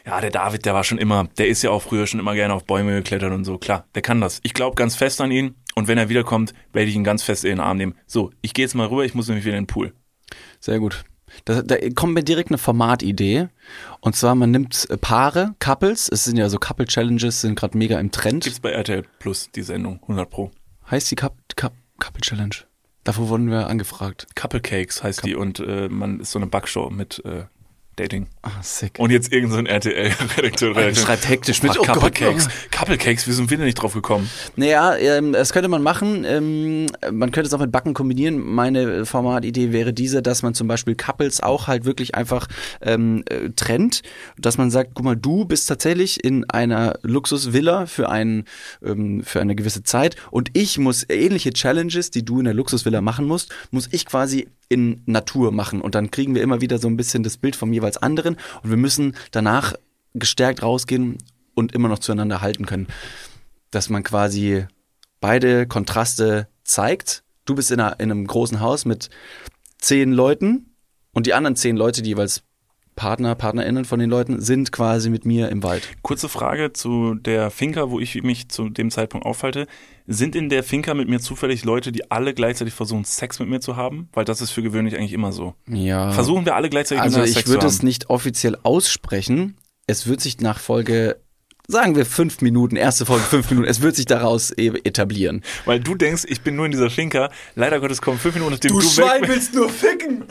ja, 0.05 0.19
der 0.19 0.31
David, 0.31 0.65
der 0.65 0.73
war 0.73 0.83
schon 0.83 0.97
immer, 0.97 1.29
der 1.37 1.47
ist 1.47 1.61
ja 1.61 1.69
auch 1.69 1.81
früher 1.81 2.07
schon 2.07 2.19
immer 2.19 2.35
gerne 2.35 2.53
auf 2.53 2.65
Bäume 2.65 2.95
geklettert 2.95 3.31
und 3.31 3.45
so. 3.45 3.57
Klar, 3.57 3.85
der 3.95 4.01
kann 4.01 4.21
das. 4.21 4.39
Ich 4.43 4.53
glaube 4.53 4.75
ganz 4.75 4.95
fest 4.95 5.21
an 5.21 5.31
ihn 5.31 5.55
und 5.75 5.87
wenn 5.87 5.97
er 5.97 6.09
wiederkommt, 6.09 6.53
werde 6.73 6.89
ich 6.89 6.95
ihn 6.95 7.03
ganz 7.03 7.23
fest 7.23 7.45
in 7.45 7.51
den 7.51 7.59
Arm 7.59 7.77
nehmen. 7.77 7.95
So, 8.05 8.31
ich 8.41 8.53
gehe 8.53 8.65
jetzt 8.65 8.75
mal 8.75 8.87
rüber, 8.87 9.05
ich 9.05 9.13
muss 9.13 9.27
nämlich 9.27 9.45
wieder 9.45 9.57
in 9.57 9.63
den 9.63 9.67
Pool. 9.67 9.93
Sehr 10.59 10.79
gut. 10.79 11.05
Da, 11.45 11.61
da 11.61 11.77
kommt 11.95 12.13
mir 12.13 12.23
direkt 12.23 12.49
eine 12.49 12.57
Formatidee. 12.57 13.47
Und 14.01 14.15
zwar, 14.15 14.35
man 14.35 14.51
nimmt 14.51 14.87
äh, 14.89 14.97
Paare, 14.97 15.55
Couples, 15.59 16.09
es 16.09 16.25
sind 16.25 16.37
ja 16.37 16.49
so 16.49 16.59
Couple-Challenges, 16.59 17.41
sind 17.41 17.55
gerade 17.55 17.77
mega 17.77 17.99
im 17.99 18.11
Trend. 18.11 18.43
Gibt's 18.43 18.59
bei 18.59 18.71
RTL 18.71 19.03
Plus 19.19 19.49
die 19.51 19.63
Sendung, 19.63 19.99
100 20.03 20.29
Pro. 20.29 20.51
Heißt 20.89 21.09
die 21.09 21.15
Cup, 21.15 21.35
Cup, 21.55 21.73
Couple-Challenge? 21.99 22.55
Davor 23.03 23.29
wurden 23.29 23.49
wir 23.49 23.67
angefragt. 23.67 24.27
Couple 24.35 24.61
Cakes 24.61 25.03
heißt 25.03 25.25
die 25.25 25.35
und 25.35 25.59
äh, 25.59 25.89
man 25.89 26.21
ist 26.21 26.31
so 26.31 26.39
eine 26.39 26.47
Backshow 26.47 26.89
mit 26.89 27.23
äh, 27.25 27.45
Dating. 27.95 28.27
Ah, 28.41 28.49
sick. 28.61 28.97
Und 28.97 29.11
jetzt 29.11 29.31
irgend 29.31 29.51
so 29.51 29.59
RTL-Redakteur. 29.59 30.75
Er 30.83 30.95
schreibt 30.95 31.29
hektisch 31.29 31.61
mit, 31.61 31.71
Ach, 31.73 31.77
oh 31.79 31.83
Couple 31.83 32.11
Cakes. 32.11 32.49
Couple 32.71 32.97
Cakes, 32.97 33.27
wie 33.27 33.31
sind 33.31 33.49
wir 33.49 33.57
denn 33.57 33.67
nicht 33.67 33.75
drauf 33.75 33.93
gekommen? 33.93 34.29
Naja, 34.55 34.95
ähm, 34.97 35.33
das 35.33 35.53
könnte 35.53 35.69
man 35.69 35.83
machen. 35.83 36.25
Ähm, 36.25 36.87
man 37.11 37.31
könnte 37.31 37.47
es 37.47 37.53
auch 37.53 37.59
mit 37.59 37.71
Backen 37.71 37.93
kombinieren. 37.93 38.39
Meine 38.39 39.05
Formatidee 39.05 39.71
wäre 39.71 39.93
diese, 39.93 40.21
dass 40.21 40.41
man 40.41 40.55
zum 40.55 40.67
Beispiel 40.67 40.95
Couples 40.95 41.41
auch 41.41 41.67
halt 41.67 41.85
wirklich 41.85 42.15
einfach 42.15 42.47
ähm, 42.81 43.23
äh, 43.29 43.49
trennt. 43.55 44.01
Dass 44.37 44.57
man 44.57 44.71
sagt, 44.71 44.91
guck 44.95 45.05
mal, 45.05 45.15
du 45.15 45.45
bist 45.45 45.69
tatsächlich 45.69 46.23
in 46.23 46.49
einer 46.49 46.97
Luxusvilla 47.03 47.85
für, 47.85 48.09
einen, 48.09 48.45
ähm, 48.83 49.23
für 49.23 49.39
eine 49.39 49.55
gewisse 49.55 49.83
Zeit 49.83 50.15
und 50.31 50.49
ich 50.53 50.79
muss 50.79 51.05
ähnliche 51.09 51.53
Challenges, 51.53 52.09
die 52.09 52.25
du 52.25 52.39
in 52.39 52.45
der 52.45 52.53
Luxusvilla 52.53 53.01
machen 53.01 53.25
musst, 53.25 53.53
muss 53.71 53.87
ich 53.91 54.05
quasi 54.05 54.47
in 54.69 55.03
Natur 55.05 55.51
machen. 55.51 55.81
Und 55.81 55.93
dann 55.93 56.09
kriegen 56.09 56.33
wir 56.33 56.41
immer 56.41 56.61
wieder 56.61 56.79
so 56.79 56.87
ein 56.87 56.97
bisschen 56.97 57.21
das 57.21 57.37
Bild 57.37 57.55
vom 57.55 57.73
jeweils 57.83 57.97
anderen 57.97 58.37
und 58.63 58.69
wir 58.69 58.77
müssen 58.77 59.15
danach 59.31 59.73
gestärkt 60.13 60.63
rausgehen 60.63 61.17
und 61.53 61.73
immer 61.73 61.89
noch 61.89 61.99
zueinander 61.99 62.41
halten 62.41 62.65
können 62.65 62.87
dass 63.73 63.89
man 63.89 64.03
quasi 64.03 64.65
beide 65.19 65.67
Kontraste 65.67 66.47
zeigt. 66.63 67.23
Du 67.45 67.55
bist 67.55 67.71
in, 67.71 67.79
einer, 67.79 67.99
in 67.99 68.11
einem 68.11 68.27
großen 68.27 68.59
Haus 68.59 68.85
mit 68.85 69.09
zehn 69.79 70.11
Leuten 70.11 70.75
und 71.11 71.25
die 71.25 71.33
anderen 71.33 71.55
zehn 71.55 71.75
Leute, 71.75 72.01
die 72.01 72.11
jeweils 72.11 72.43
Partner, 72.95 73.35
PartnerInnen 73.35 73.85
von 73.85 73.99
den 73.99 74.09
Leuten, 74.09 74.41
sind 74.41 74.71
quasi 74.71 75.09
mit 75.09 75.25
mir 75.25 75.49
im 75.49 75.63
Wald. 75.63 75.87
Kurze 76.01 76.29
Frage 76.29 76.73
zu 76.73 77.15
der 77.15 77.49
Finca, 77.49 77.89
wo 77.89 77.99
ich 77.99 78.21
mich 78.23 78.49
zu 78.49 78.69
dem 78.69 78.91
Zeitpunkt 78.91 79.25
aufhalte. 79.25 79.67
Sind 80.05 80.35
in 80.35 80.49
der 80.49 80.63
Finca 80.63 80.93
mit 80.93 81.09
mir 81.09 81.19
zufällig 81.19 81.63
Leute, 81.63 81.91
die 81.91 82.11
alle 82.11 82.33
gleichzeitig 82.33 82.73
versuchen, 82.73 83.05
Sex 83.05 83.39
mit 83.39 83.49
mir 83.49 83.59
zu 83.59 83.75
haben? 83.75 84.09
Weil 84.13 84.25
das 84.25 84.41
ist 84.41 84.51
für 84.51 84.61
gewöhnlich 84.61 84.95
eigentlich 84.97 85.13
immer 85.13 85.31
so. 85.31 85.55
Ja. 85.67 86.11
Versuchen 86.11 86.45
wir 86.45 86.55
alle 86.55 86.69
gleichzeitig 86.69 87.01
also 87.01 87.19
miteinander 87.19 87.29
ich 87.29 87.37
Sex 87.37 87.49
würde 87.49 87.61
zu 87.61 87.67
es 87.67 87.79
haben? 87.79 87.85
nicht 87.85 88.09
offiziell 88.09 88.57
aussprechen. 88.63 89.55
Es 89.87 90.07
wird 90.07 90.21
sich 90.21 90.39
nach 90.39 90.59
Folge, 90.59 91.17
sagen 91.67 91.95
wir 91.95 92.05
fünf 92.05 92.41
Minuten, 92.41 92.75
erste 92.75 93.05
Folge 93.05 93.23
fünf 93.23 93.49
Minuten, 93.49 93.67
es 93.67 93.81
wird 93.81 93.95
sich 93.95 94.05
daraus 94.05 94.51
e- 94.57 94.67
etablieren. 94.83 95.41
Weil 95.65 95.79
du 95.79 95.95
denkst, 95.95 96.23
ich 96.27 96.41
bin 96.41 96.55
nur 96.55 96.65
in 96.65 96.71
dieser 96.71 96.89
Finca. 96.89 97.29
Leider 97.55 97.79
Gottes 97.79 98.01
kommen 98.01 98.19
fünf 98.19 98.35
Minuten, 98.35 98.51
nachdem 98.53 98.71
du, 98.71 98.79
weg 98.79 99.21
bist. 99.21 99.29
willst 99.29 99.53
nur 99.55 99.69
ficken. 99.69 100.23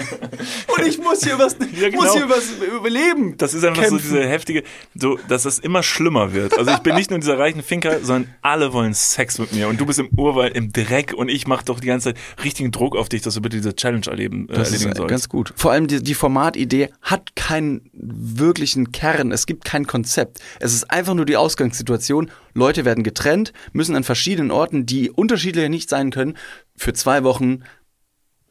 Und 0.76 0.86
ich 0.86 0.98
muss 0.98 1.24
hier 1.24 1.38
was, 1.38 1.56
Ja, 1.80 1.88
genau. 1.88 2.02
muss 2.02 2.12
hier 2.14 2.28
was 2.28 2.44
überleben. 2.76 3.36
Das 3.38 3.54
ist 3.54 3.64
einfach 3.64 3.82
so 3.84 3.90
Kämpfen. 3.96 4.10
diese 4.10 4.28
heftige, 4.28 4.62
so, 4.94 5.18
dass 5.28 5.44
es 5.46 5.58
immer 5.58 5.82
schlimmer 5.82 6.34
wird. 6.34 6.56
Also 6.58 6.70
ich 6.70 6.78
bin 6.78 6.94
nicht 6.96 7.10
nur 7.10 7.16
in 7.16 7.22
dieser 7.22 7.38
reichen 7.38 7.62
Finca, 7.62 7.98
sondern 8.02 8.32
alle 8.42 8.72
wollen 8.72 8.92
Sex 8.94 9.38
mit 9.38 9.52
mir. 9.54 9.68
Und 9.68 9.80
du 9.80 9.86
bist 9.86 9.98
im 9.98 10.08
Urwald, 10.16 10.54
im 10.54 10.70
Dreck 10.72 11.14
und 11.14 11.28
ich 11.30 11.46
mache 11.46 11.64
doch 11.64 11.80
die 11.80 11.86
ganze 11.86 12.12
Zeit 12.12 12.22
richtigen 12.44 12.70
Druck 12.72 12.94
auf 12.94 13.08
dich, 13.08 13.22
dass 13.22 13.34
du 13.34 13.40
bitte 13.40 13.56
diese 13.56 13.74
Challenge 13.74 14.06
erleben, 14.06 14.48
äh, 14.50 14.54
Das 14.54 14.68
erledigen 14.68 14.90
ist 14.92 14.96
sollst. 14.98 15.10
ganz 15.10 15.28
gut. 15.30 15.52
Vor 15.56 15.72
allem 15.72 15.86
die, 15.86 16.02
die 16.02 16.14
Formatidee 16.14 16.90
hat 17.00 17.34
keinen 17.36 17.88
wirklichen 17.94 18.92
Kern. 18.92 19.32
Es 19.32 19.46
gibt 19.46 19.64
kein 19.64 19.86
Konzept. 19.86 20.38
Es 20.60 20.74
ist 20.74 20.90
einfach 20.90 21.14
nur 21.14 21.21
die 21.24 21.36
Ausgangssituation. 21.36 22.30
Leute 22.54 22.84
werden 22.84 23.04
getrennt, 23.04 23.52
müssen 23.72 23.96
an 23.96 24.04
verschiedenen 24.04 24.50
Orten, 24.50 24.86
die 24.86 25.10
unterschiedlicher 25.10 25.68
nicht 25.68 25.88
sein 25.88 26.10
können, 26.10 26.36
für 26.76 26.92
zwei 26.92 27.24
Wochen 27.24 27.60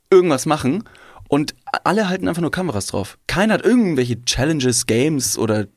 irgendwas 0.09 0.45
machen. 0.45 0.83
Und 1.29 1.55
alle 1.85 2.09
halten 2.09 2.27
einfach 2.27 2.41
nur 2.41 2.51
Kameras 2.51 2.87
drauf. 2.87 3.17
Keiner 3.27 3.53
hat 3.55 3.63
irgendwelche 3.65 4.21
Challenges, 4.25 4.85
Games 4.85 5.37
oder 5.37 5.67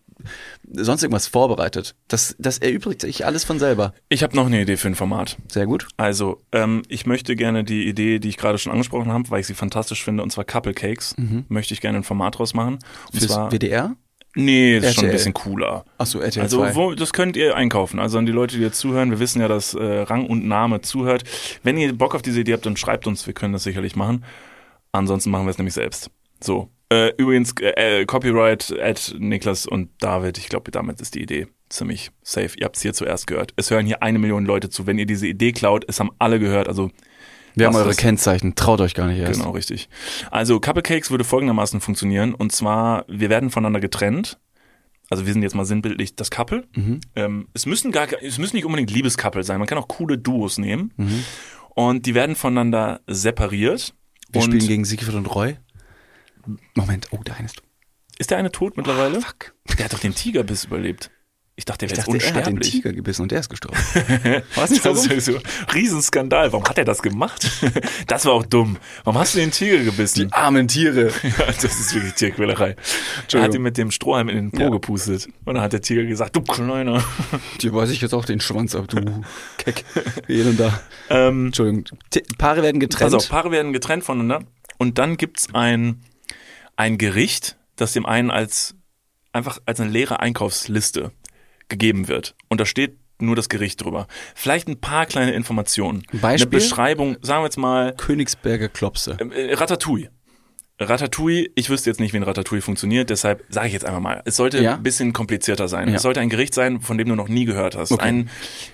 sonst 0.72 1.02
irgendwas 1.02 1.26
vorbereitet. 1.28 1.94
Das, 2.08 2.34
das 2.38 2.58
erübrigt 2.58 3.02
sich 3.02 3.24
alles 3.26 3.44
von 3.44 3.58
selber. 3.58 3.92
Ich 4.08 4.22
habe 4.22 4.34
noch 4.34 4.46
eine 4.46 4.62
Idee 4.62 4.76
für 4.76 4.88
ein 4.88 4.94
Format. 4.94 5.36
Sehr 5.48 5.66
gut. 5.66 5.86
Also, 5.96 6.42
ähm, 6.52 6.82
ich 6.88 7.06
möchte 7.06 7.36
gerne 7.36 7.62
die 7.62 7.86
Idee, 7.86 8.18
die 8.18 8.28
ich 8.30 8.36
gerade 8.36 8.58
schon 8.58 8.72
angesprochen 8.72 9.12
habe, 9.12 9.30
weil 9.30 9.40
ich 9.40 9.46
sie 9.46 9.54
fantastisch 9.54 10.02
finde, 10.02 10.22
und 10.22 10.30
zwar 10.30 10.44
Couple 10.44 10.72
Cakes, 10.74 11.14
möchte 11.48 11.74
ich 11.74 11.80
gerne 11.80 11.98
ein 11.98 12.04
Format 12.04 12.38
draus 12.38 12.54
machen. 12.54 12.74
Und 12.74 13.14
Mhm. 13.14 13.18
Fürs 13.18 13.30
zwar, 13.32 13.52
WDR? 13.52 13.96
Nee, 14.34 14.80
das 14.80 14.90
ist 14.90 14.94
schon 14.96 15.04
ein 15.04 15.06
RTL. 15.08 15.16
bisschen 15.16 15.34
cooler. 15.34 15.84
Achso, 15.98 16.20
RTL 16.20 16.42
Also 16.42 16.58
2. 16.58 16.74
wo, 16.74 16.94
das 16.94 17.12
könnt 17.12 17.36
ihr 17.36 17.56
einkaufen. 17.56 17.98
Also 17.98 18.18
an 18.18 18.26
die 18.26 18.32
Leute, 18.32 18.56
die 18.56 18.62
jetzt 18.62 18.78
zuhören, 18.78 19.10
wir 19.10 19.20
wissen 19.20 19.40
ja, 19.40 19.48
dass 19.48 19.74
äh, 19.74 19.82
Rang 19.82 20.26
und 20.26 20.46
Name 20.46 20.80
zuhört. 20.80 21.24
Wenn 21.62 21.76
ihr 21.76 21.92
Bock 21.96 22.14
auf 22.14 22.22
diese 22.22 22.40
Idee 22.40 22.52
habt, 22.54 22.66
dann 22.66 22.76
schreibt 22.76 23.06
uns, 23.06 23.26
wir 23.26 23.34
können 23.34 23.52
das 23.52 23.62
sicherlich 23.64 23.96
machen. 23.96 24.24
Ansonsten 24.92 25.30
machen 25.30 25.46
wir 25.46 25.50
es 25.50 25.58
nämlich 25.58 25.74
selbst. 25.74 26.10
So. 26.40 26.68
Äh, 26.90 27.12
übrigens, 27.16 27.54
äh, 27.60 28.00
äh, 28.00 28.04
Copyright 28.04 28.74
at 28.80 29.14
Niklas 29.18 29.66
und 29.66 29.90
David, 30.00 30.38
ich 30.38 30.48
glaube, 30.48 30.70
damit 30.70 31.00
ist 31.00 31.14
die 31.14 31.22
Idee 31.22 31.46
ziemlich 31.70 32.10
safe. 32.22 32.50
Ihr 32.58 32.66
habt 32.66 32.76
es 32.76 32.82
hier 32.82 32.92
zuerst 32.92 33.26
gehört. 33.26 33.52
Es 33.56 33.70
hören 33.70 33.86
hier 33.86 34.02
eine 34.02 34.18
Million 34.18 34.44
Leute 34.44 34.68
zu. 34.70 34.86
Wenn 34.86 34.98
ihr 34.98 35.06
diese 35.06 35.26
Idee 35.26 35.52
klaut, 35.52 35.84
es 35.88 35.98
haben 35.98 36.10
alle 36.18 36.38
gehört. 36.38 36.68
Also 36.68 36.90
Wir 37.54 37.66
haben 37.66 37.76
eure 37.76 37.90
ist- 37.90 37.98
Kennzeichen. 37.98 38.54
Traut 38.54 38.80
euch 38.80 38.94
gar 38.94 39.06
nicht 39.06 39.18
erst. 39.18 39.38
Genau, 39.40 39.50
richtig. 39.52 39.88
Also 40.30 40.60
Cupcakes 40.60 41.10
würde 41.10 41.24
folgendermaßen 41.24 41.80
funktionieren. 41.80 42.34
Und 42.34 42.52
zwar, 42.52 43.04
wir 43.08 43.30
werden 43.30 43.50
voneinander 43.50 43.80
getrennt. 43.80 44.38
Also 45.10 45.26
wir 45.26 45.32
sind 45.32 45.42
jetzt 45.42 45.54
mal 45.54 45.64
sinnbildlich 45.64 46.16
das 46.16 46.30
Couple. 46.30 46.66
Mhm. 46.74 47.00
Ähm, 47.14 47.48
es 47.52 47.66
müssen 47.66 47.92
gar, 47.92 48.08
es 48.22 48.38
müssen 48.38 48.56
nicht 48.56 48.64
unbedingt 48.64 48.90
Liebescouple 48.90 49.44
sein. 49.44 49.58
Man 49.58 49.68
kann 49.68 49.78
auch 49.78 49.88
coole 49.88 50.18
Duos 50.18 50.58
nehmen. 50.58 50.92
Mhm. 50.96 51.24
Und 51.74 52.06
die 52.06 52.14
werden 52.14 52.36
voneinander 52.36 53.00
separiert. 53.06 53.94
Wir 54.30 54.40
und 54.40 54.46
spielen 54.46 54.66
gegen 54.66 54.84
Siegfried 54.84 55.14
und 55.14 55.26
Roy. 55.26 55.56
Moment, 56.74 57.08
oh, 57.12 57.18
der 57.24 57.36
eine 57.36 57.46
ist. 57.46 57.62
ist 58.18 58.30
der 58.30 58.38
eine 58.38 58.50
tot 58.52 58.76
mittlerweile? 58.76 59.20
Fuck. 59.20 59.54
Der 59.78 59.84
hat 59.86 59.92
doch 59.92 59.98
den 59.98 60.14
Tigerbiss 60.14 60.64
überlebt. 60.64 61.10
Ich 61.56 61.64
dachte, 61.64 61.86
der 61.86 61.90
wäre 61.96 61.98
jetzt 62.00 62.08
er 62.08 62.34
hat 62.34 62.46
den 62.46 62.54
unsterblich. 62.54 62.70
Tiger 62.72 62.92
gebissen 62.92 63.22
und 63.22 63.30
der 63.30 63.38
ist 63.38 63.48
gestorben. 63.48 63.78
Was 64.56 64.70
Das 64.82 65.06
ist 65.06 65.26
so 65.26 65.38
Riesenskandal. 65.72 66.52
Warum 66.52 66.66
hat 66.66 66.78
er 66.78 66.84
das 66.84 67.00
gemacht? 67.00 67.48
Das 68.08 68.24
war 68.26 68.32
auch 68.32 68.44
dumm. 68.44 68.76
Warum 69.04 69.20
hast 69.20 69.34
du 69.34 69.38
den 69.38 69.50
Tiger 69.52 69.78
gebissen? 69.84 70.32
Armen 70.32 70.66
Tiere. 70.68 71.12
Ja, 71.22 71.46
das 71.46 71.64
ist 71.64 71.94
wirklich 71.94 72.14
Tierquälerei. 72.14 72.74
Er 73.32 73.42
hat 73.42 73.54
ihn 73.54 73.62
mit 73.62 73.78
dem 73.78 73.90
Strohhalm 73.92 74.28
in 74.28 74.36
den 74.36 74.50
Po 74.50 74.62
Ja. 74.64 74.68
gepustet. 74.68 75.28
Und 75.44 75.54
dann 75.54 75.62
hat 75.62 75.72
der 75.72 75.80
Tiger 75.80 76.04
gesagt, 76.04 76.34
du 76.36 76.42
Kleiner. 76.42 77.02
Dir 77.60 77.72
weiß 77.72 77.90
ich 77.90 78.00
jetzt 78.00 78.14
auch 78.14 78.24
den 78.24 78.40
Schwanz 78.40 78.74
ab, 78.74 78.88
du 78.88 79.22
Keck. 79.58 79.84
Jeden 80.26 80.56
da. 80.56 80.80
Ähm, 81.08 81.46
Entschuldigung. 81.46 81.84
Paare 82.38 82.62
werden 82.62 82.80
getrennt. 82.80 83.14
auf, 83.14 83.28
Paare 83.28 83.50
werden 83.52 83.72
getrennt 83.72 84.04
voneinander. 84.04 84.46
Und 84.78 84.98
dann 84.98 85.16
gibt's 85.16 85.48
ein, 85.54 86.02
ein 86.76 86.98
Gericht, 86.98 87.56
das 87.76 87.92
dem 87.92 88.06
einen 88.06 88.30
als 88.30 88.74
einfach 89.32 89.60
als 89.66 89.80
eine 89.80 89.90
leere 89.90 90.20
Einkaufsliste 90.20 91.12
gegeben 91.68 92.08
wird. 92.08 92.34
Und 92.48 92.60
da 92.60 92.66
steht 92.66 92.98
nur 93.20 93.36
das 93.36 93.48
Gericht 93.48 93.82
drüber. 93.84 94.06
Vielleicht 94.34 94.68
ein 94.68 94.80
paar 94.80 95.06
kleine 95.06 95.32
Informationen. 95.32 96.02
Beispiel? 96.12 96.46
Eine 96.46 96.46
Beschreibung, 96.46 97.16
sagen 97.22 97.42
wir 97.42 97.46
jetzt 97.46 97.56
mal, 97.58 97.94
Königsberger 97.96 98.68
Klopse. 98.68 99.16
äh, 99.34 99.54
Ratatouille. 99.54 100.10
Ratatouille, 100.80 101.50
ich 101.54 101.70
wüsste 101.70 101.88
jetzt 101.88 102.00
nicht, 102.00 102.12
wie 102.12 102.16
ein 102.16 102.24
Ratatouille 102.24 102.60
funktioniert, 102.60 103.08
deshalb 103.08 103.44
sage 103.48 103.68
ich 103.68 103.72
jetzt 103.72 103.84
einfach 103.84 104.00
mal. 104.00 104.20
Es 104.24 104.34
sollte 104.34 104.60
Ja. 104.60 104.74
ein 104.74 104.82
bisschen 104.82 105.12
komplizierter 105.12 105.68
sein. 105.68 105.88
Ja. 105.88 105.94
Es 105.94 106.02
sollte 106.02 106.18
ein 106.20 106.28
Gericht 106.28 106.52
sein, 106.52 106.80
von 106.80 106.98
dem 106.98 107.08
du 107.08 107.14
noch 107.14 107.28
nie 107.28 107.44
gehört 107.44 107.76
hast. 107.76 107.92
Okay. 107.92 108.04
Ein, 108.04 108.30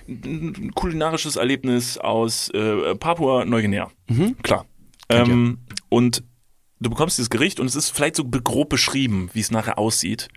ein 0.07 0.71
kulinarisches 0.73 1.35
Erlebnis 1.35 1.99
aus 1.99 2.49
äh, 2.55 2.95
Papua-Neuguinea. 2.95 3.91
Mhm. 4.09 4.35
Klar. 4.41 4.65
Ähm, 5.09 5.59
und 5.89 6.23
du 6.81 6.89
bekommst 6.89 7.17
dieses 7.17 7.29
Gericht 7.29 7.59
und 7.59 7.67
es 7.67 7.75
ist 7.75 7.89
vielleicht 7.89 8.15
so 8.15 8.25
grob 8.25 8.69
beschrieben, 8.69 9.29
wie 9.33 9.39
es 9.39 9.51
nachher 9.51 9.77
aussieht. 9.77 10.27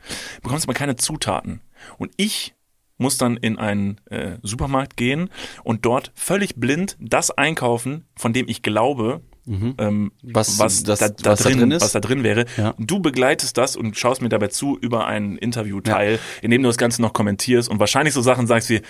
Bekommst 0.42 0.66
aber 0.66 0.74
keine 0.74 0.96
Zutaten. 0.96 1.60
Und 1.98 2.12
ich 2.16 2.54
muss 2.96 3.18
dann 3.18 3.36
in 3.36 3.58
einen 3.58 4.00
äh, 4.06 4.38
Supermarkt 4.42 4.96
gehen 4.96 5.30
und 5.64 5.84
dort 5.84 6.12
völlig 6.14 6.56
blind 6.56 6.96
das 7.00 7.30
einkaufen, 7.30 8.06
von 8.14 8.32
dem 8.32 8.48
ich 8.48 8.62
glaube, 8.62 9.22
ähm, 9.46 10.12
Was- 10.22 10.58
was, 10.58 10.82
das- 10.84 10.98
da, 11.00 11.08
da, 11.08 11.30
was 11.32 11.40
da 11.42 11.48
drin, 11.50 11.58
drin 11.58 11.70
ist? 11.72 11.82
was 11.82 11.92
da 11.92 12.00
drin 12.00 12.22
wäre. 12.24 12.46
Ja. 12.56 12.74
Du 12.78 13.00
begleitest 13.00 13.56
das 13.58 13.76
und 13.76 13.96
schaust 13.98 14.22
mir 14.22 14.28
dabei 14.30 14.48
zu 14.48 14.78
über 14.78 15.06
einen 15.06 15.36
Interviewteil, 15.36 16.18
in 16.42 16.50
dem 16.50 16.62
du 16.62 16.68
das 16.68 16.78
Ganze 16.78 17.02
noch 17.02 17.12
kommentierst 17.12 17.68
und 17.68 17.78
wahrscheinlich 17.80 18.14
so 18.14 18.22
Sachen 18.22 18.46
sagst 18.46 18.70
wie, 18.70 18.80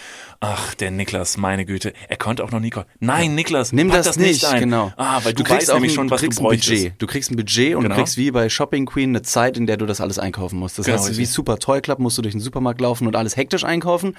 ach, 0.40 0.74
der 0.74 0.90
Niklas, 0.90 1.36
meine 1.36 1.64
Güte, 1.64 1.92
er 2.08 2.16
konnte 2.16 2.44
auch 2.44 2.52
noch 2.52 2.60
nie 2.60 2.70
kochen. 2.70 2.86
Nein, 3.00 3.34
Niklas, 3.34 3.72
Nimm 3.72 3.88
pack 3.88 4.04
das, 4.04 4.16
nicht, 4.16 4.44
ein. 4.44 4.60
genau. 4.60 4.92
Ah, 4.96 5.20
weil 5.24 5.32
du, 5.34 5.42
weißt 5.48 5.70
auch 5.70 5.74
nämlich 5.74 5.92
ein- 5.92 5.94
schon, 5.96 6.10
was 6.10 6.20
du 6.20 6.26
kriegst 6.26 6.38
ein 6.40 6.44
bräuchtest. 6.44 6.70
Budget. 6.82 7.02
Du 7.02 7.06
kriegst 7.06 7.30
ein 7.30 7.36
Budget 7.36 7.74
und 7.74 7.82
Genau. 7.82 7.94
du 7.96 8.00
kriegst 8.00 8.16
wie 8.16 8.30
bei 8.30 8.48
Shopping 8.48 8.86
Queen 8.86 9.10
eine 9.10 9.22
Zeit, 9.22 9.56
in 9.56 9.66
der 9.66 9.76
du 9.76 9.86
das 9.86 10.00
alles 10.00 10.18
einkaufen 10.18 10.58
musst. 10.58 10.78
Das 10.78 10.86
Genau, 10.86 10.98
heißt, 10.98 11.16
wie. 11.18 11.24
Super 11.24 11.58
Toy 11.58 11.80
Club 11.80 11.98
musst 11.98 12.16
du 12.18 12.22
durch 12.22 12.32
den 12.34 12.40
Supermarkt 12.40 12.80
laufen 12.80 13.06
und 13.08 13.16
alles 13.16 13.36
hektisch 13.36 13.64
einkaufen. 13.64 14.16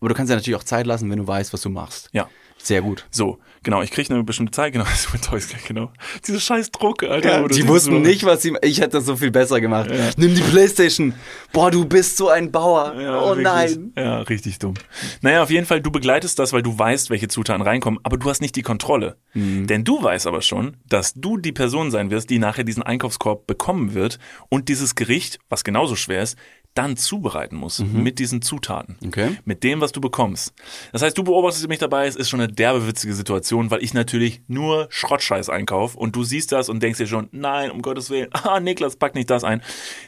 Aber 0.00 0.08
du 0.08 0.14
kannst 0.14 0.30
ja 0.30 0.36
natürlich 0.36 0.56
auch 0.58 0.64
Zeit 0.64 0.86
lassen, 0.86 1.10
wenn 1.10 1.18
du 1.18 1.26
weißt, 1.26 1.52
was 1.52 1.60
du 1.62 1.68
machst. 1.68 2.08
Ja. 2.12 2.28
Sehr 2.64 2.80
gut. 2.80 3.06
So, 3.10 3.38
genau, 3.62 3.82
ich 3.82 3.90
kriege 3.90 4.12
eine 4.14 4.24
bestimmte 4.24 4.52
Zeit, 4.52 4.72
genau, 4.72 4.86
mit 5.12 5.22
Toys, 5.22 5.48
genau. 5.68 5.92
Diese 6.26 6.40
scheiß 6.40 6.70
Druck, 6.70 7.02
Alter. 7.02 7.42
du 7.42 7.48
die 7.48 7.68
wussten 7.68 7.92
so- 7.92 7.98
nicht, 7.98 8.24
was 8.24 8.40
sie. 8.40 8.56
Ich 8.62 8.80
hätte 8.80 8.92
das 8.92 9.04
so 9.04 9.16
viel 9.16 9.30
besser 9.30 9.60
gemacht. 9.60 9.90
Nimm 10.16 10.34
die 10.34 10.40
Playstation. 10.40 11.12
Boah, 11.52 11.70
du 11.70 11.84
bist 11.84 12.16
so 12.16 12.30
ein 12.30 12.50
Bauer. 12.50 12.94
Ja, 12.98 13.20
oh 13.22 13.36
wirklich. 13.36 13.44
nein. 13.44 13.92
Ja, 13.96 14.20
richtig 14.22 14.58
dumm. 14.60 14.74
Naja, 15.20 15.42
auf 15.42 15.50
jeden 15.50 15.66
Fall, 15.66 15.82
du 15.82 15.90
begleitest 15.90 16.38
das, 16.38 16.54
weil 16.54 16.62
du 16.62 16.76
weißt, 16.78 17.10
welche 17.10 17.28
Zutaten 17.28 17.60
reinkommen, 17.62 18.00
aber 18.02 18.16
du 18.16 18.30
hast 18.30 18.40
nicht 18.40 18.56
die 18.56 18.62
Kontrolle. 18.62 19.18
Mhm. 19.34 19.66
Denn 19.66 19.84
du 19.84 20.02
weißt 20.02 20.26
aber 20.26 20.40
schon, 20.40 20.78
dass 20.88 21.12
du 21.12 21.36
die 21.36 21.52
Person 21.52 21.90
sein 21.90 22.10
wirst, 22.10 22.30
die 22.30 22.38
nachher 22.38 22.64
diesen 22.64 22.82
Einkaufskorb 22.82 23.46
bekommen 23.46 23.92
wird 23.92 24.18
und 24.48 24.70
dieses 24.70 24.94
Gericht, 24.94 25.38
was 25.50 25.64
genauso 25.64 25.96
schwer 25.96 26.22
ist, 26.22 26.38
dann 26.74 26.96
zubereiten 26.96 27.56
muss 27.56 27.78
mit 27.78 28.18
diesen 28.18 28.42
Zutaten. 28.42 28.96
Mhm. 29.00 29.08
Okay. 29.08 29.36
Mit 29.44 29.62
dem, 29.62 29.80
was 29.80 29.92
du 29.92 30.00
bekommst. 30.00 30.52
Das 30.92 31.02
heißt, 31.02 31.16
du 31.16 31.22
beobachtest 31.22 31.68
mich 31.68 31.78
dabei, 31.78 32.06
es 32.06 32.16
ist 32.16 32.28
schon 32.28 32.40
eine 32.40 32.52
derbe 32.52 32.86
witzige 32.86 33.14
Situation, 33.14 33.70
weil 33.70 33.82
ich 33.82 33.94
natürlich 33.94 34.42
nur 34.48 34.88
Schrottscheiß 34.90 35.48
einkaufe 35.50 35.96
und 35.96 36.16
du 36.16 36.24
siehst 36.24 36.50
das 36.52 36.68
und 36.68 36.82
denkst 36.82 36.98
dir 36.98 37.06
schon, 37.06 37.28
nein, 37.32 37.70
um 37.70 37.80
Gottes 37.80 38.10
Willen, 38.10 38.28
ah, 38.32 38.58
Niklas, 38.60 38.96
pack 38.96 39.14
nicht 39.14 39.30
das 39.30 39.44
ein. 39.44 39.62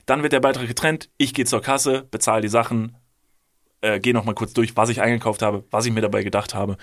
Dann 0.07 0.23
wird 0.23 0.33
der 0.33 0.41
Beitrag 0.41 0.67
getrennt, 0.67 1.09
ich 1.19 1.35
gehe 1.35 1.45
zur 1.45 1.63
Kasse, 1.63 2.07
bezahle 2.11 2.43
die 2.43 2.49
Sachen, 2.49 2.97
äh, 3.83 4.01
gehe 4.01 4.15
nochmal 4.15 4.35
kurz 4.35 4.53
durch, 4.55 4.77
was 4.77 4.89
ich 4.89 5.01
eingekauft 5.01 5.43
habe, 5.43 5.65
was 5.71 5.87
ich 5.87 5.93
mir 5.93 6.01
dabei 6.01 6.23
gedacht 6.25 6.55
habe. 6.55 6.77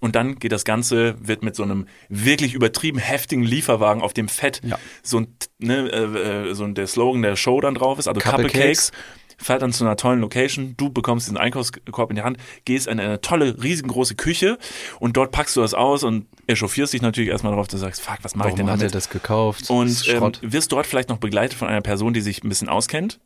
Und 0.00 0.16
dann 0.16 0.38
geht 0.38 0.50
das 0.50 0.64
Ganze, 0.64 1.14
wird 1.20 1.42
mit 1.42 1.54
so 1.54 1.62
einem 1.62 1.86
wirklich 2.08 2.54
übertrieben 2.54 2.98
heftigen 2.98 3.42
Lieferwagen 3.44 4.02
auf 4.02 4.14
dem 4.14 4.28
Fett, 4.28 4.60
Ja. 4.64 4.78
so 5.02 5.18
ein, 5.20 5.36
ne, 5.58 5.88
äh, 5.92 6.48
äh, 6.48 6.54
so 6.54 6.64
ein, 6.64 6.74
der 6.74 6.86
Slogan 6.86 7.22
der 7.22 7.36
Show 7.36 7.60
dann 7.60 7.74
drauf 7.74 7.98
ist, 7.98 8.08
also 8.08 8.20
Couple 8.20 8.44
Couple 8.46 8.60
Cakes, 8.60 8.92
fährt 9.38 9.62
dann 9.62 9.72
zu 9.72 9.84
einer 9.84 9.96
tollen 9.96 10.20
Location, 10.20 10.74
du 10.76 10.90
bekommst 10.90 11.26
diesen 11.26 11.38
Einkaufskorb 11.38 12.10
in 12.10 12.16
die 12.16 12.22
Hand, 12.22 12.38
gehst 12.64 12.86
in 12.86 13.00
eine 13.00 13.20
tolle, 13.20 13.62
riesengroße 13.62 14.16
Küche 14.16 14.58
und 15.00 15.16
dort 15.16 15.30
packst 15.32 15.56
du 15.56 15.60
das 15.60 15.74
aus 15.74 16.02
und 16.02 16.26
echauffierst 16.46 16.92
dich 16.92 17.02
natürlich 17.02 17.30
erstmal 17.30 17.52
darauf, 17.52 17.68
du 17.68 17.78
sagst, 17.78 18.00
fuck, 18.02 18.18
was 18.22 18.34
mache 18.34 18.48
ich 18.48 18.52
Warum 18.52 18.66
denn 18.66 18.66
hat 18.66 18.80
damit? 18.80 18.92
er 18.92 18.96
das 18.96 19.08
gekauft? 19.10 19.70
Und 19.70 20.04
ähm, 20.08 20.32
wirst 20.42 20.72
dort 20.72 20.86
vielleicht 20.86 21.08
noch 21.08 21.18
begleitet 21.18 21.56
von 21.56 21.68
einer 21.68 21.80
Person, 21.80 22.12
die 22.12 22.20
sich 22.20 22.42
ein 22.42 22.48
bisschen 22.48 22.68
auskennt 22.68 23.20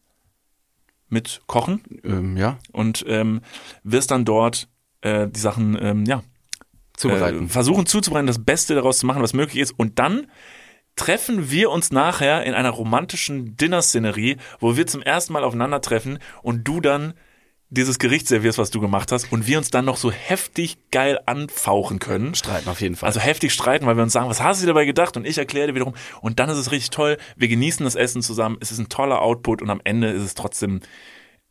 mit 1.09 1.43
Kochen 1.47 1.81
Ähm, 2.05 2.37
ja, 2.37 2.59
und 2.73 3.05
ähm, 3.09 3.41
wirst 3.83 4.11
dann 4.11 4.25
dort 4.25 4.69
äh, 5.01 5.29
die 5.29 5.41
Sachen 5.41 5.77
ähm, 5.81 6.05
ja 6.07 6.23
zubereiten. 6.97 7.47
äh, 7.47 7.49
versuchen 7.49 7.87
zuzubereiten, 7.87 8.27
das 8.27 8.43
Beste 8.45 8.75
daraus 8.75 8.99
zu 8.99 9.07
machen, 9.07 9.23
was 9.23 9.33
möglich 9.33 9.61
ist. 9.61 9.73
Und 9.79 9.99
dann 9.99 10.27
treffen 10.97 11.51
wir 11.51 11.71
uns 11.71 11.91
nachher 11.91 12.45
in 12.45 12.55
einer 12.55 12.71
romantischen 12.71 13.57
Dinner-Szenerie, 13.57 14.37
wo 14.61 14.77
wir 14.77 14.87
zum 14.87 15.03
ersten 15.03 15.33
Mal 15.33 15.45
aufeinandertreffen 15.45 16.19
und 16.43 16.67
du 16.69 16.81
dann 16.81 17.15
dieses 17.71 17.99
Gericht 17.99 18.29
servierst, 18.29 18.59
was 18.59 18.71
du 18.71 18.81
gemacht 18.81 19.13
hast, 19.13 19.33
und 19.33 19.47
wir 19.47 19.57
uns 19.57 19.71
dann 19.71 19.87
noch 19.87 19.97
so 19.97 20.13
heftig 20.13 20.77
geil 20.91 21.19
anfauchen 21.25 21.99
können. 21.99 22.35
Streiten 22.35 22.69
auf 22.69 22.83
jeden 22.83 22.97
Fall. 22.97 23.07
Also 23.07 23.21
heftig 23.21 23.55
streiten, 23.55 23.87
weil 23.87 23.97
wir 23.97 24.03
uns 24.03 24.13
sagen, 24.13 24.29
was 24.29 24.43
hast 24.43 24.61
du 24.61 24.67
dir 24.67 24.75
dabei 24.75 24.85
gedacht? 24.85 25.17
Und 25.17 25.27
ich 25.27 25.39
erkläre 25.39 25.69
dir 25.69 25.75
wiederum. 25.75 25.95
Und 26.21 26.39
dann 26.39 26.51
ist 26.51 26.59
es 26.59 26.71
richtig 26.71 26.91
toll. 26.91 27.17
Wir 27.35 27.49
genießen 27.49 27.83
das 27.85 27.95
Essen 27.95 28.21
zusammen. 28.21 28.59
Es 28.61 28.71
ist 28.71 28.79
ein 28.79 28.91
toller 28.91 29.23
Output 29.23 29.63
und 29.63 29.71
am 29.71 29.81
Ende 29.85 30.11
ist 30.11 30.23
es 30.23 30.35
trotzdem, 30.35 30.81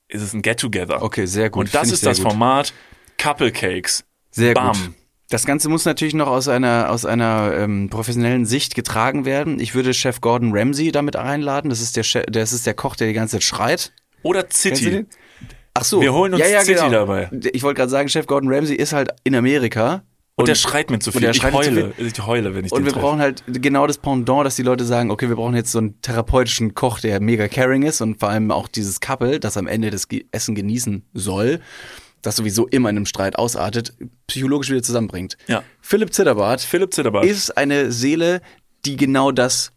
ist 0.09 0.21
es 0.21 0.33
ein 0.33 0.43
Get-Together. 0.43 1.01
Okay, 1.01 1.25
sehr 1.25 1.49
gut. 1.49 1.65
Und 1.65 1.73
das 1.73 1.81
Find 1.81 1.93
ist 1.93 2.05
das 2.05 2.17
gut. 2.19 2.27
Format 2.27 2.71
Couple 3.17 3.51
Cakes. 3.51 4.05
Sehr 4.29 4.53
Bam. 4.53 4.73
gut. 4.73 5.00
Das 5.31 5.45
Ganze 5.45 5.69
muss 5.69 5.85
natürlich 5.85 6.13
noch 6.13 6.27
aus 6.27 6.49
einer, 6.49 6.89
aus 6.89 7.05
einer 7.05 7.53
ähm, 7.55 7.89
professionellen 7.89 8.45
Sicht 8.45 8.75
getragen 8.75 9.23
werden. 9.23 9.61
Ich 9.61 9.73
würde 9.73 9.93
Chef 9.93 10.19
Gordon 10.19 10.51
Ramsay 10.53 10.91
damit 10.91 11.15
einladen. 11.15 11.69
Das 11.69 11.79
ist 11.79 11.95
der, 11.95 12.03
Chef, 12.03 12.25
das 12.29 12.51
ist 12.51 12.67
der 12.67 12.73
Koch, 12.73 12.97
der 12.97 13.07
die 13.07 13.13
ganze 13.13 13.37
Zeit 13.37 13.43
schreit. 13.43 13.93
Oder 14.23 14.45
City. 14.51 15.05
Ach 15.73 15.85
so. 15.85 16.01
Wir 16.01 16.11
holen 16.11 16.33
uns 16.33 16.41
ja, 16.41 16.49
ja, 16.49 16.59
City 16.59 16.73
genau. 16.73 16.89
dabei. 16.91 17.29
Ich 17.53 17.63
wollte 17.63 17.77
gerade 17.77 17.89
sagen, 17.89 18.09
Chef 18.09 18.27
Gordon 18.27 18.53
Ramsay 18.53 18.75
ist 18.75 18.91
halt 18.91 19.09
in 19.23 19.33
Amerika. 19.33 20.03
Und, 20.35 20.49
der 20.49 20.55
schreit 20.55 20.91
mir 20.91 20.99
zu 20.99 21.11
und 21.11 21.13
viel. 21.13 21.21
der 21.21 21.31
Ich 21.31 21.43
heule. 21.43 21.93
Ich 21.97 22.25
heule, 22.25 22.53
wenn 22.53 22.65
ich 22.65 22.71
Und 22.73 22.83
wir 22.83 22.91
treffe. 22.91 23.05
brauchen 23.05 23.21
halt 23.21 23.43
genau 23.47 23.87
das 23.87 23.99
Pendant, 23.99 24.45
dass 24.45 24.57
die 24.57 24.63
Leute 24.63 24.83
sagen, 24.83 25.11
okay, 25.11 25.29
wir 25.29 25.37
brauchen 25.37 25.55
jetzt 25.55 25.71
so 25.71 25.77
einen 25.77 26.01
therapeutischen 26.01 26.73
Koch, 26.73 26.99
der 26.99 27.21
mega 27.21 27.47
caring 27.47 27.83
ist 27.83 28.01
und 28.01 28.19
vor 28.19 28.27
allem 28.27 28.51
auch 28.51 28.67
dieses 28.67 28.99
Couple, 28.99 29.39
das 29.39 29.55
am 29.55 29.67
Ende 29.67 29.91
das 29.91 30.09
Essen 30.31 30.55
genießen 30.55 31.05
soll, 31.13 31.61
das 32.21 32.35
sowieso 32.35 32.67
immer 32.67 32.89
in 32.89 32.97
einem 32.97 33.05
Streit 33.05 33.37
ausartet, 33.37 33.93
psychologisch 34.27 34.69
wieder 34.69 34.83
zusammenbringt. 34.83 35.37
Ja. 35.47 35.63
Philipp 35.81 36.13
Zitterbart 36.13 36.61
Philipp 36.61 36.93
Zitterbart. 36.93 37.25
ist 37.25 37.57
eine 37.57 37.91
Seele, 37.91 38.41
die 38.85 38.95
genau 38.95 39.31
das 39.31 39.71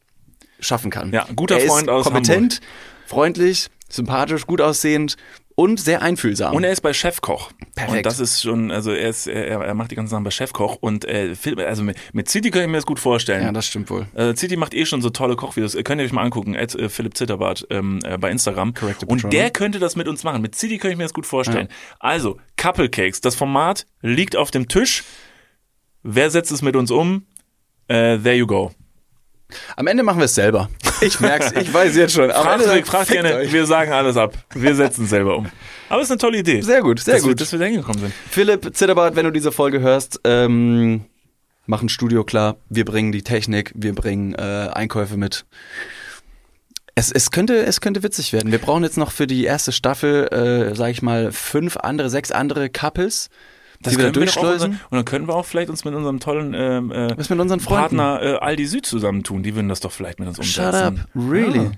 schaffen 0.60 0.90
kann. 0.90 1.12
Ja, 1.12 1.26
guter 1.34 1.58
er 1.58 1.66
Freund 1.66 1.82
ist 1.82 1.88
aus 1.88 2.04
kompetent, 2.04 2.60
freundlich, 3.06 3.68
sympathisch, 3.88 4.46
gut 4.46 4.60
aussehend 4.60 5.16
und 5.56 5.78
sehr 5.78 6.02
einfühlsam. 6.02 6.54
Und 6.54 6.64
er 6.64 6.72
ist 6.72 6.80
bei 6.80 6.92
Chefkoch. 6.92 7.52
Perfekt. 7.74 7.98
Und 7.98 8.06
das 8.06 8.18
ist 8.20 8.42
schon, 8.42 8.70
also 8.70 8.90
er 8.90 9.08
ist, 9.08 9.26
er, 9.26 9.60
er 9.60 9.74
macht 9.74 9.90
die 9.90 9.94
ganzen 9.94 10.10
Sachen 10.10 10.24
bei 10.24 10.30
Chefkoch 10.30 10.76
und 10.80 11.04
äh, 11.04 11.34
also 11.64 11.82
mit, 11.82 11.96
mit 12.12 12.28
City 12.28 12.50
kann 12.50 12.62
ich 12.62 12.68
mir 12.68 12.78
das 12.78 12.86
gut 12.86 12.98
vorstellen. 12.98 13.44
ja, 13.44 13.52
das 13.52 13.66
stimmt 13.66 13.90
wohl. 13.90 14.06
Äh, 14.14 14.34
City 14.34 14.56
macht 14.56 14.74
eh 14.74 14.84
schon 14.84 15.00
so 15.02 15.10
tolle 15.10 15.36
Kochvideos. 15.36 15.74
Äh, 15.74 15.82
Könnt 15.82 16.00
ihr 16.00 16.04
euch 16.06 16.12
mal 16.12 16.22
angucken, 16.22 16.56
at, 16.56 16.74
äh, 16.74 16.88
Philipp 16.88 17.16
Zitterbart 17.16 17.66
ähm, 17.70 18.00
äh, 18.04 18.18
bei 18.18 18.30
Instagram. 18.30 18.74
Corrected 18.74 19.08
Und 19.08 19.32
der 19.32 19.50
könnte 19.50 19.78
das 19.78 19.96
mit 19.96 20.08
uns 20.08 20.24
machen. 20.24 20.42
Mit 20.42 20.54
City 20.56 20.78
könnte 20.78 20.92
ich 20.92 20.98
mir 20.98 21.04
das 21.04 21.14
gut 21.14 21.26
vorstellen. 21.26 21.68
Also, 22.00 22.38
Couple 22.56 22.88
Cakes, 22.88 23.20
das 23.20 23.34
Format 23.34 23.86
liegt 24.02 24.36
auf 24.36 24.50
dem 24.50 24.68
Tisch. 24.68 25.04
Wer 26.02 26.30
setzt 26.30 26.52
es 26.52 26.62
mit 26.62 26.76
uns 26.76 26.90
um? 26.90 27.26
Äh, 27.88 28.18
there 28.18 28.34
you 28.34 28.46
go. 28.46 28.72
Am 29.76 29.86
Ende 29.86 30.02
machen 30.02 30.18
wir 30.18 30.24
es 30.24 30.34
selber. 30.34 30.68
Ich 31.00 31.20
merk's, 31.20 31.52
ich 31.52 31.72
weiß 31.72 31.94
jetzt 31.96 32.14
schon. 32.14 32.30
Am 32.30 32.42
Frag, 32.42 32.54
Ende 32.54 32.64
sagen, 32.66 32.84
frag 32.84 33.06
fickt 33.06 33.22
gerne, 33.22 33.36
euch. 33.36 33.52
wir 33.52 33.66
sagen 33.66 33.92
alles 33.92 34.16
ab. 34.16 34.34
Wir 34.54 34.74
setzen 34.74 35.04
es 35.04 35.10
selber 35.10 35.36
um. 35.36 35.48
Aber 35.88 36.00
es 36.00 36.06
ist 36.06 36.12
eine 36.12 36.18
tolle 36.18 36.38
Idee. 36.38 36.60
Sehr 36.62 36.80
gut, 36.82 37.00
sehr 37.00 37.14
dass 37.14 37.24
Wir, 37.24 37.30
gut. 37.30 37.40
dass 37.40 37.52
wir 37.52 37.58
da 37.58 37.66
hingekommen 37.66 38.00
sind. 38.00 38.12
Philipp 38.30 38.74
Zitterbart, 38.74 39.16
wenn 39.16 39.24
du 39.24 39.30
diese 39.32 39.52
Folge 39.52 39.80
hörst, 39.80 40.20
ähm, 40.24 41.04
mach 41.66 41.82
ein 41.82 41.88
Studio 41.88 42.24
klar. 42.24 42.56
Wir 42.68 42.84
bringen 42.84 43.12
die 43.12 43.22
Technik, 43.22 43.72
wir 43.74 43.94
bringen 43.94 44.34
äh, 44.34 44.70
Einkäufe 44.72 45.16
mit. 45.16 45.44
Es, 46.96 47.10
es, 47.10 47.30
könnte, 47.30 47.56
es 47.64 47.80
könnte 47.80 48.02
witzig 48.02 48.32
werden. 48.32 48.52
Wir 48.52 48.60
brauchen 48.60 48.84
jetzt 48.84 48.96
noch 48.96 49.10
für 49.10 49.26
die 49.26 49.44
erste 49.44 49.72
Staffel, 49.72 50.28
äh, 50.28 50.74
sag 50.76 50.90
ich 50.90 51.02
mal, 51.02 51.32
fünf 51.32 51.76
andere, 51.76 52.08
sechs 52.08 52.30
andere 52.30 52.70
Couples, 52.70 53.30
die 53.92 53.96
wir 53.98 54.04
da 54.06 54.10
durchschleusen. 54.10 54.70
unser- 54.72 54.84
Und 54.90 54.96
dann 54.96 55.04
können 55.04 55.28
wir 55.28 55.34
auch 55.34 55.44
vielleicht 55.46 55.70
uns 55.70 55.84
mit 55.84 55.94
unserem 55.94 56.20
tollen 56.20 56.54
ähm, 56.54 56.90
äh, 56.92 57.14
mit 57.16 57.30
unseren 57.30 57.60
Freunden? 57.60 57.96
Partner 57.96 58.22
äh, 58.22 58.34
Aldi 58.38 58.66
Süd 58.66 58.86
zusammentun. 58.86 59.42
Die 59.42 59.54
würden 59.54 59.68
das 59.68 59.80
doch 59.80 59.92
vielleicht 59.92 60.18
mit 60.18 60.28
uns 60.28 60.38
umsetzen. 60.38 60.62
Shut 60.64 60.74
up, 60.74 60.94
really? 61.14 61.58
Ja. 61.64 61.70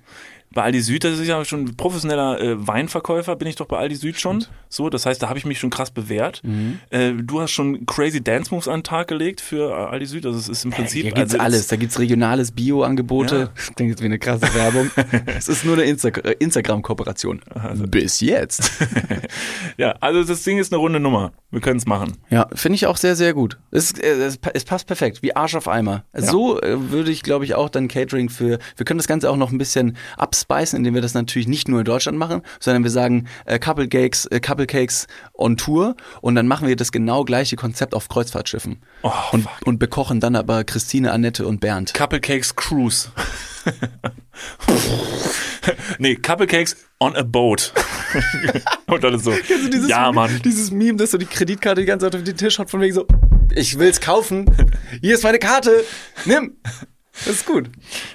Bei 0.57 0.63
Aldi 0.63 0.81
Süd, 0.81 1.05
das 1.05 1.19
ist 1.19 1.29
ja 1.29 1.45
schon 1.45 1.77
professioneller 1.77 2.41
äh, 2.41 2.67
Weinverkäufer, 2.67 3.37
bin 3.37 3.47
ich 3.47 3.57
doch 3.57 3.67
bei 3.67 3.77
Aldi 3.77 3.95
Süd 3.95 4.19
schon. 4.19 4.47
So, 4.71 4.89
das 4.89 5.05
heißt, 5.05 5.23
da 5.23 5.29
habe 5.29 5.39
ich 5.39 5.45
mich 5.45 5.59
schon 5.59 5.69
krass 5.69 5.91
bewährt. 5.91 6.41
Mhm. 6.45 6.79
Äh, 6.89 7.13
du 7.13 7.43
hast 7.43 7.51
schon 7.51 7.85
crazy 7.85 8.25
Dance 8.25 8.55
Moves 8.55 8.67
an 8.67 8.79
den 8.79 8.85
Tag 8.85 9.09
gelegt 9.09 9.43
für 9.43 9.69
äh, 9.69 9.75
Aldi 9.75 10.07
Süd. 10.07 10.25
Also 10.25 10.39
es 10.39 10.49
ist 10.49 10.65
im 10.65 10.71
Prinzip 10.71 11.03
Hier 11.03 11.13
gibt's 11.13 11.35
also 11.35 11.45
alles. 11.45 11.67
Da 11.67 11.77
gibt's 11.77 11.99
regionales 11.99 12.53
Bio-Angebote. 12.53 13.37
Ja. 13.37 13.51
Das 13.55 13.75
klingt 13.75 13.91
jetzt 13.91 14.01
wie 14.01 14.07
eine 14.07 14.19
krasse 14.19 14.55
Werbung. 14.55 14.91
Es 15.37 15.49
ist 15.49 15.67
nur 15.67 15.75
eine 15.75 15.85
Insta 15.85 16.09
äh, 16.09 16.37
Instagram-Kooperation. 16.39 17.43
Also 17.53 17.87
Bis 17.87 18.21
jetzt. 18.21 18.73
Ja, 19.77 19.95
also 20.01 20.25
das 20.25 20.43
Ding 20.43 20.59
ist 20.59 20.73
eine 20.73 20.79
runde 20.79 21.01
Nummer. 21.01 21.33
Wir 21.51 21.61
können 21.61 21.77
es 21.77 21.87
machen. 21.87 22.17
Ja, 22.31 22.49
finde 22.55 22.77
ich 22.77 22.87
auch 22.87 22.97
sehr, 22.97 23.15
sehr 23.15 23.35
gut. 23.35 23.59
Es, 23.71 23.93
äh, 23.93 24.07
es, 24.07 24.39
es 24.55 24.65
passt 24.65 24.87
perfekt, 24.87 25.23
wie 25.23 25.37
Arsch 25.37 25.55
auf 25.55 25.69
Eimer. 25.69 26.05
So 26.15 26.61
äh, 26.63 26.91
würde 26.91 27.11
ich, 27.11 27.23
glaube 27.23 27.45
ich, 27.45 27.55
auch 27.55 27.69
dann 27.69 27.89
Catering 27.89 28.31
für, 28.31 28.59
wir 28.77 28.85
können 28.87 28.99
das 28.99 29.07
Ganze 29.07 29.31
auch 29.31 29.37
noch 29.37 29.53
ein 29.53 29.59
bisschen 29.59 29.97
abspeisen, 30.47 30.79
indem 30.79 30.95
wir 30.95 31.03
das 31.03 31.15
natürlich 31.15 31.49
nicht 31.49 31.69
nur 31.69 31.81
in 31.81 31.85
Deutschland 31.85 32.19
machen, 32.19 32.43
sondern 32.61 32.85
wir 32.85 32.91
sagen 32.91 33.27
äh, 33.45 33.59
Couple 33.59 33.89
Cakes, 33.89 34.27
äh, 34.27 34.41
Couple 34.41 34.67
Cakes 34.67 35.07
on 35.35 35.57
Tour 35.57 35.97
und 36.21 36.37
dann 36.37 36.47
machen 36.47 36.69
wir 36.69 36.77
das 36.77 36.93
genau 36.93 37.25
gleiche 37.25 37.57
Konzept 37.57 37.95
auf 37.95 38.09
Kreuzfahrtschiffen. 38.09 38.81
Oh, 39.03 39.11
und, 39.33 39.43
fuck. 39.43 39.67
und 39.67 39.79
bekochen 39.79 40.21
dann 40.21 40.37
aber 40.37 40.65
Christine, 40.65 41.13
Annette 41.13 41.47
und 41.47 41.61
Bernd. 41.61 41.95
Couple 41.95 42.21
Cakes 42.21 42.55
Cruise. 42.55 43.09
nee, 45.99 46.15
Couple 46.15 46.47
Cakes 46.47 46.77
on 47.01 47.17
a 47.17 47.23
boat. 47.23 47.73
Und 48.87 49.05
alles 49.05 49.25
so. 49.25 49.35
ja, 49.89 50.13
Mann. 50.13 50.41
Dieses 50.45 50.71
Meme, 50.71 50.97
dass 50.97 51.11
so 51.11 51.19
die 51.19 51.27
Kreditkarte 51.27 51.81
die 51.81 51.87
ganze 51.87 52.07
Zeit 52.07 52.15
auf 52.15 52.23
den 52.23 52.37
Tisch 52.37 52.61
hat, 52.61 52.71
von 52.71 52.81
wegen 52.81 52.95
so, 52.95 53.07
ich 53.53 53.77
will's 53.77 54.01
kaufen. 54.01 54.47
Hier 55.01 55.17
ist 55.17 55.25
meine 55.25 55.41
Karte. 55.41 55.85
Nimm. 56.25 56.57
Das 57.25 57.35
ist 57.37 57.47
gut. 57.47 57.71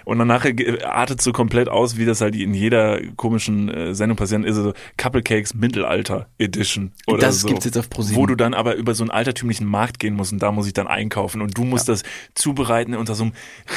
Und 0.05 0.19
dann 0.19 0.27
nachher 0.27 0.53
artet 0.87 1.21
so 1.21 1.31
komplett 1.31 1.69
aus, 1.69 1.97
wie 1.97 2.05
das 2.05 2.21
halt 2.21 2.35
in 2.35 2.53
jeder 2.53 2.99
komischen 3.15 3.67
äh, 3.69 3.95
Sendung 3.95 4.15
passiert 4.15 4.45
ist, 4.45 4.55
so 4.55 4.73
Couple 4.97 5.23
Cakes 5.23 5.53
Mittelalter 5.55 6.27
Edition 6.37 6.91
oder 7.07 7.17
Das 7.19 7.41
so. 7.41 7.47
gibt's 7.47 7.65
jetzt 7.65 7.77
auf 7.77 7.89
ProSieben. 7.89 8.21
Wo 8.21 8.25
du 8.27 8.35
dann 8.35 8.53
aber 8.53 8.75
über 8.75 8.93
so 8.93 9.03
einen 9.03 9.09
altertümlichen 9.11 9.65
Markt 9.65 9.99
gehen 9.99 10.13
musst 10.15 10.31
und 10.33 10.39
da 10.41 10.51
muss 10.51 10.67
ich 10.67 10.73
dann 10.73 10.87
einkaufen 10.87 11.41
und 11.41 11.57
du 11.57 11.63
musst 11.63 11.89
das 11.89 12.03
zubereiten 12.35 12.93
unter 12.95 13.15
so 13.15 13.23
einem 13.23 13.33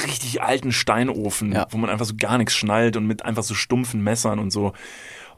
richtig 0.06 0.42
alten 0.42 0.72
Steinofen, 0.72 1.52
Ja. 1.52 1.66
wo 1.70 1.78
man 1.78 1.88
einfach 1.90 2.06
so 2.06 2.14
gar 2.18 2.36
nichts 2.38 2.54
schnallt 2.54 2.96
und 2.96 3.06
mit 3.06 3.24
einfach 3.24 3.42
so 3.42 3.54
stumpfen 3.54 4.02
Messern 4.04 4.38
und 4.38 4.50
so. 4.50 4.72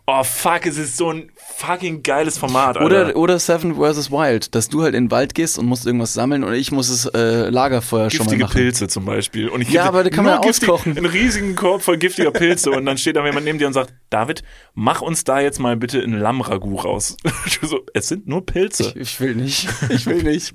Oh 0.09 0.23
fuck, 0.23 0.67
es 0.67 0.79
ist 0.79 0.97
so 0.97 1.11
ein 1.13 1.33
fucking 1.57 2.05
geiles 2.05 2.39
Format, 2.39 2.77
Alter. 2.77 2.87
Oder, 2.87 3.17
oder 3.17 3.39
Seven 3.41 3.75
vs. 3.75 4.13
Wild, 4.13 4.55
dass 4.55 4.69
du 4.69 4.83
halt 4.85 4.95
in 4.95 5.07
den 5.07 5.11
Wald 5.11 5.35
gehst 5.35 5.59
und 5.59 5.67
musst 5.67 5.85
irgendwas 5.85 6.13
sammeln 6.15 6.45
und 6.45 6.55
ich 6.55 6.71
muss 6.71 6.89
das 6.91 7.07
äh, 7.13 7.49
Lagerfeuer 7.51 8.09
schon 8.11 8.19
mal 8.27 8.31
Giftige 8.31 8.45
machen. 8.45 8.57
Pilze 8.57 8.87
zum 8.87 9.05
Beispiel. 9.05 9.49
Und 9.49 9.63
ich 9.63 9.71
Ja, 9.71 9.83
aber 9.87 10.05
da 10.05 10.11
kann 10.11 10.25
man 10.25 10.39
giftig- 10.43 10.69
auskochen. 10.71 10.97
Einen 10.97 11.07
riesigen 11.07 11.57
Korb 11.57 11.83
voll 11.83 11.99
giftiger 11.99 12.31
Pilze 12.31 12.71
und 12.71 12.87
dann 12.87 12.99
steht 12.99 13.17
da 13.17 13.27
jemand 13.27 13.47
neben 13.47 13.59
dir 13.59 13.67
und 13.67 13.73
sagt, 13.73 13.95
David, 14.09 14.45
mach 14.75 15.01
uns 15.03 15.25
da 15.25 15.41
jetzt 15.41 15.59
mal 15.59 15.77
bitte 15.77 15.99
ein 16.01 16.13
Lammragout 16.13 16.85
raus. 16.85 17.17
So, 17.63 17.81
es 17.95 18.07
sind 18.07 18.29
nur 18.29 18.47
Pilze. 18.47 18.93
Ich 18.97 19.19
will 19.21 19.35
nicht. 19.35 19.67
Ich 19.89 20.07
will 20.07 20.23
nicht. 20.23 20.55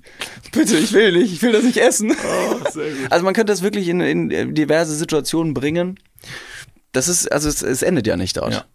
Bitte, 0.53 0.77
ich 0.77 0.93
will 0.93 1.11
nicht. 1.11 1.33
Ich 1.33 1.41
will 1.41 1.51
das 1.51 1.63
nicht 1.63 1.77
essen. 1.77 2.11
Oh, 2.11 2.69
sehr 2.69 2.89
gut. 2.89 3.11
Also 3.11 3.25
man 3.25 3.33
könnte 3.33 3.51
das 3.51 3.63
wirklich 3.63 3.89
in, 3.89 3.99
in 3.99 4.55
diverse 4.55 4.95
Situationen 4.95 5.53
bringen. 5.53 5.99
Das 6.93 7.09
ist, 7.09 7.29
also 7.29 7.49
es, 7.49 7.61
es 7.63 7.81
endet 7.81 8.07
ja 8.07 8.15
nicht 8.15 8.37
dort. 8.37 8.53
Ja. 8.53 8.65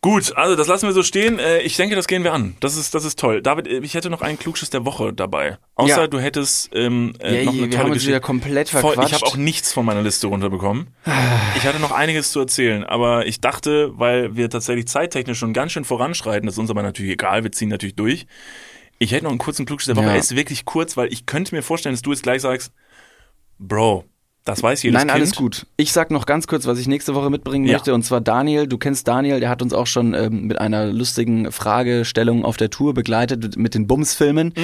Gut, 0.00 0.36
also 0.36 0.54
das 0.54 0.68
lassen 0.68 0.86
wir 0.86 0.92
so 0.92 1.02
stehen. 1.02 1.38
Äh, 1.38 1.60
Ich 1.62 1.76
denke, 1.76 1.96
das 1.96 2.06
gehen 2.06 2.22
wir 2.22 2.32
an. 2.32 2.56
Das 2.60 2.76
ist, 2.76 2.94
das 2.94 3.04
ist 3.04 3.18
toll. 3.18 3.42
David, 3.42 3.66
äh, 3.66 3.78
ich 3.80 3.94
hätte 3.94 4.10
noch 4.10 4.22
einen 4.22 4.38
Klugschiss 4.38 4.70
der 4.70 4.84
Woche 4.84 5.12
dabei. 5.12 5.58
Außer 5.74 6.02
Ja. 6.02 6.06
du 6.06 6.20
hättest 6.20 6.70
ähm, 6.74 7.14
äh, 7.20 7.38
Ja, 7.38 7.44
noch 7.44 7.54
wir 7.54 7.62
eine 7.64 7.70
tolle 7.70 7.78
haben 7.78 7.86
uns 7.86 7.94
Geschichte. 7.94 8.08
wieder 8.10 8.20
komplett 8.20 8.68
Voll, 8.68 8.80
verquatscht. 8.82 9.08
ich 9.08 9.14
habe 9.14 9.26
auch 9.26 9.36
nichts 9.36 9.72
von 9.72 9.84
meiner 9.84 10.02
Liste 10.02 10.28
runterbekommen. 10.28 10.88
Ich 11.56 11.64
hatte 11.66 11.80
noch 11.80 11.90
einiges 11.92 12.30
zu 12.30 12.40
erzählen, 12.40 12.84
aber 12.84 13.26
ich 13.26 13.40
dachte, 13.40 13.90
weil 13.98 14.36
wir 14.36 14.48
tatsächlich 14.50 14.86
zeittechnisch 14.86 15.38
schon 15.38 15.52
ganz 15.52 15.72
schön 15.72 15.84
voranschreiten, 15.84 16.46
das 16.46 16.54
ist 16.54 16.58
uns 16.58 16.70
aber 16.70 16.82
natürlich 16.82 17.12
egal, 17.12 17.42
wir 17.42 17.50
ziehen 17.52 17.68
natürlich 17.68 17.96
durch. 17.96 18.26
Ich 19.00 19.12
hätte 19.12 19.24
noch 19.24 19.30
einen 19.30 19.38
kurzen 19.38 19.66
Klugschiss 19.66 19.86
der 19.86 19.96
Woche. 19.96 20.06
Ja. 20.06 20.12
Er 20.12 20.18
ist 20.18 20.34
wirklich 20.36 20.64
kurz, 20.64 20.96
weil 20.96 21.12
ich 21.12 21.26
könnte 21.26 21.54
mir 21.54 21.62
vorstellen, 21.62 21.94
dass 21.94 22.02
du 22.02 22.10
jetzt 22.12 22.22
gleich 22.22 22.42
sagst, 22.42 22.72
Bro, 23.58 24.04
das 24.48 24.62
weiß 24.62 24.82
jedes 24.82 24.94
Nein, 24.94 25.08
Kind. 25.08 25.12
alles 25.12 25.34
gut. 25.34 25.66
Ich 25.76 25.92
sag 25.92 26.10
noch 26.10 26.24
ganz 26.24 26.46
kurz, 26.46 26.66
was 26.66 26.78
ich 26.78 26.88
nächste 26.88 27.14
Woche 27.14 27.28
mitbringen 27.28 27.66
Ja. 27.66 27.74
möchte. 27.74 27.92
Und 27.94 28.02
zwar 28.02 28.20
Daniel. 28.20 28.66
Du 28.66 28.78
kennst 28.78 29.06
Daniel, 29.06 29.40
der 29.40 29.50
hat 29.50 29.60
uns 29.60 29.74
auch 29.74 29.86
schon 29.86 30.14
ähm, 30.14 30.46
mit 30.46 30.58
einer 30.58 30.86
lustigen 30.86 31.52
Fragestellung 31.52 32.44
auf 32.44 32.56
der 32.56 32.70
Tour 32.70 32.94
begleitet 32.94 33.56
mit 33.58 33.74
den 33.74 33.86
Bums-Filmen. 33.86 34.54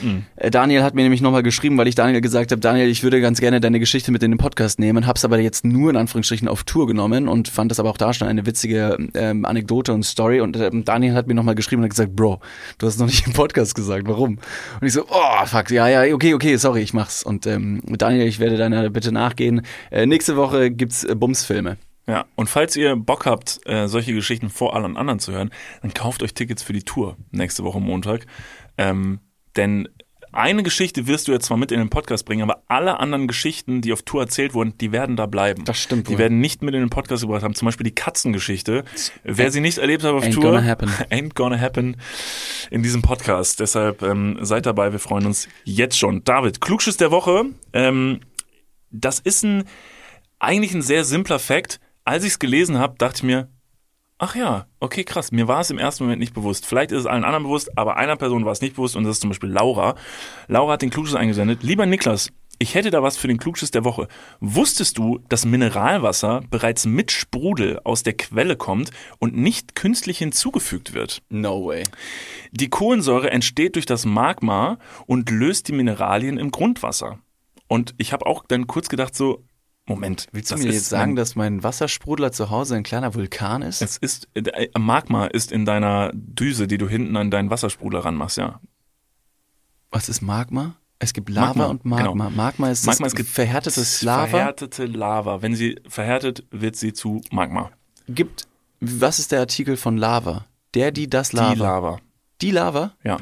Mm. 0.00 0.18
Äh, 0.36 0.50
Daniel 0.50 0.82
hat 0.82 0.94
mir 0.94 1.02
nämlich 1.02 1.20
nochmal 1.20 1.42
geschrieben, 1.42 1.76
weil 1.76 1.88
ich 1.88 1.94
Daniel 1.94 2.20
gesagt 2.22 2.50
habe, 2.52 2.60
Daniel, 2.60 2.88
ich 2.88 3.02
würde 3.02 3.20
ganz 3.20 3.38
gerne 3.40 3.60
deine 3.60 3.78
Geschichte 3.80 4.10
mit 4.12 4.22
in 4.22 4.30
den 4.32 4.38
Podcast 4.38 4.78
nehmen, 4.78 5.06
hab's 5.06 5.24
aber 5.24 5.38
jetzt 5.38 5.64
nur 5.64 5.90
in 5.90 5.96
Anführungsstrichen 5.96 6.48
auf 6.48 6.64
Tour 6.64 6.86
genommen 6.86 7.28
und 7.28 7.48
fand 7.48 7.70
das 7.70 7.78
aber 7.80 7.90
auch 7.90 7.98
da 7.98 8.14
schon 8.14 8.28
eine 8.28 8.46
witzige 8.46 8.96
ähm, 9.14 9.44
Anekdote 9.44 9.92
und 9.92 10.04
Story. 10.04 10.40
Und 10.40 10.56
ähm, 10.56 10.84
Daniel 10.84 11.14
hat 11.14 11.26
mir 11.26 11.34
nochmal 11.34 11.54
geschrieben 11.54 11.82
und 11.82 11.84
hat 11.84 11.90
gesagt, 11.90 12.16
Bro, 12.16 12.40
du 12.78 12.86
hast 12.86 12.98
noch 12.98 13.06
nicht 13.06 13.26
im 13.26 13.34
Podcast 13.34 13.74
gesagt, 13.74 14.04
warum? 14.08 14.38
Und 14.80 14.86
ich 14.86 14.94
so, 14.94 15.04
oh, 15.10 15.44
fuck, 15.46 15.70
ja, 15.70 15.86
ja, 15.88 16.14
okay, 16.14 16.32
okay, 16.34 16.56
sorry, 16.56 16.80
ich 16.80 16.94
mach's. 16.94 17.22
Und 17.22 17.46
ähm, 17.46 17.82
Daniel, 17.86 18.26
ich 18.26 18.38
werde 18.38 18.56
deiner 18.56 18.88
Bitte 18.88 19.12
nachgehen. 19.18 19.62
Äh, 19.90 20.06
nächste 20.06 20.36
Woche 20.36 20.70
gibt's 20.70 21.04
äh, 21.04 21.14
Bumsfilme. 21.14 21.76
Ja, 22.06 22.24
und 22.36 22.48
falls 22.48 22.74
ihr 22.74 22.96
Bock 22.96 23.26
habt, 23.26 23.60
äh, 23.66 23.86
solche 23.86 24.14
Geschichten 24.14 24.48
vor 24.48 24.74
allen 24.74 24.96
anderen 24.96 25.20
zu 25.20 25.32
hören, 25.32 25.50
dann 25.82 25.92
kauft 25.92 26.22
euch 26.22 26.32
Tickets 26.32 26.62
für 26.62 26.72
die 26.72 26.82
Tour 26.82 27.18
nächste 27.32 27.64
Woche 27.64 27.80
Montag. 27.80 28.24
Ähm, 28.78 29.20
denn 29.56 29.88
eine 30.32 30.62
Geschichte 30.62 31.06
wirst 31.06 31.28
du 31.28 31.32
jetzt 31.32 31.46
zwar 31.46 31.56
mit 31.56 31.72
in 31.72 31.78
den 31.78 31.90
Podcast 31.90 32.24
bringen, 32.24 32.42
aber 32.42 32.62
alle 32.68 33.00
anderen 33.00 33.28
Geschichten, 33.28 33.80
die 33.80 33.92
auf 33.92 34.02
Tour 34.02 34.22
erzählt 34.22 34.54
wurden, 34.54 34.76
die 34.78 34.92
werden 34.92 35.16
da 35.16 35.26
bleiben. 35.26 35.64
Das 35.64 35.78
stimmt 35.80 36.06
Die 36.08 36.12
wohl. 36.12 36.18
werden 36.18 36.40
nicht 36.40 36.62
mit 36.62 36.74
in 36.74 36.80
den 36.80 36.90
Podcast 36.90 37.22
gebracht 37.22 37.42
haben. 37.42 37.54
Zum 37.54 37.66
Beispiel 37.66 37.84
die 37.84 37.94
Katzengeschichte. 37.94 38.84
Wer 39.24 39.50
sie 39.50 39.60
nicht 39.60 39.78
erlebt 39.78 40.04
hat 40.04 40.12
auf 40.12 40.24
Ain't 40.24 40.34
Tour, 40.34 40.44
gonna 40.44 40.64
happen. 40.64 40.90
ain't 41.10 41.34
gonna 41.34 41.58
happen 41.58 41.96
in 42.70 42.82
diesem 42.82 43.02
Podcast. 43.02 43.60
Deshalb 43.60 44.02
ähm, 44.02 44.38
seid 44.42 44.66
dabei, 44.66 44.92
wir 44.92 44.98
freuen 44.98 45.26
uns 45.26 45.48
jetzt 45.64 45.98
schon. 45.98 46.24
David, 46.24 46.60
Klugschiss 46.60 46.96
der 46.96 47.10
Woche. 47.10 47.46
Ähm, 47.72 48.20
das 48.90 49.18
ist 49.18 49.44
ein 49.44 49.64
eigentlich 50.38 50.74
ein 50.74 50.82
sehr 50.82 51.04
simpler 51.04 51.38
Fakt. 51.38 51.80
Als 52.04 52.24
ich 52.24 52.30
es 52.30 52.38
gelesen 52.38 52.78
habe, 52.78 52.94
dachte 52.96 53.18
ich 53.18 53.22
mir, 53.24 53.48
ach 54.18 54.34
ja, 54.34 54.66
okay, 54.80 55.04
krass. 55.04 55.32
Mir 55.32 55.48
war 55.48 55.60
es 55.60 55.70
im 55.70 55.78
ersten 55.78 56.04
Moment 56.04 56.20
nicht 56.20 56.34
bewusst. 56.34 56.66
Vielleicht 56.66 56.92
ist 56.92 57.00
es 57.00 57.06
allen 57.06 57.24
anderen 57.24 57.44
bewusst, 57.44 57.76
aber 57.76 57.96
einer 57.96 58.16
Person 58.16 58.44
war 58.44 58.52
es 58.52 58.60
nicht 58.60 58.76
bewusst 58.76 58.96
und 58.96 59.04
das 59.04 59.16
ist 59.16 59.20
zum 59.20 59.30
Beispiel 59.30 59.50
Laura. 59.50 59.94
Laura 60.46 60.74
hat 60.74 60.82
den 60.82 60.90
Klugschiss 60.90 61.16
eingesendet. 61.16 61.62
Lieber 61.62 61.86
Niklas, 61.86 62.30
ich 62.60 62.74
hätte 62.74 62.90
da 62.90 63.02
was 63.02 63.16
für 63.16 63.28
den 63.28 63.38
Klugschiss 63.38 63.70
der 63.70 63.84
Woche. 63.84 64.08
Wusstest 64.40 64.98
du, 64.98 65.20
dass 65.28 65.44
Mineralwasser 65.44 66.42
bereits 66.50 66.86
mit 66.86 67.12
Sprudel 67.12 67.80
aus 67.84 68.02
der 68.02 68.14
Quelle 68.14 68.56
kommt 68.56 68.90
und 69.18 69.36
nicht 69.36 69.76
künstlich 69.76 70.18
hinzugefügt 70.18 70.92
wird? 70.92 71.22
No 71.28 71.66
way. 71.66 71.84
Die 72.50 72.68
Kohlensäure 72.68 73.30
entsteht 73.30 73.76
durch 73.76 73.86
das 73.86 74.04
Magma 74.06 74.78
und 75.06 75.30
löst 75.30 75.68
die 75.68 75.72
Mineralien 75.72 76.38
im 76.38 76.50
Grundwasser. 76.50 77.20
Und 77.68 77.94
ich 77.98 78.12
habe 78.12 78.26
auch 78.26 78.44
dann 78.46 78.66
kurz 78.66 78.88
gedacht 78.88 79.14
so, 79.14 79.44
Moment, 79.86 80.26
Willst 80.32 80.50
du 80.50 80.56
mir 80.56 80.70
jetzt 80.70 80.90
sagen, 80.90 81.16
dass 81.16 81.34
mein 81.34 81.62
Wassersprudler 81.62 82.30
zu 82.30 82.50
Hause 82.50 82.76
ein 82.76 82.82
kleiner 82.82 83.14
Vulkan 83.14 83.62
ist? 83.62 83.80
es 83.80 83.96
ist 83.96 84.28
äh, 84.34 84.68
Magma 84.78 85.26
ist 85.26 85.50
in 85.50 85.64
deiner 85.64 86.10
Düse, 86.12 86.66
die 86.66 86.76
du 86.76 86.88
hinten 86.88 87.16
an 87.16 87.30
deinen 87.30 87.48
Wassersprudler 87.50 88.00
ranmachst, 88.00 88.36
ja. 88.36 88.60
Was 89.90 90.10
ist 90.10 90.20
Magma? 90.20 90.76
Es 90.98 91.14
gibt 91.14 91.30
Lava 91.30 91.46
Magma, 91.46 91.66
und 91.66 91.84
Magma. 91.84 92.12
genau. 92.12 92.30
Magma 92.30 92.70
ist 92.70 92.84
Magma 92.84 93.06
das 93.06 93.14
ist 93.14 93.28
verhärtetes 93.28 94.02
Lava. 94.02 94.26
Verhärtete 94.26 94.84
Lava. 94.84 95.40
Wenn 95.42 95.54
sie 95.54 95.80
verhärtet, 95.88 96.44
wird 96.50 96.76
sie 96.76 96.92
zu 96.92 97.22
Magma. 97.30 97.70
Gibt, 98.08 98.46
was 98.80 99.18
ist 99.18 99.32
der 99.32 99.40
Artikel 99.40 99.76
von 99.76 99.96
Lava? 99.96 100.44
Der, 100.74 100.90
die, 100.90 101.08
das 101.08 101.32
Lava. 101.32 101.54
Die 101.54 101.60
Lava. 101.60 101.98
Die 102.42 102.50
Lava? 102.50 102.92
Ja. 103.04 103.18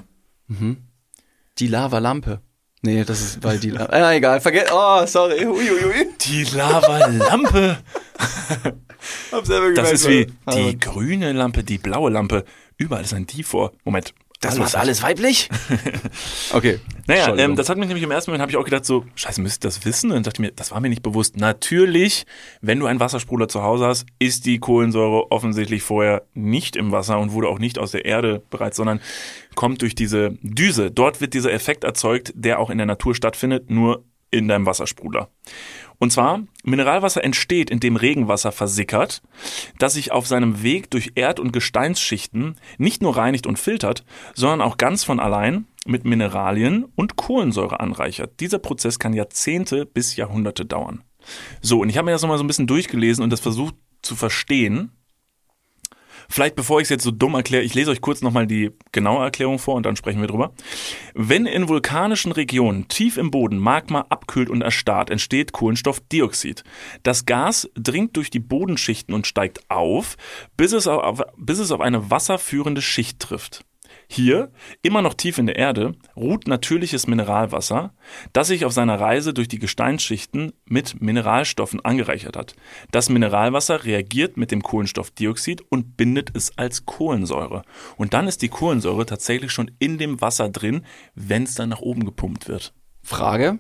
Die 1.59 1.67
Lavalampe. 1.69 2.41
Nee, 2.87 3.05
das 3.05 3.21
ist, 3.21 3.43
weil 3.43 3.59
die 3.59 3.71
Lava. 3.71 3.87
Ah, 3.87 4.15
egal, 4.15 4.41
vergesst. 4.41 4.71
Oh, 4.73 5.05
sorry. 5.07 5.45
Uiuiui. 5.45 6.07
Die 6.21 6.45
Lavalampe. 6.45 7.79
Das 9.31 9.93
ist 9.93 10.09
wie 10.09 10.27
die 10.53 10.81
grüne 10.81 11.33
Lampe, 11.33 11.63
die 11.63 11.79
blaue 11.79 12.11
Lampe. 12.11 12.45
Überall 12.77 13.05
ist 13.05 13.15
ein 13.15 13.27
Die 13.27 13.43
vor. 13.43 13.73
Moment. 13.85 14.15
Das 14.47 14.75
war 14.75 14.81
alles 14.81 15.03
weiblich? 15.03 15.49
okay. 16.53 16.81
Naja, 17.07 17.37
ähm, 17.37 17.57
das 17.57 17.69
hat 17.69 17.79
mich 17.79 17.87
nämlich 17.87 18.05
im 18.05 18.11
ersten 18.11 18.31
Moment, 18.31 18.43
habe 18.43 18.51
ich 18.51 18.57
auch 18.57 18.65
gedacht 18.65 18.85
so, 18.85 19.05
scheiße, 19.15 19.41
müsste 19.41 19.69
ich 19.69 19.75
das 19.75 19.85
wissen? 19.85 20.11
Und 20.11 20.17
dann 20.17 20.23
dachte 20.25 20.43
ich 20.43 20.49
mir, 20.49 20.53
das 20.53 20.71
war 20.73 20.81
mir 20.81 20.89
nicht 20.89 21.03
bewusst. 21.03 21.37
Natürlich, 21.37 22.27
wenn 22.61 22.81
du 22.81 22.87
einen 22.87 23.01
Wassersprudler 23.01 23.49
zu 23.49 23.63
Hause 23.63 23.87
hast, 23.87 24.07
ist 24.19 24.47
die 24.47 24.59
Kohlensäure 24.59 25.31
offensichtlich 25.31 25.83
vorher 25.83 26.23
nicht 26.35 26.77
im 26.77 26.93
Wasser 26.93 27.19
und 27.19 27.33
wurde 27.33 27.49
auch 27.49 27.59
nicht 27.59 27.79
aus 27.79 27.93
der 27.93 28.05
Erde 28.05 28.43
bereits, 28.51 28.77
sondern 28.77 29.01
kommt 29.55 29.83
durch 29.83 29.95
diese 29.95 30.37
Düse. 30.43 30.91
Dort 30.91 31.21
wird 31.21 31.35
dieser 31.35 31.53
Effekt 31.53 31.85
erzeugt, 31.85 32.33
der 32.35 32.59
auch 32.59 32.71
in 32.71 32.79
der 32.79 32.87
Natur 32.87 33.15
stattfindet, 33.15 33.71
nur 33.71 34.05
in 34.37 34.49
deinem 34.49 34.67
Wassersprudler. 34.67 35.29
Und 35.99 36.13
zwar, 36.13 36.43
Mineralwasser 36.63 37.25
entsteht, 37.25 37.71
indem 37.71 37.97
Regenwasser 37.97 38.53
versickert, 38.53 39.23
das 39.79 39.95
sich 39.95 40.13
auf 40.13 40.27
seinem 40.27 40.63
Weg 40.63 40.91
durch 40.91 41.13
Erd- 41.15 41.41
und 41.41 41.53
Gesteinsschichten 41.53 42.57
nicht 42.77 43.03
nur 43.03 43.17
reinigt 43.17 43.47
und 43.47 43.59
filtert, 43.59 44.05
sondern 44.35 44.61
auch 44.61 44.77
ganz 44.77 45.05
von 45.05 45.21
allein 45.21 45.67
mit 45.87 46.05
Mineralien 46.05 46.85
und 46.97 47.17
Kohlensäure 47.17 47.81
anreichert. 47.81 48.41
Dieser 48.41 48.59
Prozess 48.59 48.99
kann 48.99 49.15
Jahrzehnte 49.15 49.87
bis 49.87 50.17
Jahrhunderte 50.17 50.67
dauern. 50.67 51.03
So, 51.61 51.81
und 51.81 51.89
ich 51.89 51.97
habe 51.97 52.07
mir 52.07 52.13
das 52.13 52.23
nochmal 52.23 52.39
so 52.39 52.45
ein 52.45 52.49
bisschen 52.49 52.67
durchgelesen 52.67 53.25
und 53.25 53.31
das 53.31 53.41
versucht 53.41 53.75
zu 54.03 54.17
verstehen. 54.17 54.93
Vielleicht 56.29 56.57
bevor 56.57 56.81
ich 56.81 56.85
es 56.85 56.91
jetzt 56.91 57.05
so 57.05 57.11
dumm 57.11 57.35
erkläre, 57.35 57.63
ich 57.63 57.75
lese 57.75 57.91
euch 57.91 58.01
kurz 58.01 58.23
nochmal 58.23 58.47
die 58.47 58.71
genaue 58.93 59.25
Erklärung 59.25 59.59
vor 59.59 59.75
und 59.75 59.85
dann 59.85 59.97
sprechen 59.97 60.21
wir 60.21 60.29
drüber. 60.29 60.53
Wenn 61.15 61.47
in 61.47 61.69
vulkanischen 61.69 62.33
Regionen 62.33 62.89
tief 62.89 63.17
im 63.17 63.31
Boden 63.31 63.59
Magma 63.59 64.07
abkühlt 64.09 64.49
und 64.49 64.63
erstarrt, 64.63 65.11
entsteht 65.11 65.53
Kohlenstoffdioxid. 65.53 66.65
Das 67.03 67.27
Gas 67.27 67.69
dringt 67.75 68.17
durch 68.17 68.31
die 68.31 68.41
Bodenschichten 68.41 69.15
und 69.15 69.27
steigt 69.27 69.71
auf, 69.71 70.17
bis 70.57 70.73
es 70.73 70.87
auf, 70.87 71.23
bis 71.37 71.59
es 71.59 71.71
auf 71.71 71.81
eine 71.81 72.11
wasserführende 72.11 72.83
Schicht 72.83 73.21
trifft. 73.21 73.66
Hier, 74.09 74.53
immer 74.83 75.03
noch 75.03 75.15
tief 75.15 75.39
in 75.39 75.47
der 75.47 75.57
Erde, 75.57 75.95
ruht 76.15 76.47
natürliches 76.47 77.07
Mineralwasser, 77.07 77.93
das 78.33 78.49
sich 78.49 78.65
auf 78.65 78.73
seiner 78.73 79.01
Reise 79.01 79.35
durch 79.35 79.49
die 79.49 79.59
Gesteinsschichten 79.59 80.53
mit 80.65 81.01
Mineralstoffen 81.03 81.85
angereichert 81.85 82.37
hat. 82.37 82.55
Das 82.93 83.09
Mineralwasser 83.09 83.85
reagiert 83.85 84.37
mit 84.37 84.53
dem 84.53 84.63
Kohlenstoffdioxid 84.63 85.63
und 85.71 85.97
bindet 85.97 86.31
es 86.35 86.57
als 86.57 86.87
Kohlensäure. 86.87 87.63
Und 87.97 88.15
dann 88.15 88.29
ist 88.29 88.43
die 88.43 88.49
Kohlensäure 88.49 89.07
tatsächlich 89.07 89.51
schon 89.51 89.73
in 89.81 89.99
dem 89.99 90.21
Wasser 90.21 90.49
drin, 90.49 90.85
wenn 91.15 91.43
es 91.43 91.55
dann 91.55 91.71
nach 91.71 91.81
oben 91.81 92.05
gepumpt 92.05 92.49
wird. 92.49 92.73
Frage? 93.03 93.59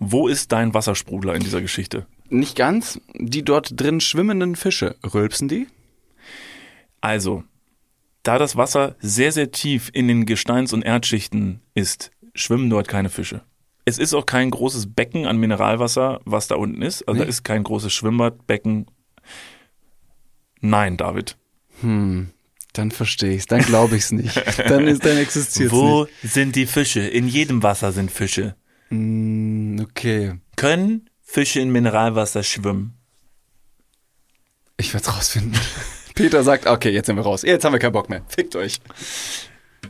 Wo 0.00 0.28
ist 0.28 0.52
dein 0.52 0.74
Wassersprudler 0.74 1.34
in 1.34 1.42
dieser 1.42 1.60
Geschichte? 1.60 2.06
Nicht 2.30 2.56
ganz. 2.56 3.00
Die 3.14 3.44
dort 3.44 3.80
drin 3.80 4.00
schwimmenden 4.00 4.54
Fische, 4.56 4.96
rülpsen 5.02 5.48
die? 5.48 5.66
Also, 7.00 7.44
da 8.28 8.38
das 8.38 8.56
Wasser 8.56 8.94
sehr, 9.00 9.32
sehr 9.32 9.50
tief 9.52 9.90
in 9.92 10.06
den 10.06 10.26
Gesteins- 10.26 10.74
und 10.74 10.82
Erdschichten 10.82 11.60
ist, 11.74 12.10
schwimmen 12.34 12.68
dort 12.68 12.86
keine 12.86 13.08
Fische. 13.08 13.40
es 13.86 13.96
ist 13.98 14.12
auch 14.12 14.26
kein 14.26 14.50
großes 14.50 14.92
Becken 14.94 15.26
an 15.26 15.38
Mineralwasser, 15.38 16.20
was 16.26 16.46
da 16.46 16.56
unten 16.56 16.82
ist. 16.82 17.08
Also 17.08 17.18
Nee. 17.20 17.24
da 17.24 17.28
ist 17.30 17.42
kein 17.42 17.62
großes 17.64 17.90
Schwimmbadbecken. 17.90 18.84
Nein, 20.60 20.98
David. 20.98 21.38
Hm, 21.80 22.28
dann 22.74 22.90
verstehe 22.90 23.32
ich's, 23.32 23.46
dann 23.46 23.62
glaube 23.62 23.96
ich's 23.96 24.12
nicht. 24.12 24.36
Dann 24.68 24.86
ist 24.86 25.06
dann 25.06 25.16
existiert's 25.16 25.72
Wo 25.72 26.06
sind 26.22 26.54
die 26.54 26.66
Fische? 26.66 27.00
In 27.00 27.28
jedem 27.28 27.62
Wasser 27.62 27.92
sind 27.92 28.10
Fische. 28.10 28.42
nicht. 28.42 28.56
Hm, 29.00 29.86
okay. 29.88 30.34
Können 30.56 31.08
Fische 31.22 31.60
in 31.60 31.70
Mineralwasser 31.70 32.42
schwimmen? 32.42 32.92
Ich 34.76 34.92
werd's 34.92 35.08
rausfinden. 35.16 35.58
Peter 36.18 36.42
sagt, 36.42 36.66
okay, 36.66 36.90
jetzt 36.90 37.06
sind 37.06 37.16
wir 37.16 37.22
raus. 37.22 37.42
Jetzt 37.42 37.64
haben 37.64 37.72
wir 37.72 37.78
keinen 37.78 37.92
Bock 37.92 38.08
mehr. 38.08 38.22
Fickt 38.28 38.54
euch. 38.56 38.80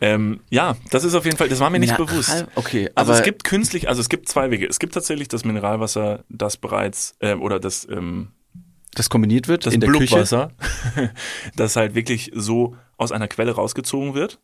Ähm, 0.00 0.40
ja, 0.50 0.76
das 0.90 1.02
ist 1.04 1.14
auf 1.14 1.24
jeden 1.24 1.36
Fall, 1.36 1.48
das 1.48 1.60
war 1.60 1.70
mir 1.70 1.78
nicht 1.80 1.90
Mineral- 1.98 2.06
bewusst. 2.06 2.46
Okay, 2.54 2.90
Also 2.94 3.10
aber 3.10 3.18
es 3.18 3.24
gibt 3.24 3.42
künstlich, 3.44 3.88
also 3.88 4.00
es 4.00 4.08
gibt 4.08 4.28
zwei 4.28 4.50
Wege. 4.50 4.66
Es 4.66 4.78
gibt 4.78 4.94
tatsächlich 4.94 5.28
das 5.28 5.44
Mineralwasser, 5.44 6.24
das 6.28 6.56
bereits, 6.56 7.16
äh, 7.20 7.34
oder 7.34 7.58
das, 7.58 7.86
ähm, 7.90 8.28
das 8.94 9.08
kombiniert 9.10 9.48
wird 9.48 9.66
das 9.66 9.74
in 9.74 9.80
der 9.80 9.90
Küche. 9.90 10.06
Blubwasser, 10.14 10.52
das 11.56 11.76
halt 11.76 11.94
wirklich 11.94 12.30
so 12.34 12.76
aus 12.96 13.12
einer 13.12 13.28
Quelle 13.28 13.52
rausgezogen 13.52 14.14
wird. 14.14 14.40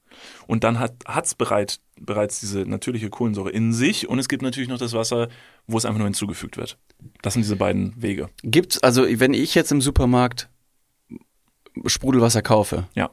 Und 0.46 0.64
dann 0.64 0.78
hat 0.78 0.92
hat's 1.06 1.34
bereit, 1.34 1.80
bereits 2.00 2.40
diese 2.40 2.60
natürliche 2.60 3.10
Kohlensäure 3.10 3.50
in 3.50 3.72
sich. 3.72 4.08
Und 4.08 4.18
es 4.18 4.28
gibt 4.28 4.42
natürlich 4.42 4.68
noch 4.68 4.78
das 4.78 4.92
Wasser, 4.92 5.28
wo 5.66 5.76
es 5.76 5.84
einfach 5.84 5.98
nur 5.98 6.06
hinzugefügt 6.06 6.56
wird. 6.56 6.78
Das 7.22 7.34
sind 7.34 7.42
diese 7.42 7.56
beiden 7.56 8.00
Wege. 8.00 8.28
Gibt's, 8.42 8.78
also 8.82 9.04
wenn 9.08 9.34
ich 9.34 9.54
jetzt 9.54 9.72
im 9.72 9.80
Supermarkt 9.80 10.48
Sprudelwasser 11.86 12.42
kaufe, 12.42 12.86
Ja. 12.94 13.10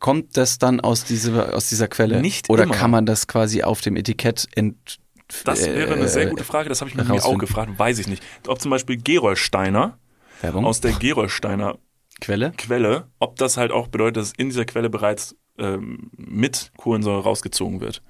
kommt 0.00 0.36
das 0.36 0.58
dann 0.58 0.80
aus 0.80 1.04
dieser, 1.04 1.54
aus 1.54 1.68
dieser 1.68 1.88
Quelle? 1.88 2.20
Nicht 2.20 2.50
Oder 2.50 2.64
immer. 2.64 2.74
kann 2.74 2.90
man 2.90 3.06
das 3.06 3.26
quasi 3.26 3.62
auf 3.62 3.80
dem 3.80 3.96
Etikett 3.96 4.46
ent, 4.54 4.98
Das 5.44 5.64
wäre 5.64 5.94
eine 5.94 6.08
sehr 6.08 6.26
gute 6.26 6.44
Frage, 6.44 6.68
das 6.68 6.80
habe 6.80 6.90
ich 6.90 6.96
mich 6.96 7.08
mir 7.08 7.24
auch 7.24 7.38
gefragt, 7.38 7.78
weiß 7.78 7.98
ich 7.98 8.06
nicht. 8.08 8.22
Ob 8.46 8.60
zum 8.60 8.70
Beispiel 8.70 8.96
Gerolsteiner 8.98 9.98
Werbung? 10.40 10.64
aus 10.66 10.80
der 10.80 10.92
Gerolsteiner 10.92 11.78
Quelle? 12.20 12.52
Quelle, 12.56 13.08
ob 13.18 13.36
das 13.36 13.56
halt 13.56 13.72
auch 13.72 13.88
bedeutet, 13.88 14.18
dass 14.18 14.32
in 14.36 14.48
dieser 14.50 14.64
Quelle 14.64 14.90
bereits 14.90 15.34
ähm, 15.58 16.10
mit 16.16 16.70
Kohlensäure 16.76 17.22
rausgezogen 17.22 17.80
wird. 17.80 18.02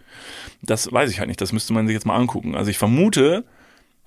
Das 0.63 0.91
weiß 0.93 1.11
ich 1.11 1.19
halt 1.19 1.29
nicht, 1.29 1.41
das 1.41 1.53
müsste 1.53 1.73
man 1.73 1.87
sich 1.87 1.95
jetzt 1.95 2.05
mal 2.07 2.17
angucken. 2.17 2.55
Also 2.55 2.71
ich 2.71 2.79
vermute, 2.79 3.45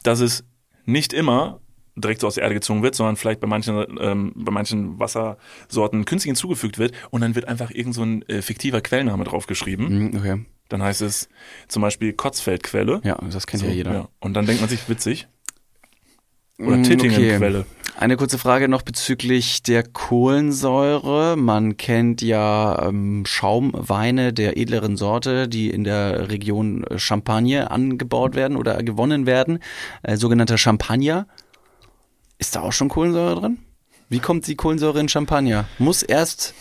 dass 0.04 0.20
es 0.20 0.44
nicht 0.86 1.12
immer 1.14 1.60
direkt 1.96 2.22
so 2.22 2.28
aus 2.28 2.36
der 2.36 2.44
Erde 2.44 2.56
gezogen 2.56 2.84
wird, 2.84 2.96
sondern 2.96 3.16
vielleicht 3.16 3.40
bei 3.40 3.48
manchen, 3.48 3.86
ähm, 4.00 4.34
bei 4.36 4.52
manchen 4.52 5.00
Wassersorten 5.00 6.06
künstlich 6.06 6.30
hinzugefügt 6.30 6.78
wird 6.78 6.94
und 7.10 7.22
dann 7.22 7.36
wird 7.36 7.48
einfach 7.48 7.72
irgend 7.72 7.96
so 7.96 8.04
ein 8.04 8.28
äh, 8.28 8.42
fiktiver 8.42 8.82
Quellname 8.82 9.24
draufgeschrieben. 9.24 9.88
Hm, 9.88 10.18
okay. 10.18 10.46
Dann 10.70 10.82
heißt 10.82 11.02
es 11.02 11.30
zum 11.68 11.82
Beispiel 11.82 12.14
Kotzfeldquelle. 12.14 13.02
Ja, 13.04 13.18
das 13.32 13.48
kennt 13.48 13.62
So, 13.62 13.68
ja 13.68 13.74
jeder. 13.74 14.10
Und 14.20 14.34
dann 14.34 14.46
denkt 14.46 14.62
man 14.62 14.70
sich, 14.70 14.90
witzig. 14.90 15.28
Oder 16.58 16.78
Mm, 16.78 16.84
Tittingenquelle. 16.84 17.66
Eine 17.98 18.18
kurze 18.18 18.38
Frage 18.38 18.68
noch 18.68 18.82
bezüglich 18.82 19.64
der 19.64 19.84
Kohlensäure. 19.84 21.38
Man 21.38 21.78
kennt 21.78 22.22
ja 22.22 22.88
ähm, 22.88 23.24
Schaumweine 23.26 24.34
der 24.34 24.58
edleren 24.58 24.98
Sorte, 24.98 25.48
die 25.48 25.70
in 25.70 25.86
der 25.86 26.30
Region 26.30 26.86
Champagne 26.98 27.72
angebaut 27.72 28.36
werden 28.36 28.58
oder 28.58 28.82
gewonnen 28.84 29.26
werden, 29.26 29.60
äh, 30.04 30.18
sogenannter 30.18 30.58
Champagner. 30.58 31.28
Ist 32.38 32.56
da 32.56 32.62
auch 32.62 32.74
schon 32.74 32.90
Kohlensäure 32.90 33.40
drin? 33.40 33.60
Wie 34.10 34.20
kommt 34.20 34.46
die 34.48 34.56
Kohlensäure 34.56 35.00
in 35.00 35.10
Champagner? 35.10 35.66
Muss 35.80 36.04
erst 36.04 36.54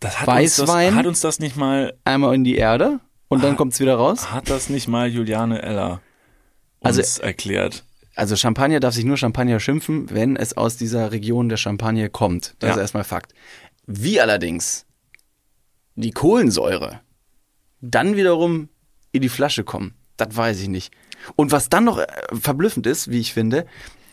Das 0.00 0.20
hat, 0.20 0.28
uns 0.28 0.56
das, 0.56 0.68
Weißwein? 0.68 0.94
hat 0.94 1.06
uns 1.06 1.20
das 1.20 1.38
nicht 1.38 1.56
mal 1.56 1.94
einmal 2.04 2.34
in 2.34 2.44
die 2.44 2.56
Erde 2.56 3.00
und 3.28 3.42
dann 3.44 3.56
kommt's 3.56 3.80
wieder 3.80 3.94
raus? 3.96 4.30
Hat 4.32 4.50
das 4.50 4.68
nicht 4.68 4.88
mal 4.88 5.08
Juliane 5.08 5.62
Eller 5.62 6.00
uns 6.80 6.98
Also- 6.98 7.22
erklärt? 7.22 7.84
Also 8.14 8.34
Champagner 8.34 8.80
darf 8.80 8.94
sich 8.94 9.04
nur 9.04 9.16
Champagner 9.16 9.60
schimpfen, 9.60 10.10
wenn 10.10 10.34
es 10.34 10.56
aus 10.56 10.76
dieser 10.76 11.12
Region 11.12 11.48
der 11.48 11.56
Champagne 11.56 12.10
kommt. 12.10 12.56
Das 12.58 12.68
Ja. 12.70 12.74
ist 12.74 12.80
erstmal 12.80 13.04
Fakt. 13.04 13.32
Wie 13.86 14.20
allerdings 14.20 14.84
die 15.94 16.10
Kohlensäure 16.10 17.00
dann 17.80 18.16
wiederum 18.16 18.68
in 19.12 19.22
die 19.22 19.28
Flasche 19.28 19.62
kommen, 19.62 19.94
das 20.16 20.36
weiß 20.36 20.60
ich 20.60 20.68
nicht. 20.68 20.92
Und 21.36 21.52
was 21.52 21.68
dann 21.68 21.84
noch 21.84 21.98
äh, 21.98 22.06
verblüffend 22.32 22.86
ist, 22.88 23.08
wie 23.08 23.20
ich 23.20 23.32
finde, 23.32 23.66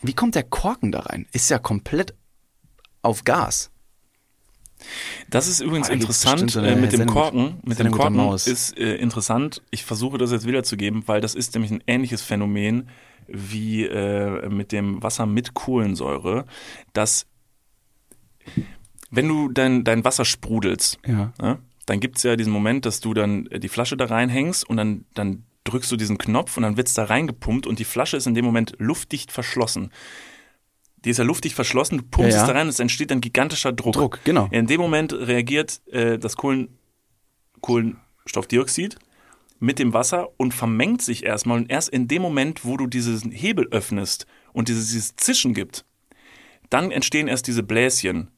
wie 0.06 0.14
kommt 0.14 0.34
der 0.34 0.42
Korken 0.42 0.92
da 0.92 1.00
rein? 1.00 1.26
Ist 1.32 1.50
ja 1.50 1.58
komplett 1.58 2.14
auf 3.02 3.24
Gas. 3.24 3.70
Das 5.30 5.48
ist 5.48 5.60
übrigens 5.60 5.88
Ah, 5.88 5.94
interessant 5.94 6.50
so 6.50 6.60
äh, 6.60 6.76
mit 6.76 6.92
dem 6.92 7.06
Korken. 7.06 7.60
Mit 7.62 7.78
dem 7.78 7.90
Korken 7.90 8.18
ist 8.34 8.76
äh, 8.78 8.96
interessant. 8.96 9.62
Ich 9.70 9.84
versuche 9.84 10.18
das 10.18 10.32
jetzt 10.32 10.46
wiederzugeben, 10.46 11.04
weil 11.06 11.20
das 11.20 11.34
ist 11.34 11.54
nämlich 11.54 11.70
ein 11.72 11.82
ähnliches 11.86 12.22
Phänomen 12.22 12.88
wie 13.26 13.84
äh, 13.84 14.48
mit 14.48 14.72
dem 14.72 15.02
Wasser 15.02 15.26
mit 15.26 15.54
Kohlensäure, 15.54 16.44
dass 16.92 17.26
wenn 19.10 19.28
du 19.28 19.48
dein, 19.48 19.82
dein 19.84 20.04
Wasser 20.04 20.24
sprudelst, 20.24 20.98
Ja. 21.06 21.32
Ja? 21.40 21.58
Dann 21.86 22.00
gibt's 22.00 22.24
ja 22.24 22.34
diesen 22.34 22.52
Moment, 22.52 22.84
dass 22.84 23.00
du 23.00 23.14
dann 23.14 23.44
die 23.44 23.68
Flasche 23.68 23.96
da 23.96 24.06
reinhängst 24.06 24.68
und 24.68 24.76
dann, 24.76 25.04
dann 25.14 25.44
drückst 25.66 25.92
du 25.92 25.96
diesen 25.96 26.18
Knopf 26.18 26.56
und 26.56 26.62
dann 26.62 26.76
wird's 26.76 26.94
da 26.94 27.04
reingepumpt 27.04 27.66
und 27.66 27.78
die 27.78 27.84
Flasche 27.84 28.16
ist 28.16 28.26
in 28.26 28.34
dem 28.34 28.44
Moment 28.44 28.74
luftdicht 28.78 29.32
verschlossen. 29.32 29.90
Die 31.04 31.10
ist 31.10 31.18
ja 31.18 31.24
luftdicht 31.24 31.54
verschlossen, 31.54 31.98
du 31.98 32.04
pumpst 32.04 32.32
Ja, 32.32 32.36
ja. 32.38 32.42
es 32.42 32.48
da 32.48 32.52
rein 32.54 32.66
und 32.66 32.70
es 32.70 32.80
entsteht 32.80 33.12
ein 33.12 33.20
gigantischer 33.20 33.72
Druck. 33.72 33.94
Druck, 33.94 34.20
genau. 34.24 34.48
In 34.50 34.66
dem 34.66 34.80
Moment 34.80 35.12
reagiert 35.12 35.80
äh, 35.92 36.18
das 36.18 36.36
Kohlen, 36.36 36.78
Kohlenstoffdioxid 37.60 38.98
mit 39.58 39.78
dem 39.78 39.92
Wasser 39.92 40.28
und 40.36 40.52
vermengt 40.52 41.02
sich 41.02 41.24
erstmal. 41.24 41.58
Und 41.58 41.70
erst 41.70 41.88
in 41.88 42.08
dem 42.08 42.22
Moment, 42.22 42.64
wo 42.64 42.76
du 42.76 42.86
diesen 42.86 43.30
Hebel 43.30 43.68
öffnest 43.70 44.26
und 44.52 44.68
dieses, 44.68 44.88
dieses 44.88 45.16
Zischen 45.16 45.54
gibt, 45.54 45.84
dann 46.70 46.90
entstehen 46.90 47.28
erst 47.28 47.46
diese 47.46 47.62
Bläschen 47.62 48.30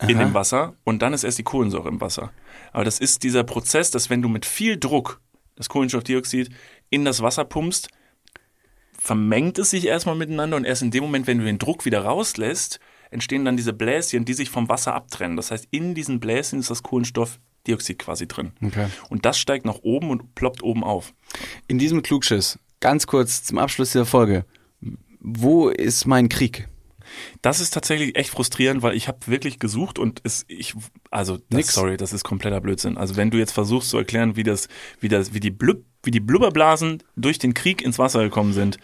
in 0.00 0.16
Aha. 0.16 0.24
dem 0.24 0.34
Wasser 0.34 0.74
und 0.84 1.02
dann 1.02 1.12
ist 1.12 1.24
erst 1.24 1.38
die 1.38 1.44
Kohlensäure 1.44 1.88
im 1.88 2.00
Wasser. 2.00 2.32
Aber 2.72 2.84
das 2.84 2.98
ist 2.98 3.22
dieser 3.22 3.44
Prozess, 3.44 3.90
dass 3.90 4.10
wenn 4.10 4.22
du 4.22 4.28
mit 4.28 4.44
viel 4.46 4.78
Druck 4.78 5.20
das 5.56 5.68
Kohlenstoffdioxid 5.68 6.50
in 6.90 7.04
das 7.04 7.22
Wasser 7.22 7.44
pumpst, 7.44 7.88
vermengt 8.98 9.58
es 9.58 9.70
sich 9.70 9.86
erstmal 9.86 10.14
miteinander 10.14 10.56
und 10.56 10.64
erst 10.64 10.82
in 10.82 10.90
dem 10.90 11.04
Moment, 11.04 11.26
wenn 11.26 11.38
du 11.38 11.44
den 11.44 11.58
Druck 11.58 11.84
wieder 11.84 12.04
rauslässt, 12.04 12.80
entstehen 13.10 13.44
dann 13.44 13.56
diese 13.56 13.72
Bläschen, 13.72 14.24
die 14.24 14.34
sich 14.34 14.50
vom 14.50 14.68
Wasser 14.68 14.94
abtrennen. 14.94 15.36
Das 15.36 15.50
heißt, 15.50 15.68
in 15.70 15.94
diesen 15.94 16.20
Bläschen 16.20 16.58
ist 16.58 16.70
das 16.70 16.82
Kohlenstoffdioxid 16.82 17.98
quasi 17.98 18.26
drin. 18.26 18.52
Okay. 18.62 18.88
Und 19.10 19.24
das 19.24 19.38
steigt 19.38 19.66
nach 19.66 19.78
oben 19.82 20.10
und 20.10 20.34
ploppt 20.34 20.62
oben 20.62 20.82
auf. 20.82 21.14
In 21.68 21.78
diesem 21.78 22.02
Klugschiss, 22.02 22.58
ganz 22.80 23.06
kurz 23.06 23.44
zum 23.44 23.58
Abschluss 23.58 23.92
dieser 23.92 24.06
Folge. 24.06 24.44
Wo 25.20 25.68
ist 25.68 26.06
mein 26.06 26.28
Krieg? 26.28 26.68
Das 27.42 27.60
ist 27.60 27.70
tatsächlich 27.70 28.16
echt 28.16 28.30
frustrierend, 28.30 28.82
weil 28.82 28.96
ich 28.96 29.08
habe 29.08 29.18
wirklich 29.26 29.58
gesucht 29.58 29.98
und 29.98 30.20
es 30.24 30.44
ich 30.48 30.74
also 31.10 31.36
das, 31.36 31.56
Nix. 31.56 31.74
sorry, 31.74 31.96
das 31.96 32.12
ist 32.12 32.24
kompletter 32.24 32.60
Blödsinn. 32.60 32.96
Also 32.96 33.16
wenn 33.16 33.30
du 33.30 33.38
jetzt 33.38 33.52
versuchst 33.52 33.90
zu 33.90 33.98
erklären, 33.98 34.36
wie 34.36 34.42
das 34.42 34.68
wie 35.00 35.08
das 35.08 35.34
wie 35.34 35.40
die 35.40 35.50
Blub, 35.50 35.84
wie 36.02 36.10
die 36.10 36.20
Blubberblasen 36.20 37.02
durch 37.16 37.38
den 37.38 37.54
Krieg 37.54 37.82
ins 37.82 37.98
Wasser 37.98 38.22
gekommen 38.22 38.52
sind. 38.52 38.78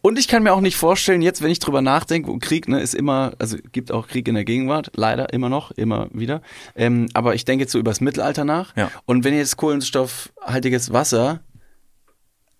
Und 0.00 0.18
ich 0.18 0.26
kann 0.26 0.42
mir 0.42 0.54
auch 0.54 0.60
nicht 0.60 0.76
vorstellen, 0.76 1.22
jetzt, 1.22 1.42
wenn 1.42 1.50
ich 1.50 1.58
drüber 1.58 1.82
nachdenke, 1.82 2.28
wo 2.28 2.38
Krieg 2.38 2.66
ne, 2.66 2.80
ist 2.80 2.94
immer, 2.94 3.34
also 3.38 3.58
gibt 3.72 3.92
auch 3.92 4.08
Krieg 4.08 4.26
in 4.26 4.34
der 4.34 4.44
Gegenwart, 4.44 4.92
leider 4.96 5.32
immer 5.32 5.48
noch, 5.48 5.70
immer 5.72 6.08
wieder. 6.12 6.40
Ähm, 6.74 7.08
aber 7.12 7.34
ich 7.34 7.44
denke 7.44 7.64
jetzt 7.64 7.72
so 7.72 7.78
übers 7.78 8.00
Mittelalter 8.00 8.44
nach. 8.44 8.74
Ja. 8.76 8.90
Und 9.04 9.24
wenn 9.24 9.34
jetzt 9.34 9.56
kohlenstoffhaltiges 9.56 10.92
Wasser 10.92 11.40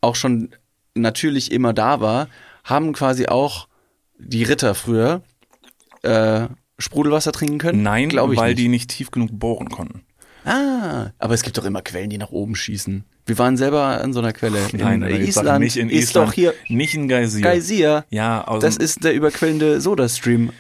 auch 0.01 0.15
schon 0.15 0.51
natürlich 0.95 1.53
immer 1.53 1.73
da 1.73 2.01
war, 2.01 2.29
haben 2.65 2.93
quasi 2.93 3.27
auch 3.27 3.69
die 4.19 4.43
Ritter 4.45 4.75
früher 4.75 5.23
äh, 6.03 6.47
Sprudelwasser 6.79 7.33
trinken 7.33 7.59
können? 7.59 7.83
Nein, 7.83 8.09
Glaube 8.09 8.35
ich 8.35 8.41
weil 8.41 8.51
nicht. 8.51 8.59
die 8.59 8.69
nicht 8.69 8.91
tief 8.91 9.11
genug 9.11 9.31
bohren 9.33 9.69
konnten. 9.71 10.03
Ah, 10.45 11.11
aber 11.19 11.35
es 11.35 11.43
gibt 11.43 11.59
doch 11.59 11.65
immer 11.65 11.83
Quellen, 11.83 12.09
die 12.09 12.19
nach 12.19 12.31
oben 12.31 12.55
schießen. 12.55 13.05
Wir 13.29 13.37
waren 13.39 13.57
selber 13.57 14.01
an 14.01 14.13
so 14.13 14.21
einer 14.21 14.33
Quelle. 14.33 14.59
In 14.73 14.79
Nein, 14.79 15.01
sag 15.01 15.11
Island 15.21 15.61
nicht 15.65 15.77
in 15.77 15.91
ist 15.91 16.11
Island, 16.11 16.29
doch 16.29 16.33
hier 16.33 16.55
nicht 16.69 16.95
in 16.95 17.09
Geysir. 17.09 17.43
Geysir. 17.43 18.05
Ja, 18.11 18.47
aus 18.47 18.63
Das 18.63 18.77
dem- 18.79 18.85
ist 18.85 19.03
der 19.03 19.15
überquellende 19.15 19.81
Soda-Stream 19.81 20.53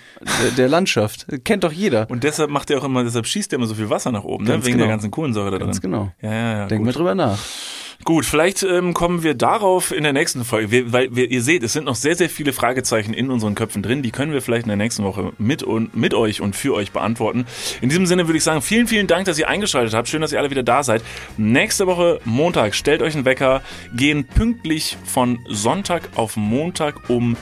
der, 0.43 0.51
der 0.57 0.69
Landschaft. 0.69 1.27
Kennt 1.45 1.63
doch 1.63 1.71
jeder. 1.71 2.11
und 2.11 2.25
deshalb 2.25 2.51
macht 2.51 2.69
er 2.73 2.79
auch 2.79 2.85
immer, 2.85 3.05
deshalb 3.05 3.27
schießt 3.27 3.53
er 3.53 3.59
immer 3.59 3.69
so 3.69 3.77
viel 3.77 3.89
Wasser 3.89 4.11
nach 4.11 4.25
oben, 4.25 4.45
ne? 4.47 4.55
Wegen 4.65 4.73
genau. 4.73 4.79
der 4.79 4.89
ganzen 4.89 5.13
Kohlensäure 5.13 5.53
da 5.53 5.59
drin. 5.59 5.67
Ganz 5.69 5.81
genau. 5.81 6.11
Ja, 6.21 6.33
ja, 6.33 6.53
ja. 6.59 6.67
Denken 6.67 6.85
wir 6.87 6.93
gut. 6.93 6.99
drüber 6.99 7.15
nach. 7.15 7.39
Gut, 8.05 8.25
vielleicht 8.25 8.63
ähm, 8.63 8.95
kommen 8.95 9.23
wir 9.23 9.35
darauf 9.35 9.91
in 9.91 10.05
der 10.05 10.13
nächsten 10.13 10.45
Folge, 10.45 10.71
wir, 10.71 10.93
weil 10.93 11.15
wir, 11.17 11.31
ihr 11.31 11.43
seht, 11.43 11.63
es 11.63 11.73
sind 11.73 11.85
noch 11.85 11.97
sehr, 11.97 12.15
sehr 12.15 12.31
viele 12.31 12.53
Fragezeichen 12.53 13.13
in 13.13 13.31
unseren 13.31 13.55
Köpfen 13.55 13.83
drin. 13.83 14.03
Die 14.03 14.11
können 14.11 14.33
wir 14.33 14.43
vielleicht 14.43 14.65
in 14.65 14.69
der 14.69 14.77
nächsten 14.77 15.03
Woche 15.03 15.33
mit 15.39 15.63
und 15.63 15.97
mit 15.97 16.15
euch 16.15 16.41
und 16.41 16.55
für 16.55 16.75
euch 16.75 16.93
beantworten. 16.93 17.47
In 17.81 17.89
diesem 17.89 18.07
Sinne 18.07 18.29
würde 18.29 18.39
ich 18.39 18.45
sagen, 18.45 18.63
vielen, 18.63 18.87
vielen 18.87 19.07
Dank, 19.07 19.25
dass 19.25 19.39
ihr 19.39 19.49
eingeschaltet 19.49 19.95
habt. 19.95 20.09
Schön, 20.09 20.21
dass 20.21 20.33
ihr 20.33 20.39
alle 20.39 20.51
wieder 20.51 20.63
da 20.63 20.83
seid. 20.83 21.03
Nächste 21.37 21.87
Woche 21.87 22.21
Montag 22.25 22.75
stellt 22.75 23.03
euch 23.03 23.15
einen 23.15 23.25
Wecker, 23.25 23.63
gehen 23.95 24.25
pünktlich 24.25 24.97
von 25.05 25.39
Sonntag 25.49 26.11
auf 26.15 26.37
Montag 26.37 27.11
um 27.11 27.37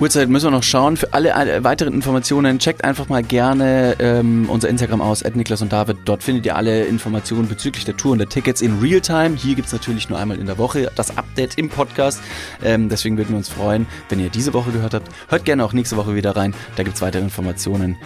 Uhrzeit 0.00 0.28
müssen 0.28 0.46
wir 0.46 0.50
noch 0.50 0.62
schauen. 0.62 0.96
Für 0.96 1.12
alle, 1.12 1.34
alle 1.34 1.64
weiteren 1.64 1.94
Informationen 1.94 2.58
checkt 2.58 2.84
einfach 2.84 3.08
mal 3.08 3.22
gerne 3.22 3.96
ähm, 3.98 4.48
unser 4.48 4.68
Instagram 4.68 5.00
aus, 5.00 5.24
Niklas 5.34 5.62
und 5.62 5.72
David. 5.72 5.98
Dort 6.04 6.22
findet 6.22 6.46
ihr 6.46 6.56
alle 6.56 6.84
Informationen 6.84 7.48
bezüglich 7.48 7.84
der 7.84 7.96
Tour 7.96 8.12
und 8.12 8.18
der 8.18 8.28
Tickets 8.28 8.60
in 8.60 8.78
Realtime. 8.80 9.36
Hier 9.36 9.54
gibt's 9.54 9.72
natürlich 9.72 10.08
nur 10.08 10.18
einmal 10.18 10.38
in 10.38 10.46
der 10.46 10.58
Woche 10.58 10.90
das 10.96 11.16
Update 11.16 11.58
im 11.58 11.68
Podcast. 11.68 12.20
Ähm, 12.62 12.88
deswegen 12.88 13.16
würden 13.16 13.30
wir 13.30 13.36
uns 13.36 13.48
freuen, 13.48 13.86
wenn 14.08 14.20
ihr 14.20 14.30
diese 14.30 14.52
Woche 14.52 14.70
gehört 14.70 14.94
habt. 14.94 15.08
Hört 15.28 15.44
gerne 15.44 15.64
auch 15.64 15.72
nächste 15.72 15.96
Woche 15.96 16.14
wieder 16.14 16.36
rein. 16.36 16.54
Da 16.76 16.82
gibt's 16.82 17.00
weitere 17.02 17.22
Informationen. 17.22 17.96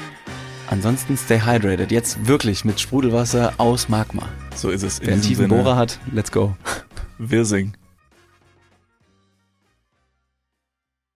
Ansonsten 0.69 1.17
stay 1.17 1.41
hydrated. 1.41 1.91
Jetzt 1.91 2.27
wirklich 2.27 2.65
mit 2.65 2.81
Sprudelwasser 2.81 3.55
aus 3.59 3.89
Magma. 3.89 4.29
So 4.55 4.71
ist 4.71 4.83
es. 4.83 5.01
Wer 5.01 5.15
einen 5.15 5.23
tiefen 5.23 5.49
Bohrer 5.49 5.77
hat, 5.77 5.99
let's 6.13 6.33
go. 6.33 6.57
Wir 7.19 7.45
singen. 7.45 7.77